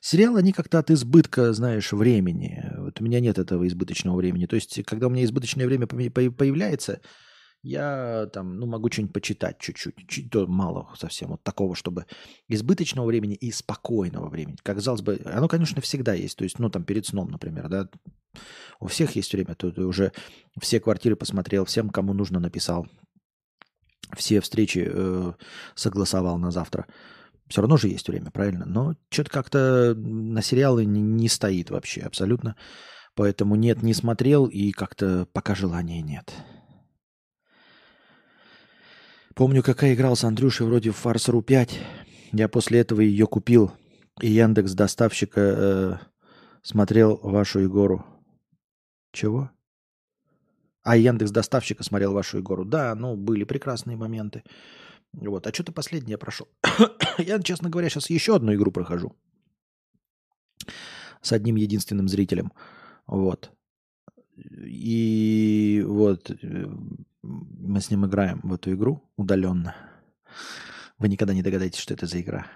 [0.00, 2.64] Сериалы, они как-то от избытка, знаешь, времени.
[2.78, 4.46] Вот у меня нет этого избыточного времени.
[4.46, 7.00] То есть, когда у меня избыточное время появляется,
[7.62, 10.06] я там, ну, могу что-нибудь почитать чуть-чуть.
[10.06, 11.30] Чуть, то мало совсем.
[11.30, 12.06] Вот такого, чтобы
[12.46, 14.58] избыточного времени и спокойного времени.
[14.62, 16.38] Как казалось бы, оно, конечно, всегда есть.
[16.38, 17.88] То есть, ну, там, перед сном, например, да.
[18.78, 19.56] У всех есть время.
[19.56, 20.12] Тут уже
[20.60, 22.86] все квартиры посмотрел, всем, кому нужно, написал.
[24.16, 25.32] Все встречи э,
[25.74, 26.86] согласовал на завтра.
[27.48, 28.64] Все равно же есть время, правильно?
[28.66, 32.56] Но что-то как-то на сериалы не, не стоит вообще абсолютно.
[33.14, 36.32] Поэтому нет, не смотрел и как-то пока желания нет.
[39.34, 41.78] Помню, какая играл с Андрюшей вроде в Фарсеру 5.
[42.32, 43.72] Я после этого ее купил.
[44.20, 45.96] И Яндекс доставщика э,
[46.62, 48.04] смотрел вашу Егору.
[49.12, 49.50] Чего?
[50.82, 52.64] А Яндекс доставщика смотрел вашу Егору.
[52.64, 54.42] Да, ну, были прекрасные моменты.
[55.12, 55.46] Вот.
[55.46, 56.48] А что-то последнее прошел.
[57.18, 59.16] Я, честно говоря, сейчас еще одну игру прохожу.
[61.20, 62.52] С одним единственным зрителем.
[63.06, 63.50] Вот.
[64.36, 66.66] И вот э,
[67.22, 69.74] мы с ним играем в эту игру удаленно.
[70.98, 72.46] Вы никогда не догадаетесь, что это за игра.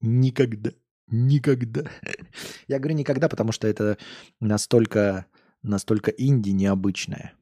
[0.00, 0.72] Никогда.
[1.08, 1.84] Никогда.
[2.68, 3.98] Я говорю никогда, потому что это
[4.40, 5.26] настолько,
[5.62, 7.34] настолько инди необычное.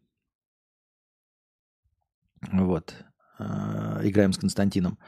[2.52, 2.94] Вот.
[3.38, 4.98] А, Играем с Константином.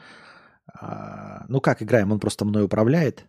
[0.73, 2.11] А, Ну как играем?
[2.11, 3.25] Он просто мной управляет,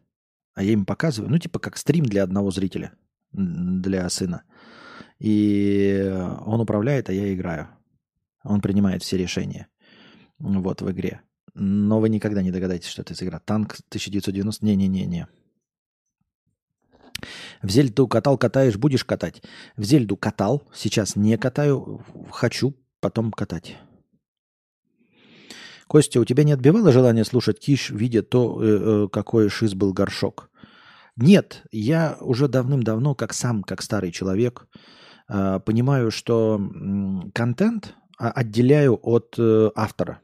[0.55, 1.31] а я им показываю.
[1.31, 2.93] Ну типа как стрим для одного зрителя,
[3.33, 4.43] для сына.
[5.19, 6.11] И
[6.45, 7.69] он управляет, а я играю.
[8.45, 9.69] Он принимает все решения.
[10.39, 11.21] Вот в игре.
[11.55, 13.39] Но вы никогда не догадаетесь, что это за игра.
[13.39, 14.65] Танк 1990.
[14.65, 15.29] Не-не-не-не.
[17.63, 19.43] В Зельду катал, катаешь, будешь катать.
[19.77, 23.77] В Зельду катал, сейчас не катаю, хочу потом катать.
[25.93, 29.93] Костя, у тебя не отбивало желание слушать Киш, видя то, э, э, какой шиз был
[29.93, 30.49] горшок?
[31.17, 34.69] Нет, я уже давным-давно, как сам, как старый человек,
[35.29, 40.23] э, понимаю, что м, контент отделяю от э, автора.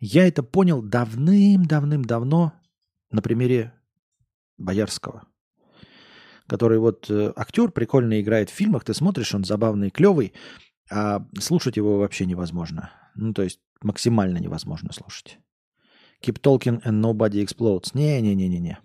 [0.00, 2.52] Я это понял давным-давным-давно
[3.10, 3.72] на примере
[4.58, 5.22] Боярского,
[6.46, 10.34] который вот э, актер прикольно играет в фильмах, ты смотришь, он забавный, клевый,
[10.90, 12.90] а слушать его вообще невозможно.
[13.14, 15.38] Ну, то есть максимально невозможно слушать.
[16.22, 17.90] Keep talking and nobody explodes.
[17.94, 18.78] Не-не-не-не-не.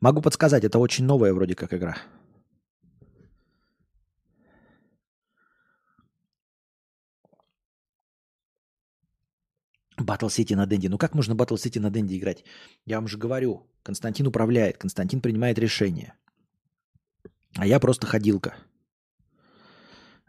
[0.00, 1.96] Могу подсказать, это очень новая вроде как игра.
[9.98, 10.88] Battle City на Денди.
[10.88, 12.44] Ну как можно Battle City на Денди играть?
[12.84, 16.14] Я вам же говорю, Константин управляет, Константин принимает решения.
[17.56, 18.54] А я просто ходилка.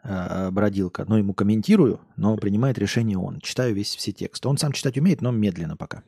[0.08, 1.04] Э, бродилка.
[1.08, 3.40] Но ему комментирую, но принимает решение он.
[3.40, 4.48] Читаю весь все тексты.
[4.48, 6.04] Он сам читать умеет, но медленно пока.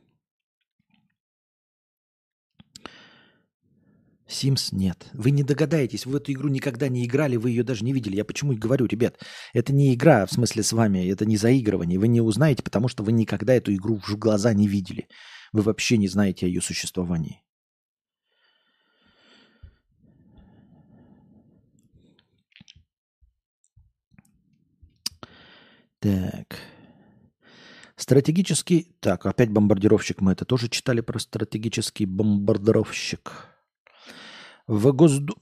[4.29, 5.09] Sims нет.
[5.15, 8.15] Вы не догадаетесь, вы в эту игру никогда не играли, вы ее даже не видели.
[8.15, 9.19] Я почему и говорю, ребят,
[9.55, 11.99] это не игра в смысле с вами, это не заигрывание.
[11.99, 15.09] Вы не узнаете, потому что вы никогда эту игру в глаза не видели.
[15.53, 17.43] Вы вообще не знаете о ее существовании.
[26.01, 26.59] Так.
[27.97, 28.95] Стратегический...
[29.01, 30.21] Так, опять бомбардировщик.
[30.21, 33.49] Мы это тоже читали про стратегический бомбардировщик.
[34.67, 35.37] В Госду...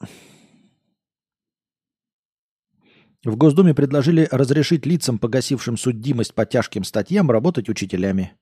[3.25, 8.37] В Госдуме предложили разрешить лицам, погасившим судимость по тяжким статьям, работать учителями.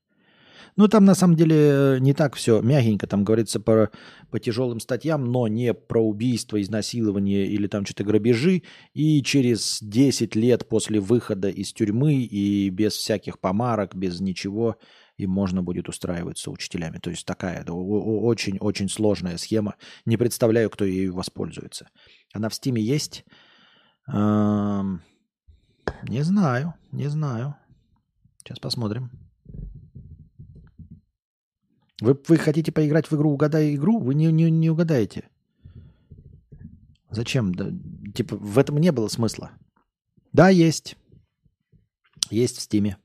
[0.77, 3.07] Ну, там на самом деле не так все мягенько.
[3.07, 3.91] Там говорится по,
[4.31, 8.63] по тяжелым статьям, но не про убийство, изнасилование или там что-то грабежи.
[8.93, 14.77] И через 10 лет после выхода из тюрьмы и без всяких помарок, без ничего,
[15.17, 16.99] им можно будет устраиваться учителями.
[16.99, 19.77] То есть такая очень-очень сложная схема.
[20.07, 21.89] Не представляю, кто ею воспользуется.
[22.33, 23.25] Она в Стиме есть?
[24.09, 25.01] Не
[26.23, 27.55] знаю, не знаю.
[28.39, 29.24] Сейчас посмотрим.
[32.05, 35.31] Вы, вы хотите поиграть в игру «Угадай игру», вы не, не, не угадаете.
[37.09, 37.55] Зачем?
[37.55, 37.71] Да,
[38.15, 39.53] типа, в этом не было смысла.
[40.31, 40.99] Да, есть.
[42.29, 42.99] Есть в Стиме.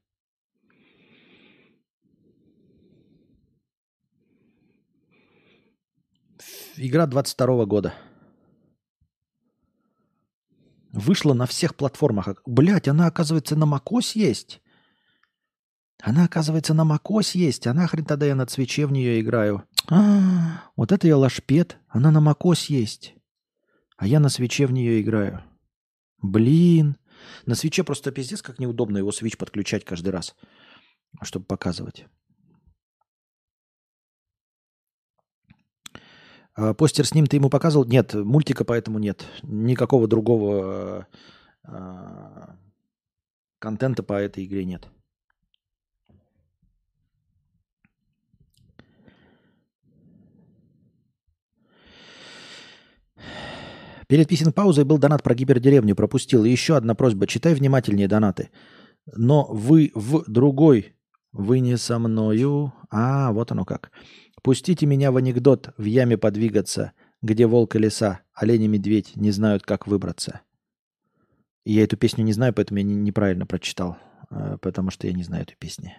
[6.75, 7.93] Игра 22 года.
[10.91, 12.35] Вышла на всех платформах.
[12.45, 14.61] Блять, она, оказывается, на macOS есть.
[16.01, 17.67] Она, оказывается, на macOS есть.
[17.67, 19.63] А нахрен тогда я на свече в нее играю?
[19.89, 21.77] А, вот это я лашпед.
[21.89, 23.15] Она на macOS есть.
[23.97, 25.43] А я на свече в нее играю.
[26.21, 26.97] Блин.
[27.45, 30.35] На свече просто пиздец, как неудобно его свич подключать каждый раз,
[31.21, 32.05] чтобы показывать.
[36.53, 37.85] А постер с ним ты ему показывал?
[37.85, 39.25] Нет, мультика поэтому нет.
[39.43, 41.07] Никакого другого
[41.63, 42.55] а,
[43.59, 44.87] контента по этой игре нет.
[54.09, 56.43] Перед писем паузой был донат про гипердеревню, пропустил.
[56.43, 58.49] И еще одна просьба, читай внимательнее донаты.
[59.05, 60.95] Но вы в другой,
[61.31, 62.73] вы не со мною.
[62.89, 63.91] А, вот оно как.
[64.41, 69.29] Пустите меня в анекдот в яме подвигаться, где волк и лиса, олень и медведь не
[69.29, 70.41] знают, как выбраться.
[71.63, 73.99] Я эту песню не знаю, поэтому я не, неправильно прочитал,
[74.31, 75.91] э, потому что я не знаю эту песню.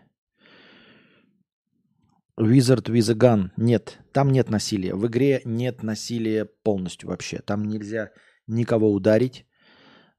[2.41, 3.51] Wizard with a Gun.
[3.57, 4.95] Нет, там нет насилия.
[4.95, 7.41] В игре нет насилия полностью вообще.
[7.41, 8.11] Там нельзя
[8.47, 9.47] никого ударить,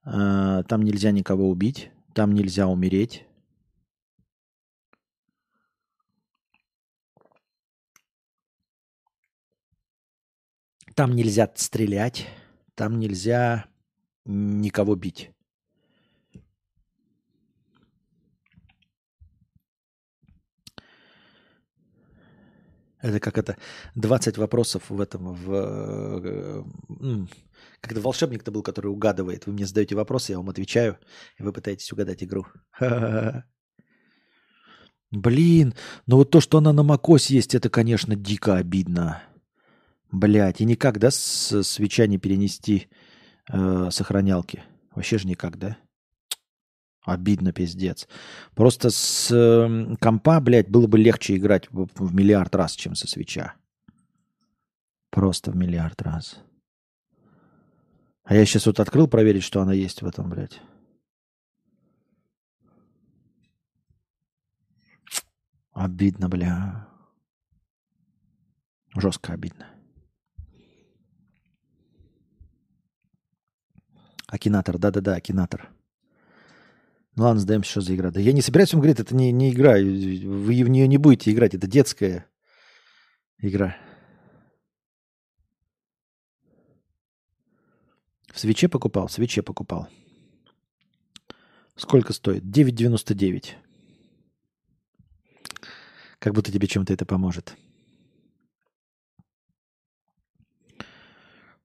[0.06, 3.26] э, там нельзя никого убить, там нельзя умереть.
[10.96, 12.28] Там нельзя стрелять,
[12.76, 13.66] там нельзя
[14.26, 15.32] никого бить.
[23.02, 23.58] Это как это
[23.96, 26.64] 20 вопросов в этом, в, э,
[27.82, 29.48] как это волшебник-то был, который угадывает.
[29.48, 30.98] Вы мне задаете вопросы, я вам отвечаю,
[31.38, 32.46] и вы пытаетесь угадать игру.
[35.12, 35.74] Блин,
[36.08, 39.22] ну вот то, что она на Макосе есть, это, конечно, дико обидно.
[40.12, 42.88] Блять, и никак, да, с свеча не перенести
[43.52, 44.64] э, сохранялки?
[44.94, 45.78] Вообще же никак, да?
[47.04, 48.08] Обидно, пиздец.
[48.54, 53.08] Просто с э, компа, блядь, было бы легче играть в, в миллиард раз, чем со
[53.08, 53.56] свеча.
[55.10, 56.40] Просто в миллиард раз.
[58.24, 60.62] А я сейчас вот открыл проверить, что она есть в этом, блядь.
[65.74, 66.88] Обидно, бля.
[68.96, 69.68] Жестко обидно.
[74.28, 75.70] Акинатор, да-да-да, Акинатор.
[77.16, 78.12] Ну ладно, сдаемся, что за игра.
[78.12, 79.74] Да я не собираюсь вам говорить, это не, не игра.
[79.74, 82.26] Вы в нее не будете играть, это детская
[83.40, 83.76] игра.
[88.32, 89.08] В свече покупал?
[89.08, 89.90] В свече покупал.
[91.76, 92.44] Сколько стоит?
[92.44, 93.56] 9,99.
[96.20, 97.58] Как будто тебе чем-то это поможет.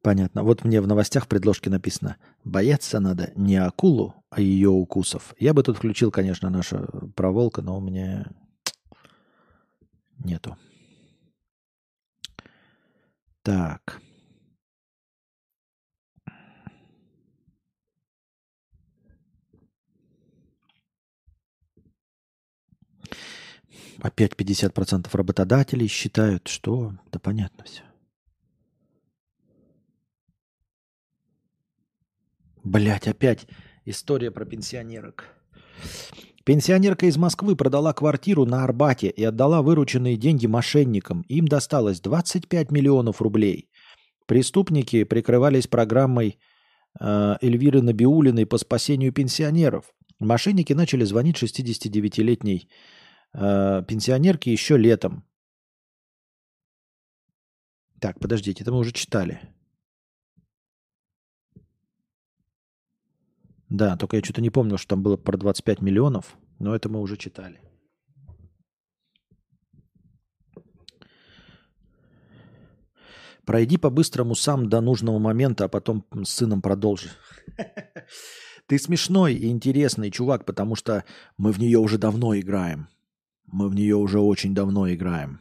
[0.03, 0.43] Понятно.
[0.43, 5.35] Вот мне в новостях в предложке написано, бояться надо не акулу, ее укусов.
[5.39, 8.31] Я бы тут включил, конечно, нашу про волка, но у меня
[10.19, 10.57] нету.
[13.43, 14.01] Так.
[24.03, 26.93] Опять 50% работодателей считают, что...
[27.11, 27.83] Да понятно все.
[32.63, 33.47] Блять, опять
[33.87, 35.25] история про пенсионерок.
[36.45, 41.23] Пенсионерка из Москвы продала квартиру на Арбате и отдала вырученные деньги мошенникам.
[41.23, 43.71] Им досталось 25 миллионов рублей.
[44.27, 46.39] Преступники прикрывались программой
[47.01, 49.93] э, Эльвиры Набиулиной по спасению пенсионеров.
[50.21, 52.69] Мошенники начали звонить 69-летней
[53.33, 55.25] э, пенсионерке еще летом.
[58.01, 59.41] Так, подождите, это мы уже читали.
[63.69, 67.01] Да, только я что-то не помнил, что там было про 25 миллионов, но это мы
[67.01, 67.61] уже читали.
[73.45, 77.11] Пройди по-быстрому сам до нужного момента, а потом с сыном продолжи.
[78.67, 81.05] Ты смешной и интересный чувак, потому что
[81.39, 82.89] мы в нее уже давно играем.
[83.47, 85.41] Мы в нее уже очень давно играем.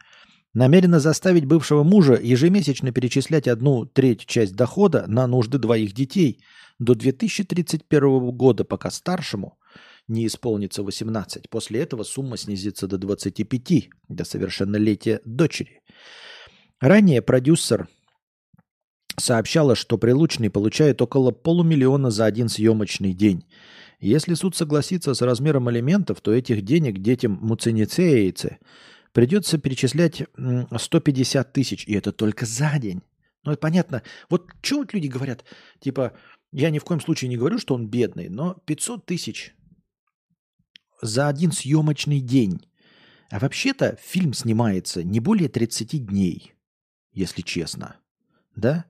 [0.55, 6.43] намерена заставить бывшего мужа ежемесячно перечислять одну треть часть дохода на нужды двоих детей
[6.79, 9.59] до 2031 года, пока старшему
[10.09, 11.49] не исполнится 18.
[11.49, 15.81] После этого сумма снизится до 25, до совершеннолетия дочери.
[16.81, 17.89] Ранее продюсер
[19.19, 23.45] сообщала, что Прилучный получает около полумиллиона за один съемочный день.
[24.03, 28.59] Если суд согласится с размером алиментов, то этих денег детям муценицеицы
[29.13, 30.25] придется перечислять
[30.77, 33.03] 150 тысяч, и это только за день.
[33.45, 34.03] Ну, это понятно.
[34.29, 35.45] Вот что вот люди говорят,
[35.79, 36.15] типа,
[36.51, 39.55] я ни в коем случае не говорю, что он бедный, но 500 тысяч
[41.01, 42.61] за один съемочный день.
[43.31, 46.55] А вообще-то фильм снимается не более 30 дней,
[47.13, 48.01] если честно.
[48.57, 48.85] Да?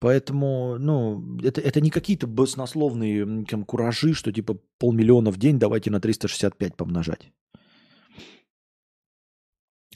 [0.00, 5.90] Поэтому, ну, это, это не какие-то баснословные там, куражи, что типа полмиллиона в день давайте
[5.90, 7.32] на 365 помножать.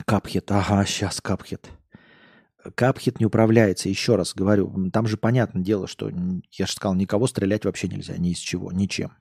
[0.05, 1.71] Капхет, ага, сейчас капхет.
[2.75, 4.91] Капхет не управляется, еще раз говорю.
[4.91, 6.11] Там же понятное дело, что,
[6.53, 9.13] я же сказал, никого стрелять вообще нельзя, ни из чего, ничем.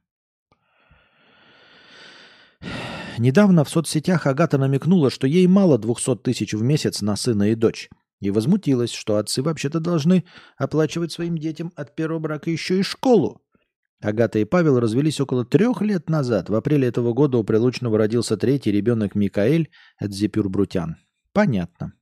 [3.17, 7.55] Недавно в соцсетях Агата намекнула, что ей мало 200 тысяч в месяц на сына и
[7.55, 7.89] дочь.
[8.21, 10.23] И возмутилась, что отцы вообще-то должны
[10.55, 13.41] оплачивать своим детям от первого брака еще и школу.
[13.99, 16.49] Агата и Павел развелись около трех лет назад.
[16.49, 19.69] В апреле этого года у Прилучного родился третий ребенок Микаэль
[19.99, 20.97] Эдзипюр Брутян.
[21.33, 21.93] Понятно.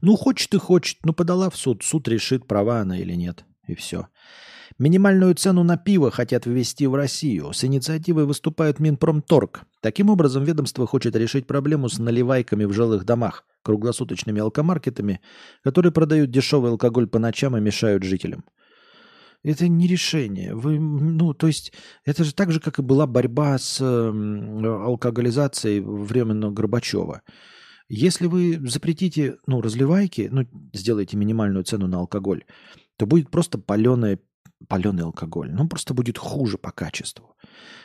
[0.00, 1.82] Ну, хочет и хочет, ну подала в суд.
[1.82, 3.44] Суд решит, права она или нет.
[3.66, 4.08] И все.
[4.78, 7.52] Минимальную цену на пиво хотят ввести в Россию.
[7.52, 9.62] С инициативой выступает Минпромторг.
[9.80, 15.20] Таким образом, ведомство хочет решить проблему с наливайками в жилых домах, круглосуточными алкомаркетами,
[15.62, 18.44] которые продают дешевый алкоголь по ночам и мешают жителям.
[19.42, 20.54] Это не решение.
[20.54, 21.72] Вы, ну, то есть,
[22.04, 27.22] это же так же, как и была борьба с э, алкоголизацией временно Горбачева.
[27.88, 32.44] Если вы запретите, ну, разливайки, ну, сделаете минимальную цену на алкоголь,
[32.96, 34.18] то будет просто паленое
[34.68, 35.52] паленый алкоголь.
[35.52, 37.36] Ну, просто будет хуже по качеству.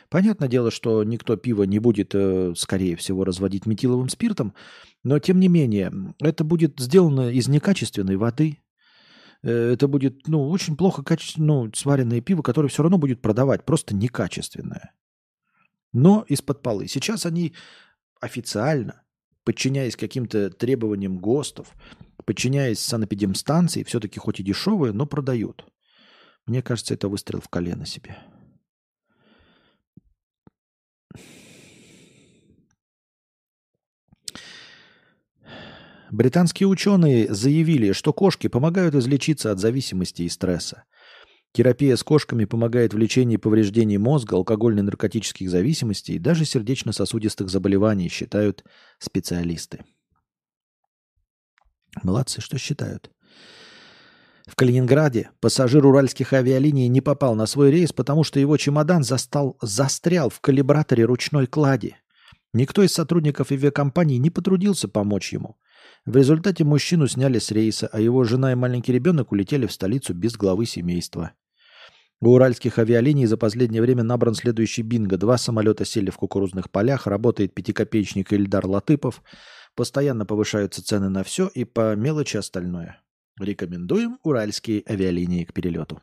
[0.08, 4.54] Понятное дело, что никто пиво не будет, э, скорее всего, разводить метиловым спиртом,
[5.04, 8.58] но, тем не менее, это будет сделано из некачественной воды.
[9.42, 13.64] Э, это будет, ну, очень плохо качественно, ну, сваренное пиво, которое все равно будет продавать,
[13.64, 14.92] просто некачественное.
[15.92, 16.88] Но из-под полы.
[16.88, 17.54] Сейчас они
[18.20, 19.02] официально,
[19.44, 21.72] подчиняясь каким-то требованиям ГОСТов,
[22.24, 25.66] подчиняясь санэпидемстанции, все-таки хоть и дешевые, но продают.
[26.46, 28.16] Мне кажется, это выстрел в колено себе.
[36.10, 40.84] Британские ученые заявили, что кошки помогают излечиться от зависимости и стресса.
[41.52, 48.64] Терапия с кошками помогает в лечении повреждений мозга, алкогольно-наркотических зависимостей и даже сердечно-сосудистых заболеваний, считают
[48.98, 49.84] специалисты.
[52.02, 53.10] Молодцы, что считают.
[54.46, 59.56] В Калининграде пассажир уральских авиалиний не попал на свой рейс, потому что его чемодан застал,
[59.62, 61.96] застрял в калибраторе ручной клади.
[62.52, 65.56] Никто из сотрудников авиакомпании не потрудился помочь ему.
[66.04, 70.12] В результате мужчину сняли с рейса, а его жена и маленький ребенок улетели в столицу
[70.12, 71.32] без главы семейства.
[72.20, 75.16] У уральских авиалиний за последнее время набран следующий бинго.
[75.16, 79.22] Два самолета сели в кукурузных полях, работает пятикопеечник Ильдар Латыпов.
[79.74, 83.00] Постоянно повышаются цены на все и по мелочи остальное.
[83.40, 86.00] Рекомендуем уральские авиалинии к перелету.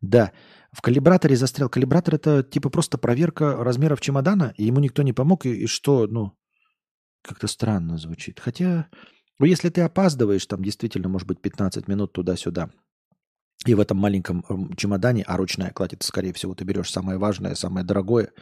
[0.00, 0.32] Да,
[0.72, 1.68] в калибраторе застрял.
[1.68, 6.06] Калибратор это типа просто проверка размеров чемодана, и ему никто не помог, и, и что,
[6.06, 6.32] ну,
[7.22, 8.40] как-то странно звучит.
[8.40, 8.88] Хотя,
[9.38, 12.70] ну, если ты опаздываешь, там действительно может быть 15 минут туда-сюда,
[13.66, 14.44] и в этом маленьком
[14.76, 18.32] чемодане, а ручная кладь, это, скорее всего, ты берешь самое важное, самое дорогое.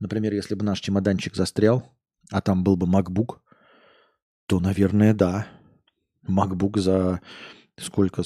[0.00, 1.96] Например, если бы наш чемоданчик застрял,
[2.32, 3.38] а там был бы MacBook,
[4.48, 5.46] то, наверное, да,
[6.28, 7.20] MacBook за
[7.78, 8.22] сколько?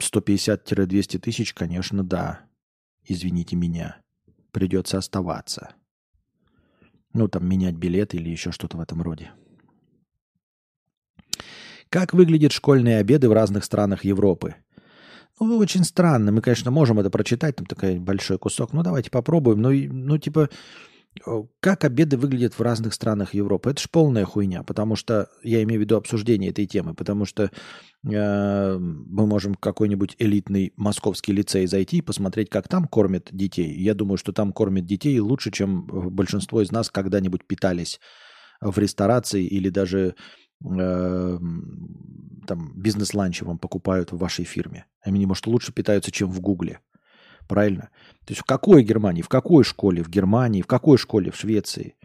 [0.00, 2.40] 150-200 тысяч, конечно, да.
[3.04, 3.96] Извините меня.
[4.52, 5.74] Придется оставаться.
[7.12, 9.32] Ну, там менять билет или еще что-то в этом роде.
[11.88, 14.54] Как выглядят школьные обеды в разных странах Европы?
[15.40, 16.30] Ну, очень странно.
[16.32, 18.72] Мы, конечно, можем это прочитать, там такой большой кусок.
[18.72, 19.60] Ну, давайте попробуем.
[19.60, 20.50] Ну, ну типа,
[21.60, 23.70] Как обеды выглядят в разных странах Европы?
[23.70, 27.50] Это ж полная хуйня, потому что, я имею в виду обсуждение этой темы, потому что
[28.04, 33.74] э, мы можем в какой-нибудь элитный московский лицей зайти и посмотреть, как там кормят детей.
[33.76, 38.00] Я думаю, что там кормят детей лучше, чем большинство из нас когда-нибудь питались
[38.60, 40.14] в ресторации или даже
[40.64, 41.38] э,
[42.46, 44.86] там бизнес-ланчи вам покупают в вашей фирме.
[45.02, 46.80] Они, может, лучше питаются, чем в Гугле.
[47.50, 47.90] Правильно?
[48.26, 51.96] То есть в какой Германии, в какой школе в Германии, в какой школе в Швеции?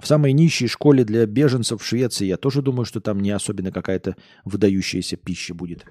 [0.00, 3.72] В самой нищей школе для беженцев в Швеции я тоже думаю, что там не особенно
[3.72, 4.14] какая-то
[4.44, 5.84] выдающаяся пища будет.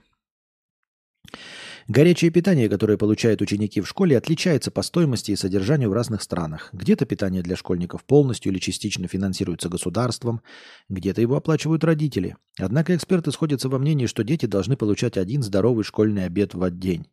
[1.90, 6.70] Горячее питание, которое получают ученики в школе, отличается по стоимости и содержанию в разных странах.
[6.72, 10.42] Где-то питание для школьников полностью или частично финансируется государством,
[10.88, 12.38] где-то его оплачивают родители.
[12.58, 17.06] Однако эксперты сходятся во мнении, что дети должны получать один здоровый школьный обед в день.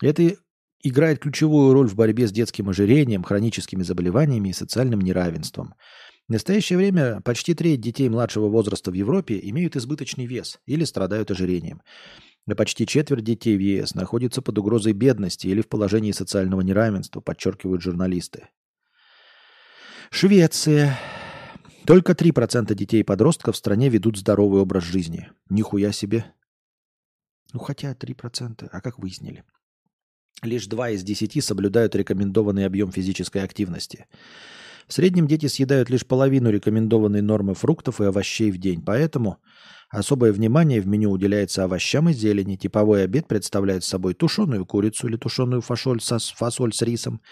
[0.00, 0.36] Это
[0.84, 5.74] играет ключевую роль в борьбе с детским ожирением, хроническими заболеваниями и социальным неравенством.
[6.28, 11.30] В настоящее время почти треть детей младшего возраста в Европе имеют избыточный вес или страдают
[11.30, 11.82] ожирением.
[12.46, 17.20] А почти четверть детей в ЕС находится под угрозой бедности или в положении социального неравенства,
[17.20, 18.48] подчеркивают журналисты.
[20.10, 20.98] Швеция.
[21.86, 25.30] Только 3% детей и подростков в стране ведут здоровый образ жизни.
[25.48, 26.26] Нихуя себе.
[27.54, 29.44] Ну хотя 3%, а как выяснили?
[30.42, 34.06] Лишь 2 из 10 соблюдают рекомендованный объем физической активности.
[34.86, 39.38] В среднем дети съедают лишь половину рекомендованной нормы фруктов и овощей в день, поэтому
[39.88, 42.56] особое внимание в меню уделяется овощам и зелени.
[42.56, 47.22] Типовой обед представляет собой тушеную курицу или тушеную фасоль, со, фасоль с рисом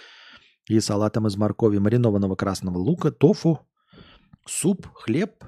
[0.68, 3.60] и салатом из моркови, маринованного красного лука, тофу,
[4.46, 5.44] суп, хлеб,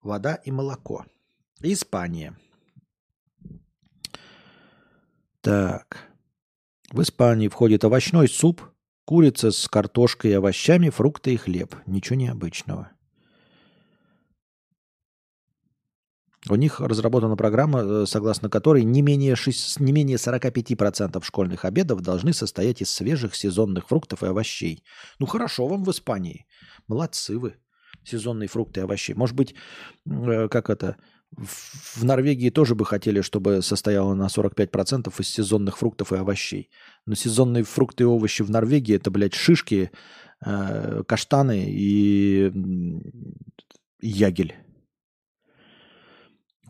[0.00, 1.04] вода и молоко.
[1.60, 2.38] Испания.
[5.42, 6.11] Так.
[6.92, 8.60] В Испании входит овощной суп,
[9.06, 11.74] курица с картошкой и овощами, фрукты и хлеб.
[11.86, 12.90] Ничего необычного.
[16.50, 22.02] У них разработана программа, э, согласно которой не менее, 6, не менее 45% школьных обедов
[22.02, 24.84] должны состоять из свежих сезонных фруктов и овощей.
[25.18, 26.46] Ну хорошо вам в Испании.
[26.88, 27.54] Молодцы вы.
[28.04, 29.12] Сезонные фрукты и овощи.
[29.12, 29.54] Может быть,
[30.04, 30.96] э, как это,
[31.36, 36.70] в Норвегии тоже бы хотели, чтобы состояло на 45% из сезонных фруктов и овощей.
[37.06, 39.90] Но сезонные фрукты и овощи в Норвегии это, блядь, шишки,
[40.44, 42.52] э, каштаны и
[44.00, 44.54] ягель.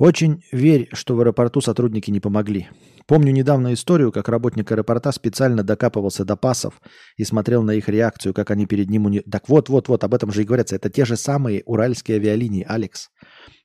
[0.03, 2.69] Очень верь, что в аэропорту сотрудники не помогли.
[3.07, 6.83] Помню недавно историю, как работник аэропорта специально докапывался до пасов
[7.17, 9.07] и смотрел на их реакцию, как они перед ним...
[9.07, 9.21] Уни...
[9.21, 10.75] Так вот, вот, вот, об этом же и говорится.
[10.75, 13.11] Это те же самые уральские авиалинии, Алекс.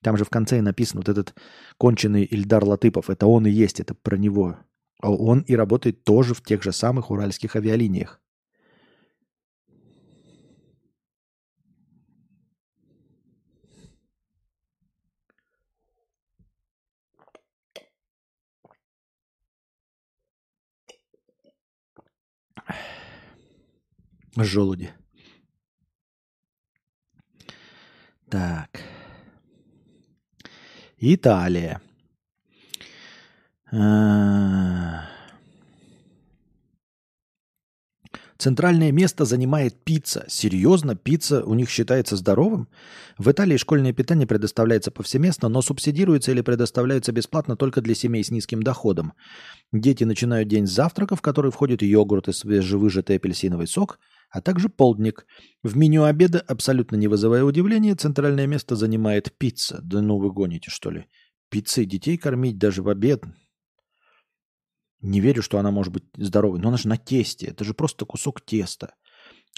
[0.03, 1.33] Там же в конце и написано вот этот
[1.79, 3.09] конченый Ильдар Латыпов.
[3.09, 4.57] Это он и есть, это про него.
[5.01, 8.21] А Он и работает тоже в тех же самых уральских авиалиниях.
[24.43, 24.93] Желуди.
[28.29, 28.81] Так.
[30.99, 31.81] Италия.
[33.71, 35.16] А.
[38.37, 40.25] Центральное место занимает пицца.
[40.27, 42.67] Серьезно, пицца у них считается здоровым?
[43.17, 48.29] В Италии школьное питание предоставляется повсеместно, но субсидируется или предоставляется бесплатно только для семей с
[48.29, 49.13] низким доходом.
[49.71, 53.99] Дети начинают день с завтрака, в который входит йогурт и свежевыжатый апельсиновый сок,
[54.29, 55.25] а также полдник.
[55.63, 59.79] В меню обеда, абсолютно не вызывая удивления, центральное место занимает пицца.
[59.81, 61.05] Да ну вы гоните, что ли?
[61.49, 63.23] Пиццей детей кормить даже в обед?
[65.01, 67.47] Не верю, что она может быть здоровой, но она же на тесте.
[67.47, 68.95] Это же просто кусок теста.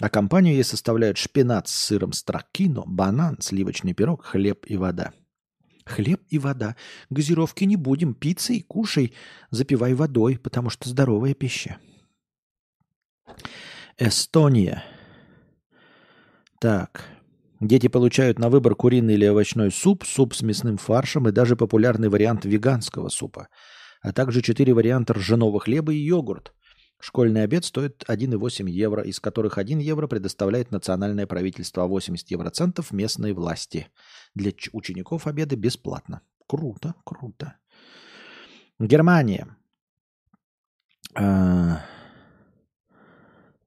[0.00, 5.12] А компанию ей составляют шпинат с сыром стракино, банан, сливочный пирог, хлеб и вода.
[5.84, 6.76] Хлеб и вода.
[7.10, 8.14] Газировки не будем.
[8.14, 9.12] Пиццей кушай,
[9.50, 11.78] запивай водой, потому что здоровая пища.
[13.98, 14.84] Эстония.
[16.60, 17.04] Так.
[17.60, 22.08] Дети получают на выбор куриный или овощной суп, суп с мясным фаршем и даже популярный
[22.08, 23.48] вариант веганского супа,
[24.00, 26.52] а также четыре варианта ржаного хлеба и йогурт.
[27.00, 32.92] Школьный обед стоит 1,8 евро, из которых 1 евро предоставляет национальное правительство, а 80 евроцентов
[32.92, 33.88] местные власти.
[34.34, 36.20] Для учеников обеды бесплатно.
[36.46, 37.56] Круто, круто.
[38.78, 39.56] Германия.
[41.14, 41.80] А,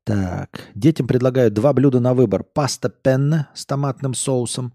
[0.04, 2.44] Так, детям предлагают два блюда на выбор.
[2.44, 4.74] Паста пенна с томатным соусом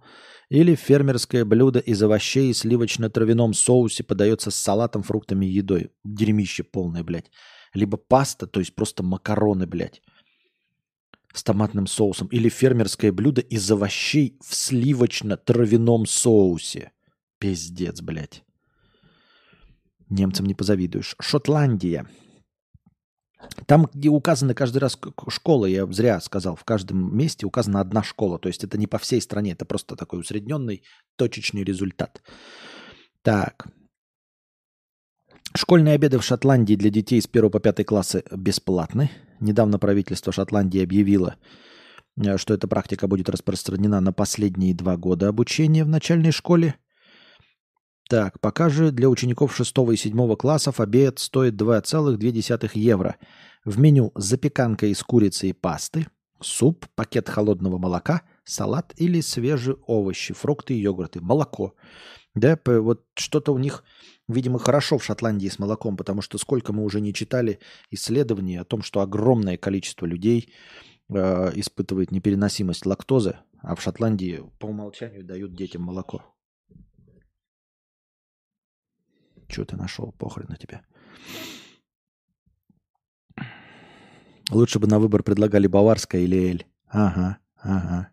[0.50, 5.90] или фермерское блюдо из овощей и сливочно-травяном соусе подается с салатом, фруктами и едой.
[6.04, 7.30] Дерьмище полное, блядь.
[7.74, 10.00] Либо паста, то есть просто макароны, блядь.
[11.34, 16.92] с томатным соусом или фермерское блюдо из овощей в сливочно-травяном соусе.
[17.38, 18.42] Пиздец, блядь.
[20.08, 21.14] Немцам не позавидуешь.
[21.20, 22.08] Шотландия.
[23.66, 28.38] Там, где указаны каждый раз школы, я зря сказал, в каждом месте указана одна школа.
[28.38, 30.82] То есть это не по всей стране, это просто такой усредненный
[31.16, 32.22] точечный результат.
[33.22, 33.68] Так.
[35.54, 39.10] Школьные обеды в Шотландии для детей с 1 по 5 классы бесплатны.
[39.40, 41.36] Недавно правительство Шотландии объявило,
[42.16, 46.74] э, что эта практика будет распространена на последние два года обучения в начальной школе.
[48.08, 53.16] Так, пока же для учеников 6 и 7 классов обед стоит 2,2 евро.
[53.66, 56.06] В меню запеканка из курицы и пасты,
[56.40, 61.74] суп, пакет холодного молока, салат или свежие овощи, фрукты и йогурты, молоко.
[62.34, 63.84] Да, вот что-то у них,
[64.26, 67.58] видимо, хорошо в Шотландии с молоком, потому что сколько мы уже не читали
[67.90, 70.50] исследований о том, что огромное количество людей
[71.10, 76.22] э, испытывает непереносимость лактозы, а в Шотландии по умолчанию дают детям молоко.
[79.48, 80.12] Что ты нашел?
[80.18, 80.82] Похрен на тебя.
[84.50, 86.66] Лучше бы на выбор предлагали баварское или эль.
[86.88, 88.10] Ага, ага.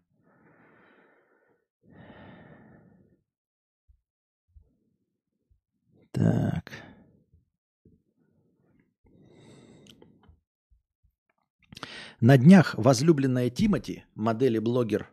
[6.12, 6.72] Так.
[12.22, 15.10] На днях возлюбленная Тимати, модель и блогер,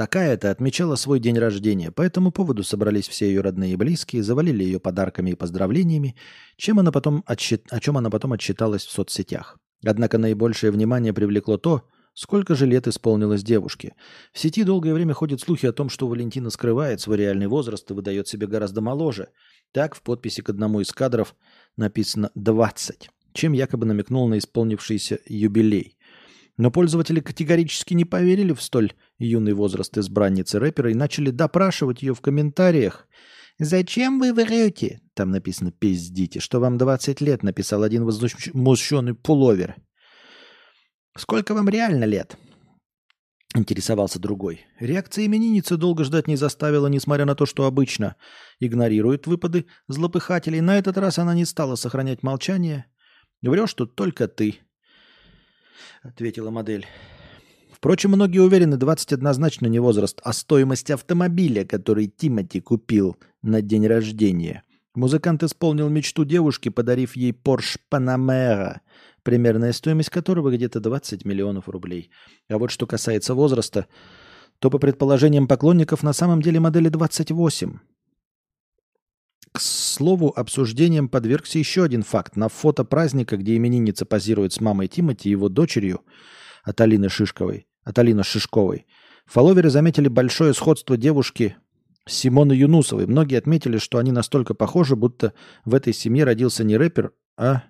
[0.00, 1.90] такая-то отмечала свой день рождения.
[1.90, 6.16] По этому поводу собрались все ее родные и близкие, завалили ее подарками и поздравлениями,
[6.56, 9.58] чем она потом отсчит- о чем она потом отчиталась в соцсетях.
[9.84, 11.82] Однако наибольшее внимание привлекло то,
[12.14, 13.92] сколько же лет исполнилось девушке.
[14.32, 17.92] В сети долгое время ходят слухи о том, что Валентина скрывает свой реальный возраст и
[17.92, 19.28] выдает себе гораздо моложе.
[19.70, 21.34] Так, в подписи к одному из кадров
[21.76, 25.98] написано «20», чем якобы намекнул на исполнившийся юбилей.
[26.60, 32.14] Но пользователи категорически не поверили в столь юный возраст избранницы рэпера и начали допрашивать ее
[32.14, 33.08] в комментариях.
[33.58, 39.76] «Зачем вы врете?» Там написано «пиздите», что вам 20 лет, написал один возмущенный пуловер.
[41.16, 42.36] «Сколько вам реально лет?»
[43.56, 44.60] Интересовался другой.
[44.78, 48.16] Реакция именинницы долго ждать не заставила, несмотря на то, что обычно
[48.58, 50.60] игнорирует выпады злопыхателей.
[50.60, 52.84] На этот раз она не стала сохранять молчание.
[53.40, 54.58] «Врешь тут только ты»,—
[56.02, 56.86] ответила модель.
[57.72, 63.86] Впрочем, многие уверены, 20 однозначно не возраст, а стоимость автомобиля, который Тимати купил на день
[63.86, 64.64] рождения.
[64.94, 68.80] Музыкант исполнил мечту девушки, подарив ей Porsche Panamera,
[69.22, 72.10] примерная стоимость которого где-то 20 миллионов рублей.
[72.48, 73.86] А вот что касается возраста,
[74.58, 77.78] то по предположениям поклонников на самом деле модели 28.
[79.52, 82.36] К слову, обсуждением подвергся еще один факт.
[82.36, 86.02] На фото праздника, где именинница позирует с мамой Тимати и его дочерью
[86.62, 86.80] от
[87.10, 88.86] Шишковой, от Шишковой,
[89.26, 91.56] фолловеры заметили большое сходство девушки
[92.06, 93.06] с Симоной Юнусовой.
[93.06, 97.64] Многие отметили, что они настолько похожи, будто в этой семье родился не рэпер, а...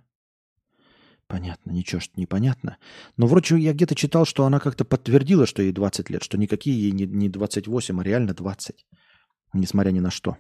[1.28, 2.76] Понятно, ничего, что непонятно.
[3.16, 6.76] Но вроде я где-то читал, что она как-то подтвердила, что ей 20 лет, что никакие
[6.76, 8.84] ей не, не 28, а реально 20.
[9.52, 10.36] Несмотря ни на что.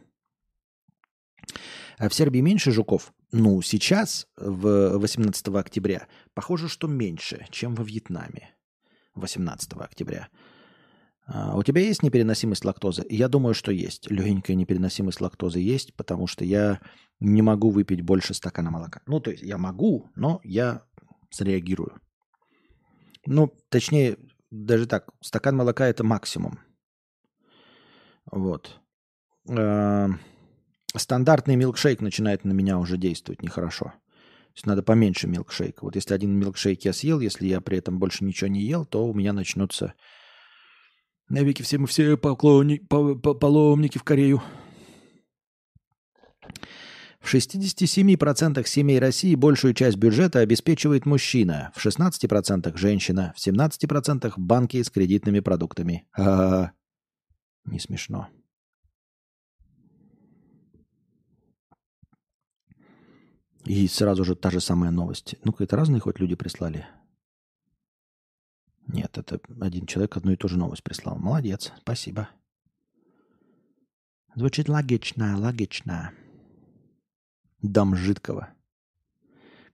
[1.98, 3.12] А в Сербии меньше жуков?
[3.32, 8.54] Ну, сейчас, в 18 октября, похоже, что меньше, чем во Вьетнаме
[9.14, 10.28] 18 октября.
[11.26, 13.04] А у тебя есть непереносимость лактозы?
[13.08, 14.10] Я думаю, что есть.
[14.10, 16.80] Легенькая непереносимость лактозы есть, потому что я
[17.20, 19.00] не могу выпить больше стакана молока.
[19.06, 20.84] Ну, то есть я могу, но я
[21.30, 22.00] среагирую.
[23.26, 24.16] Ну, точнее,
[24.50, 26.58] даже так, стакан молока это максимум.
[28.32, 28.80] Вот.
[30.96, 33.86] Стандартный милкшейк начинает на меня уже действовать нехорошо.
[33.86, 35.84] То есть надо поменьше милкшейка.
[35.84, 39.06] Вот если один милкшейк я съел, если я при этом больше ничего не ел, то
[39.06, 39.94] у меня начнутся
[41.30, 44.42] навеки все мы все поклонни- по- паломники в Корею.
[47.20, 54.82] В 67% семей России большую часть бюджета обеспечивает мужчина, в 16% женщина, в 17% банки
[54.82, 56.08] с кредитными продуктами.
[56.16, 56.70] А,
[57.66, 58.28] не смешно.
[63.64, 65.36] И сразу же та же самая новость.
[65.44, 66.86] Ну-ка, это разные хоть люди прислали?
[68.86, 71.16] Нет, это один человек одну и ту же новость прислал.
[71.18, 72.28] Молодец, спасибо.
[74.34, 76.12] Звучит логично, логично.
[77.62, 78.50] Дам жидкого.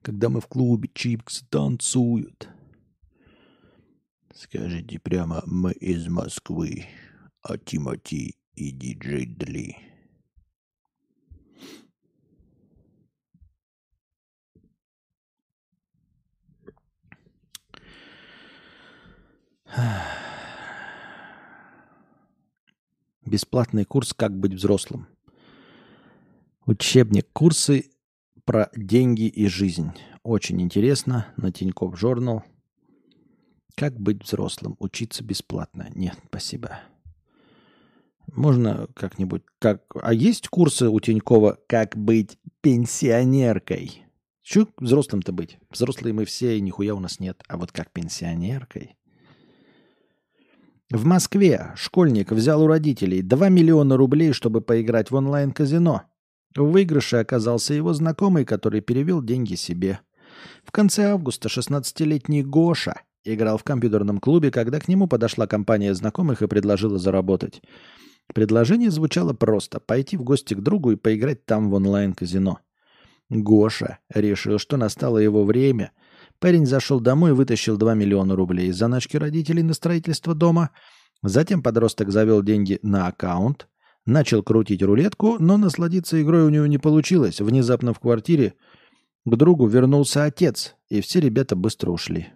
[0.03, 2.49] Когда мы в клубе, чипсы танцуют.
[4.35, 6.87] Скажите прямо, мы из Москвы,
[7.43, 9.77] а Тимати и диджей Дли.
[23.27, 25.07] Бесплатный курс «Как быть взрослым».
[26.67, 27.91] Учебник курсы
[28.45, 29.93] про деньги и жизнь.
[30.23, 31.27] Очень интересно.
[31.37, 32.45] На Тинькофф Журнал.
[33.75, 34.77] Как быть взрослым?
[34.79, 35.91] Учиться бесплатно.
[35.95, 36.81] Нет, спасибо.
[38.33, 39.43] Можно как-нибудь...
[39.59, 39.85] Как...
[40.03, 44.05] А есть курсы у Тинькова «Как быть пенсионеркой»?
[44.43, 45.59] Чё взрослым-то быть?
[45.71, 47.43] Взрослые мы все, и нихуя у нас нет.
[47.49, 48.97] А вот как пенсионеркой?
[50.91, 56.03] В Москве школьник взял у родителей 2 миллиона рублей, чтобы поиграть в онлайн-казино.
[56.55, 59.99] В выигрыше оказался его знакомый, который перевел деньги себе.
[60.63, 66.43] В конце августа 16-летний Гоша играл в компьютерном клубе, когда к нему подошла компания знакомых
[66.43, 67.63] и предложила заработать.
[68.33, 72.61] Предложение звучало просто– пойти в гости к другу и поиграть там в онлайн-казино.
[73.29, 75.91] Гоша решил, что настало его время–
[76.39, 80.71] Парень зашел домой и вытащил 2 миллиона рублей из заначки родителей на строительство дома.
[81.23, 83.69] Затем подросток завел деньги на аккаунт,
[84.05, 87.41] начал крутить рулетку, но насладиться игрой у него не получилось.
[87.41, 88.55] Внезапно в квартире
[89.25, 92.29] к другу вернулся отец, и все ребята быстро ушли.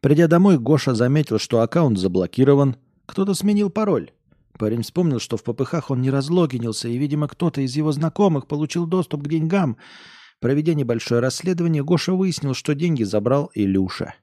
[0.00, 2.76] Придя домой, Гоша заметил, что аккаунт заблокирован.
[3.06, 4.10] Кто-то сменил пароль.
[4.58, 8.86] Парень вспомнил, что в ППХ он не разлогинился, и, видимо, кто-то из его знакомых получил
[8.86, 9.76] доступ к деньгам,
[10.40, 14.14] Проведя небольшое расследование, Гоша выяснил, что деньги забрал Илюша.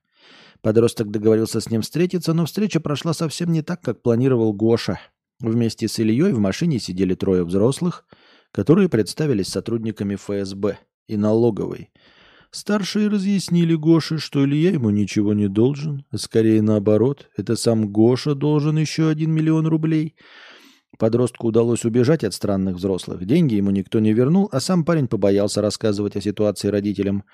[0.62, 5.00] Подросток договорился с ним встретиться, но встреча прошла совсем не так, как планировал Гоша.
[5.40, 8.06] Вместе с Ильей в машине сидели трое взрослых,
[8.52, 10.78] которые представились сотрудниками ФСБ
[11.08, 11.90] и налоговой.
[12.52, 18.36] Старшие разъяснили Гоше, что Илья ему ничего не должен, а скорее наоборот, это сам Гоша
[18.36, 20.16] должен еще один миллион рублей–
[21.04, 23.26] Подростку удалось убежать от странных взрослых.
[23.26, 27.26] Деньги ему никто не вернул, а сам парень побоялся рассказывать о ситуации родителям.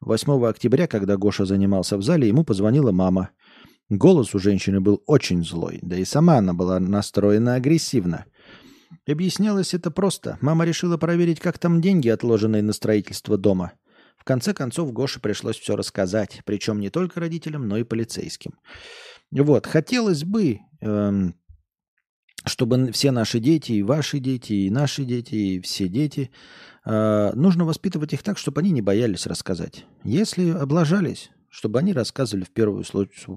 [0.00, 3.28] 8 октября, когда Гоша занимался в зале, ему позвонила мама.
[3.90, 8.24] Голос у женщины был очень злой, да и сама она была настроена агрессивно.
[9.06, 10.38] Объяснялось это просто.
[10.40, 13.72] Мама решила проверить, как там деньги, отложенные на строительство дома.
[14.16, 18.52] В конце концов, Гоше пришлось все рассказать, причем не только родителям, но и полицейским.
[19.30, 21.34] Вот, хотелось бы, эм,
[22.44, 26.30] чтобы все наши дети, и ваши дети, и наши дети, и все дети,
[26.84, 29.84] э, нужно воспитывать их так, чтобы они не боялись рассказать.
[30.04, 32.84] Если облажались, чтобы они рассказывали в первую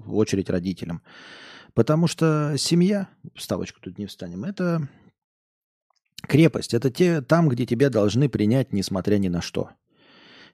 [0.06, 1.02] очередь родителям.
[1.74, 4.88] Потому что семья, вставочку тут не встанем, это
[6.22, 6.72] крепость.
[6.72, 9.70] Это те, там, где тебя должны принять, несмотря ни на что.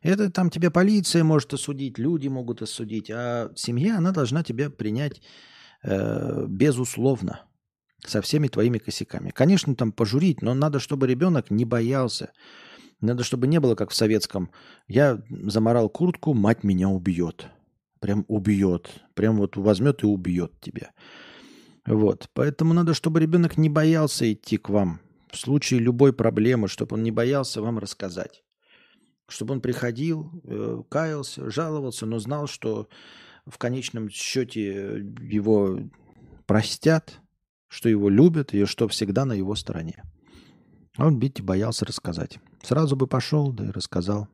[0.00, 5.20] Это там тебя полиция может осудить, люди могут осудить, а семья, она должна тебя принять
[5.82, 7.42] э, безусловно
[8.06, 9.30] со всеми твоими косяками.
[9.30, 12.32] Конечно, там пожурить, но надо, чтобы ребенок не боялся.
[13.00, 14.50] Надо, чтобы не было, как в советском.
[14.86, 17.46] Я заморал куртку, мать меня убьет.
[18.00, 18.90] Прям убьет.
[19.14, 20.92] Прям вот возьмет и убьет тебя.
[21.86, 22.28] Вот.
[22.34, 25.00] Поэтому надо, чтобы ребенок не боялся идти к вам.
[25.30, 28.42] В случае любой проблемы, чтобы он не боялся вам рассказать.
[29.28, 32.88] Чтобы он приходил, э, каялся, жаловался, но знал, что
[33.46, 35.78] в конечном счете его
[36.46, 37.20] простят,
[37.70, 40.02] что его любят и что всегда на его стороне.
[40.98, 42.38] Он Битти боялся рассказать.
[42.62, 44.28] Сразу бы пошел, да и рассказал.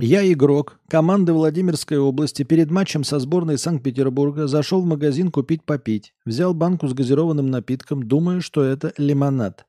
[0.00, 6.14] Я игрок команды Владимирской области перед матчем со сборной Санкт-Петербурга зашел в магазин купить попить.
[6.24, 9.64] Взял банку с газированным напитком, думая, что это лимонад.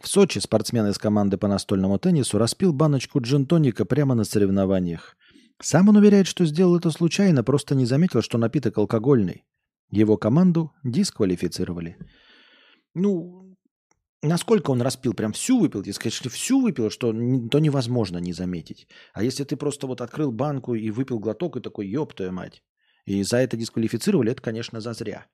[0.00, 5.16] В Сочи спортсмен из команды по настольному теннису распил баночку джин-тоника прямо на соревнованиях.
[5.60, 9.44] Сам он уверяет, что сделал это случайно, просто не заметил, что напиток алкогольный.
[9.90, 11.96] Его команду дисквалифицировали.
[12.94, 13.56] Ну,
[14.22, 15.14] насколько он распил?
[15.14, 15.82] Прям всю выпил?
[15.82, 17.12] Если что всю выпил, что
[17.50, 18.88] то невозможно не заметить.
[19.14, 22.62] А если ты просто вот открыл банку и выпил глоток, и такой, ёб твою мать.
[23.06, 25.26] И за это дисквалифицировали, это, конечно, зазря.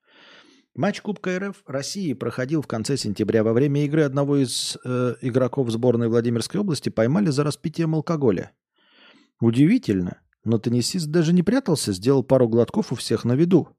[0.75, 3.43] Матч Кубка РФ России проходил в конце сентября.
[3.45, 8.53] Во время игры одного из э, игроков сборной Владимирской области поймали за распитием алкоголя.
[9.43, 13.71] Удивительно, но теннисист даже не прятался, сделал пару глотков у всех на виду.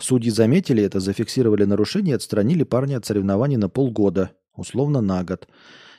[0.00, 5.48] Судьи заметили это, зафиксировали нарушение и отстранили парня от соревнований на полгода, условно на год.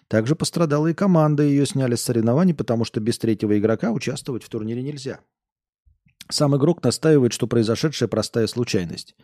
[0.07, 4.49] Также пострадала и команда, ее сняли с соревнований, потому что без третьего игрока участвовать в
[4.49, 5.19] турнире нельзя.
[6.30, 9.17] Сам игрок настаивает, что произошедшая простая случайность.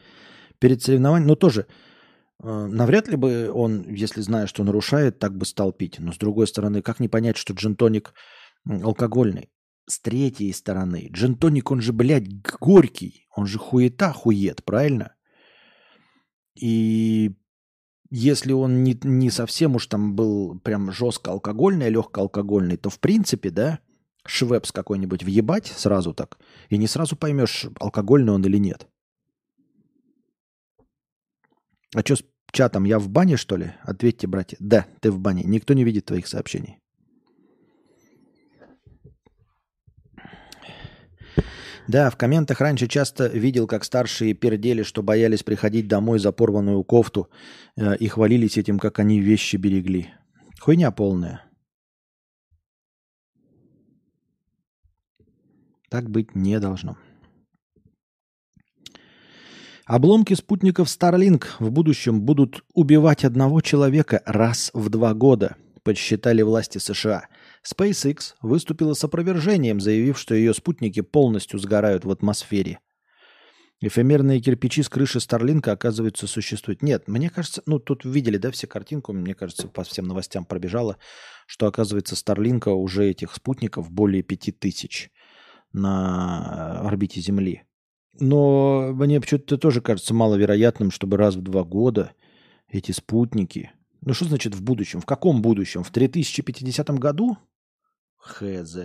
[0.60, 1.66] Перед соревнованием, ну тоже,
[2.44, 5.98] э, навряд ли бы он, если зная, что нарушает, так бы стал пить.
[5.98, 8.14] Но с другой стороны, как не понять, что джинтоник
[8.66, 9.50] алкогольный?
[9.92, 11.10] С третьей стороны.
[11.12, 13.28] Джентоник, он же, блядь, горький.
[13.36, 15.16] Он же хуета хует, правильно?
[16.56, 17.32] И
[18.10, 22.90] если он не, не совсем уж там был прям жестко алкогольный, а легко алкогольный, то
[22.90, 23.80] в принципе, да,
[24.26, 26.38] швепс какой-нибудь въебать сразу так,
[26.70, 28.88] и не сразу поймешь, алкогольный он или нет.
[31.96, 32.84] А что с чатом?
[32.86, 33.74] Я в бане, что ли?
[33.84, 34.58] Ответьте, братья.
[34.60, 35.44] Да, ты в бане.
[35.44, 36.81] Никто не видит твоих сообщений.
[41.92, 46.86] Да, в комментах раньше часто видел, как старшие пердели, что боялись приходить домой за порванную
[46.86, 47.30] кофту
[47.76, 50.10] э, и хвалились этим, как они вещи берегли.
[50.62, 51.44] Хуйня полная.
[55.90, 56.98] Так быть не должно.
[59.86, 66.78] Обломки спутников Starlink в будущем будут убивать одного человека раз в два года, подсчитали власти
[66.78, 67.28] США–
[67.66, 72.80] SpaceX выступила с опровержением, заявив, что ее спутники полностью сгорают в атмосфере.
[73.84, 76.84] Эфемерные кирпичи с крыши Старлинка, оказывается, существуют.
[76.84, 80.98] Нет, мне кажется, ну тут видели, да, все картинку, мне кажется, по всем новостям пробежало,
[81.48, 85.10] что, оказывается, Старлинка уже этих спутников более пяти тысяч
[85.74, 87.64] на орбите Земли.
[88.20, 92.12] Но мне почему-то тоже кажется маловероятным, чтобы раз в два года
[92.68, 93.72] эти спутники...
[94.02, 95.00] Ну что значит в будущем?
[95.00, 95.84] В каком будущем?
[95.84, 97.38] В 3050 году?
[98.22, 98.78] Хз.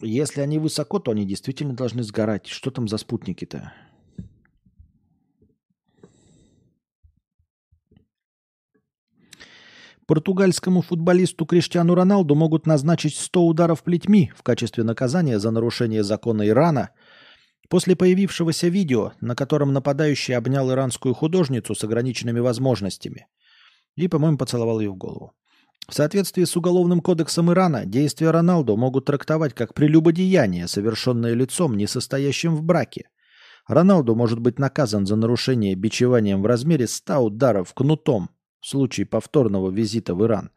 [0.00, 2.46] Если они высоко, то они действительно должны сгорать.
[2.46, 3.72] Что там за спутники-то?
[10.06, 16.46] Португальскому футболисту Криштиану Роналду могут назначить 100 ударов плетьми в качестве наказания за нарушение закона
[16.46, 16.90] Ирана
[17.68, 23.26] после появившегося видео, на котором нападающий обнял иранскую художницу с ограниченными возможностями
[23.96, 25.32] и, по-моему, поцеловал ее в голову.
[25.88, 31.86] В соответствии с Уголовным кодексом Ирана, действия Роналду могут трактовать как прелюбодеяние, совершенное лицом, не
[31.86, 33.08] состоящим в браке.
[33.68, 39.70] Роналду может быть наказан за нарушение бичеванием в размере 100 ударов кнутом в случае повторного
[39.70, 40.50] визита в Иран.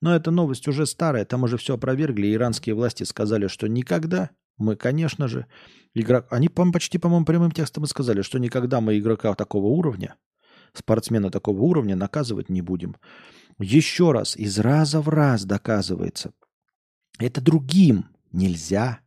[0.00, 4.30] Но эта новость уже старая, там уже все опровергли, и иранские власти сказали, что никогда
[4.58, 5.46] мы, конечно же,
[5.94, 6.26] игрок...
[6.30, 10.14] Они почти, по-моему, прямым текстом и сказали, что никогда мы игрока такого уровня,
[10.72, 12.94] спортсмена такого уровня наказывать не будем
[13.58, 16.32] еще раз, из раза в раз доказывается,
[17.18, 19.00] это другим нельзя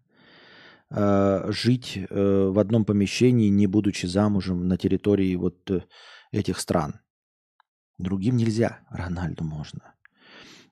[0.89, 5.81] э, жить э, в одном помещении, не будучи замужем на территории вот э,
[6.31, 6.99] этих стран.
[7.97, 9.93] Другим нельзя, Рональду можно.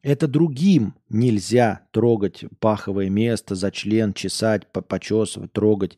[0.02, 5.98] Это другим нельзя трогать паховое место, за член чесать, почесывать, трогать.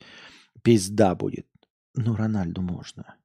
[0.64, 1.48] Пизда будет.
[1.96, 3.16] Ну, Рональду можно.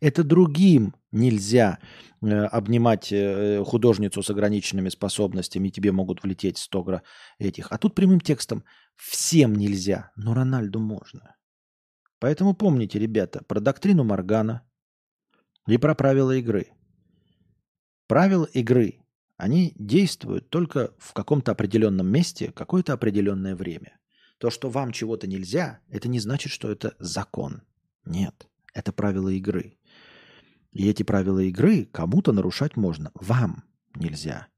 [0.00, 1.78] Это другим нельзя
[2.20, 7.02] э, обнимать э, художницу с ограниченными способностями, и тебе могут влететь 100 гра
[7.38, 7.70] этих.
[7.70, 8.64] А тут прямым текстом
[8.96, 11.36] всем нельзя, но Рональду можно.
[12.18, 14.62] Поэтому помните, ребята, про доктрину Моргана
[15.66, 16.68] и про правила игры.
[18.06, 19.00] Правила игры,
[19.36, 23.98] они действуют только в каком-то определенном месте, какое-то определенное время.
[24.38, 27.62] То, что вам чего-то нельзя, это не значит, что это закон.
[28.04, 29.78] Нет, это правила игры.
[30.74, 33.62] И эти правила игры кому-то нарушать можно, вам
[33.94, 34.48] нельзя.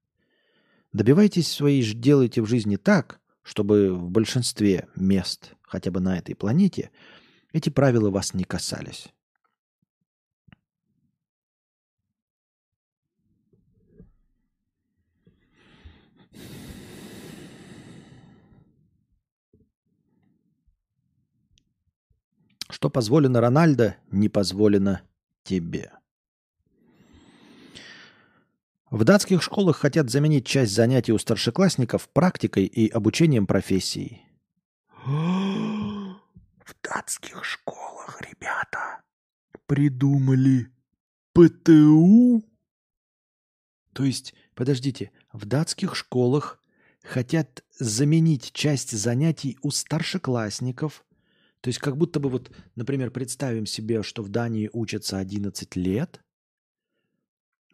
[0.93, 6.91] Добивайтесь своей, делайте в жизни так, чтобы в большинстве мест, хотя бы на этой планете,
[7.53, 9.09] эти правила вас не касались.
[22.71, 25.03] Что позволено Рональдо, не позволено
[25.45, 25.96] тебе.
[28.91, 34.23] В датских школах хотят заменить часть занятий у старшеклассников практикой и обучением профессий.
[35.05, 39.03] В датских школах, ребята,
[39.67, 40.69] придумали
[41.33, 42.45] ПТУ?
[43.93, 46.63] То есть, подождите, в датских школах
[47.03, 51.05] хотят заменить часть занятий у старшеклассников.
[51.61, 56.21] То есть, как будто бы вот, например, представим себе, что в Дании учатся 11 лет,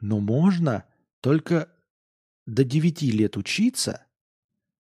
[0.01, 0.85] но можно
[1.23, 1.69] только
[2.47, 4.05] до 9 лет учиться,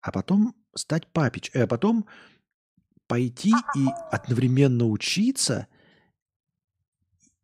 [0.00, 2.06] а потом стать папич, э, а потом
[3.08, 5.66] пойти и одновременно учиться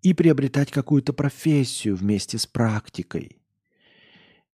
[0.03, 3.39] и приобретать какую-то профессию вместе с практикой.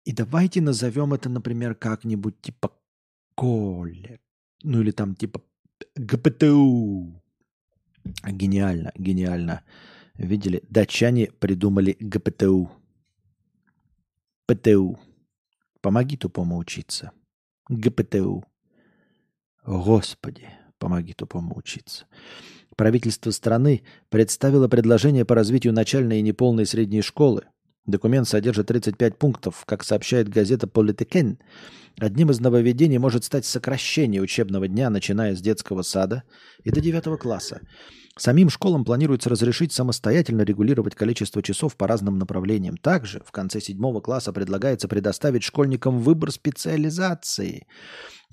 [0.05, 2.73] И давайте назовем это, например, как-нибудь типа
[3.35, 4.19] колледж.
[4.63, 5.43] Ну или там типа
[5.97, 7.21] ГПТУ.
[8.25, 9.65] Гениально, гениально.
[10.15, 10.63] Видели?
[10.69, 12.71] Датчане придумали ГПТУ.
[14.51, 14.99] ПТУ.
[15.81, 17.13] Помоги тупому учиться.
[17.69, 18.45] ГПТУ.
[19.65, 20.49] Господи,
[20.79, 22.07] помоги тупому учиться.
[22.75, 27.45] Правительство страны представило предложение по развитию начальной и неполной средней школы.
[27.87, 29.65] Документ содержит 35 пунктов.
[29.67, 31.39] Как сообщает газета Politiken,
[32.01, 36.25] одним из нововведений может стать сокращение учебного дня, начиная с детского сада
[36.65, 37.61] и до 9 класса.
[38.21, 42.77] Самим школам планируется разрешить самостоятельно регулировать количество часов по разным направлениям.
[42.77, 47.67] Также в конце седьмого класса предлагается предоставить школьникам выбор специализации.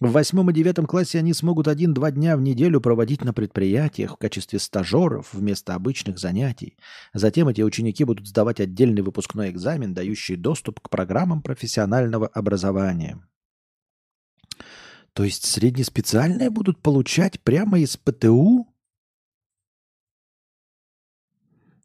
[0.02, 4.18] В восьмом и девятом классе они смогут один-два дня в неделю проводить на предприятиях в
[4.18, 6.76] качестве стажеров вместо обычных занятий.
[7.14, 13.26] Затем эти ученики будут сдавать отдельный выпускной экзамен, дающий доступ к программам профессионального образования.
[15.14, 18.68] То есть среднеспециальные будут получать прямо из ПТУ?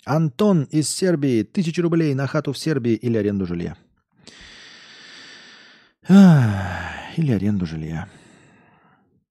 [0.04, 1.42] Антон из Сербии.
[1.42, 3.76] Тысяча рублей на хату в Сербии или аренду жилья.
[6.08, 8.08] Или аренду жилья.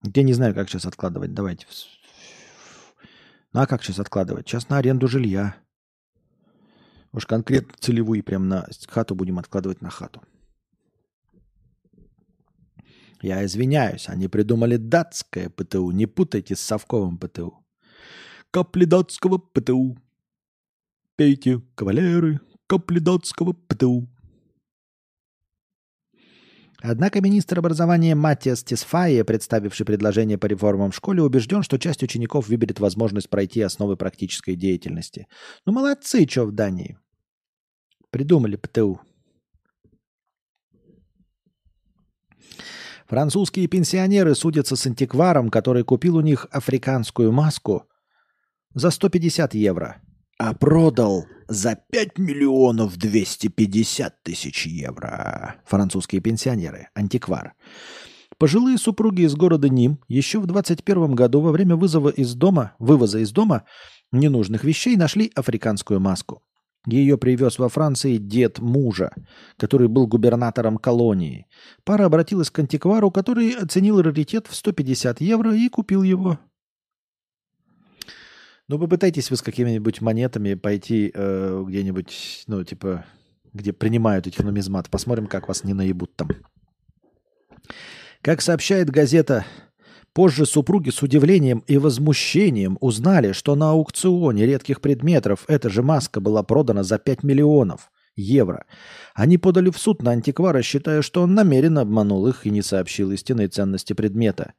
[0.03, 1.33] Я не знаю, как сейчас откладывать.
[1.33, 1.67] Давайте.
[3.53, 4.48] Ну а как сейчас откладывать?
[4.48, 5.56] Сейчас на аренду жилья.
[7.11, 10.22] Уж конкретно целевую прям на хату будем откладывать на хату.
[13.22, 15.91] Я извиняюсь, они придумали датское ПТУ.
[15.91, 17.53] Не путайте с совковым ПТУ.
[18.50, 19.98] Капли датского ПТУ.
[21.22, 24.09] Пейте, кавалеры, капли датского ПТУ.
[26.82, 32.48] Однако министр образования Матиас Тисфае, представивший предложение по реформам в школе, убежден, что часть учеников
[32.48, 35.27] выберет возможность пройти основы практической деятельности.
[35.67, 36.98] Ну молодцы, что в Дании.
[38.09, 39.00] Придумали ПТУ.
[43.06, 47.88] Французские пенсионеры судятся с антикваром, который купил у них африканскую маску
[48.74, 50.01] за 150 евро,
[50.42, 55.58] а продал за 5 миллионов 250 тысяч евро.
[55.68, 57.53] Французские пенсионеры, антиквар.
[58.40, 63.20] Пожилые супруги из города Ним еще в 21 году во время вызова из дома, вывоза
[63.20, 63.66] из дома
[64.11, 66.42] ненужных вещей нашли африканскую маску.
[66.88, 69.11] Ее привез во Франции дед мужа,
[69.58, 71.45] который был губернатором колонии.
[71.84, 76.40] Пара обратилась к антиквару, который оценил раритет в 150 евро и купил его.
[78.72, 83.03] Ну, попытайтесь вы с какими-нибудь монетами пойти э, где-нибудь, ну, типа,
[83.51, 84.90] где принимают этих нумизмат.
[84.90, 86.30] Посмотрим, как вас не наебут там.
[88.22, 89.45] Как сообщает газета
[90.14, 96.22] Позже супруги с удивлением и возмущением узнали, что на аукционе редких предметов эта же маска
[96.22, 97.91] была продана за 5 миллионов
[98.22, 98.66] евро.
[99.14, 103.11] Они подали в суд на антиквара, считая, что он намеренно обманул их и не сообщил
[103.11, 104.53] истинной ценности предмета.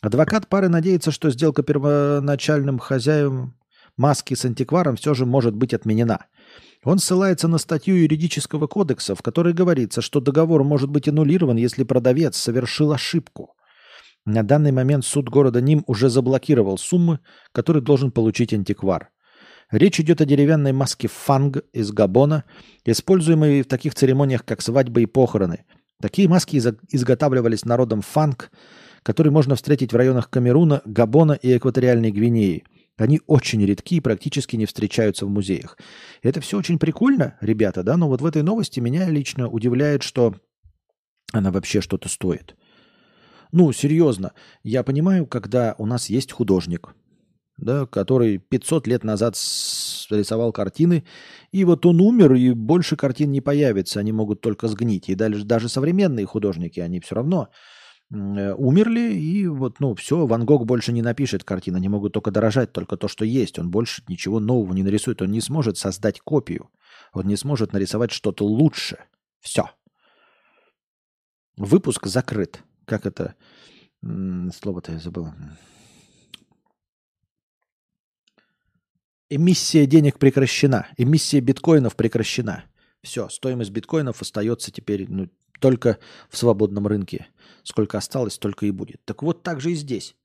[0.00, 3.54] Адвокат пары надеется, что сделка первоначальным хозяевам
[3.96, 6.26] маски с антикваром все же может быть отменена.
[6.84, 11.82] Он ссылается на статью юридического кодекса, в которой говорится, что договор может быть аннулирован, если
[11.82, 13.54] продавец совершил ошибку.
[14.24, 17.20] На данный момент суд города Ним уже заблокировал суммы,
[17.52, 19.10] которые должен получить антиквар.
[19.70, 22.44] Речь идет о деревянной маске фанг из Габона,
[22.86, 25.64] используемой в таких церемониях, как свадьбы и похороны.
[26.00, 28.50] Такие маски изготавливались народом фанг,
[29.02, 32.64] который можно встретить в районах Камеруна, Габона и Экваториальной Гвинеи.
[32.96, 35.76] Они очень редки и практически не встречаются в музеях.
[36.22, 40.34] Это все очень прикольно, ребята, да, но вот в этой новости меня лично удивляет, что
[41.32, 42.56] она вообще что-то стоит.
[43.52, 44.32] Ну, серьезно,
[44.62, 46.94] я понимаю, когда у нас есть художник,
[47.58, 51.04] да, который 500 лет назад рисовал картины,
[51.52, 55.08] и вот он умер, и больше картин не появится, они могут только сгнить.
[55.08, 57.48] И даже, даже современные художники, они все равно
[58.10, 62.30] э, умерли, и вот, ну, все, Ван Гог больше не напишет картин, они могут только
[62.30, 66.20] дорожать только то, что есть, он больше ничего нового не нарисует, он не сможет создать
[66.20, 66.70] копию,
[67.12, 68.98] он не сможет нарисовать что-то лучше.
[69.40, 69.70] Все.
[71.56, 73.36] Выпуск закрыт как это
[74.02, 75.28] слово-то я забыл.
[79.30, 82.64] Эмиссия денег прекращена, эмиссия биткоинов прекращена.
[83.02, 85.28] Все, стоимость биткоинов остается теперь ну,
[85.60, 85.98] только
[86.30, 87.28] в свободном рынке.
[87.62, 89.04] Сколько осталось, столько и будет.
[89.04, 90.16] Так вот так же и здесь.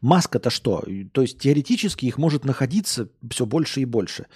[0.00, 0.84] Маска-то что?
[1.12, 4.26] То есть теоретически их может находиться все больше и больше.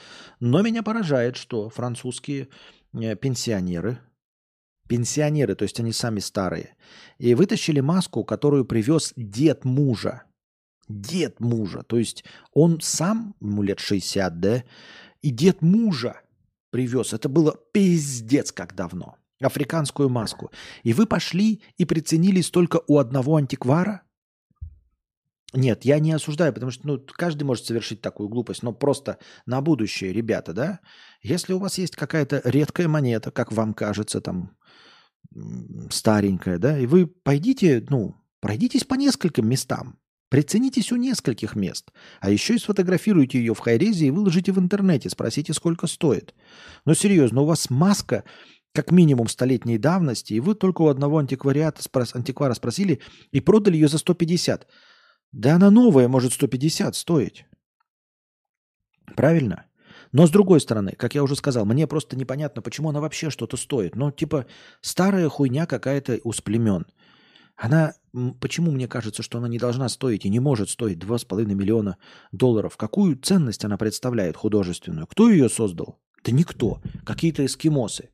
[0.40, 2.48] Но меня поражает, что французские
[2.94, 3.98] э, пенсионеры,
[4.88, 6.76] пенсионеры, то есть они сами старые,
[7.18, 10.24] и вытащили маску, которую привез дед мужа.
[11.00, 14.64] Дед мужа, то есть он сам, ему лет 60, да,
[15.22, 16.20] и дед мужа
[16.70, 17.12] привез.
[17.12, 19.16] Это было пиздец как давно.
[19.40, 20.50] Африканскую маску.
[20.82, 24.02] И вы пошли и приценились только у одного антиквара?
[25.52, 29.60] Нет, я не осуждаю, потому что ну, каждый может совершить такую глупость, но просто на
[29.60, 30.80] будущее, ребята, да,
[31.22, 34.56] если у вас есть какая-то редкая монета, как вам кажется, там,
[35.90, 39.98] старенькая, да, и вы пойдите, ну, пройдитесь по нескольким местам,
[40.32, 41.92] Приценитесь у нескольких мест.
[42.20, 45.10] А еще и сфотографируйте ее в хайрезе и выложите в интернете.
[45.10, 46.34] Спросите, сколько стоит.
[46.86, 48.24] Но серьезно, у вас маска
[48.72, 53.74] как минимум столетней давности, и вы только у одного антиквариата, спрос, антиквара спросили и продали
[53.74, 54.66] ее за 150.
[55.32, 57.44] Да она новая может 150 стоить.
[59.14, 59.66] Правильно?
[60.12, 63.58] Но с другой стороны, как я уже сказал, мне просто непонятно, почему она вообще что-то
[63.58, 63.96] стоит.
[63.96, 64.46] Ну, типа,
[64.80, 66.86] старая хуйня какая-то у сплемен.
[67.62, 67.94] Она,
[68.40, 71.96] почему мне кажется, что она не должна стоить и не может стоить 2,5 миллиона
[72.32, 72.76] долларов?
[72.76, 75.06] Какую ценность она представляет художественную?
[75.06, 76.00] Кто ее создал?
[76.24, 76.82] Да никто.
[77.06, 78.10] Какие-то эскимосы.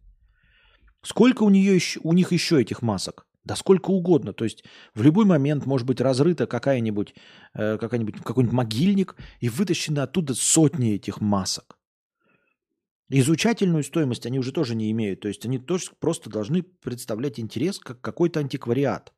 [1.02, 3.26] Сколько у, нее еще, у них еще этих масок?
[3.42, 4.34] Да сколько угодно.
[4.34, 7.14] То есть в любой момент может быть разрыта какая-нибудь,
[7.54, 11.78] э, какая-нибудь, какой-нибудь могильник и вытащены оттуда сотни этих масок.
[13.08, 15.20] Изучательную стоимость они уже тоже не имеют.
[15.20, 19.14] То есть они тоже просто должны представлять интерес как какой-то антиквариат.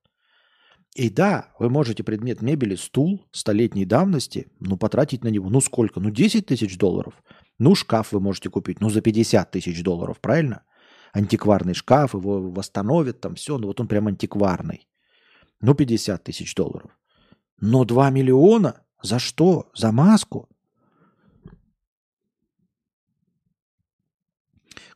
[0.95, 6.01] И да, вы можете предмет мебели, стул столетней давности, ну, потратить на него, ну, сколько?
[6.01, 7.15] Ну, 10 тысяч долларов.
[7.59, 10.65] Ну, шкаф вы можете купить, ну, за 50 тысяч долларов, правильно?
[11.13, 14.89] Антикварный шкаф, его восстановят, там все, ну, вот он прям антикварный.
[15.61, 16.91] Ну, 50 тысяч долларов.
[17.61, 18.83] Но 2 миллиона?
[19.03, 19.71] За что?
[19.75, 20.49] За маску?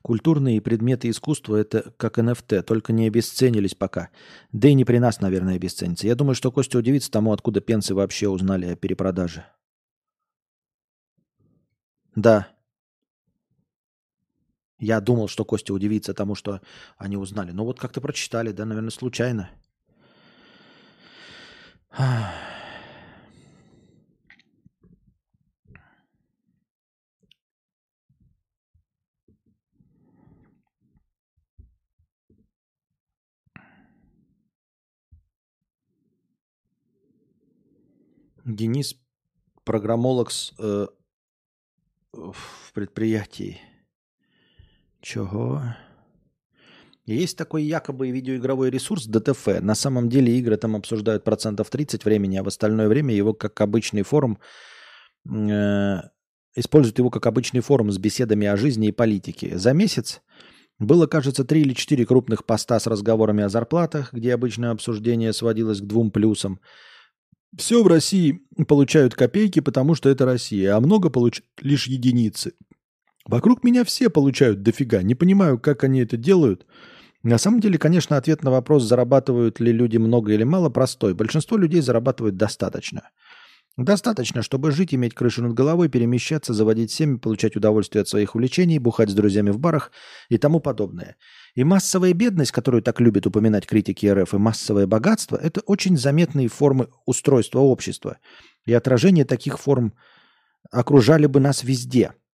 [0.05, 4.11] Культурные предметы искусства– это как NFT, только не обесценились пока.
[4.53, 6.07] Да и не при нас, наверное, обесценится.
[6.07, 9.47] Я думаю, что Костя удивится тому, откуда пенсы вообще узнали о перепродаже.
[12.15, 12.49] Да.
[14.79, 16.61] Я думал, что Костя удивится тому, что
[16.99, 17.53] они узнали.
[17.53, 19.49] Но вот как-то прочитали, да, наверное, случайно.
[38.45, 38.97] Денис,
[39.65, 40.87] программолог с, э,
[42.13, 43.59] в предприятии.
[45.01, 45.63] Чего?
[47.07, 49.63] Есть такой якобы видеоигровой ресурс ДТФ.
[49.63, 53.61] На самом деле игры там обсуждают процентов 30 времени, а в остальное время его как
[53.61, 54.39] обычный форум
[55.31, 56.01] э,
[56.55, 59.59] используют его как обычный форум с беседами о жизни и политике.
[59.59, 60.21] За месяц
[60.79, 65.81] было, кажется, три или четыре крупных поста с разговорами о зарплатах, где обычное обсуждение сводилось
[65.81, 66.61] к двум плюсам–
[67.57, 72.53] все в России получают копейки, потому что это Россия, а много получают лишь единицы.
[73.27, 75.03] Вокруг меня все получают дофига.
[75.03, 76.67] Не понимаю, как они это делают.
[77.23, 81.15] На самом деле, конечно, ответ на вопрос, зарабатывают ли люди много или мало, простой.
[81.15, 83.11] Большинство людей зарабатывают достаточно.
[83.79, 88.79] Достаточно, чтобы жить, иметь крышу над головой, перемещаться, заводить семьи, получать удовольствие от своих увлечений,
[88.79, 89.91] бухать с друзьями в барах
[90.29, 91.17] и тому подобное.
[91.55, 96.49] И массовая бедность, которую так любят упоминать критики РФ, и массовое богатство– это очень заметные
[96.49, 98.19] формы устройства общества.
[98.67, 99.95] И отражение таких форм
[100.71, 102.13] окружали бы нас везде–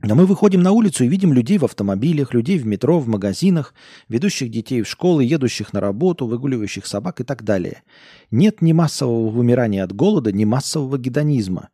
[0.00, 3.74] но мы выходим на улицу и видим людей в автомобилях, людей в метро, в магазинах,
[4.08, 7.82] ведущих детей в школы, едущих на работу, выгуливающих собак и так далее.
[8.30, 11.70] Нет ни массового вымирания от голода, ни массового гедонизма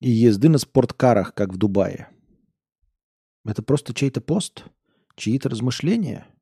[0.00, 2.08] и езды на спорткарах, как в Дубае.
[3.44, 4.64] Это просто чей-то пост,
[5.22, 6.26] чьи-то размышления–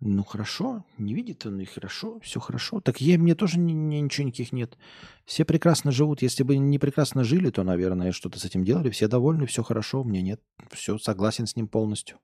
[0.00, 2.80] ну хорошо, не видит он и хорошо, все хорошо.
[2.80, 4.78] Так я, мне тоже ни, ни, ничего никаких нет.
[5.24, 6.22] Все прекрасно живут.
[6.22, 8.90] Если бы не прекрасно жили, то, наверное, что-то с этим делали.
[8.90, 10.40] Все довольны, все хорошо, мне нет.
[10.70, 12.18] Все, согласен с ним полностью.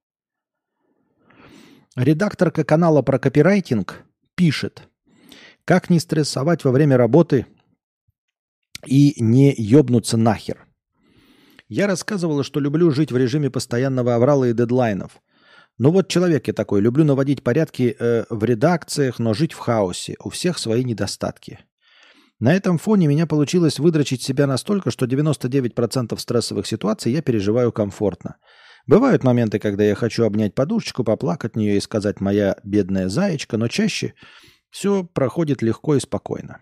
[1.97, 4.05] Редакторка канала про копирайтинг
[4.37, 4.89] пишет,
[5.65, 7.47] как не стрессовать во время работы
[8.87, 10.65] и не ёбнуться нахер.
[11.75, 15.21] Я рассказывала, что люблю жить в режиме постоянного аврала и дедлайнов–
[15.77, 20.15] ну вот человек я такой, люблю наводить порядки э, в редакциях, но жить в хаосе.
[20.23, 21.59] У всех свои недостатки.
[22.39, 28.37] На этом фоне меня получилось выдрочить себя настолько, что 99% стрессовых ситуаций я переживаю комфортно.
[28.87, 33.57] Бывают моменты, когда я хочу обнять подушечку, поплакать в нее и сказать «моя бедная заячка»,
[33.57, 34.15] но чаще
[34.71, 36.61] все проходит легко и спокойно.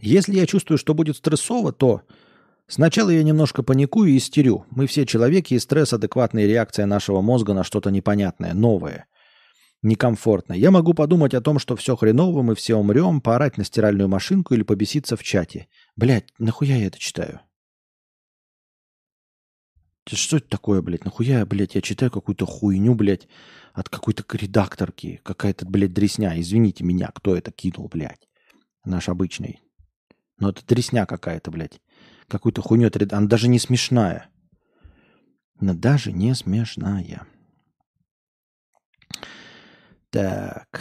[0.00, 2.02] Если я чувствую, что будет стрессово, то
[2.68, 4.66] Сначала я немножко паникую и истерю.
[4.70, 9.06] Мы все человеки, и стресс– адекватная реакция нашего мозга на что-то непонятное, новое,
[9.82, 10.56] некомфортное.
[10.56, 14.54] Я могу подумать о том, что все хреново, мы все умрем, поорать на стиральную машинку
[14.54, 15.68] или побеситься в чате.
[15.94, 17.40] Блять, нахуя я это читаю?
[20.08, 21.04] Что это такое, блядь?
[21.04, 23.28] Нахуя, блядь, я читаю какую-то хуйню, блядь,
[23.74, 25.20] от какой-то редакторки.
[25.22, 26.32] Какая-то, блядь, дресня.
[26.40, 28.28] Извините меня, кто это кинул, блядь.
[28.84, 29.60] Наш обычный.
[30.38, 31.80] Но это дресня какая-то, блядь
[32.28, 32.90] какую-то хуйню.
[33.10, 34.28] Она даже не смешная.
[35.58, 37.26] Она даже не смешная.
[40.10, 40.80] Так.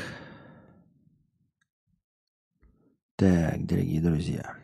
[3.16, 4.58] Так, дорогие друзья.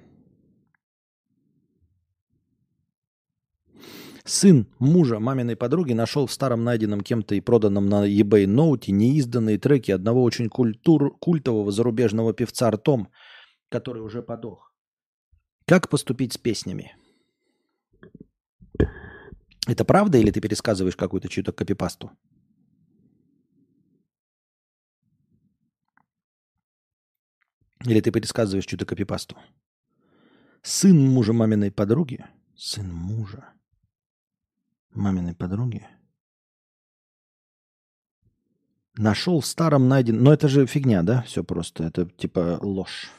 [4.25, 9.57] Сын мужа маминой подруги нашел в старом найденном кем-то и проданном на eBay ноуте неизданные
[9.57, 13.09] треки одного очень культур, культового зарубежного певца Артом,
[13.69, 14.70] который уже подох.
[15.71, 16.97] Как поступить с песнями?
[19.65, 22.11] Это правда или ты пересказываешь какую-то чью-то копипасту?
[27.85, 29.37] Или ты пересказываешь чью-то копипасту?
[30.61, 32.25] Сын мужа маминой подруги?
[32.57, 33.53] Сын мужа
[34.93, 35.87] маминой подруги?
[38.97, 40.21] Нашел в старом найден...
[40.21, 41.21] Но это же фигня, да?
[41.21, 41.85] Все просто.
[41.85, 43.09] Это типа ложь.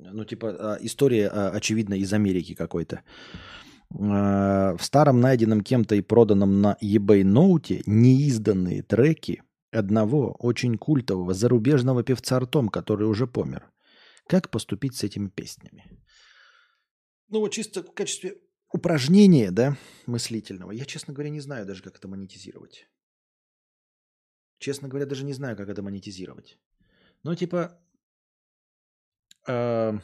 [0.00, 3.02] Ну, типа а, история, а, очевидно, из Америки какой-то.
[3.90, 11.34] А, в старом найденном кем-то и проданном на eBay ноуте неизданные треки одного очень культового
[11.34, 13.70] зарубежного певца Артом, который уже помер.
[14.26, 15.84] Как поступить с этими песнями?
[17.28, 18.38] Ну вот чисто в качестве
[18.72, 22.88] упражнения, да, мыслительного, я, честно говоря, не знаю даже, как это монетизировать.
[24.58, 26.58] Честно говоря, даже не знаю, как это монетизировать.
[27.22, 27.80] Ну, типа,
[29.48, 29.98] э,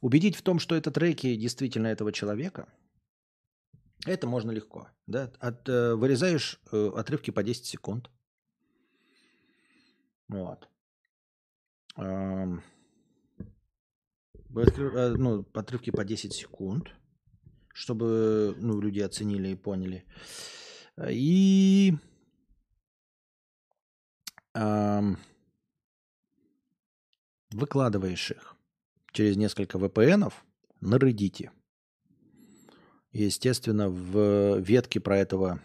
[0.00, 2.68] убедить в том, что это треки действительно этого человека,
[4.06, 4.88] это можно легко.
[5.06, 5.32] Да?
[5.40, 8.10] От, э, вырезаешь э, отрывки по 10 секунд.
[10.28, 10.68] Вот.
[11.96, 12.58] Э,
[14.50, 16.90] ну, отрывки по 10 секунд,
[17.74, 20.04] чтобы ну, люди оценили и поняли.
[21.08, 21.94] И
[24.54, 25.18] эм,
[27.50, 28.56] выкладываешь их
[29.12, 30.32] через несколько VPN
[30.80, 31.50] на Reddit.
[33.12, 35.60] Естественно, в ветке про этого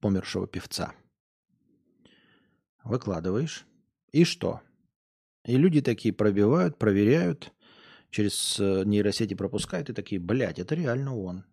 [0.00, 0.94] помершего певца.
[2.84, 3.66] Выкладываешь.
[4.12, 4.60] И что?
[5.44, 7.52] И люди такие пробивают, проверяют,
[8.10, 11.44] через э, нейросети пропускают и такие, блядь, это реально он.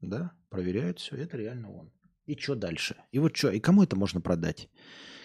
[0.00, 1.92] Да, проверяют все, это реально он.
[2.26, 2.96] И что дальше?
[3.10, 4.68] И вот что, и кому это можно продать?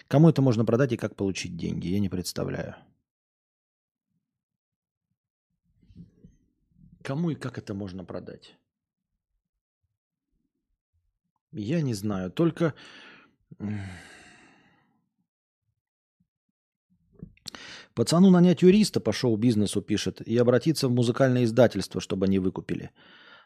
[0.08, 1.88] Кому это можно продать и как получить деньги?
[1.88, 2.76] Я не представляю.
[7.02, 8.56] Кому и как это можно продать?
[11.52, 12.30] Я не знаю.
[12.30, 12.74] Только
[17.94, 22.92] Пацану нанять юриста по шоу-бизнесу пишет и обратиться в музыкальное издательство, чтобы они выкупили.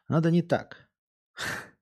[0.09, 0.91] Надо не так.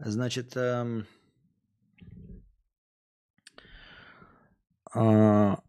[0.00, 1.06] Значит, эм,
[4.92, 5.62] а,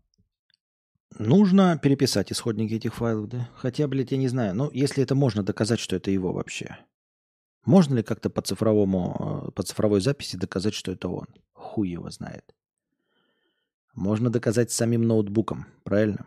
[1.19, 3.49] нужно переписать исходники этих файлов, да?
[3.55, 4.55] Хотя, блядь, я не знаю.
[4.55, 6.77] Ну, если это можно доказать, что это его вообще.
[7.65, 11.27] Можно ли как-то по цифровому, э, по цифровой записи доказать, что это он?
[11.53, 12.55] Хуй его знает.
[13.93, 16.25] Можно доказать самим ноутбуком, правильно?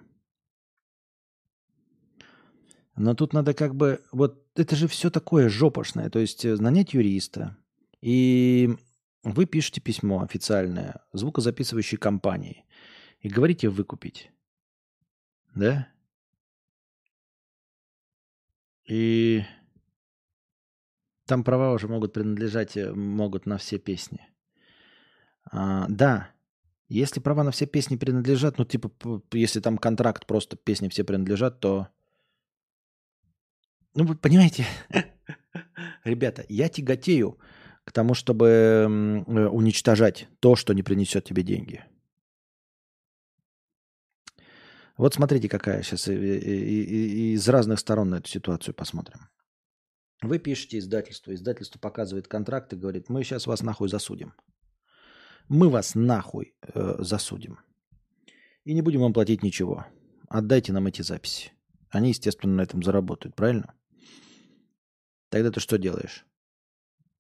[2.97, 4.03] Но тут надо как бы...
[4.13, 6.11] Вот это же все такое жопошное.
[6.11, 7.57] То есть э, нанять юриста.
[8.03, 8.77] И
[9.23, 12.65] вы пишете письмо официальное звукозаписывающей компании.
[13.21, 14.32] И говорите выкупить.
[15.55, 15.89] Да?
[18.89, 19.45] И
[21.27, 24.21] там права уже могут принадлежать, э, могут на все песни.
[25.51, 26.31] А, да,
[26.89, 28.91] если права на все песни принадлежат, ну типа,
[29.33, 31.89] если там контракт, просто песни все принадлежат, то...
[33.95, 34.67] Ну, вы понимаете,
[36.05, 37.39] ребята, я тяготею
[37.85, 41.85] к тому, чтобы э, уничтожать то, что не принесет тебе деньги.
[44.97, 49.29] Вот смотрите, какая сейчас из разных сторон на эту ситуацию посмотрим.
[50.23, 54.35] Вы пишете издательство, издательство показывает контракт и говорит, мы сейчас вас нахуй засудим.
[55.49, 57.59] Мы вас нахуй э, засудим.
[58.65, 59.87] И не будем вам платить ничего.
[60.29, 61.53] Отдайте нам эти записи.
[61.91, 63.75] Они, естественно, на этом заработают, правильно?
[65.29, 66.25] Тогда ты что делаешь?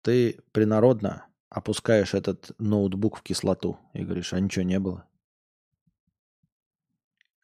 [0.03, 5.07] Ты принародно опускаешь этот ноутбук в кислоту и говоришь, а ничего не было.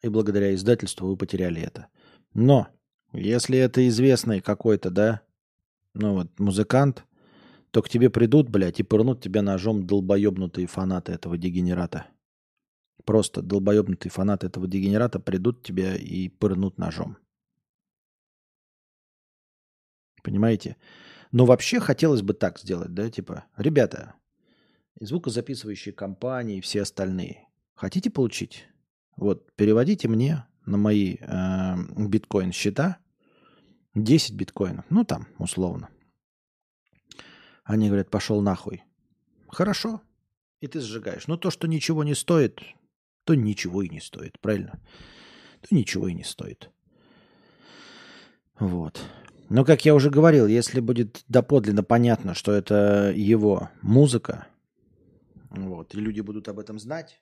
[0.01, 1.87] И благодаря издательству вы потеряли это.
[2.33, 2.67] Но
[3.11, 5.21] если это известный какой-то, да,
[5.93, 7.05] ну вот, музыкант,
[7.71, 12.07] то к тебе придут, блядь, и пырнут тебя ножом долбоебнутые фанаты этого дегенерата.
[13.05, 17.17] Просто долбоебнутые фанаты этого дегенерата придут тебя и пырнут ножом.
[20.23, 20.77] Понимаете?
[21.31, 24.15] Но вообще хотелось бы так сделать, да, типа, ребята,
[24.99, 28.68] звукозаписывающие компании и все остальные, хотите получить?
[29.19, 32.99] Вот, переводите мне на мои э, биткоин счета
[33.93, 34.85] 10 биткоинов.
[34.89, 35.89] Ну, там, условно.
[37.65, 38.81] Они говорят, пошел нахуй.
[39.49, 40.01] Хорошо.
[40.61, 41.27] И ты сжигаешь.
[41.27, 42.61] Но то, что ничего не стоит,
[43.25, 44.79] то ничего и не стоит, правильно?
[45.67, 46.71] То ничего и не стоит.
[48.57, 49.01] Вот.
[49.49, 54.47] Но, как я уже говорил, если будет доподлинно понятно, что это его музыка,
[55.49, 57.19] вот, и люди будут об этом знать,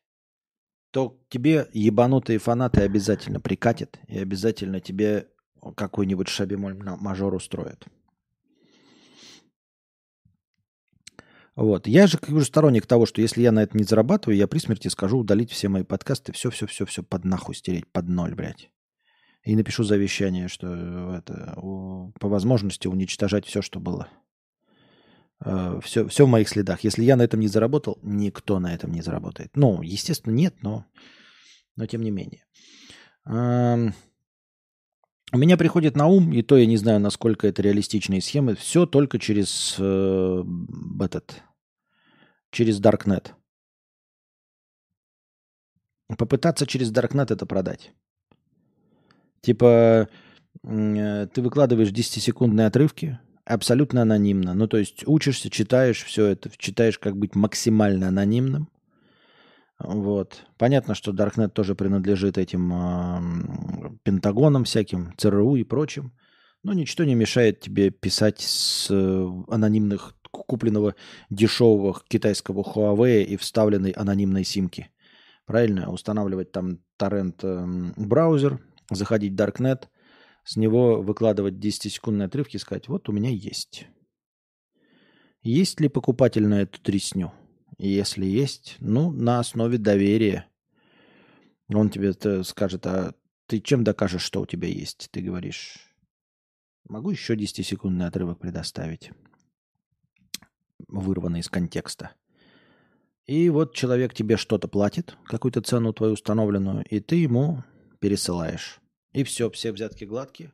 [0.98, 5.28] то тебе ебанутые фанаты обязательно прикатят и обязательно тебе
[5.76, 7.86] какой-нибудь шабимоль мажор устроят.
[11.56, 11.86] Вот.
[11.86, 14.58] Я же как уже сторонник того, что если я на это не зарабатываю, я при
[14.58, 18.72] смерти скажу удалить все мои подкасты, все-все-все-все под нахуй стереть, под ноль, блядь.
[19.44, 21.54] И напишу завещание, что это,
[22.20, 24.08] по возможности уничтожать все, что было.
[25.40, 26.84] Все, э, все в моих следах.
[26.84, 29.52] Если я на этом не заработал, никто на этом не заработает.
[29.56, 30.86] Ну, естественно, нет, но,
[31.76, 32.44] но тем не менее.
[35.34, 38.86] У меня приходит на ум, и то я не знаю, насколько это реалистичные схемы, все
[38.86, 40.44] только через э,
[41.02, 41.44] этот,
[42.50, 43.34] через Darknet.
[46.18, 47.92] Попытаться через Darknet это продать.
[49.42, 50.08] Типа,
[50.64, 54.54] э, ты выкладываешь 10-секундные отрывки, абсолютно анонимно.
[54.54, 58.70] Ну, то есть учишься, читаешь все это, читаешь, как быть максимально анонимным.
[59.80, 60.44] Вот.
[60.58, 66.14] Понятно, что Darknet тоже принадлежит этим э, Пентагонам всяким, ЦРУ и прочим.
[66.64, 70.96] Но ничто не мешает тебе писать с э, анонимных, купленного
[71.30, 74.90] дешевого китайского Huawei и вставленной анонимной симки.
[75.46, 75.92] Правильно?
[75.92, 78.60] Устанавливать там торрент э, браузер,
[78.90, 79.84] заходить в Darknet,
[80.48, 83.86] с него выкладывать 10-секундные отрывки и сказать, вот у меня есть.
[85.42, 87.34] Есть ли покупатель на эту тресню?
[87.78, 90.48] Если есть, ну, на основе доверия.
[91.68, 93.14] Он тебе скажет, а
[93.48, 95.10] ты чем докажешь, что у тебя есть?
[95.12, 95.94] Ты говоришь,
[96.88, 99.12] могу еще 10-секундный отрывок предоставить,
[100.88, 102.12] вырванный из контекста.
[103.26, 107.66] И вот человек тебе что-то платит, какую-то цену твою установленную, и ты ему
[108.00, 108.80] пересылаешь.
[109.14, 110.54] И все, все взятки гладкие.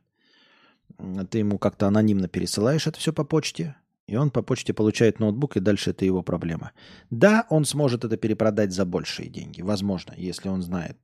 [1.30, 3.76] Ты ему как-то анонимно пересылаешь это все по почте,
[4.06, 6.72] и он по почте получает ноутбук, и дальше это его проблема.
[7.10, 10.98] Да, он сможет это перепродать за большие деньги, возможно, если он знает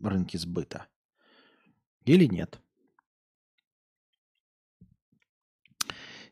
[0.00, 0.86] рынки сбыта.
[2.04, 2.60] Или нет.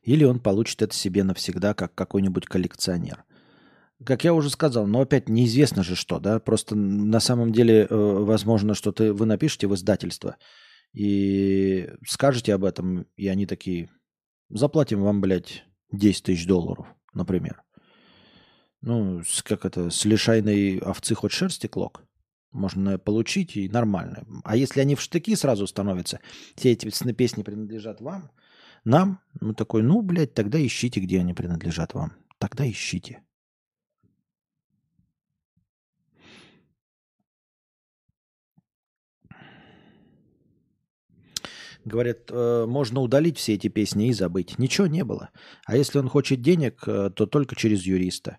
[0.03, 3.25] Или он получит это себе навсегда, как какой-нибудь коллекционер.
[4.05, 7.95] Как я уже сказал, но опять неизвестно же что, да, просто на самом деле э,
[7.95, 10.37] возможно, что ты, вы напишете в издательство
[10.93, 13.91] и скажете об этом, и они такие,
[14.51, 17.63] Заплатим вам, блядь, 10 тысяч долларов, например.
[18.81, 22.03] Ну, как это, с лишайной овцы хоть шерсти клок.
[22.51, 24.25] Можно получить и нормально.
[24.45, 26.21] А если они в штыки сразу становятся,
[26.55, 28.31] все эти песни принадлежат вам,
[28.85, 32.15] нам, ну такой, ну, блядь, тогда ищите, где они принадлежат вам.
[32.39, 33.23] Тогда ищите.
[41.89, 44.59] Говорят, э, можно удалить все эти песни и забыть.
[44.59, 45.31] Ничего не было.
[45.67, 48.39] А если он хочет денег, э, то только через юриста.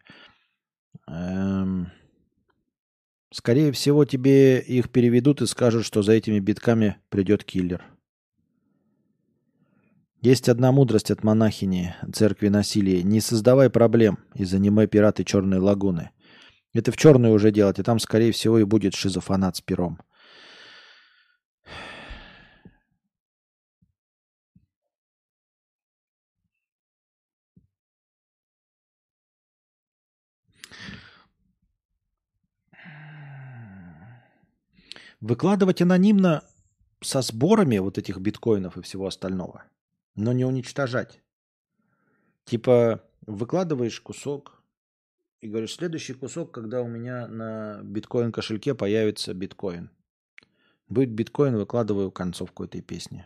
[1.08, 1.92] Эм...
[3.32, 7.84] Скорее всего, тебе их переведут и скажут, что за этими битками придет киллер.
[10.22, 13.04] Есть одна мудрость от монахини церкви насилия.
[13.04, 16.10] Не создавай проблем из аниме «Пираты Черной лагуны».
[16.74, 20.00] Это в черную уже делать, и там, скорее всего, и будет шизофанат с пером.
[35.22, 36.46] Выкладывать анонимно
[37.02, 39.66] со сборами вот этих биткоинов и всего остального,
[40.16, 41.22] но не уничтожать.
[42.46, 44.64] Типа выкладываешь кусок
[45.42, 49.90] и говоришь, следующий кусок, когда у меня на биткоин кошельке появится биткоин.
[50.88, 53.26] Будет биткоин, выкладываю концовку этой песни.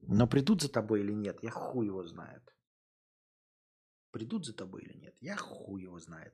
[0.00, 2.42] Но придут за тобой или нет, я хуй его знает.
[4.10, 6.32] Придут за тобой или нет, я хуй его знает.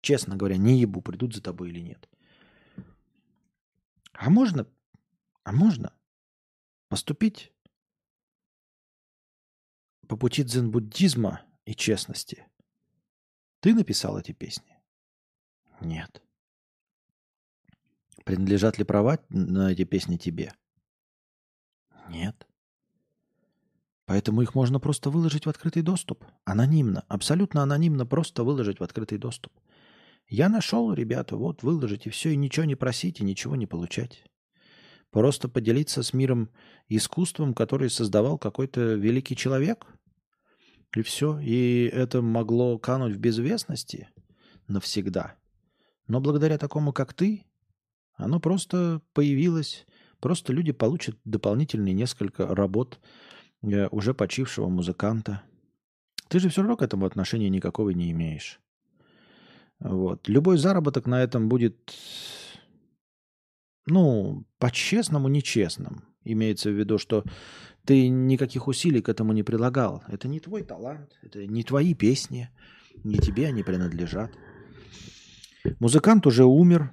[0.00, 2.08] Честно говоря, не ебу, придут за тобой или нет.
[4.18, 4.66] А можно,
[5.44, 5.94] а можно
[6.88, 7.52] поступить
[10.08, 12.44] по пути дзен-буддизма и честности.
[13.60, 14.76] Ты написал эти песни?
[15.80, 16.20] Нет.
[18.24, 20.52] Принадлежат ли права на эти песни тебе?
[22.08, 22.48] Нет.
[24.04, 26.24] Поэтому их можно просто выложить в открытый доступ.
[26.44, 29.52] Анонимно, абсолютно анонимно просто выложить в открытый доступ.
[30.28, 34.24] Я нашел, ребята, вот, выложите все, и ничего не просите, ничего не получать.
[35.10, 36.50] Просто поделиться с миром
[36.88, 39.86] искусством, который создавал какой-то великий человек.
[40.94, 41.38] И все.
[41.40, 44.08] И это могло кануть в безвестности
[44.68, 45.36] навсегда.
[46.06, 47.44] Но благодаря такому, как ты,
[48.14, 49.86] оно просто появилось.
[50.20, 53.00] Просто люди получат дополнительные несколько работ
[53.62, 55.42] э, уже почившего музыканта.
[56.28, 58.60] Ты же все равно к этому отношения никакого не имеешь.
[59.80, 60.28] Вот.
[60.28, 61.94] Любой заработок на этом будет,
[63.86, 66.04] ну, по-честному, нечестным.
[66.24, 67.24] Имеется в виду, что
[67.84, 70.02] ты никаких усилий к этому не прилагал.
[70.08, 72.50] Это не твой талант, это не твои песни,
[73.04, 74.30] не тебе они принадлежат.
[75.80, 76.92] Музыкант уже умер.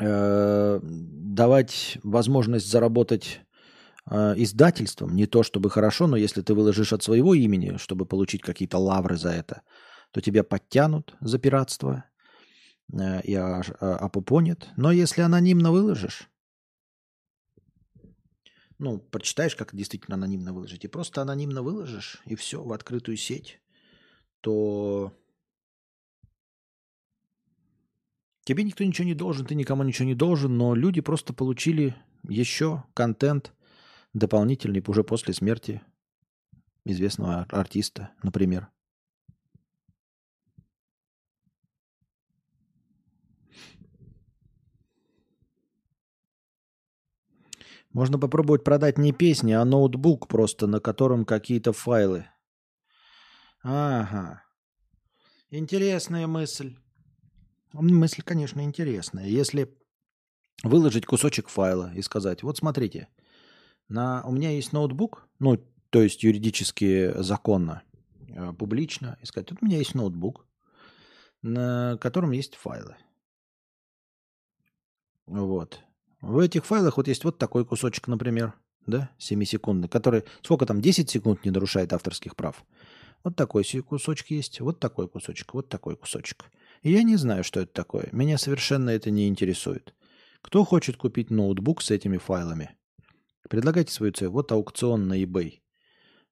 [0.00, 3.40] Э, давать возможность заработать
[4.08, 8.42] э, издательством не то чтобы хорошо, но если ты выложишь от своего имени, чтобы получить
[8.42, 9.62] какие-то лавры за это,
[10.10, 12.04] то тебя подтянут за пиратство
[12.92, 14.68] э, и опупонят.
[14.76, 16.28] Но если анонимно выложишь,
[18.78, 23.60] ну, прочитаешь, как действительно анонимно выложить, и просто анонимно выложишь, и все, в открытую сеть,
[24.40, 25.12] то
[28.44, 31.96] тебе никто ничего не должен, ты никому ничего не должен, но люди просто получили
[32.28, 33.52] еще контент
[34.14, 35.82] дополнительный уже после смерти
[36.84, 38.68] известного артиста, например.
[47.92, 52.26] Можно попробовать продать не песни, а ноутбук просто, на котором какие-то файлы.
[53.62, 54.42] Ага.
[55.50, 56.76] Интересная мысль.
[57.72, 59.26] Мысль, конечно, интересная.
[59.26, 59.74] Если
[60.62, 63.08] выложить кусочек файла и сказать, вот смотрите,
[63.88, 65.56] на, у меня есть ноутбук, ну,
[65.90, 67.82] то есть юридически законно,
[68.28, 70.46] э, публично, и сказать, вот у меня есть ноутбук,
[71.42, 72.96] на котором есть файлы.
[75.26, 75.80] Вот.
[76.20, 78.54] В этих файлах вот есть вот такой кусочек, например,
[78.86, 82.64] да, 7-секундный, который сколько там, 10 секунд не нарушает авторских прав.
[83.24, 86.44] Вот такой кусочек есть, вот такой кусочек, вот такой кусочек.
[86.82, 88.08] И я не знаю, что это такое.
[88.12, 89.94] Меня совершенно это не интересует.
[90.42, 92.70] Кто хочет купить ноутбук с этими файлами?
[93.48, 94.28] Предлагайте свою цель.
[94.28, 95.60] Вот аукцион на eBay.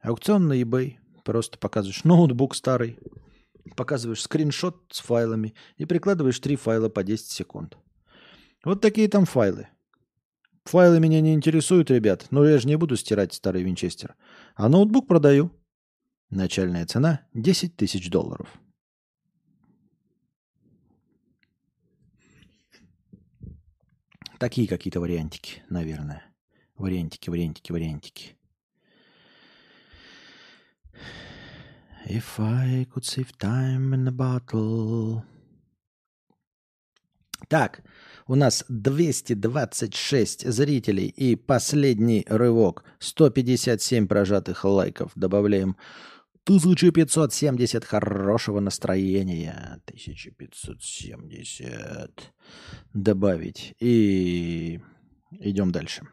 [0.01, 0.97] Аукцион на eBay.
[1.25, 3.01] Просто показываешь ноутбук старый,
[3.75, 7.77] показываешь скриншот с файлами и прикладываешь три файла по 10 секунд.
[8.65, 9.69] Вот такие там файлы.
[10.67, 14.17] Файлы меня не интересуют, ребят, но я же не буду стирать старый винчестер.
[14.57, 15.53] А ноутбук продаю.
[16.29, 18.49] Начальная цена 10 тысяч долларов.
[24.41, 26.25] Такие какие-то вариантики, наверное.
[26.77, 28.37] Вариантики, вариантики, вариантики.
[32.09, 35.23] If I could save time in a bottle.
[37.49, 37.83] Так,
[38.27, 42.85] у нас 226 зрителей и последний рывок.
[42.99, 45.13] 157 прожатых лайков.
[45.15, 45.77] Добавляем
[46.45, 49.81] 1570 хорошего настроения.
[49.87, 52.33] 1570
[52.95, 53.75] добавить.
[53.81, 54.81] И
[55.31, 56.09] идем дальше.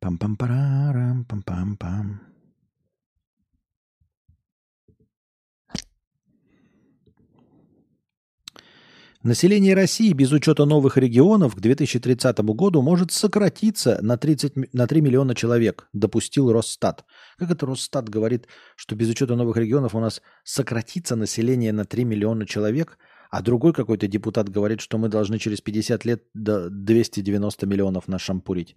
[0.00, 2.29] Пам-пам-парам, пам-пам-пам.
[9.22, 15.00] Население России без учета новых регионов к 2030 году может сократиться на, 30, на 3
[15.02, 17.04] миллиона человек, допустил Росстат.
[17.36, 22.04] Как это Росстат говорит, что без учета новых регионов у нас сократится население на 3
[22.04, 22.96] миллиона человек,
[23.30, 28.22] а другой какой-то депутат говорит, что мы должны через 50 лет до 290 миллионов нас
[28.22, 28.74] шампурить.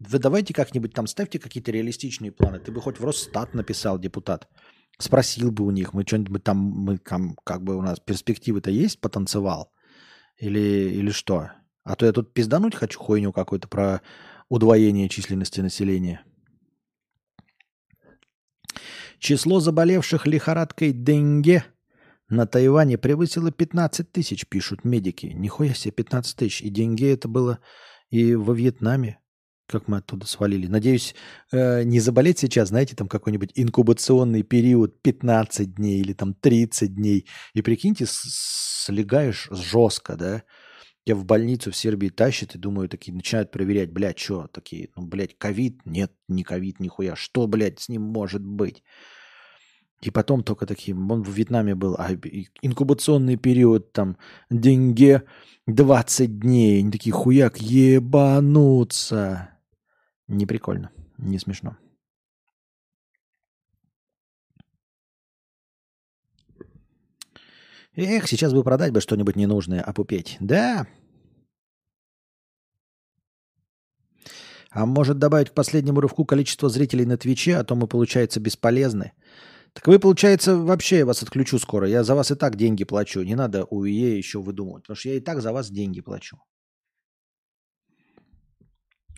[0.00, 2.58] Вы давайте как-нибудь там ставьте какие-то реалистичные планы.
[2.58, 4.48] Ты бы хоть в Росстат написал, депутат.
[5.00, 9.00] Спросил бы у них, мы что-нибудь там, мы там, как бы у нас перспективы-то есть,
[9.00, 9.72] потанцевал?
[10.38, 11.52] Или, или что?
[11.84, 14.02] А то я тут пиздануть хочу хуйню какую-то про
[14.48, 16.24] удвоение численности населения.
[19.18, 21.64] Число заболевших лихорадкой денге
[22.28, 25.26] на Тайване превысило 15 тысяч, пишут медики.
[25.26, 26.60] Нихуя себе 15 тысяч.
[26.60, 27.58] И деньги это было
[28.10, 29.20] и во Вьетнаме
[29.68, 30.66] как мы оттуда свалили.
[30.66, 31.14] Надеюсь,
[31.52, 37.26] э, не заболеть сейчас, знаете, там какой-нибудь инкубационный период 15 дней или там 30 дней.
[37.54, 40.42] И прикиньте, слегаешь жестко, да?
[41.06, 45.06] Я в больницу в Сербии тащат и думаю, такие начинают проверять, блядь, что такие, ну,
[45.06, 45.80] блядь, ковид?
[45.84, 47.16] Нет, не ковид, нихуя.
[47.16, 48.82] Что, блядь, с ним может быть?
[50.00, 52.12] И потом только такие, он в Вьетнаме был, а
[52.62, 54.16] инкубационный период там,
[54.48, 55.22] деньги
[55.66, 56.80] 20 дней.
[56.80, 59.50] Они такие, хуяк, ебануться.
[60.28, 61.76] Не прикольно, не смешно.
[67.96, 70.36] Эх, сейчас бы продать бы что-нибудь ненужное, опупеть.
[70.38, 70.86] Да.
[74.70, 79.12] А может добавить к последнему рывку количество зрителей на Твиче, а то мы, получается, бесполезны.
[79.72, 81.88] Так вы, получается, вообще я вас отключу скоро.
[81.88, 83.22] Я за вас и так деньги плачу.
[83.22, 84.84] Не надо у ИЕ еще выдумывать.
[84.84, 86.38] Потому что я и так за вас деньги плачу.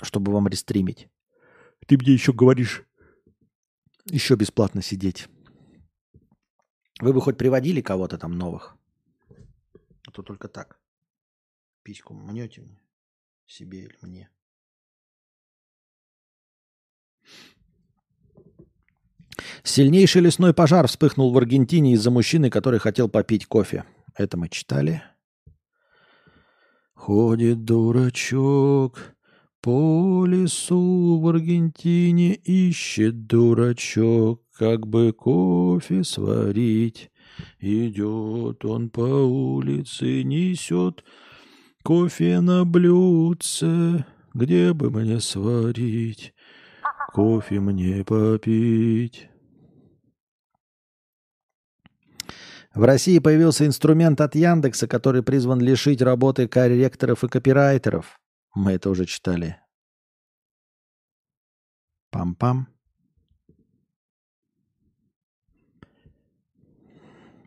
[0.02, 1.08] Чтобы вам рестримить.
[1.86, 2.84] Ты мне еще говоришь,
[4.06, 5.28] еще бесплатно сидеть.
[7.00, 8.76] Вы бы хоть приводили кого-то там новых?
[10.06, 10.78] А то только так.
[11.82, 12.80] Письку мнете мне?
[13.46, 14.30] Себе или мне?
[19.62, 23.84] Сильнейший лесной пожар вспыхнул в Аргентине из-за мужчины, который хотел попить кофе.
[24.14, 25.02] Это мы читали.
[26.94, 29.14] Ходит дурачок
[29.60, 37.10] по лесу в Аргентине, ищет дурачок, как бы кофе сварить.
[37.58, 41.04] Идет он по улице, несет
[41.82, 46.34] кофе на блюдце, где бы мне сварить,
[47.12, 49.28] кофе мне попить.
[52.74, 58.20] В России появился инструмент от Яндекса, который призван лишить работы корректоров и копирайтеров.
[58.54, 59.60] Мы это уже читали.
[62.12, 62.66] Пам-пам.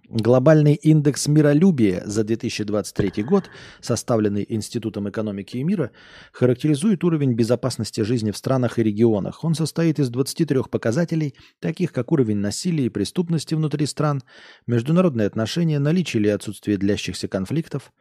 [0.09, 3.49] Глобальный индекс миролюбия за 2023 год,
[3.81, 5.89] составленный Институтом экономики и мира,
[6.31, 9.43] характеризует уровень безопасности жизни в странах и регионах.
[9.43, 14.21] Он состоит из 23 показателей, таких как уровень насилия и преступности внутри стран,
[14.67, 17.91] международные отношения, наличие или отсутствие длящихся конфликтов.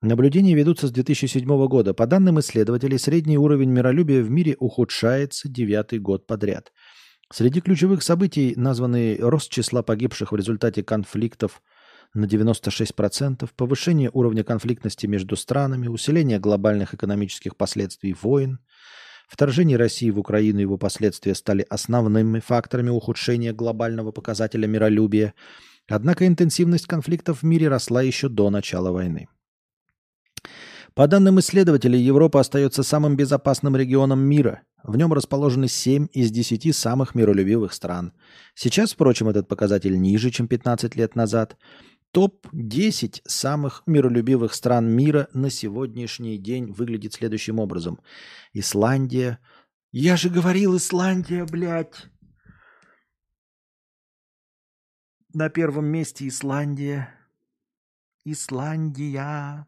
[0.00, 1.92] Наблюдения ведутся с 2007 года.
[1.92, 6.72] По данным исследователей, средний уровень миролюбия в мире ухудшается девятый год подряд–
[7.30, 11.62] Среди ключевых событий названы рост числа погибших в результате конфликтов
[12.14, 18.60] на 96%, повышение уровня конфликтности между странами, усиление глобальных экономических последствий войн,
[19.28, 25.34] вторжение России в Украину и его последствия стали основными факторами ухудшения глобального показателя миролюбия,
[25.86, 29.28] однако интенсивность конфликтов в мире росла еще до начала войны.
[30.94, 34.62] По данным исследователей, Европа остается самым безопасным регионом мира.
[34.82, 38.12] В нем расположены 7 из 10 самых миролюбивых стран.
[38.54, 41.56] Сейчас, впрочем, этот показатель ниже, чем 15 лет назад.
[42.12, 48.00] Топ-10 самых миролюбивых стран мира на сегодняшний день выглядит следующим образом.
[48.54, 49.40] Исландия.
[49.92, 52.06] Я же говорил, Исландия, блядь.
[55.34, 57.14] На первом месте Исландия.
[58.24, 59.67] Исландия.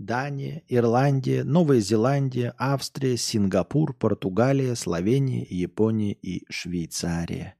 [0.00, 7.56] Дания, Ирландия, Новая Зеландия, Австрия, Сингапур, Португалия, Словения, Япония и Швейцария.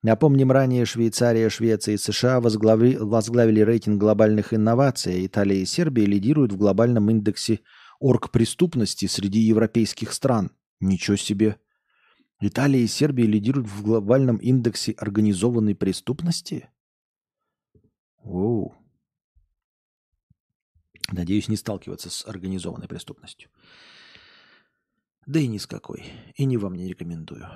[0.00, 6.06] Напомним, ранее Швейцария, Швеция и США возглавили, возглавили рейтинг глобальных инноваций, а Италия и Сербия
[6.06, 7.58] лидируют в глобальном индексе
[7.98, 10.52] оргпреступности среди европейских стран.
[10.78, 11.56] Ничего себе!
[12.40, 16.68] Италия и Сербия лидируют в глобальном индексе организованной преступности?
[18.22, 18.79] Оу.
[21.10, 23.50] Надеюсь, не сталкиваться с организованной преступностью.
[25.26, 26.04] Да и ни с какой.
[26.36, 27.48] И не вам не рекомендую.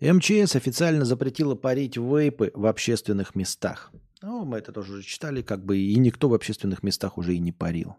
[0.00, 3.92] МЧС официально запретила парить вейпы в общественных местах.
[4.22, 7.38] Ну, мы это тоже уже читали, как бы и никто в общественных местах уже и
[7.38, 7.96] не парил.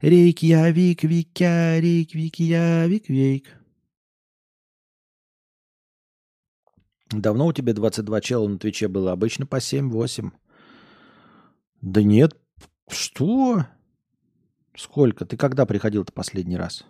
[0.00, 3.48] Рейк, я, вик, викя, рейк, вик, я, вик, вейк.
[7.10, 9.12] Давно у тебя 22 чела на Твиче было?
[9.12, 10.30] Обычно по 7-8.
[11.80, 12.36] Да нет.
[12.88, 13.66] Что?
[14.74, 15.24] Сколько?
[15.24, 16.84] Ты когда приходил-то последний раз?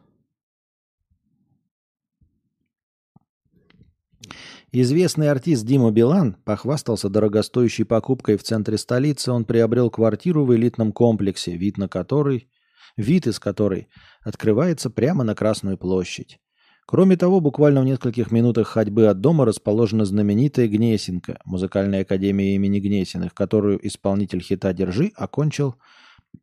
[4.70, 9.32] Известный артист Дима Билан похвастался дорогостоящей покупкой в центре столицы.
[9.32, 12.50] Он приобрел квартиру в элитном комплексе, вид на который,
[12.96, 13.88] вид из которой
[14.22, 16.38] открывается прямо на Красную площадь.
[16.90, 22.80] Кроме того, буквально в нескольких минутах ходьбы от дома расположена знаменитая Гнесинка, музыкальная академия имени
[22.80, 25.74] Гнесиных, которую исполнитель хита «Держи» окончил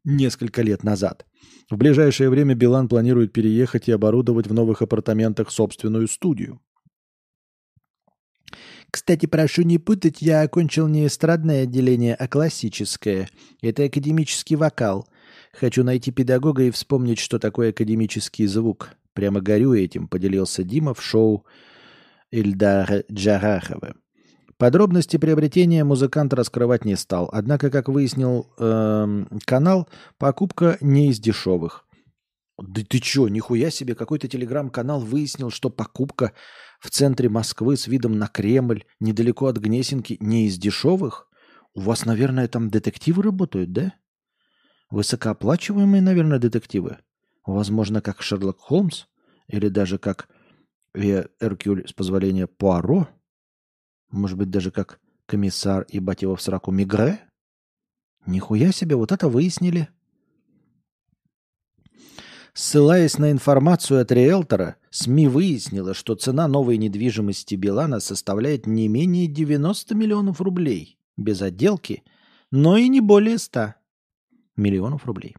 [0.03, 1.25] несколько лет назад.
[1.67, 6.61] В ближайшее время Билан планирует переехать и оборудовать в новых апартаментах собственную студию.
[8.91, 13.29] Кстати, прошу не путать, я окончил не эстрадное отделение, а классическое.
[13.63, 15.07] Это академический вокал.
[15.53, 18.95] Хочу найти педагога и вспомнить, что такое академический звук.
[19.15, 21.45] Прямо горю этим, поделился Дима в шоу
[22.31, 23.95] Ильдара Джарахова.
[24.57, 27.29] Подробности приобретения музыкант раскрывать не стал.
[27.31, 29.87] Однако, как выяснил э, канал,
[30.17, 31.85] покупка не из дешевых.
[32.61, 36.33] Да ты чё, нихуя себе, какой-то телеграм-канал выяснил, что покупка
[36.79, 41.29] в центре Москвы с видом на Кремль, недалеко от Гнесинки, не из дешевых?
[41.73, 43.93] У вас, наверное, там детективы работают, да?
[44.89, 46.99] Высокооплачиваемые, наверное, детективы.
[47.45, 49.05] Возможно, как Шерлок Холмс
[49.47, 50.27] или даже как
[50.93, 53.07] Виа Эркюль, с позволения Пуаро?
[54.09, 57.19] Может быть, даже как комиссар и его в сраку Мигре?
[58.25, 59.89] Нихуя себе, вот это выяснили.
[62.53, 69.27] Ссылаясь на информацию от риэлтора, СМИ выяснила, что цена новой недвижимости Билана составляет не менее
[69.27, 72.03] 90 миллионов рублей без отделки,
[72.51, 73.75] но и не более 100
[74.55, 75.35] миллионов рублей.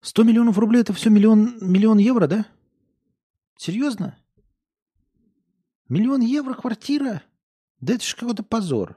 [0.00, 2.46] 100 миллионов рублей– это все миллион, миллион евро, да?
[3.56, 4.16] Серьезно?
[5.88, 7.22] Миллион евро квартира?
[7.80, 8.96] Да это же какой-то позор.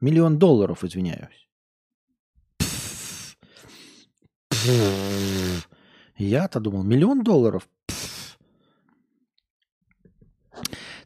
[0.00, 1.48] Миллион долларов, извиняюсь.
[6.16, 7.68] Я-то думал, миллион долларов.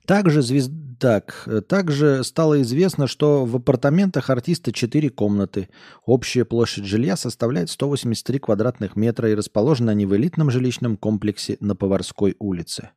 [0.07, 0.71] Также, звезд...
[0.99, 5.69] так, также стало известно, что в апартаментах артиста 4 комнаты.
[6.05, 11.77] Общая площадь жилья составляет 183 квадратных метра и расположены они в элитном жилищном комплексе на
[11.77, 12.91] Поварской улице.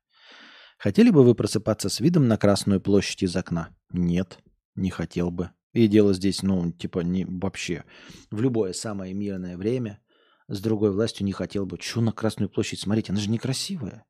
[0.77, 3.69] Хотели бы вы просыпаться с видом на Красную площадь из окна?
[3.91, 4.39] Нет,
[4.75, 5.51] не хотел бы.
[5.73, 7.83] И дело здесь, ну, типа, не вообще.
[8.31, 9.99] В любое самое мирное время
[10.47, 11.77] с другой властью не хотел бы.
[11.77, 13.09] Чё на Красную площадь смотреть?
[13.09, 14.05] Она же некрасивая.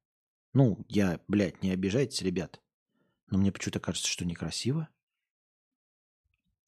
[0.54, 2.62] Ну, я, блядь, не обижайтесь, ребят.
[3.30, 4.90] Но мне почему-то кажется, что некрасиво.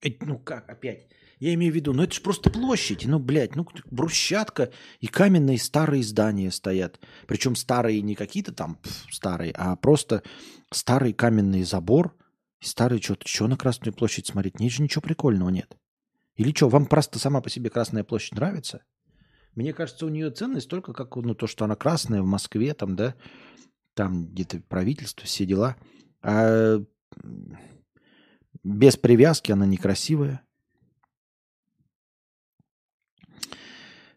[0.01, 1.07] Э, ну как, опять?
[1.39, 3.05] Я имею в виду, ну это же просто площадь.
[3.05, 6.99] Ну, блядь, ну брусчатка и каменные старые здания стоят.
[7.27, 10.23] Причем старые не какие-то там пф, старые, а просто
[10.71, 12.15] старый каменный забор.
[12.59, 14.59] Старый что-то, что на Красную площадь смотреть?
[14.59, 15.77] Же ничего прикольного нет.
[16.35, 18.83] Или что, вам просто сама по себе Красная площадь нравится?
[19.53, 22.95] Мне кажется, у нее ценность только как ну, то, что она красная в Москве, там,
[22.95, 23.15] да,
[23.95, 25.75] там где-то правительство, все дела.
[26.21, 26.79] А
[28.63, 30.41] без привязки она некрасивая.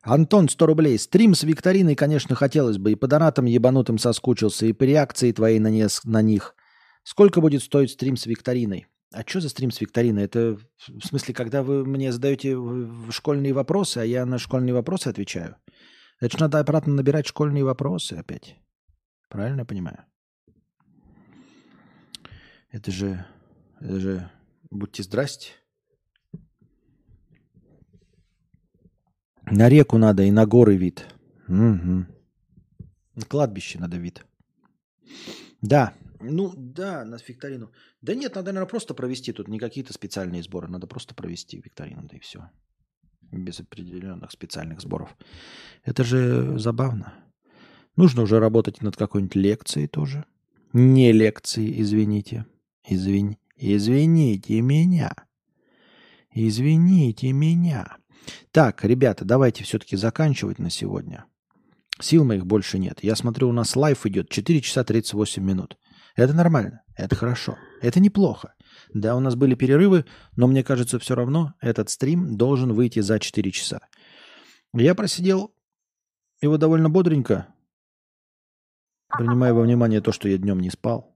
[0.03, 0.99] Антон, 100 рублей.
[0.99, 2.93] Стрим с викториной, конечно, хотелось бы.
[2.93, 6.55] И по донатам ебанутым соскучился, и по реакции твоей на, не, на них.
[7.03, 8.87] Сколько будет стоить стрим с викториной?
[9.12, 10.25] А что за стрим с викториной?
[10.25, 12.57] Это в смысле, когда вы мне задаете
[13.11, 15.57] школьные вопросы, а я на школьные вопросы отвечаю?
[16.20, 18.57] Это же надо обратно набирать школьные вопросы опять.
[19.29, 20.05] Правильно я понимаю?
[22.70, 23.26] Это же,
[23.81, 24.31] это же,
[24.70, 25.52] будьте здрасте.
[29.44, 31.07] На реку надо и на горы вид.
[31.49, 32.07] Угу.
[33.16, 34.24] На кладбище надо вид.
[35.60, 37.73] Да, ну да, на викторину.
[38.02, 42.02] Да нет, надо, наверное, просто провести тут не какие-то специальные сборы, надо просто провести викторину,
[42.02, 42.50] да и все.
[43.32, 45.16] Без определенных специальных сборов.
[45.82, 47.15] Это же забавно.
[47.97, 50.24] Нужно уже работать над какой-нибудь лекцией тоже.
[50.73, 52.44] Не лекции, извините.
[52.86, 53.39] Извини.
[53.57, 55.12] Извините меня.
[56.33, 57.97] Извините меня.
[58.52, 61.26] Так, ребята, давайте все-таки заканчивать на сегодня.
[62.00, 63.00] Сил моих больше нет.
[63.02, 65.76] Я смотрю, у нас лайф идет 4 часа 38 минут.
[66.17, 68.55] Это нормально, это хорошо, это неплохо.
[68.92, 70.05] Да, у нас были перерывы,
[70.36, 73.81] но мне кажется, все равно этот стрим должен выйти за 4 часа.
[74.73, 75.55] Я просидел
[76.41, 77.49] его довольно бодренько,
[79.09, 81.10] принимая во внимание то, что я днем не спал,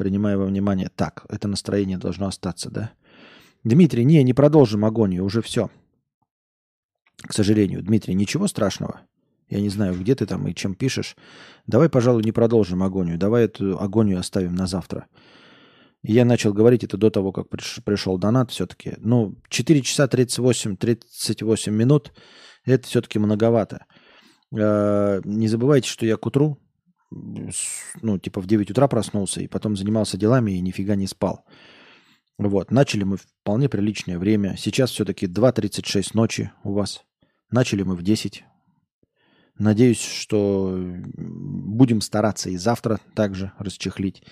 [0.00, 2.92] принимая во внимание, так, это настроение должно остаться, да?
[3.64, 5.68] Дмитрий, не, не продолжим агонию, уже все.
[7.18, 9.02] К сожалению, Дмитрий, ничего страшного.
[9.50, 11.16] Я не знаю, где ты там и чем пишешь.
[11.66, 13.18] Давай, пожалуй, не продолжим агонию.
[13.18, 15.06] Давай эту агонию оставим на завтра.
[16.02, 18.94] Я начал говорить это до того, как приш, пришел донат все-таки.
[18.96, 22.14] Ну, 4 часа 38, 38 минут–
[22.64, 23.84] это все-таки многовато.
[24.56, 26.58] Э, не забывайте, что я к утру,
[27.10, 31.44] ну, типа в 9 утра проснулся, и потом занимался делами и нифига не спал.
[32.38, 34.56] Вот, начали мы вполне приличное время.
[34.56, 37.04] Сейчас все-таки 2.36 ночи у вас.
[37.50, 38.44] Начали мы в 10.
[39.58, 40.74] Надеюсь, что
[41.18, 44.22] будем стараться и завтра также расчехлить.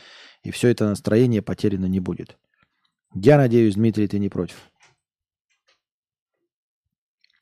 [0.42, 2.38] И все это настроение потеряно не будет.
[3.14, 4.56] Я надеюсь, Дмитрий, ты не против.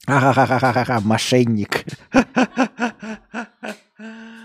[0.07, 1.85] Ха-ха-ха-ха-ха, мошенник.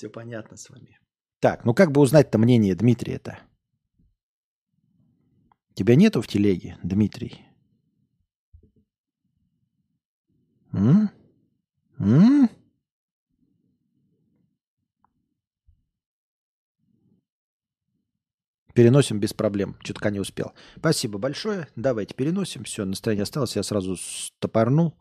[0.00, 0.98] Все понятно с вами.
[1.40, 3.38] Так, ну как бы узнать-то мнение Дмитрия-то?
[5.74, 7.44] Тебя нету в телеге, Дмитрий?
[10.72, 11.10] М?
[11.98, 12.48] М?
[18.72, 19.76] Переносим без проблем.
[19.82, 20.54] Чутка не успел.
[20.78, 21.68] Спасибо большое.
[21.76, 22.64] Давайте переносим.
[22.64, 23.54] Все, настроение осталось.
[23.54, 24.96] Я сразу стопорнул.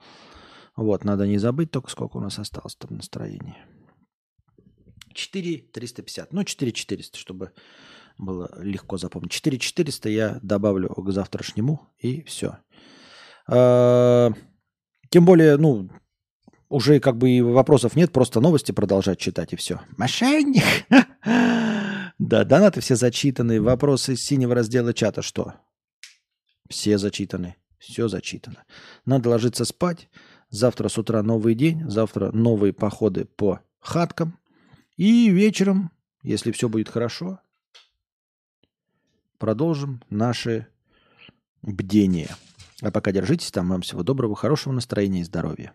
[0.75, 3.65] Вот, надо не забыть только, сколько у нас осталось там настроения.
[5.19, 6.33] 4 350.
[6.33, 7.51] Ну, 4 400, чтобы
[8.17, 9.31] было легко запомнить.
[9.31, 12.57] 4 400 я добавлю к завтрашнему, и все.
[13.48, 14.31] А,
[15.09, 15.89] тем более, ну,
[16.69, 19.81] уже как бы и вопросов нет, просто новости продолжать читать и все.
[19.98, 20.64] Мошенник!
[22.19, 23.61] Да, донаты все зачитаны.
[23.61, 25.53] Вопросы из синего раздела чата что?
[26.69, 27.56] Все зачитаны.
[27.77, 28.65] Все зачитано.
[29.06, 30.09] Надо ложиться спать.
[30.49, 31.89] Завтра с утра новый день.
[31.89, 34.38] Завтра новые походы по хаткам.
[34.99, 35.91] И вечером,
[36.23, 37.39] если все будет хорошо,
[39.37, 40.67] продолжим наше
[41.61, 42.35] бдение.
[42.81, 43.69] А пока держитесь там.
[43.69, 45.73] Вам всего доброго, хорошего настроения и здоровья.